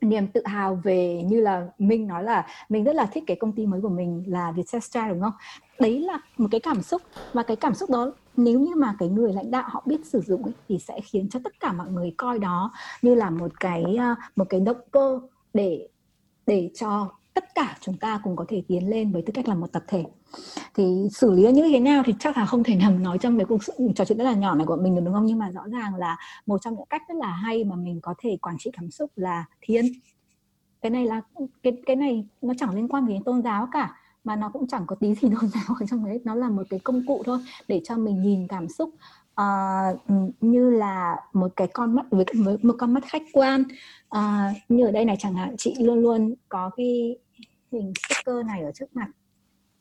Niềm 0.01 0.27
tự 0.27 0.43
hào 0.45 0.81
về 0.85 1.23
như 1.23 1.41
là 1.41 1.69
Minh 1.79 2.07
nói 2.07 2.25
là 2.25 2.47
mình 2.69 2.85
rất 2.85 2.95
là 2.95 3.07
thích 3.07 3.25
cái 3.27 3.37
công 3.37 3.53
ty 3.53 3.67
mới 3.67 3.81
của 3.81 3.89
mình 3.89 4.25
là 4.27 4.53
Vietjet 4.53 5.09
đúng 5.09 5.21
không? 5.21 5.33
Đấy 5.81 6.01
là 6.01 6.19
một 6.39 6.49
cái 6.51 6.61
cảm 6.61 6.83
xúc. 6.83 7.03
Và 7.33 7.43
cái 7.43 7.57
cảm 7.57 7.75
xúc 7.75 7.91
đó 7.91 8.13
nếu 8.37 8.61
như 8.61 8.75
mà 8.77 8.95
cái 8.99 9.09
người 9.09 9.33
lãnh 9.33 9.51
đạo 9.51 9.65
họ 9.67 9.83
biết 9.87 10.07
sử 10.07 10.21
dụng 10.21 10.43
ấy, 10.43 10.53
thì 10.69 10.79
sẽ 10.79 11.01
khiến 11.01 11.29
cho 11.29 11.41
tất 11.45 11.61
cả 11.61 11.73
mọi 11.73 11.91
người 11.91 12.15
coi 12.17 12.39
đó 12.39 12.73
như 13.03 13.15
là 13.15 13.31
một 13.31 13.61
cái 13.61 13.97
ờ, 13.99 14.15
một 14.37 14.45
cái 14.49 14.61
động 14.61 14.81
cơ 14.91 15.21
để 15.55 15.89
để 16.47 16.71
cho 16.75 17.11
tất 17.35 17.55
cả 17.55 17.77
chúng 17.81 17.97
ta 17.97 18.21
cùng 18.25 18.37
có 18.37 18.45
thể 18.49 18.63
tiến 18.69 18.91
lên 18.91 19.13
với 19.13 19.23
tư 19.23 19.33
cách 19.35 19.49
là 19.49 19.55
một 19.55 19.73
tập 19.73 19.83
thể. 19.89 20.05
Thì 20.75 21.09
xử 21.13 21.33
lý 21.33 21.53
như 21.53 21.69
thế 21.73 21.81
nào 21.81 22.03
thì 22.07 22.15
chắc 22.21 22.37
là 22.37 22.47
không 22.47 22.65
thể 22.65 22.75
nằm 22.75 23.03
nói 23.03 23.19
trong 23.19 23.39
cái 23.39 23.47
cuộc 23.47 23.59
trò 23.95 24.05
chuyện 24.05 24.19
rất 24.19 24.25
là 24.25 24.33
nhỏ 24.33 24.55
này 24.55 24.67
của 24.67 24.77
mình 24.77 24.95
được 24.95 25.03
đúng 25.05 25.15
không? 25.15 25.27
Nhưng 25.27 25.39
mà 25.39 25.51
rõ 25.51 25.63
ràng 25.73 25.95
là 25.95 26.17
một 26.47 26.59
trong 26.63 26.75
những 26.75 26.87
cách 26.91 27.03
rất 27.09 27.15
là 27.19 27.33
hay 27.33 27.65
mà 27.65 27.77
mình 27.77 28.01
có 28.03 28.15
thể 28.19 28.37
quản 28.43 28.57
trị 28.59 28.71
cảm 28.73 28.91
xúc 28.91 29.11
là 29.17 29.45
thiền 29.61 29.85
cái 30.83 30.91
này 30.91 31.07
là 31.07 31.21
cái 31.63 31.73
cái 31.87 31.97
này 31.97 32.27
nó 32.43 32.55
chẳng 32.59 32.75
liên 32.75 32.89
quan 32.89 33.07
gì 33.07 33.13
đến 33.13 33.25
tôn 33.25 33.43
giáo 33.43 33.69
cả 33.73 33.95
mà 34.25 34.37
nó 34.37 34.51
cũng 34.53 34.67
chẳng 34.67 34.85
có 34.87 34.97
tí 34.97 35.15
gì 35.15 35.29
đâu 35.29 35.41
nào 35.55 35.77
ở 35.81 35.87
trong 35.87 36.05
đấy 36.05 36.21
nó 36.25 36.35
là 36.35 36.49
một 36.49 36.63
cái 36.71 36.81
công 36.81 37.07
cụ 37.07 37.23
thôi 37.27 37.39
để 37.69 37.81
cho 37.85 37.97
mình 37.97 38.23
nhìn 38.23 38.47
cảm 38.49 38.69
xúc 38.69 38.91
uh, 39.41 40.11
như 40.41 40.71
là 40.71 41.17
một 41.33 41.53
cái 41.57 41.69
con 41.73 41.95
mắt 41.95 42.07
với, 42.11 42.25
với 42.35 42.57
một 42.63 42.75
con 42.79 42.95
mắt 42.95 43.05
khách 43.07 43.23
quan. 43.33 43.65
Uh, 44.17 44.57
như 44.69 44.87
ở 44.87 44.91
đây 44.91 45.05
này 45.05 45.17
chẳng 45.19 45.35
hạn 45.35 45.55
chị 45.59 45.75
luôn 45.81 45.99
luôn 45.99 46.35
có 46.49 46.71
cái 46.77 47.19
hình 47.73 47.93
sticker 48.09 48.47
này 48.47 48.63
ở 48.63 48.73
trước 48.73 48.97
mặt. 48.97 49.09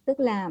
Tức 0.06 0.20
là 0.20 0.50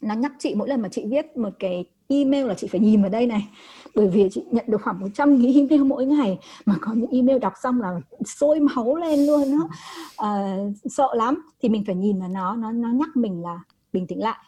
nó 0.00 0.14
nhắc 0.14 0.32
chị 0.38 0.54
mỗi 0.54 0.68
lần 0.68 0.82
mà 0.82 0.88
chị 0.88 1.04
viết 1.10 1.36
một 1.36 1.50
cái 1.58 1.84
email 2.08 2.46
là 2.46 2.54
chị 2.54 2.66
phải 2.66 2.80
nhìn 2.80 3.02
vào 3.02 3.10
đây 3.10 3.26
này. 3.26 3.48
Bởi 3.94 4.08
vì 4.08 4.28
chị 4.32 4.44
nhận 4.50 4.64
được 4.68 4.82
khoảng 4.82 5.00
100 5.00 5.38
nghìn 5.38 5.56
email 5.56 5.88
mỗi 5.88 6.06
ngày 6.06 6.38
mà 6.66 6.74
có 6.80 6.92
những 6.92 7.10
email 7.10 7.38
đọc 7.38 7.52
xong 7.62 7.80
là 7.80 8.00
sôi 8.24 8.60
máu 8.60 8.96
lên 8.96 9.26
luôn 9.26 9.58
đó 9.58 9.68
à, 10.16 10.56
sợ 10.84 11.08
lắm. 11.14 11.42
Thì 11.62 11.68
mình 11.68 11.84
phải 11.86 11.94
nhìn 11.94 12.20
vào 12.20 12.28
nó 12.28 12.56
nó 12.56 12.72
nó 12.72 12.88
nhắc 12.88 13.08
mình 13.14 13.42
là 13.42 13.60
bình 13.92 14.06
tĩnh 14.06 14.22
lại 14.22 14.38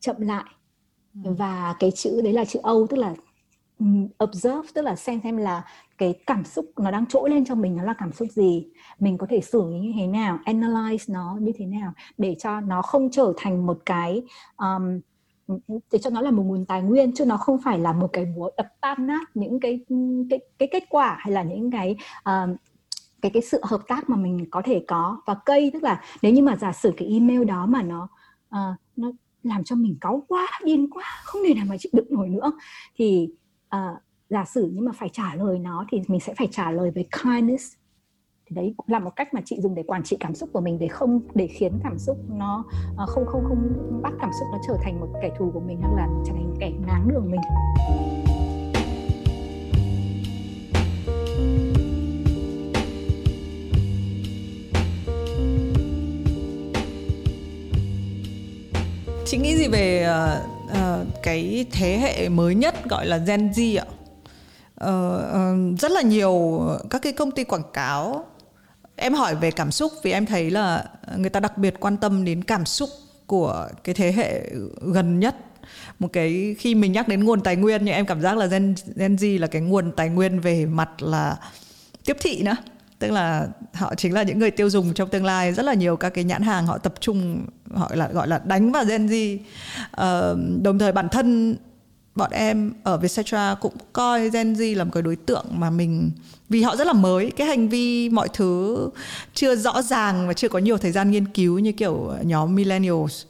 chậm 0.00 0.20
lại. 0.20 0.44
Ừ. 1.24 1.30
và 1.38 1.74
cái 1.78 1.90
chữ 1.90 2.20
đấy 2.20 2.32
là 2.32 2.44
chữ 2.44 2.60
Âu 2.62 2.86
tức 2.90 2.96
là 2.96 3.14
observe 4.24 4.68
tức 4.74 4.82
là 4.82 4.96
xem 4.96 5.20
xem 5.24 5.36
là 5.36 5.64
cái 5.98 6.14
cảm 6.26 6.44
xúc 6.44 6.66
nó 6.76 6.90
đang 6.90 7.06
trỗi 7.06 7.30
lên 7.30 7.44
trong 7.44 7.60
mình 7.60 7.76
nó 7.76 7.82
là 7.82 7.94
cảm 7.98 8.12
xúc 8.12 8.28
gì. 8.30 8.66
Mình 9.00 9.18
có 9.18 9.26
thể 9.30 9.40
xử 9.40 9.70
lý 9.70 9.78
như 9.78 9.92
thế 9.96 10.06
nào 10.06 10.38
analyze 10.44 11.12
nó 11.12 11.36
như 11.40 11.52
thế 11.56 11.66
nào 11.66 11.92
để 12.18 12.36
cho 12.38 12.60
nó 12.60 12.82
không 12.82 13.10
trở 13.10 13.32
thành 13.36 13.66
một 13.66 13.78
cái 13.86 14.22
um, 14.56 15.00
để 15.92 15.98
cho 15.98 16.10
nó 16.10 16.20
là 16.20 16.30
một 16.30 16.42
nguồn 16.42 16.66
tài 16.66 16.82
nguyên 16.82 17.14
chứ 17.14 17.24
nó 17.24 17.36
không 17.36 17.58
phải 17.64 17.78
là 17.78 17.92
một 17.92 18.08
cái 18.12 18.24
búa 18.36 18.50
đập 18.56 18.66
tan 18.80 19.06
nát 19.06 19.36
những 19.36 19.60
cái 19.60 19.80
cái 20.30 20.38
cái 20.58 20.68
kết 20.72 20.84
quả 20.90 21.16
hay 21.20 21.32
là 21.32 21.42
những 21.42 21.70
cái 21.70 21.96
um, 22.24 22.56
cái 23.22 23.30
cái 23.30 23.42
sự 23.42 23.60
hợp 23.62 23.80
tác 23.88 24.10
mà 24.10 24.16
mình 24.16 24.46
có 24.50 24.62
thể 24.64 24.84
có. 24.88 25.20
Và 25.26 25.34
cây 25.46 25.70
tức 25.72 25.82
là 25.82 26.02
nếu 26.22 26.32
như 26.32 26.42
mà 26.42 26.56
giả 26.56 26.72
sử 26.72 26.92
cái 26.96 27.08
email 27.08 27.44
đó 27.44 27.66
mà 27.66 27.82
nó 27.82 28.08
uh, 28.48 28.76
nó 28.96 29.12
làm 29.42 29.64
cho 29.64 29.76
mình 29.76 29.96
cáu 30.00 30.24
quá 30.28 30.46
điên 30.64 30.90
quá 30.90 31.04
không 31.24 31.42
thể 31.48 31.54
nào 31.54 31.64
mà 31.68 31.76
chịu 31.78 31.90
đựng 31.92 32.06
nổi 32.10 32.28
nữa 32.28 32.52
thì 32.96 33.28
uh, 33.76 34.02
giả 34.30 34.44
sử 34.44 34.70
nhưng 34.74 34.84
mà 34.84 34.92
phải 34.92 35.08
trả 35.08 35.34
lời 35.34 35.58
nó 35.58 35.84
thì 35.90 36.02
mình 36.08 36.20
sẽ 36.20 36.34
phải 36.38 36.48
trả 36.50 36.70
lời 36.70 36.90
với 36.90 37.08
kindness. 37.22 37.74
Thì 38.46 38.56
đấy 38.56 38.74
cũng 38.76 38.86
là 38.88 38.98
một 38.98 39.10
cách 39.16 39.34
mà 39.34 39.40
chị 39.44 39.60
dùng 39.60 39.74
để 39.74 39.82
quản 39.82 40.02
trị 40.02 40.16
cảm 40.20 40.34
xúc 40.34 40.48
của 40.52 40.60
mình 40.60 40.78
để 40.78 40.88
không 40.88 41.20
để 41.34 41.46
khiến 41.46 41.80
cảm 41.82 41.98
xúc 41.98 42.16
nó 42.28 42.64
uh, 43.02 43.08
không 43.08 43.26
không 43.26 43.44
không 43.48 44.00
bắt 44.02 44.12
cảm 44.20 44.30
xúc 44.40 44.48
nó 44.52 44.58
trở 44.66 44.76
thành 44.82 45.00
một 45.00 45.08
kẻ 45.22 45.30
thù 45.38 45.50
của 45.54 45.60
mình 45.60 45.80
hoặc 45.80 45.94
là 45.96 46.08
trở 46.26 46.32
thành 46.32 46.54
kẻ 46.60 46.70
ngáng 46.86 47.08
đường 47.08 47.30
mình. 47.30 47.40
Chị 59.24 59.38
nghĩ 59.38 59.56
gì 59.56 59.68
về 59.68 60.06
uh, 60.08 60.57
uh, 60.70 61.06
cái 61.22 61.66
thế 61.72 61.98
hệ 61.98 62.28
mới 62.28 62.54
nhất 62.54 62.74
gọi 62.88 63.06
là 63.06 63.16
Gen 63.16 63.50
Z 63.50 63.80
ạ? 63.80 63.86
Uh, 64.84 65.72
uh, 65.74 65.80
rất 65.80 65.92
là 65.92 66.02
nhiều 66.02 66.62
các 66.90 67.02
cái 67.02 67.12
công 67.12 67.30
ty 67.30 67.44
quảng 67.44 67.62
cáo. 67.72 68.26
Em 68.96 69.14
hỏi 69.14 69.34
về 69.34 69.50
cảm 69.50 69.70
xúc 69.70 69.92
vì 70.02 70.12
em 70.12 70.26
thấy 70.26 70.50
là 70.50 70.84
người 71.16 71.30
ta 71.30 71.40
đặc 71.40 71.58
biệt 71.58 71.74
quan 71.80 71.96
tâm 71.96 72.24
đến 72.24 72.44
cảm 72.44 72.66
xúc 72.66 72.88
của 73.26 73.68
cái 73.84 73.94
thế 73.94 74.12
hệ 74.12 74.50
gần 74.94 75.20
nhất. 75.20 75.36
Một 75.98 76.08
cái 76.12 76.56
khi 76.58 76.74
mình 76.74 76.92
nhắc 76.92 77.08
đến 77.08 77.24
nguồn 77.24 77.40
tài 77.40 77.56
nguyên 77.56 77.84
nhưng 77.84 77.94
em 77.94 78.06
cảm 78.06 78.20
giác 78.20 78.36
là 78.36 78.46
Gen, 78.46 78.74
Gen 78.96 79.16
Z 79.16 79.40
là 79.40 79.46
cái 79.46 79.62
nguồn 79.62 79.92
tài 79.92 80.08
nguyên 80.08 80.40
về 80.40 80.66
mặt 80.66 81.02
là 81.02 81.36
tiếp 82.04 82.16
thị 82.20 82.42
nữa. 82.42 82.56
Tức 82.98 83.10
là 83.10 83.46
họ 83.74 83.94
chính 83.94 84.14
là 84.14 84.22
những 84.22 84.38
người 84.38 84.50
tiêu 84.50 84.70
dùng 84.70 84.94
trong 84.94 85.08
tương 85.08 85.24
lai. 85.24 85.52
Rất 85.52 85.62
là 85.62 85.74
nhiều 85.74 85.96
các 85.96 86.10
cái 86.10 86.24
nhãn 86.24 86.42
hàng 86.42 86.66
họ 86.66 86.78
tập 86.78 86.94
trung 87.00 87.46
họ 87.78 87.90
là 87.94 88.08
gọi 88.08 88.28
là 88.28 88.40
đánh 88.44 88.72
vào 88.72 88.84
Gen 88.84 89.06
Z. 89.06 89.36
Uh, 89.36 90.62
đồng 90.62 90.78
thời 90.78 90.92
bản 90.92 91.08
thân 91.08 91.56
bọn 92.14 92.30
em 92.30 92.72
ở 92.82 92.96
Vietcetera 92.96 93.56
cũng 93.60 93.74
coi 93.92 94.30
Gen 94.30 94.52
Z 94.52 94.76
là 94.76 94.84
một 94.84 94.90
cái 94.94 95.02
đối 95.02 95.16
tượng 95.16 95.44
mà 95.50 95.70
mình 95.70 96.10
vì 96.48 96.62
họ 96.62 96.76
rất 96.76 96.86
là 96.86 96.92
mới 96.92 97.30
cái 97.30 97.46
hành 97.46 97.68
vi 97.68 98.08
mọi 98.08 98.28
thứ 98.32 98.90
chưa 99.34 99.56
rõ 99.56 99.82
ràng 99.82 100.26
và 100.26 100.32
chưa 100.32 100.48
có 100.48 100.58
nhiều 100.58 100.78
thời 100.78 100.92
gian 100.92 101.10
nghiên 101.10 101.28
cứu 101.28 101.58
như 101.58 101.72
kiểu 101.72 102.12
nhóm 102.22 102.54
millennials. 102.54 103.24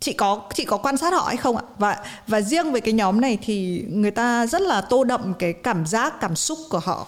Chị 0.00 0.12
có 0.12 0.42
chị 0.54 0.64
có 0.64 0.76
quan 0.76 0.96
sát 0.96 1.12
họ 1.12 1.24
hay 1.26 1.36
không 1.36 1.56
ạ? 1.56 1.62
Và 1.78 2.04
và 2.26 2.40
riêng 2.40 2.72
về 2.72 2.80
cái 2.80 2.94
nhóm 2.94 3.20
này 3.20 3.38
thì 3.42 3.84
người 3.88 4.10
ta 4.10 4.46
rất 4.46 4.62
là 4.62 4.80
tô 4.80 5.04
đậm 5.04 5.34
cái 5.38 5.52
cảm 5.52 5.86
giác 5.86 6.20
cảm 6.20 6.36
xúc 6.36 6.58
của 6.70 6.78
họ 6.78 7.06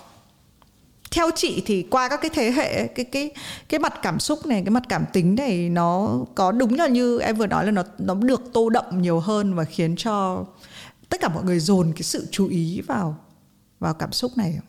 theo 1.13 1.31
chị 1.35 1.63
thì 1.67 1.87
qua 1.91 2.09
các 2.09 2.21
cái 2.23 2.31
thế 2.35 2.53
hệ, 2.53 2.87
cái 2.87 3.05
cái 3.05 3.31
cái 3.69 3.81
mặt 3.81 3.93
cảm 4.03 4.19
xúc 4.19 4.47
này, 4.47 4.63
cái 4.65 4.71
mặt 4.71 4.83
cảm 4.89 5.05
tính 5.13 5.35
này 5.35 5.69
nó 5.69 6.19
có 6.35 6.53
đúng 6.53 6.75
là 6.75 6.89
như 6.89 7.19
em 7.19 7.37
vừa 7.37 7.47
nói 7.47 7.67
là 7.67 7.71
nó 7.71 7.83
nó 7.99 8.15
được 8.15 8.43
tô 8.53 8.71
đậm 8.71 8.85
nhiều 9.03 9.21
hơn 9.21 9.55
và 9.55 9.65
khiến 9.65 9.97
cho 9.97 10.45
tất 11.09 11.21
cả 11.21 11.29
mọi 11.29 11.45
người 11.45 11.59
dồn 11.59 11.93
cái 11.97 12.03
sự 12.03 12.27
chú 12.31 12.49
ý 12.49 12.81
vào 12.87 13.17
vào 13.81 13.95
cảm 13.95 14.13
xúc 14.13 14.33
này 14.37 14.61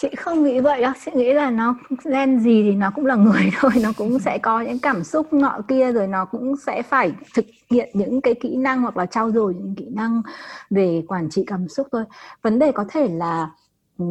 chị 0.00 0.08
không 0.16 0.42
nghĩ 0.42 0.60
vậy 0.60 0.82
đâu. 0.82 0.92
Chị 1.04 1.10
nghĩ 1.14 1.32
là 1.32 1.50
nó 1.50 1.74
gen 2.04 2.40
gì 2.40 2.62
thì 2.62 2.72
nó 2.72 2.90
cũng 2.94 3.06
là 3.06 3.14
người 3.14 3.50
thôi. 3.58 3.70
Nó 3.82 3.92
cũng 3.96 4.18
sẽ 4.18 4.38
có 4.38 4.60
những 4.60 4.78
cảm 4.78 5.04
xúc 5.04 5.32
nọ 5.32 5.60
kia 5.68 5.92
rồi 5.92 6.06
nó 6.06 6.24
cũng 6.24 6.56
sẽ 6.66 6.82
phải 6.82 7.12
thực 7.34 7.44
hiện 7.70 7.90
những 7.92 8.20
cái 8.20 8.34
kỹ 8.34 8.56
năng 8.56 8.82
hoặc 8.82 8.96
là 8.96 9.06
trau 9.06 9.30
dồi 9.30 9.54
những 9.54 9.74
kỹ 9.74 9.86
năng 9.90 10.22
về 10.70 11.02
quản 11.08 11.30
trị 11.30 11.44
cảm 11.46 11.68
xúc 11.68 11.86
thôi. 11.92 12.04
Vấn 12.42 12.58
đề 12.58 12.72
có 12.72 12.84
thể 12.88 13.08
là 13.08 13.50
Ừ, 13.98 14.04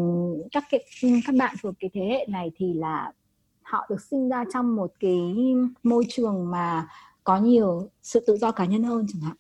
các 0.52 0.64
cái 0.70 0.84
ừ, 1.04 1.10
các 1.26 1.36
bạn 1.40 1.56
thuộc 1.64 1.76
cái 1.80 1.90
thế 1.94 2.02
hệ 2.02 2.26
này 2.30 2.52
thì 2.56 2.74
là 2.74 3.12
họ 3.64 3.88
được 3.90 4.02
sinh 4.02 4.30
ra 4.30 4.44
trong 4.54 4.76
một 4.76 4.92
cái 5.00 5.36
môi 5.84 6.06
trường 6.10 6.52
mà 6.52 6.88
có 7.24 7.38
nhiều 7.38 7.90
sự 8.04 8.24
tự 8.28 8.38
do 8.38 8.52
cá 8.52 8.66
nhân 8.66 8.84
hơn 8.84 9.06
chẳng 9.14 9.22
hạn. 9.22 9.36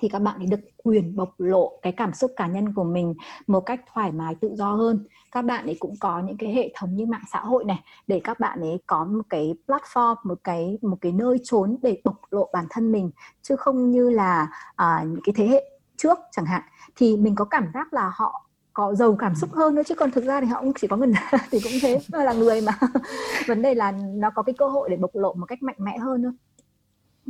Thì 0.00 0.08
các 0.08 0.18
bạn 0.18 0.38
ấy 0.38 0.46
được 0.46 0.60
quyền 0.84 1.16
bộc 1.16 1.34
lộ 1.38 1.78
cái 1.82 1.92
cảm 1.92 2.14
xúc 2.14 2.30
cá 2.36 2.46
nhân 2.46 2.74
của 2.74 2.84
mình 2.84 3.14
một 3.46 3.60
cách 3.60 3.80
thoải 3.94 4.12
mái 4.12 4.34
tự 4.34 4.54
do 4.54 4.72
hơn. 4.72 5.06
Các 5.32 5.42
bạn 5.42 5.66
ấy 5.66 5.76
cũng 5.78 5.94
có 6.00 6.20
những 6.20 6.36
cái 6.36 6.52
hệ 6.54 6.72
thống 6.76 6.96
như 6.96 7.06
mạng 7.06 7.24
xã 7.32 7.40
hội 7.40 7.64
này 7.64 7.80
để 8.06 8.20
các 8.24 8.40
bạn 8.40 8.60
ấy 8.60 8.78
có 8.86 9.04
một 9.04 9.22
cái 9.30 9.54
platform 9.66 10.16
một 10.24 10.40
cái 10.44 10.78
một 10.82 10.96
cái 11.00 11.12
nơi 11.12 11.38
trốn 11.44 11.76
để 11.82 12.00
bộc 12.04 12.16
lộ 12.30 12.50
bản 12.52 12.66
thân 12.70 12.92
mình 12.92 13.10
chứ 13.42 13.56
không 13.56 13.90
như 13.90 14.10
là 14.10 14.48
à, 14.76 15.04
những 15.06 15.20
cái 15.24 15.32
thế 15.36 15.46
hệ 15.46 15.64
trước 15.96 16.18
chẳng 16.32 16.46
hạn. 16.46 16.62
Thì 16.96 17.16
mình 17.16 17.34
có 17.34 17.44
cảm 17.44 17.66
giác 17.74 17.92
là 17.92 18.12
họ 18.14 18.49
có 18.80 18.94
giàu 18.94 19.16
cảm 19.18 19.34
xúc 19.34 19.52
hơn 19.52 19.74
nữa 19.74 19.82
chứ 19.86 19.94
còn 19.94 20.10
thực 20.10 20.24
ra 20.24 20.40
thì 20.40 20.46
họ 20.46 20.60
cũng 20.60 20.72
chỉ 20.80 20.86
có 20.86 20.96
người 20.96 21.12
thì 21.50 21.60
cũng 21.60 21.72
thế 21.82 22.00
là 22.10 22.32
người 22.32 22.60
mà. 22.60 22.78
Vấn 23.46 23.62
đề 23.62 23.74
là 23.74 23.92
nó 23.92 24.30
có 24.30 24.42
cái 24.42 24.54
cơ 24.58 24.68
hội 24.68 24.90
để 24.90 24.96
bộc 24.96 25.10
lộ 25.14 25.34
một 25.34 25.46
cách 25.46 25.62
mạnh 25.62 25.76
mẽ 25.78 25.98
hơn 25.98 26.22
thôi. 26.22 26.32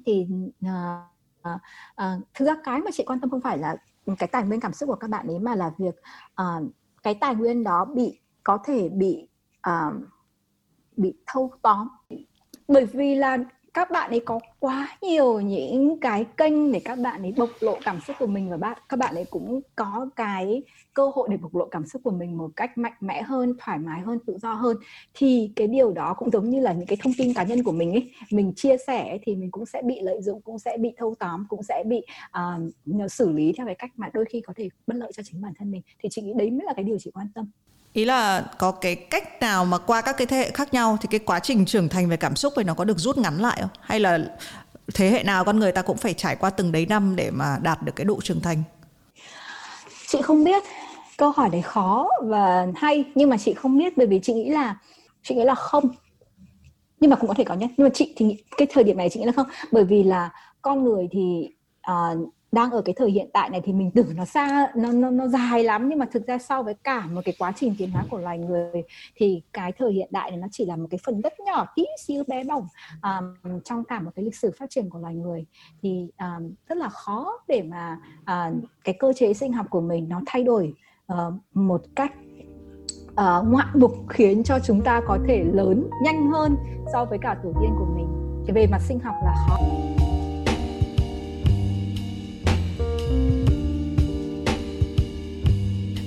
Thì 0.06 0.26
uh, 0.66 0.70
uh, 1.48 1.60
uh, 2.00 2.22
thực 2.34 2.44
ra 2.44 2.56
cái 2.64 2.80
mà 2.80 2.90
chị 2.94 3.04
quan 3.06 3.20
tâm 3.20 3.30
không 3.30 3.40
phải 3.40 3.58
là 3.58 3.76
cái 4.18 4.28
tài 4.32 4.44
nguyên 4.44 4.60
cảm 4.60 4.72
xúc 4.72 4.88
của 4.88 4.94
các 4.94 5.10
bạn 5.10 5.26
ấy 5.26 5.38
mà 5.38 5.54
là 5.54 5.70
việc 5.78 5.94
uh, 6.42 6.72
cái 7.02 7.14
tài 7.14 7.34
nguyên 7.34 7.64
đó 7.64 7.84
bị 7.84 8.20
có 8.44 8.58
thể 8.64 8.88
bị 8.88 9.28
uh, 9.68 9.94
bị 10.96 11.14
thâu 11.26 11.52
tóm. 11.62 11.88
Bởi 12.68 12.86
vì 12.86 13.14
là 13.14 13.38
các 13.74 13.90
bạn 13.90 14.10
ấy 14.10 14.20
có 14.20 14.40
quá 14.58 14.98
nhiều 15.02 15.40
những 15.40 16.00
cái 16.00 16.26
kênh 16.36 16.72
để 16.72 16.80
các 16.84 16.98
bạn 16.98 17.22
ấy 17.22 17.34
bộc 17.36 17.48
lộ 17.60 17.78
cảm 17.84 18.00
xúc 18.00 18.16
của 18.18 18.26
mình 18.26 18.50
và 18.50 18.56
bạn 18.56 18.78
các 18.88 18.96
bạn 18.96 19.14
ấy 19.14 19.24
cũng 19.30 19.60
có 19.76 20.08
cái 20.16 20.62
cơ 20.94 21.10
hội 21.14 21.28
để 21.30 21.36
bộc 21.36 21.54
lộ 21.54 21.68
cảm 21.70 21.86
xúc 21.86 22.02
của 22.04 22.10
mình 22.10 22.38
một 22.38 22.50
cách 22.56 22.78
mạnh 22.78 22.92
mẽ 23.00 23.22
hơn 23.22 23.54
thoải 23.58 23.78
mái 23.78 24.00
hơn 24.00 24.18
tự 24.26 24.38
do 24.42 24.52
hơn. 24.52 24.76
Thì 25.14 25.52
cái 25.56 25.66
điều 25.66 25.92
đó 25.92 26.14
cũng 26.14 26.30
giống 26.30 26.50
như 26.50 26.60
là 26.60 26.72
những 26.72 26.86
cái 26.86 26.98
thông 27.02 27.12
tin 27.18 27.34
cá 27.34 27.42
nhân 27.42 27.64
của 27.64 27.72
mình 27.72 27.92
ấy 27.92 28.12
mình 28.30 28.52
chia 28.56 28.76
sẻ 28.86 29.18
thì 29.22 29.36
mình 29.36 29.50
cũng 29.50 29.66
sẽ 29.66 29.82
bị 29.82 30.00
lợi 30.02 30.22
dụng 30.22 30.40
cũng 30.40 30.58
sẽ 30.58 30.76
bị 30.80 30.92
thâu 30.96 31.14
tóm 31.18 31.46
cũng 31.48 31.62
sẽ 31.62 31.84
bị 31.86 32.02
uh, 32.90 33.12
xử 33.12 33.32
lý 33.32 33.52
theo 33.56 33.66
cái 33.66 33.74
cách 33.74 33.90
mà 33.96 34.10
đôi 34.12 34.24
khi 34.24 34.40
có 34.40 34.52
thể 34.56 34.68
bất 34.86 34.96
lợi 34.96 35.12
cho 35.14 35.22
chính 35.22 35.40
bản 35.40 35.52
thân 35.58 35.70
mình. 35.70 35.82
Thì 35.98 36.08
chị 36.12 36.22
nghĩ 36.22 36.32
đấy 36.36 36.50
mới 36.50 36.66
là 36.66 36.72
cái 36.74 36.84
điều 36.84 36.98
chị 36.98 37.10
quan 37.14 37.26
tâm 37.34 37.50
ý 37.92 38.04
là 38.04 38.44
có 38.58 38.70
cái 38.70 38.94
cách 38.94 39.40
nào 39.40 39.64
mà 39.64 39.78
qua 39.78 40.00
các 40.00 40.16
cái 40.18 40.26
thế 40.26 40.36
hệ 40.36 40.50
khác 40.50 40.74
nhau 40.74 40.96
thì 41.00 41.08
cái 41.10 41.20
quá 41.20 41.40
trình 41.40 41.66
trưởng 41.66 41.88
thành 41.88 42.08
về 42.08 42.16
cảm 42.16 42.36
xúc 42.36 42.52
này 42.56 42.64
nó 42.64 42.74
có 42.74 42.84
được 42.84 42.98
rút 42.98 43.18
ngắn 43.18 43.38
lại 43.40 43.58
không? 43.60 43.70
Hay 43.80 44.00
là 44.00 44.18
thế 44.94 45.10
hệ 45.10 45.22
nào 45.22 45.44
con 45.44 45.58
người 45.58 45.72
ta 45.72 45.82
cũng 45.82 45.96
phải 45.96 46.14
trải 46.14 46.36
qua 46.36 46.50
từng 46.50 46.72
đấy 46.72 46.86
năm 46.86 47.16
để 47.16 47.30
mà 47.30 47.58
đạt 47.62 47.82
được 47.82 47.92
cái 47.96 48.04
độ 48.04 48.20
trưởng 48.20 48.40
thành? 48.40 48.62
Chị 50.06 50.22
không 50.22 50.44
biết. 50.44 50.62
Câu 51.16 51.30
hỏi 51.30 51.48
đấy 51.52 51.62
khó 51.62 52.08
và 52.22 52.66
hay. 52.76 53.04
Nhưng 53.14 53.30
mà 53.30 53.36
chị 53.38 53.54
không 53.54 53.78
biết 53.78 53.96
bởi 53.96 54.06
vì 54.06 54.20
chị 54.22 54.32
nghĩ 54.32 54.50
là 54.50 54.76
chị 55.22 55.34
nghĩ 55.34 55.44
là 55.44 55.54
không. 55.54 55.88
Nhưng 57.00 57.10
mà 57.10 57.16
cũng 57.16 57.28
có 57.28 57.34
thể 57.34 57.44
có 57.44 57.54
nhé. 57.54 57.68
Nhưng 57.76 57.84
mà 57.84 57.90
chị 57.94 58.14
thì 58.16 58.44
cái 58.56 58.68
thời 58.70 58.84
điểm 58.84 58.96
này 58.96 59.08
chị 59.10 59.20
nghĩ 59.20 59.26
là 59.26 59.32
không. 59.36 59.46
Bởi 59.72 59.84
vì 59.84 60.02
là 60.02 60.30
con 60.62 60.84
người 60.84 61.08
thì 61.12 61.48
uh, 61.90 62.34
đang 62.52 62.70
ở 62.70 62.82
cái 62.82 62.94
thời 62.98 63.10
hiện 63.10 63.30
tại 63.32 63.50
này 63.50 63.60
thì 63.64 63.72
mình 63.72 63.90
tưởng 63.90 64.16
nó 64.16 64.24
xa 64.24 64.72
nó 64.74 64.92
nó 64.92 65.10
nó 65.10 65.28
dài 65.28 65.64
lắm. 65.64 65.88
Nhưng 65.88 65.98
mà 65.98 66.06
thực 66.12 66.26
ra 66.26 66.38
so 66.38 66.62
với 66.62 66.74
cả 66.74 67.06
một 67.06 67.20
cái 67.24 67.34
quá 67.38 67.52
trình 67.56 67.74
tiến 67.78 67.90
hóa 67.90 68.04
của 68.10 68.18
loài 68.18 68.38
người 68.38 68.82
thì 69.16 69.42
cái 69.52 69.72
thời 69.72 69.92
hiện 69.92 70.08
đại 70.10 70.30
này 70.30 70.40
nó 70.40 70.46
chỉ 70.52 70.64
là 70.64 70.76
một 70.76 70.86
cái 70.90 70.98
phần 71.04 71.20
rất 71.20 71.40
nhỏ 71.40 71.66
tí 71.74 71.84
xíu 71.98 72.24
bé 72.26 72.44
bỏng 72.44 72.66
um, 73.02 73.60
trong 73.64 73.84
cả 73.84 74.00
một 74.00 74.10
cái 74.16 74.24
lịch 74.24 74.36
sử 74.36 74.50
phát 74.58 74.70
triển 74.70 74.90
của 74.90 74.98
loài 74.98 75.14
người. 75.14 75.44
Thì 75.82 76.10
um, 76.18 76.52
rất 76.68 76.78
là 76.78 76.88
khó 76.88 77.32
để 77.48 77.62
mà 77.62 77.98
uh, 78.22 78.54
cái 78.84 78.94
cơ 78.98 79.12
chế 79.12 79.34
sinh 79.34 79.52
học 79.52 79.66
của 79.70 79.80
mình 79.80 80.08
nó 80.08 80.20
thay 80.26 80.44
đổi 80.44 80.74
uh, 81.12 81.34
một 81.54 81.82
cách 81.96 82.12
uh, 83.10 83.48
ngoạn 83.48 83.68
mục 83.74 83.92
khiến 84.08 84.42
cho 84.44 84.58
chúng 84.58 84.82
ta 84.82 85.00
có 85.06 85.18
thể 85.28 85.44
lớn 85.52 85.90
nhanh 86.02 86.30
hơn 86.30 86.56
so 86.92 87.04
với 87.04 87.18
cả 87.18 87.36
tổ 87.42 87.52
tiên 87.60 87.70
của 87.78 87.86
mình. 87.96 88.06
Thì 88.46 88.52
về 88.52 88.66
mặt 88.70 88.80
sinh 88.82 88.98
học 89.00 89.14
là 89.24 89.34
khó. 89.48 89.58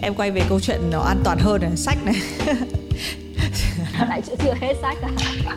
Em 0.04 0.16
quay 0.16 0.32
về 0.32 0.42
câu 0.50 0.60
chuyện 0.60 0.80
nó 0.92 1.02
an 1.02 1.22
toàn 1.24 1.38
hơn 1.38 1.62
này 1.62 1.72
sách 1.76 1.98
này. 2.06 2.16
Lại 4.10 4.22
chưa 4.44 4.54
hết 4.62 4.74
sách 4.82 4.98
à? 5.02 5.10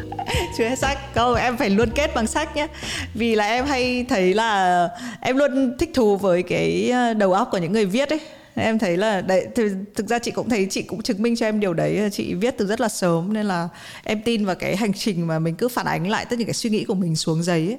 Chưa 0.58 0.68
hết 0.68 0.78
sách. 0.78 1.14
Câu 1.14 1.34
em 1.34 1.56
phải 1.56 1.70
luôn 1.70 1.90
kết 1.94 2.14
bằng 2.14 2.26
sách 2.26 2.56
nhé 2.56 2.66
vì 3.14 3.34
là 3.34 3.46
em 3.46 3.66
hay 3.66 4.06
thấy 4.08 4.34
là 4.34 4.88
em 5.20 5.36
luôn 5.36 5.76
thích 5.78 5.90
thú 5.94 6.16
với 6.16 6.42
cái 6.42 6.90
ờ, 6.90 7.14
đầu 7.14 7.32
óc 7.32 7.48
của 7.52 7.58
những 7.58 7.72
người 7.72 7.86
viết 7.86 8.08
ấy. 8.08 8.20
Em 8.54 8.78
thấy 8.78 8.96
là 8.96 9.20
đấy 9.20 9.46
thực, 9.54 9.72
thực 9.94 10.08
ra 10.08 10.18
chị 10.18 10.30
cũng 10.30 10.48
thấy 10.48 10.66
chị 10.70 10.82
cũng 10.82 11.02
chứng 11.02 11.22
minh 11.22 11.36
cho 11.36 11.46
em 11.46 11.60
điều 11.60 11.74
đấy. 11.74 12.08
Chị 12.12 12.34
viết 12.34 12.54
từ 12.58 12.66
rất 12.66 12.80
là 12.80 12.88
sớm 12.88 13.32
nên 13.32 13.46
là 13.46 13.68
em 14.04 14.22
tin 14.22 14.44
vào 14.44 14.54
cái 14.54 14.76
hành 14.76 14.92
trình 14.92 15.26
mà 15.26 15.38
mình 15.38 15.54
cứ 15.54 15.68
phản 15.68 15.86
ánh 15.86 16.08
lại 16.08 16.24
tất 16.24 16.36
cả 16.38 16.44
cái 16.44 16.54
suy 16.54 16.70
nghĩ 16.70 16.84
của 16.84 16.94
mình 16.94 17.16
xuống 17.16 17.42
giấy 17.42 17.66
ấy. 17.66 17.78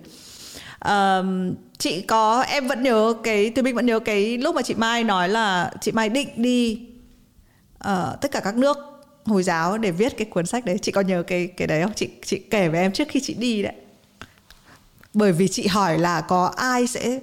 Um, 1.19 1.53
chị 1.77 2.01
có 2.01 2.41
em 2.41 2.67
vẫn 2.67 2.83
nhớ 2.83 3.13
cái 3.23 3.49
tôi 3.49 3.63
mình 3.63 3.75
vẫn 3.75 3.85
nhớ 3.85 3.99
cái 3.99 4.37
lúc 4.37 4.55
mà 4.55 4.61
chị 4.61 4.73
Mai 4.75 5.03
nói 5.03 5.29
là 5.29 5.71
chị 5.81 5.91
Mai 5.91 6.09
định 6.09 6.29
đi 6.35 6.79
uh, 7.85 8.21
tất 8.21 8.31
cả 8.31 8.39
các 8.39 8.57
nước 8.57 8.77
hồi 9.25 9.43
giáo 9.43 9.77
để 9.77 9.91
viết 9.91 10.17
cái 10.17 10.25
cuốn 10.25 10.45
sách 10.45 10.65
đấy. 10.65 10.77
Chị 10.81 10.91
có 10.91 11.01
nhớ 11.01 11.23
cái 11.23 11.47
cái 11.47 11.67
đấy 11.67 11.81
không? 11.81 11.93
Chị 11.95 12.09
chị 12.25 12.39
kể 12.39 12.69
với 12.69 12.79
em 12.79 12.91
trước 12.91 13.07
khi 13.09 13.19
chị 13.19 13.33
đi 13.33 13.63
đấy. 13.63 13.73
Bởi 15.13 15.31
vì 15.31 15.47
chị 15.47 15.67
hỏi 15.67 15.97
là 15.97 16.21
có 16.21 16.53
ai 16.55 16.87
sẽ 16.87 17.19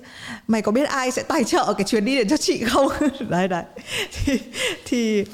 mày 0.49 0.63
có 0.63 0.73
biết 0.73 0.89
ai 0.89 1.11
sẽ 1.11 1.23
tài 1.23 1.45
trợ 1.45 1.75
cái 1.79 1.85
chuyến 1.85 2.05
đi 2.05 2.17
để 2.17 2.25
cho 2.31 2.37
chị 2.37 2.65
không? 2.65 2.89
Đấy 3.29 3.49
đấy. 3.49 3.65
Thì, 4.13 4.39
thì 4.85 5.25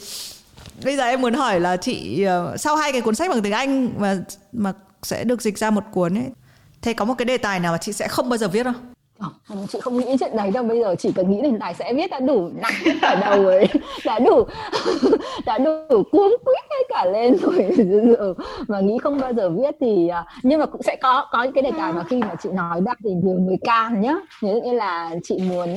bây 0.85 0.97
giờ 0.97 1.05
em 1.05 1.21
muốn 1.21 1.35
hỏi 1.35 1.61
là 1.61 1.77
chị 1.77 2.27
uh, 2.53 2.61
sau 2.61 2.77
hai 2.77 2.93
cái 2.93 3.01
cuốn 3.01 3.15
sách 3.15 3.31
bằng 3.31 3.43
tiếng 3.43 3.53
Anh 3.53 3.93
mà 3.99 4.17
mà 4.53 4.73
sẽ 5.03 5.25
được 5.25 5.43
dịch 5.43 5.59
ra 5.59 5.71
một 5.71 5.85
cuốn 5.93 6.19
ấy 6.19 6.31
Thế 6.83 6.93
có 6.93 7.05
một 7.05 7.15
cái 7.19 7.25
đề 7.25 7.39
tài 7.39 7.61
nào 7.61 7.73
mà 7.73 7.79
chị 7.79 7.93
sẽ 7.93 8.09
không 8.09 8.29
bao 8.29 8.39
giờ 8.39 8.49
viết 8.49 8.65
không? 8.65 8.90
À, 9.21 9.29
chị 9.69 9.81
không 9.81 9.97
nghĩ 9.97 10.17
chuyện 10.21 10.37
đấy 10.37 10.51
đâu 10.51 10.65
bây 10.65 10.81
giờ 10.81 10.95
chỉ 10.99 11.13
cần 11.13 11.31
nghĩ 11.31 11.41
đề 11.43 11.51
tài 11.61 11.75
sẽ 11.75 11.93
viết 11.95 12.11
đã 12.11 12.21
đủ 12.21 12.51
nặng 12.55 12.99
cả 13.03 13.15
đầu 13.15 13.47
ấy 13.47 13.67
đã 14.05 14.19
đủ 14.19 14.45
đã 15.47 15.59
đủ 15.59 16.03
cuống 16.13 16.37
quýt 16.45 16.65
hết 16.71 16.85
cả 16.89 17.05
lên 17.05 17.37
rồi. 17.37 17.71
Mà 18.69 18.81
nghĩ 18.81 18.99
không 18.99 19.21
bao 19.21 19.33
giờ 19.33 19.51
viết 19.51 19.77
thì 19.81 20.09
à, 20.09 20.27
nhưng 20.43 20.61
mà 20.61 20.67
cũng 20.67 20.83
sẽ 20.83 20.97
có 21.03 21.27
có 21.31 21.43
những 21.43 21.53
cái 21.53 21.63
đề 21.63 21.71
tài 21.79 21.93
mà 21.93 22.05
khi 22.05 22.21
mà 22.21 22.35
chị 22.43 22.49
nói 22.53 22.81
ra 22.87 22.93
thì 23.05 23.11
nhiều 23.11 23.39
người 23.39 23.57
can 23.63 24.01
nhá. 24.01 24.15
Như 24.43 24.73
là 24.73 25.15
chị 25.23 25.39
muốn 25.49 25.75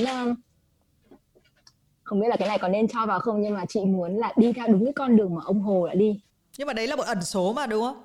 không 2.03 2.19
biết 2.19 2.27
là 2.27 2.35
cái 2.35 2.47
này 2.47 2.57
có 2.57 2.67
nên 2.67 2.87
cho 2.87 3.05
vào 3.05 3.19
không 3.19 3.41
nhưng 3.41 3.53
mà 3.53 3.65
chị 3.65 3.85
muốn 3.85 4.17
là 4.17 4.33
đi 4.37 4.53
theo 4.53 4.67
đúng 4.67 4.85
cái 4.85 4.93
con 4.93 5.15
đường 5.15 5.35
mà 5.35 5.41
ông 5.45 5.61
Hồ 5.61 5.87
đã 5.87 5.93
đi. 5.93 6.19
Nhưng 6.57 6.67
mà 6.67 6.73
đấy 6.73 6.87
là 6.87 6.95
một 6.95 7.05
ẩn 7.05 7.23
số 7.23 7.53
mà 7.53 7.67
đúng 7.67 7.81
không? 7.81 8.01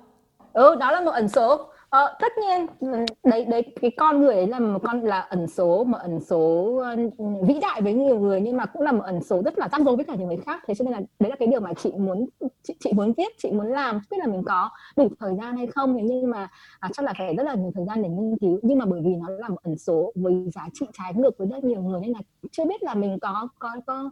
Ừ 0.53 0.75
đó 0.75 0.91
là 0.91 1.01
một 1.01 1.11
ẩn 1.11 1.29
số 1.29 1.69
Ờ, 1.89 2.15
tất 2.19 2.31
nhiên 2.41 2.67
ừ, 2.79 3.05
đấy 3.23 3.45
đấy 3.45 3.63
cái 3.81 3.91
con 3.97 4.21
người 4.21 4.35
ấy 4.35 4.47
là 4.47 4.59
một 4.59 4.79
con 4.83 5.01
là 5.01 5.19
ẩn 5.19 5.47
số 5.47 5.83
mà 5.83 5.97
ẩn 5.97 6.19
số 6.19 6.37
uh, 6.37 7.47
vĩ 7.47 7.59
đại 7.61 7.81
với 7.81 7.93
nhiều 7.93 8.19
người 8.19 8.41
nhưng 8.41 8.57
mà 8.57 8.65
cũng 8.65 8.81
là 8.81 8.91
một 8.91 9.03
ẩn 9.03 9.23
số 9.23 9.41
rất 9.43 9.59
là 9.59 9.69
rắc 9.71 9.81
rối 9.85 9.95
với 9.95 10.05
cả 10.05 10.15
nhiều 10.15 10.27
người 10.27 10.37
khác. 10.37 10.63
Thế 10.67 10.73
cho 10.75 10.85
nên 10.85 10.93
là 10.93 11.01
đấy 11.19 11.29
là 11.29 11.35
cái 11.39 11.47
điều 11.47 11.59
mà 11.59 11.73
chị 11.73 11.91
muốn 11.97 12.25
chị, 12.63 12.73
chị 12.79 12.91
muốn 12.93 13.13
viết 13.17 13.27
chị 13.37 13.51
muốn 13.51 13.67
làm 13.67 13.99
biết 14.11 14.17
là 14.19 14.27
mình 14.27 14.43
có 14.45 14.69
đủ 14.97 15.09
thời 15.19 15.35
gian 15.41 15.57
hay 15.57 15.67
không. 15.67 15.97
Thế 15.97 16.03
nhưng 16.03 16.29
mà 16.29 16.49
à, 16.79 16.89
chắc 16.93 17.05
là 17.05 17.13
phải 17.17 17.35
rất 17.35 17.43
là 17.43 17.55
nhiều 17.55 17.71
thời 17.75 17.85
gian 17.85 18.01
để 18.03 18.09
nghiên 18.09 18.37
cứu. 18.37 18.59
Nhưng 18.63 18.77
mà 18.79 18.85
bởi 18.85 19.01
vì 19.05 19.15
nó 19.15 19.29
là 19.29 19.47
một 19.47 19.63
ẩn 19.63 19.77
số 19.77 20.11
với 20.15 20.33
giá 20.53 20.67
trị 20.73 20.85
trái 20.93 21.13
ngược 21.15 21.37
với 21.37 21.47
rất 21.51 21.63
nhiều 21.63 21.81
người 21.81 22.01
nên 22.01 22.11
là 22.11 22.19
chưa 22.51 22.65
biết 22.65 22.83
là 22.83 22.93
mình 22.95 23.19
có 23.21 23.47
có 23.59 23.69
có 23.85 24.11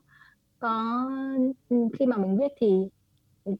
có 0.59 1.05
ừ, 1.69 1.77
khi 1.99 2.05
mà 2.05 2.17
mình 2.17 2.37
viết 2.37 2.51
thì 2.59 2.89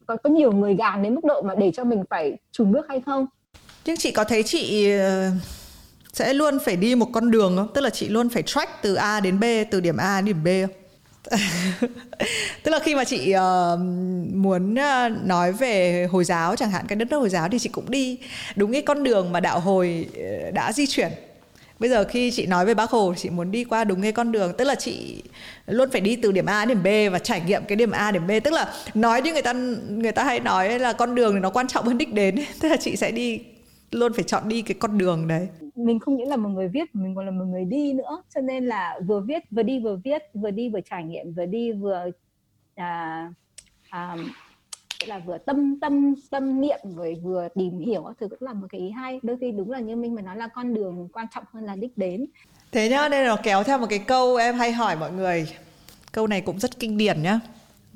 có 0.05 0.17
có 0.17 0.29
nhiều 0.29 0.51
người 0.51 0.75
gàn 0.75 1.03
đến 1.03 1.15
mức 1.15 1.23
độ 1.23 1.41
mà 1.41 1.55
để 1.55 1.71
cho 1.71 1.83
mình 1.83 2.03
phải 2.09 2.37
chùn 2.51 2.71
bước 2.71 2.85
hay 2.89 3.01
không 3.01 3.27
nhưng 3.87 3.97
chị 3.97 4.11
có 4.11 4.23
thấy 4.23 4.43
chị 4.43 4.91
ờ, 4.91 5.31
sẽ 6.13 6.33
luôn 6.33 6.57
phải 6.65 6.75
đi 6.75 6.95
một 6.95 7.09
con 7.13 7.31
đường 7.31 7.57
không? 7.57 7.67
Tức 7.73 7.81
là 7.81 7.89
chị 7.89 8.07
luôn 8.07 8.29
phải 8.29 8.43
track 8.43 8.71
từ 8.81 8.95
A 8.95 9.19
đến 9.19 9.39
B 9.39 9.43
từ 9.71 9.79
điểm 9.79 9.97
A 9.97 10.21
đến 10.21 10.25
điểm 10.25 10.43
B 10.43 10.47
không? 10.67 10.75
Tức 12.63 12.71
là 12.71 12.79
khi 12.79 12.95
mà 12.95 13.03
chị 13.03 13.35
uh, 13.35 13.79
muốn 14.33 14.73
uh, 14.73 15.25
nói 15.25 15.51
về 15.51 16.07
hồi 16.11 16.23
giáo 16.23 16.55
chẳng 16.55 16.71
hạn 16.71 16.85
cái 16.87 16.95
đất 16.95 17.07
nước 17.11 17.17
hồi 17.17 17.29
giáo 17.29 17.49
thì 17.49 17.59
chị 17.59 17.69
cũng 17.69 17.91
đi 17.91 18.17
đúng 18.55 18.71
cái 18.71 18.81
con 18.81 19.03
đường 19.03 19.31
mà 19.31 19.39
đạo 19.39 19.59
hồi 19.59 20.07
uh, 20.09 20.53
đã 20.53 20.71
di 20.71 20.87
chuyển. 20.87 21.11
Bây 21.79 21.89
giờ 21.89 22.03
khi 22.03 22.31
chị 22.31 22.45
nói 22.45 22.65
về 22.65 22.73
bác 22.73 22.89
hồ 22.89 23.13
chị 23.17 23.29
muốn 23.29 23.51
đi 23.51 23.63
qua 23.63 23.83
đúng 23.83 24.01
cái 24.01 24.11
con 24.11 24.31
đường 24.31 24.53
tức 24.57 24.65
là 24.65 24.75
chị 24.75 25.23
luôn 25.67 25.89
phải 25.91 26.01
đi 26.01 26.15
từ 26.15 26.31
điểm 26.31 26.45
A 26.45 26.65
đến 26.65 26.83
điểm 26.83 27.09
B 27.09 27.13
và 27.13 27.19
trải 27.19 27.41
nghiệm 27.41 27.63
cái 27.67 27.75
điểm 27.75 27.91
A 27.91 28.11
điểm 28.11 28.27
B. 28.27 28.31
Tức 28.43 28.53
là 28.53 28.73
nói 28.93 29.21
như 29.21 29.33
người 29.33 29.41
ta 29.41 29.53
người 29.89 30.11
ta 30.11 30.23
hay 30.23 30.39
nói 30.39 30.79
là 30.79 30.93
con 30.93 31.15
đường 31.15 31.33
thì 31.33 31.39
nó 31.39 31.49
quan 31.49 31.67
trọng 31.67 31.85
hơn 31.85 31.97
đích 31.97 32.13
đến. 32.13 32.35
Tức 32.59 32.69
là 32.69 32.77
chị 32.77 32.95
sẽ 32.95 33.11
đi 33.11 33.39
luôn 33.91 34.13
phải 34.13 34.23
chọn 34.23 34.49
đi 34.49 34.61
cái 34.61 34.77
con 34.79 34.97
đường 34.97 35.27
đấy. 35.27 35.47
Mình 35.75 35.99
không 35.99 36.17
những 36.17 36.29
là 36.29 36.35
một 36.35 36.49
người 36.49 36.67
viết 36.67 36.95
mình 36.95 37.15
còn 37.15 37.25
là 37.25 37.31
một 37.31 37.45
người 37.45 37.65
đi 37.65 37.93
nữa. 37.93 38.23
Cho 38.35 38.41
nên 38.41 38.65
là 38.65 38.99
vừa 39.07 39.19
viết 39.19 39.43
vừa 39.51 39.63
đi 39.63 39.79
vừa 39.79 39.95
viết 40.03 40.21
vừa 40.33 40.51
đi 40.51 40.69
vừa 40.69 40.81
trải 40.89 41.03
nghiệm 41.03 41.33
vừa 41.33 41.45
đi 41.45 41.71
vừa 41.71 42.05
à, 42.75 43.31
à, 43.89 44.17
là 45.05 45.19
vừa 45.19 45.37
tâm 45.37 45.79
tâm 45.79 46.13
tâm 46.29 46.61
niệm 46.61 46.79
rồi 46.95 47.15
vừa 47.23 47.47
tìm 47.55 47.79
hiểu. 47.79 48.13
Thứ 48.19 48.27
cũng 48.27 48.41
là 48.41 48.53
một 48.53 48.67
cái 48.69 48.81
ý 48.81 48.89
hay. 48.89 49.19
Đôi 49.23 49.37
khi 49.41 49.51
đúng 49.51 49.71
là 49.71 49.79
như 49.79 49.95
minh 49.95 50.15
mà 50.15 50.21
nói 50.21 50.37
là 50.37 50.47
con 50.47 50.73
đường 50.73 51.07
quan 51.13 51.25
trọng 51.35 51.43
hơn 51.53 51.63
là 51.63 51.75
đích 51.75 51.97
đến. 51.97 52.25
Thế 52.71 52.89
nhá 52.89 53.09
đây 53.09 53.25
là 53.25 53.35
kéo 53.43 53.63
theo 53.63 53.79
một 53.79 53.87
cái 53.89 53.99
câu 53.99 54.35
em 54.35 54.55
hay 54.55 54.71
hỏi 54.71 54.95
mọi 54.95 55.11
người. 55.11 55.47
Câu 56.11 56.27
này 56.27 56.41
cũng 56.41 56.59
rất 56.59 56.79
kinh 56.79 56.97
điển 56.97 57.23
nhá. 57.23 57.39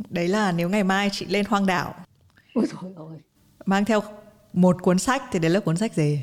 Đấy 0.09 0.27
là 0.27 0.51
nếu 0.51 0.69
ngày 0.69 0.83
mai 0.83 1.09
chị 1.11 1.25
lên 1.25 1.45
hoang 1.45 1.65
đảo. 1.65 1.93
Ôi 2.53 2.65
rồi 2.65 2.91
ôi. 2.95 3.17
mang 3.65 3.85
theo 3.85 4.01
một 4.53 4.81
cuốn 4.81 4.99
sách 4.99 5.23
thì 5.31 5.39
đấy 5.39 5.51
là 5.51 5.59
cuốn 5.59 5.77
sách 5.77 5.93
gì? 5.93 6.19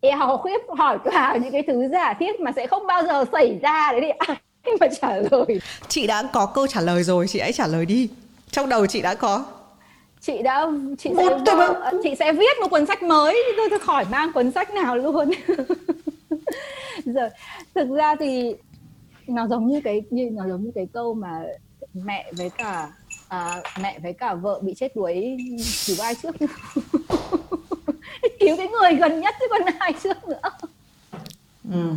Eo 0.00 0.38
khiếp 0.44 0.58
hỏi 0.78 0.98
cả 1.04 1.38
những 1.42 1.52
cái 1.52 1.62
thứ 1.66 1.88
giả 1.92 2.14
thiết 2.14 2.40
mà 2.40 2.52
sẽ 2.56 2.66
không 2.66 2.86
bao 2.86 3.02
giờ 3.06 3.24
xảy 3.32 3.58
ra 3.62 3.92
đấy 3.92 4.00
thì 4.02 4.10
ai 4.18 4.36
mà 4.80 4.86
trả 5.00 5.16
lời. 5.16 5.60
Chị 5.88 6.06
đã 6.06 6.22
có 6.32 6.46
câu 6.46 6.66
trả 6.66 6.80
lời 6.80 7.02
rồi 7.02 7.26
chị 7.28 7.40
hãy 7.40 7.52
trả 7.52 7.66
lời 7.66 7.86
đi. 7.86 8.08
Trong 8.50 8.68
đầu 8.68 8.86
chị 8.86 9.02
đã 9.02 9.14
có. 9.14 9.44
Chị 10.20 10.42
đã 10.42 10.66
chị 10.98 11.10
sẽ 11.16 11.24
vợ, 11.46 11.92
chị 12.02 12.14
sẽ 12.18 12.32
viết 12.32 12.58
một 12.60 12.68
cuốn 12.70 12.86
sách 12.86 13.02
mới. 13.02 13.42
Tôi 13.56 13.70
tôi 13.70 13.78
khỏi 13.78 14.04
mang 14.10 14.32
cuốn 14.32 14.50
sách 14.50 14.74
nào 14.74 14.96
luôn. 14.96 15.30
Giờ 17.04 17.28
thực 17.74 17.88
ra 17.90 18.14
thì 18.16 18.54
nó 19.26 19.46
giống 19.46 19.66
như 19.66 19.80
cái 19.84 20.02
như 20.10 20.28
nó 20.32 20.48
giống 20.48 20.64
như 20.64 20.70
cái 20.74 20.86
câu 20.92 21.14
mà 21.14 21.42
mẹ 21.94 22.32
với 22.36 22.50
cả 22.50 22.88
à, 23.28 23.62
mẹ 23.80 23.98
với 23.98 24.12
cả 24.12 24.34
vợ 24.34 24.60
bị 24.62 24.74
chết 24.74 24.96
đuối 24.96 25.36
cứu 25.86 25.96
ai 26.00 26.14
trước 26.14 26.34
cứu 28.40 28.56
cái 28.56 28.68
người 28.68 28.94
gần 28.94 29.20
nhất 29.20 29.34
chứ 29.40 29.46
còn 29.50 29.62
ai 29.78 29.92
trước 30.02 30.28
nữa. 30.28 30.40
Ừ. 31.72 31.90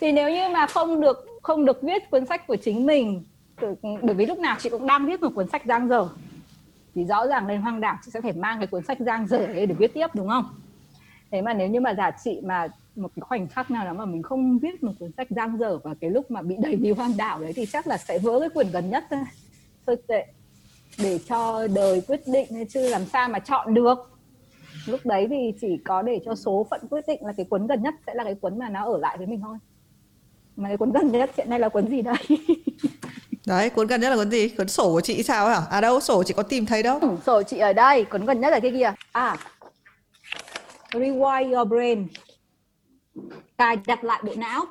thì 0.00 0.12
nếu 0.12 0.30
như 0.30 0.48
mà 0.48 0.66
không 0.66 1.00
được 1.00 1.26
không 1.42 1.64
được 1.64 1.82
viết 1.82 2.10
cuốn 2.10 2.26
sách 2.26 2.46
của 2.46 2.56
chính 2.56 2.86
mình 2.86 3.24
bởi 4.02 4.14
vì 4.14 4.26
lúc 4.26 4.38
nào 4.38 4.56
chị 4.60 4.68
cũng 4.68 4.86
đang 4.86 5.06
viết 5.06 5.20
một 5.22 5.28
cuốn 5.34 5.48
sách 5.48 5.62
giang 5.66 5.88
dở 5.88 6.08
thì 6.94 7.04
rõ 7.04 7.26
ràng 7.26 7.46
lên 7.46 7.60
hoang 7.60 7.80
đảo 7.80 7.98
chị 8.04 8.10
sẽ 8.10 8.20
phải 8.20 8.32
mang 8.32 8.58
cái 8.58 8.66
cuốn 8.66 8.84
sách 8.84 8.98
giang 9.00 9.26
dở 9.26 9.38
ấy 9.38 9.66
để 9.66 9.74
viết 9.74 9.94
tiếp 9.94 10.06
đúng 10.14 10.28
không? 10.28 10.44
Thế 11.30 11.42
mà 11.42 11.54
nếu 11.54 11.68
như 11.68 11.80
mà 11.80 11.94
giả 11.94 12.10
chị 12.24 12.40
mà 12.44 12.68
một 12.96 13.10
cái 13.16 13.20
khoảnh 13.20 13.48
khắc 13.48 13.70
nào 13.70 13.84
đó 13.84 13.92
mà 13.92 14.04
mình 14.04 14.22
không 14.22 14.58
viết 14.58 14.82
một 14.82 14.92
cuốn 14.98 15.10
sách 15.16 15.26
giang 15.30 15.58
dở 15.58 15.78
và 15.78 15.94
cái 16.00 16.10
lúc 16.10 16.30
mà 16.30 16.42
bị 16.42 16.56
đẩy 16.58 16.74
đi 16.76 16.90
hoang 16.90 17.16
đảo 17.16 17.40
đấy 17.40 17.52
thì 17.56 17.66
chắc 17.66 17.86
là 17.86 17.98
sẽ 17.98 18.18
vỡ 18.18 18.40
cái 18.40 18.48
quyển 18.48 18.70
gần 18.70 18.90
nhất 18.90 19.04
thôi. 19.10 19.20
Thôi 19.86 19.96
tệ 20.06 20.26
để 21.02 21.18
cho 21.28 21.68
đời 21.74 22.02
quyết 22.08 22.20
định 22.26 22.66
chứ 22.68 22.88
làm 22.88 23.04
sao 23.04 23.28
mà 23.28 23.38
chọn 23.38 23.74
được 23.74 24.17
lúc 24.86 25.00
đấy 25.06 25.26
thì 25.30 25.52
chỉ 25.60 25.78
có 25.84 26.02
để 26.02 26.20
cho 26.24 26.34
số 26.34 26.66
phận 26.70 26.80
quyết 26.90 27.04
định 27.06 27.26
là 27.26 27.32
cái 27.36 27.46
cuốn 27.50 27.66
gần 27.66 27.82
nhất 27.82 27.94
sẽ 28.06 28.14
là 28.14 28.24
cái 28.24 28.34
cuốn 28.34 28.58
mà 28.58 28.68
nó 28.68 28.92
ở 28.92 28.98
lại 28.98 29.18
với 29.18 29.26
mình 29.26 29.40
thôi. 29.40 29.58
Mà 30.56 30.68
cái 30.68 30.76
cuốn 30.76 30.92
gần 30.92 31.12
nhất 31.12 31.30
hiện 31.36 31.50
nay 31.50 31.60
là 31.60 31.68
cuốn 31.68 31.88
gì 31.88 32.02
đây? 32.02 32.16
Đấy 33.46 33.70
cuốn 33.70 33.86
gần 33.86 34.00
nhất 34.00 34.10
là 34.10 34.16
cuốn 34.16 34.30
gì? 34.30 34.48
Cuốn 34.48 34.68
sổ 34.68 34.92
của 34.92 35.00
chị 35.00 35.22
sao 35.22 35.48
hả? 35.48 35.62
À 35.70 35.80
đâu 35.80 36.00
sổ 36.00 36.22
chị 36.22 36.34
có 36.34 36.42
tìm 36.42 36.66
thấy 36.66 36.82
đâu. 36.82 36.98
Ừ, 36.98 37.08
sổ 37.26 37.42
chị 37.42 37.58
ở 37.58 37.72
đây 37.72 38.04
cuốn 38.04 38.24
gần 38.24 38.40
nhất 38.40 38.50
là 38.50 38.60
cái 38.60 38.70
kia 38.70 38.92
à 39.12 39.36
rewire 40.92 41.56
your 41.56 41.68
brain. 41.68 42.06
Cài 43.58 43.76
đặt 43.86 44.04
lại 44.04 44.22
bộ 44.24 44.32
não 44.36 44.64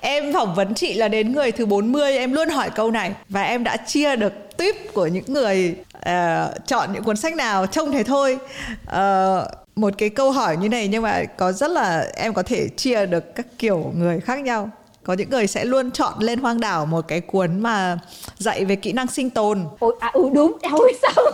Em 0.00 0.32
phỏng 0.32 0.54
vấn 0.54 0.74
chị 0.74 0.94
là 0.94 1.08
đến 1.08 1.32
người 1.32 1.52
thứ 1.52 1.66
40 1.66 2.16
Em 2.18 2.32
luôn 2.32 2.48
hỏi 2.48 2.70
câu 2.70 2.90
này. 2.90 3.12
Và 3.28 3.42
em 3.42 3.64
đã 3.64 3.76
chia 3.76 4.16
được 4.16 4.32
tuyếp 4.56 4.74
của 4.94 5.06
những 5.06 5.24
người 5.28 5.74
uh, 5.96 6.66
Chọn 6.66 6.92
những 6.92 7.04
cuốn 7.04 7.16
sách 7.16 7.34
nào 7.36 7.66
Trông 7.66 7.92
thế 7.92 8.02
thôi. 8.02 8.38
Uh, 8.86 9.46
Một 9.76 9.94
cái 9.98 10.08
câu 10.08 10.30
hỏi 10.30 10.56
như 10.56 10.68
này 10.68 10.88
Nhưng 10.88 11.02
mà 11.02 11.24
có 11.24 11.52
rất 11.52 11.70
là 11.70 12.06
Em 12.16 12.34
có 12.34 12.42
thể 12.42 12.68
chia 12.68 13.06
được 13.06 13.34
các 13.34 13.46
kiểu 13.58 13.92
người 13.96 14.20
khác 14.20 14.40
nhau. 14.40 14.70
Có 15.04 15.12
những 15.12 15.30
người 15.30 15.46
sẽ 15.46 15.64
luôn 15.64 15.90
chọn 15.90 16.14
lên 16.18 16.38
hoang 16.38 16.60
đảo 16.60 16.86
một 16.86 17.08
cái 17.08 17.20
cuốn 17.20 17.60
mà 17.60 17.98
dạy 18.38 18.64
về 18.64 18.76
kỹ 18.76 18.92
năng 18.92 19.06
sinh 19.06 19.30
tồn. 19.30 19.64
Ôi 19.78 19.94
à 20.00 20.10
ừ 20.14 20.28
đúng. 20.32 20.56
Ôi 20.72 20.92
sao? 21.02 21.12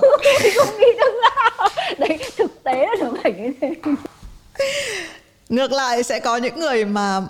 Không 0.56 0.78
nghĩ 0.78 0.86
được. 0.98 1.12
Là 1.22 1.62
đấy 1.98 2.18
thực 2.36 2.64
tế 2.64 2.74
là 2.74 2.94
nó 3.00 3.10
phải 3.22 3.32
như 3.32 3.52
thế 3.60 3.74
ngược 5.52 5.72
lại 5.72 6.02
sẽ 6.02 6.20
có 6.20 6.36
những 6.36 6.60
người 6.60 6.84
mà 6.84 7.20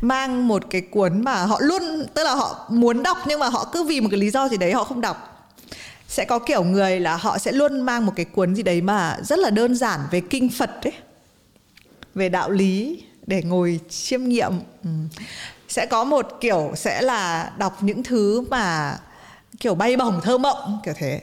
mang 0.00 0.48
một 0.48 0.62
cái 0.70 0.80
cuốn 0.80 1.24
mà 1.24 1.42
họ 1.42 1.58
luôn, 1.60 2.06
tức 2.14 2.24
là 2.24 2.34
họ 2.34 2.66
muốn 2.68 3.02
đọc 3.02 3.18
nhưng 3.26 3.40
mà 3.40 3.48
họ 3.48 3.68
cứ 3.72 3.84
vì 3.84 4.00
một 4.00 4.08
cái 4.10 4.20
lý 4.20 4.30
do 4.30 4.48
gì 4.48 4.56
đấy 4.56 4.72
họ 4.72 4.84
không 4.84 5.00
đọc. 5.00 5.48
Sẽ 6.08 6.24
có 6.24 6.38
kiểu 6.38 6.64
người 6.64 7.00
là 7.00 7.16
họ 7.16 7.38
sẽ 7.38 7.52
luôn 7.52 7.80
mang 7.80 8.06
một 8.06 8.12
cái 8.16 8.24
cuốn 8.24 8.54
gì 8.54 8.62
đấy 8.62 8.80
mà 8.80 9.16
rất 9.22 9.38
là 9.38 9.50
đơn 9.50 9.74
giản 9.74 10.00
về 10.10 10.20
kinh 10.20 10.50
phật 10.50 10.70
ấy, 10.82 10.92
về 12.14 12.28
đạo 12.28 12.50
lý 12.50 13.02
để 13.26 13.42
ngồi 13.42 13.80
chiêm 13.88 14.24
nghiệm. 14.24 14.52
Ừ. 14.84 14.90
sẽ 15.68 15.86
có 15.86 16.04
một 16.04 16.28
kiểu 16.40 16.72
sẽ 16.76 17.02
là 17.02 17.52
đọc 17.58 17.82
những 17.82 18.02
thứ 18.02 18.40
mà 18.40 18.98
kiểu 19.60 19.74
bay 19.74 19.96
bổng 19.96 20.20
thơ 20.22 20.38
mộng, 20.38 20.78
kiểu 20.84 20.94
thế. 20.96 21.20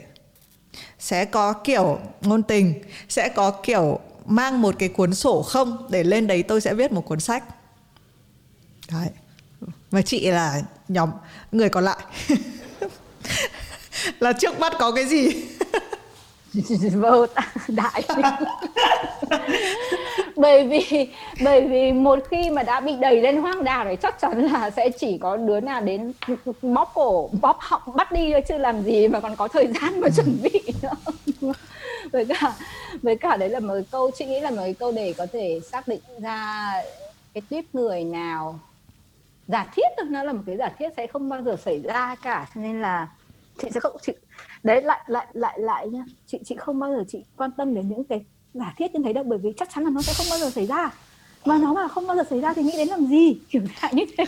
Sẽ 0.98 1.24
có 1.24 1.52
kiểu 1.52 1.98
ngôn 2.22 2.42
tình, 2.42 2.82
sẽ 3.08 3.28
có 3.28 3.50
kiểu 3.50 4.00
mang 4.30 4.62
một 4.62 4.74
cái 4.78 4.88
cuốn 4.88 5.14
sổ 5.14 5.42
không? 5.42 5.86
Để 5.90 6.04
lên 6.04 6.26
đấy 6.26 6.42
tôi 6.42 6.60
sẽ 6.60 6.74
viết 6.74 6.92
một 6.92 7.00
cuốn 7.00 7.20
sách. 7.20 7.44
Đấy. 8.92 9.08
Và 9.90 10.02
chị 10.02 10.30
là 10.30 10.62
nhóm, 10.88 11.10
người 11.52 11.68
còn 11.68 11.84
lại. 11.84 11.98
Là 14.20 14.32
trước 14.32 14.60
mắt 14.60 14.72
có 14.78 14.92
cái 14.92 15.06
gì? 15.06 15.44
Vô 16.94 17.26
đại 17.68 18.02
bởi 20.36 20.66
vì 20.66 21.08
bởi 21.44 21.68
vì 21.68 21.92
một 21.92 22.18
khi 22.30 22.50
mà 22.50 22.62
đã 22.62 22.80
bị 22.80 22.92
đẩy 23.00 23.20
lên 23.22 23.36
hoang 23.36 23.64
đảo 23.64 23.86
thì 23.88 23.96
chắc 24.02 24.20
chắn 24.20 24.44
là 24.44 24.70
sẽ 24.70 24.88
chỉ 25.00 25.18
có 25.18 25.36
đứa 25.36 25.60
nào 25.60 25.80
đến 25.80 26.12
bóp 26.62 26.90
cổ, 26.94 27.30
bóp 27.40 27.56
họng, 27.60 27.82
bắt 27.94 28.12
đi 28.12 28.32
thôi, 28.32 28.42
chứ 28.48 28.58
làm 28.58 28.82
gì 28.82 29.08
mà 29.08 29.20
còn 29.20 29.36
có 29.36 29.48
thời 29.48 29.66
gian 29.66 30.00
mà 30.00 30.08
chuẩn 30.16 30.38
bị 30.42 30.60
nữa. 30.82 31.52
với 32.12 32.24
cả 32.24 32.52
với 33.02 33.16
cả 33.16 33.36
đấy 33.36 33.48
là 33.48 33.60
một 33.60 33.78
câu, 33.90 34.10
chị 34.10 34.26
nghĩ 34.26 34.40
là 34.40 34.50
một 34.50 34.62
câu 34.78 34.92
để 34.92 35.14
có 35.18 35.26
thể 35.32 35.60
xác 35.72 35.88
định 35.88 36.00
ra 36.22 36.72
cái 37.34 37.42
tuyếp 37.50 37.64
người 37.74 38.04
nào. 38.04 38.60
Giả 39.48 39.66
thiết 39.74 39.86
thôi, 39.96 40.06
nó 40.10 40.22
là 40.22 40.32
một 40.32 40.42
cái 40.46 40.56
giả 40.56 40.68
thiết 40.78 40.88
sẽ 40.96 41.06
không 41.06 41.28
bao 41.28 41.42
giờ 41.42 41.56
xảy 41.64 41.80
ra 41.84 42.16
cả, 42.22 42.48
cho 42.54 42.60
nên 42.60 42.80
là 42.80 43.08
chị 43.62 43.68
sẽ 43.74 43.80
không, 43.80 43.96
chị, 44.02 44.12
đấy, 44.62 44.82
lại 44.82 45.00
lại 45.06 45.26
lại 45.32 45.58
lại 45.58 45.88
nhá. 45.88 46.04
Chị 46.26 46.38
chị 46.44 46.54
không 46.58 46.78
bao 46.78 46.90
giờ 46.90 47.04
chị 47.08 47.24
quan 47.36 47.50
tâm 47.56 47.74
đến 47.74 47.88
những 47.88 48.04
cái 48.04 48.24
giả 48.54 48.74
thiết 48.76 48.94
như 48.94 49.00
thế 49.04 49.12
đâu, 49.12 49.24
bởi 49.24 49.38
vì 49.38 49.52
chắc 49.56 49.68
chắn 49.74 49.84
là 49.84 49.90
nó 49.90 50.02
sẽ 50.02 50.12
không 50.16 50.26
bao 50.30 50.38
giờ 50.38 50.50
xảy 50.50 50.66
ra. 50.66 50.90
Mà 51.44 51.58
nó 51.58 51.72
mà 51.72 51.88
không 51.88 52.06
bao 52.06 52.16
giờ 52.16 52.22
xảy 52.30 52.40
ra 52.40 52.52
thì 52.52 52.62
nghĩ 52.62 52.76
đến 52.76 52.88
làm 52.88 53.06
gì? 53.06 53.40
Kiểu 53.50 53.62
dạng 53.82 53.96
như 53.96 54.04
thế. 54.18 54.24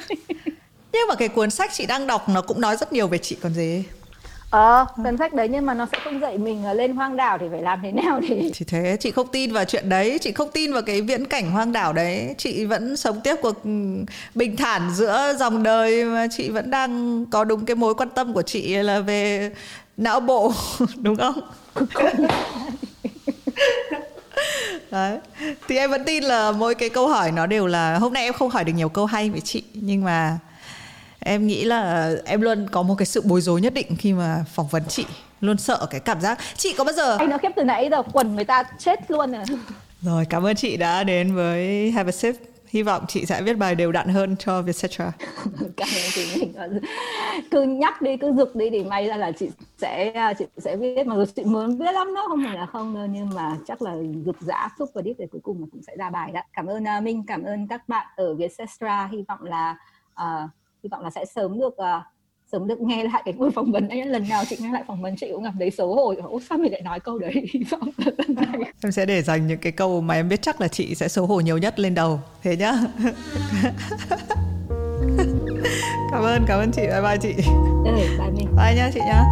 Nhưng 0.93 1.09
mà 1.09 1.15
cái 1.15 1.29
cuốn 1.29 1.51
sách 1.51 1.71
chị 1.73 1.87
đang 1.87 2.07
đọc 2.07 2.29
nó 2.29 2.43
cũng 2.43 2.61
nói 2.61 2.77
rất 2.77 2.93
nhiều 2.93 3.09
về 3.09 3.19
chị 3.19 3.37
còn 3.43 3.55
gì 3.55 3.85
ờ 4.53 4.87
cuốn 4.97 5.17
sách 5.17 5.35
đấy 5.35 5.49
nhưng 5.49 5.67
mà 5.67 5.75
nó 5.75 5.87
sẽ 5.93 5.99
không 6.05 6.21
dạy 6.21 6.39
mình 6.39 6.73
lên 6.73 6.97
hoang 6.97 7.17
đảo 7.17 7.39
thì 7.39 7.47
phải 7.51 7.63
làm 7.63 7.81
thế 7.83 7.93
nào 7.93 8.21
thì 8.29 8.51
chỉ 8.55 8.65
thế 8.65 8.97
chị 9.01 9.11
không 9.11 9.27
tin 9.33 9.53
vào 9.53 9.65
chuyện 9.65 9.89
đấy. 9.89 10.19
Chị 10.21 10.33
không 10.33 10.51
tin 10.53 10.73
vào 10.73 10.83
cái 10.83 11.03
viễn 11.03 11.27
cảnh 11.27 11.51
hoang 11.51 11.73
đảo 11.73 11.93
đấy. 11.93 12.35
Chị 12.39 12.65
vẫn 12.65 12.97
sống 12.97 13.21
tiếp 13.21 13.35
cuộc 13.43 13.65
ừ, 13.65 13.71
bình 14.35 14.57
thản 14.57 14.91
giữa 14.95 15.35
dòng 15.39 15.63
đời 15.63 16.05
mà 16.05 16.27
chị 16.31 16.51
vẫn 16.51 16.71
đang 16.71 17.25
có 17.27 17.45
đúng 17.45 17.65
cái 17.65 17.77
mối 17.77 17.95
quan 17.95 18.09
tâm 18.09 18.33
của 18.33 18.43
chị 18.43 18.75
là 18.75 19.01
về 19.01 19.51
não 19.97 20.21
bộ 20.21 20.53
đúng 20.97 21.17
không? 21.17 21.41
Đấy. 24.91 25.19
Thì 25.69 25.77
em 25.77 25.91
vẫn 25.91 26.05
tin 26.05 26.25
là 26.25 26.53
mỗi 26.53 26.75
cái 26.75 26.89
câu 26.89 27.09
hỏi 27.09 27.33
nó 27.33 27.47
đều 27.47 27.67
là 27.67 27.99
hôm 27.99 28.13
nay 28.13 28.25
em 28.25 28.33
không 28.33 28.51
hỏi 28.51 28.65
được 28.65 28.73
nhiều 28.77 28.89
câu 28.89 29.07
hay 29.07 29.31
với 29.31 29.41
chị 29.41 29.63
nhưng 29.75 30.05
mà 30.05 30.39
em 31.25 31.47
nghĩ 31.47 31.65
là 31.65 32.13
em 32.25 32.41
luôn 32.41 32.67
có 32.73 32.83
một 32.83 32.95
cái 32.99 33.07
sự 33.07 33.23
bối 33.25 33.41
rối 33.41 33.61
nhất 33.61 33.75
định 33.75 33.97
khi 33.99 34.13
mà 34.13 34.45
phỏng 34.55 34.67
vấn 34.67 34.83
chị. 34.89 35.05
Luôn 35.41 35.59
sợ 35.59 35.87
cái 35.91 36.01
cảm 36.01 36.21
giác. 36.21 36.39
Chị 36.57 36.75
có 36.79 36.85
bao 36.85 36.93
giờ? 36.93 37.17
Anh 37.17 37.31
nói 37.31 37.39
khiếp 37.39 37.53
từ 37.57 37.65
nãy 37.65 37.89
giờ 37.91 38.03
quần 38.13 38.35
người 38.35 38.45
ta 38.45 38.65
chết 38.79 39.11
luôn 39.11 39.33
rồi 39.33 39.45
rồi 40.03 40.25
cảm 40.31 40.47
ơn 40.47 40.57
chị 40.57 40.77
đã 40.77 41.05
đến 41.05 41.35
với 41.35 41.91
Have 41.91 42.09
a 42.09 42.13
Sip. 42.13 42.35
Hy 42.67 42.83
vọng 42.83 43.05
chị 43.09 43.27
sẽ 43.27 43.43
viết 43.43 43.55
bài 43.55 43.75
đều 43.75 43.93
đặn 43.93 44.09
hơn 44.09 44.37
cho 44.39 44.63
Vietcetera. 44.63 45.13
Cảm 45.77 45.89
ơn 45.89 46.11
chị. 46.15 46.35
Mình 46.35 46.53
cứ 47.51 47.63
nhắc 47.63 48.03
đi 48.03 48.17
cứ 48.17 48.33
dục 48.33 48.57
đi 48.57 48.71
thì 48.71 48.85
may 48.85 49.07
ra 49.07 49.17
là 49.17 49.33
chị 49.33 49.51
sẽ 49.79 50.13
chị 50.39 50.45
sẽ 50.57 50.77
viết. 50.77 51.07
Mà 51.07 51.17
chị 51.37 51.45
muốn 51.45 51.79
viết 51.79 51.93
lắm 51.93 52.15
đó 52.15 52.25
không? 52.29 52.45
Phải 52.47 52.57
là 52.57 52.67
không 52.67 53.13
nhưng 53.13 53.31
mà 53.35 53.57
chắc 53.67 53.83
là 53.83 53.95
dục 54.25 54.37
dã 54.41 54.69
super 54.79 55.05
deep 55.05 55.17
thì 55.19 55.25
cuối 55.33 55.41
cùng 55.45 55.61
là 55.61 55.67
cũng 55.73 55.83
sẽ 55.87 55.97
ra 55.97 56.11
bài 56.11 56.31
đó. 56.33 56.41
Cảm 56.53 56.67
ơn 56.67 56.85
uh, 56.99 57.03
Minh. 57.03 57.25
Cảm 57.27 57.43
ơn 57.43 57.69
các 57.69 57.89
bạn 57.89 58.07
ở 58.17 58.35
Vietcetera. 58.35 59.09
Hy 59.13 59.25
vọng 59.29 59.43
là 59.43 59.77
uh, 60.23 60.51
hy 60.83 60.89
vọng 60.89 61.05
là 61.05 61.11
sẽ 61.11 61.25
sớm 61.25 61.61
được 61.61 61.75
uh, 61.75 62.03
sớm 62.53 62.67
được 62.67 62.81
nghe 62.81 63.05
lại 63.05 63.23
cái 63.25 63.35
buổi 63.35 63.51
phỏng 63.51 63.73
vấn 63.73 63.89
ấy 63.89 64.05
lần 64.07 64.29
nào 64.29 64.45
chị 64.49 64.57
nghe 64.61 64.73
lại 64.73 64.85
phỏng 64.87 65.03
vấn 65.03 65.17
chị 65.17 65.27
cũng 65.33 65.45
cảm 65.45 65.55
thấy 65.59 65.71
xấu 65.71 65.95
hổ. 65.95 66.15
Ôi 66.25 66.41
sao 66.49 66.59
mình 66.59 66.73
lại 66.73 66.83
nói 66.83 67.01
câu 67.01 67.19
đấy? 67.19 67.33
Em 68.83 68.93
sẽ 68.93 69.07
để 69.07 69.23
dành 69.23 69.47
những 69.47 69.59
cái 69.59 69.73
câu 69.73 70.01
mà 70.01 70.15
em 70.15 70.29
biết 70.29 70.43
chắc 70.43 70.61
là 70.61 70.69
chị 70.69 70.95
sẽ 70.95 71.09
xấu 71.09 71.27
hổ 71.27 71.41
nhiều 71.41 71.59
nhất 71.59 71.81
lên 71.81 71.95
đầu. 71.95 72.21
Thế 72.43 72.57
nhá. 72.57 72.73
Cảm 76.11 76.23
ơn 76.23 76.45
cảm 76.47 76.59
ơn 76.59 76.71
chị. 76.73 76.83
Bye 76.83 77.03
bye 77.03 77.17
chị. 77.23 77.43
Ừ, 77.85 77.93
bye 78.19 78.31
mình. 78.37 78.47
Bye 78.57 78.75
nhá 78.77 78.91
chị 78.95 79.01
nhá. 79.01 79.23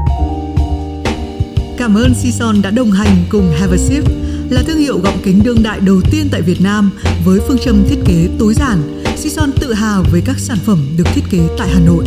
Cảm 1.78 1.94
ơn 1.94 2.14
Sison 2.14 2.62
đã 2.62 2.70
đồng 2.70 2.90
hành 2.90 3.16
cùng 3.30 3.50
Have 3.60 3.72
a 3.72 3.78
Sip 3.78 4.04
là 4.50 4.62
thương 4.66 4.78
hiệu 4.78 4.98
gọng 4.98 5.18
kính 5.24 5.40
đương 5.44 5.62
đại 5.64 5.80
đầu 5.86 6.00
tiên 6.10 6.28
tại 6.32 6.42
Việt 6.42 6.58
Nam 6.60 6.90
với 7.24 7.40
phương 7.48 7.58
châm 7.58 7.84
thiết 7.88 7.98
kế 8.06 8.28
tối 8.38 8.54
giản. 8.54 8.99
Sison 9.20 9.52
tự 9.60 9.72
hào 9.72 10.04
với 10.12 10.22
các 10.24 10.38
sản 10.38 10.58
phẩm 10.64 10.86
được 10.96 11.04
thiết 11.14 11.24
kế 11.30 11.38
tại 11.58 11.68
Hà 11.68 11.80
Nội. 11.80 12.04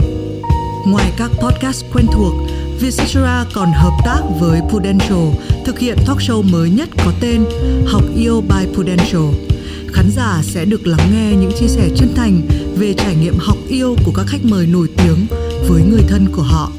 Ngoài 0.88 1.12
các 1.18 1.32
podcast 1.42 1.86
quen 1.94 2.06
thuộc, 2.14 2.34
Vietcetera 2.80 3.46
còn 3.54 3.72
hợp 3.76 3.94
tác 4.06 4.20
với 4.40 4.62
Prudential 4.70 5.28
thực 5.66 5.80
hiện 5.80 5.98
talk 6.08 6.18
show 6.18 6.44
mới 6.52 6.70
nhất 6.70 6.90
có 7.06 7.14
tên 7.20 7.46
Học 7.86 8.04
yêu 8.16 8.42
by 8.42 8.74
Prudential. 8.74 9.22
Khán 9.88 10.06
giả 10.16 10.42
sẽ 10.44 10.66
được 10.66 10.88
lắng 10.88 11.12
nghe 11.14 11.36
những 11.36 11.52
chia 11.60 11.68
sẻ 11.68 11.90
chân 11.96 12.14
thành 12.16 12.42
về 12.78 12.94
trải 12.94 13.16
nghiệm 13.16 13.36
học 13.40 13.58
yêu 13.68 13.96
của 14.06 14.12
các 14.16 14.26
khách 14.28 14.46
mời 14.46 14.68
nổi 14.68 14.88
tiếng 14.98 15.28
với 15.68 15.82
người 15.82 16.04
thân 16.08 16.30
của 16.32 16.44
họ. 16.44 16.72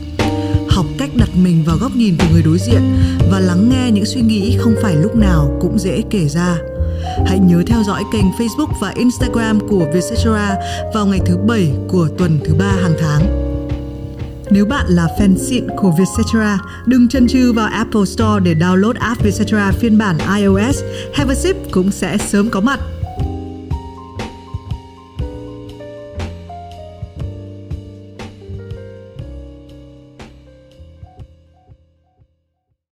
Học 0.69 0.87
cách 0.99 1.11
đặt 1.15 1.31
mình 1.43 1.65
vào 1.65 1.77
góc 1.77 1.97
nhìn 1.97 2.17
của 2.19 2.27
người 2.33 2.43
đối 2.43 2.59
diện 2.59 2.83
và 3.31 3.41
lắng 3.41 3.69
nghe 3.71 3.91
những 3.91 4.07
suy 4.07 4.21
nghĩ 4.21 4.57
không 4.59 4.75
phải 4.83 4.97
lúc 4.97 5.17
nào 5.17 5.59
cũng 5.61 5.79
dễ 5.79 6.03
kể 6.11 6.29
ra. 6.29 6.57
Hãy 7.27 7.39
nhớ 7.39 7.63
theo 7.67 7.83
dõi 7.83 8.03
kênh 8.13 8.31
Facebook 8.39 8.73
và 8.81 8.93
Instagram 8.97 9.61
của 9.69 9.87
Vietcetera 9.93 10.57
vào 10.95 11.07
ngày 11.07 11.21
thứ 11.27 11.37
bảy 11.37 11.73
của 11.89 12.09
tuần 12.19 12.39
thứ 12.45 12.55
ba 12.55 12.73
hàng 12.83 12.95
tháng. 13.01 13.45
Nếu 14.51 14.67
bạn 14.67 14.87
là 14.89 15.09
fan 15.19 15.37
xịn 15.37 15.67
của 15.77 15.91
Vietcetera, 15.91 16.59
đừng 16.87 17.09
chân 17.09 17.27
chừ 17.29 17.53
vào 17.53 17.69
Apple 17.73 18.05
Store 18.05 18.41
để 18.45 18.55
download 18.55 18.95
app 18.99 19.23
Vietcetera 19.23 19.73
phiên 19.73 19.99
bản 19.99 20.19
iOS. 20.37 20.83
Have 21.15 21.35
a 21.35 21.35
sip 21.35 21.57
cũng 21.71 21.91
sẽ 21.91 22.19
sớm 22.19 22.51
có 22.51 22.61
mặt. 22.61 22.81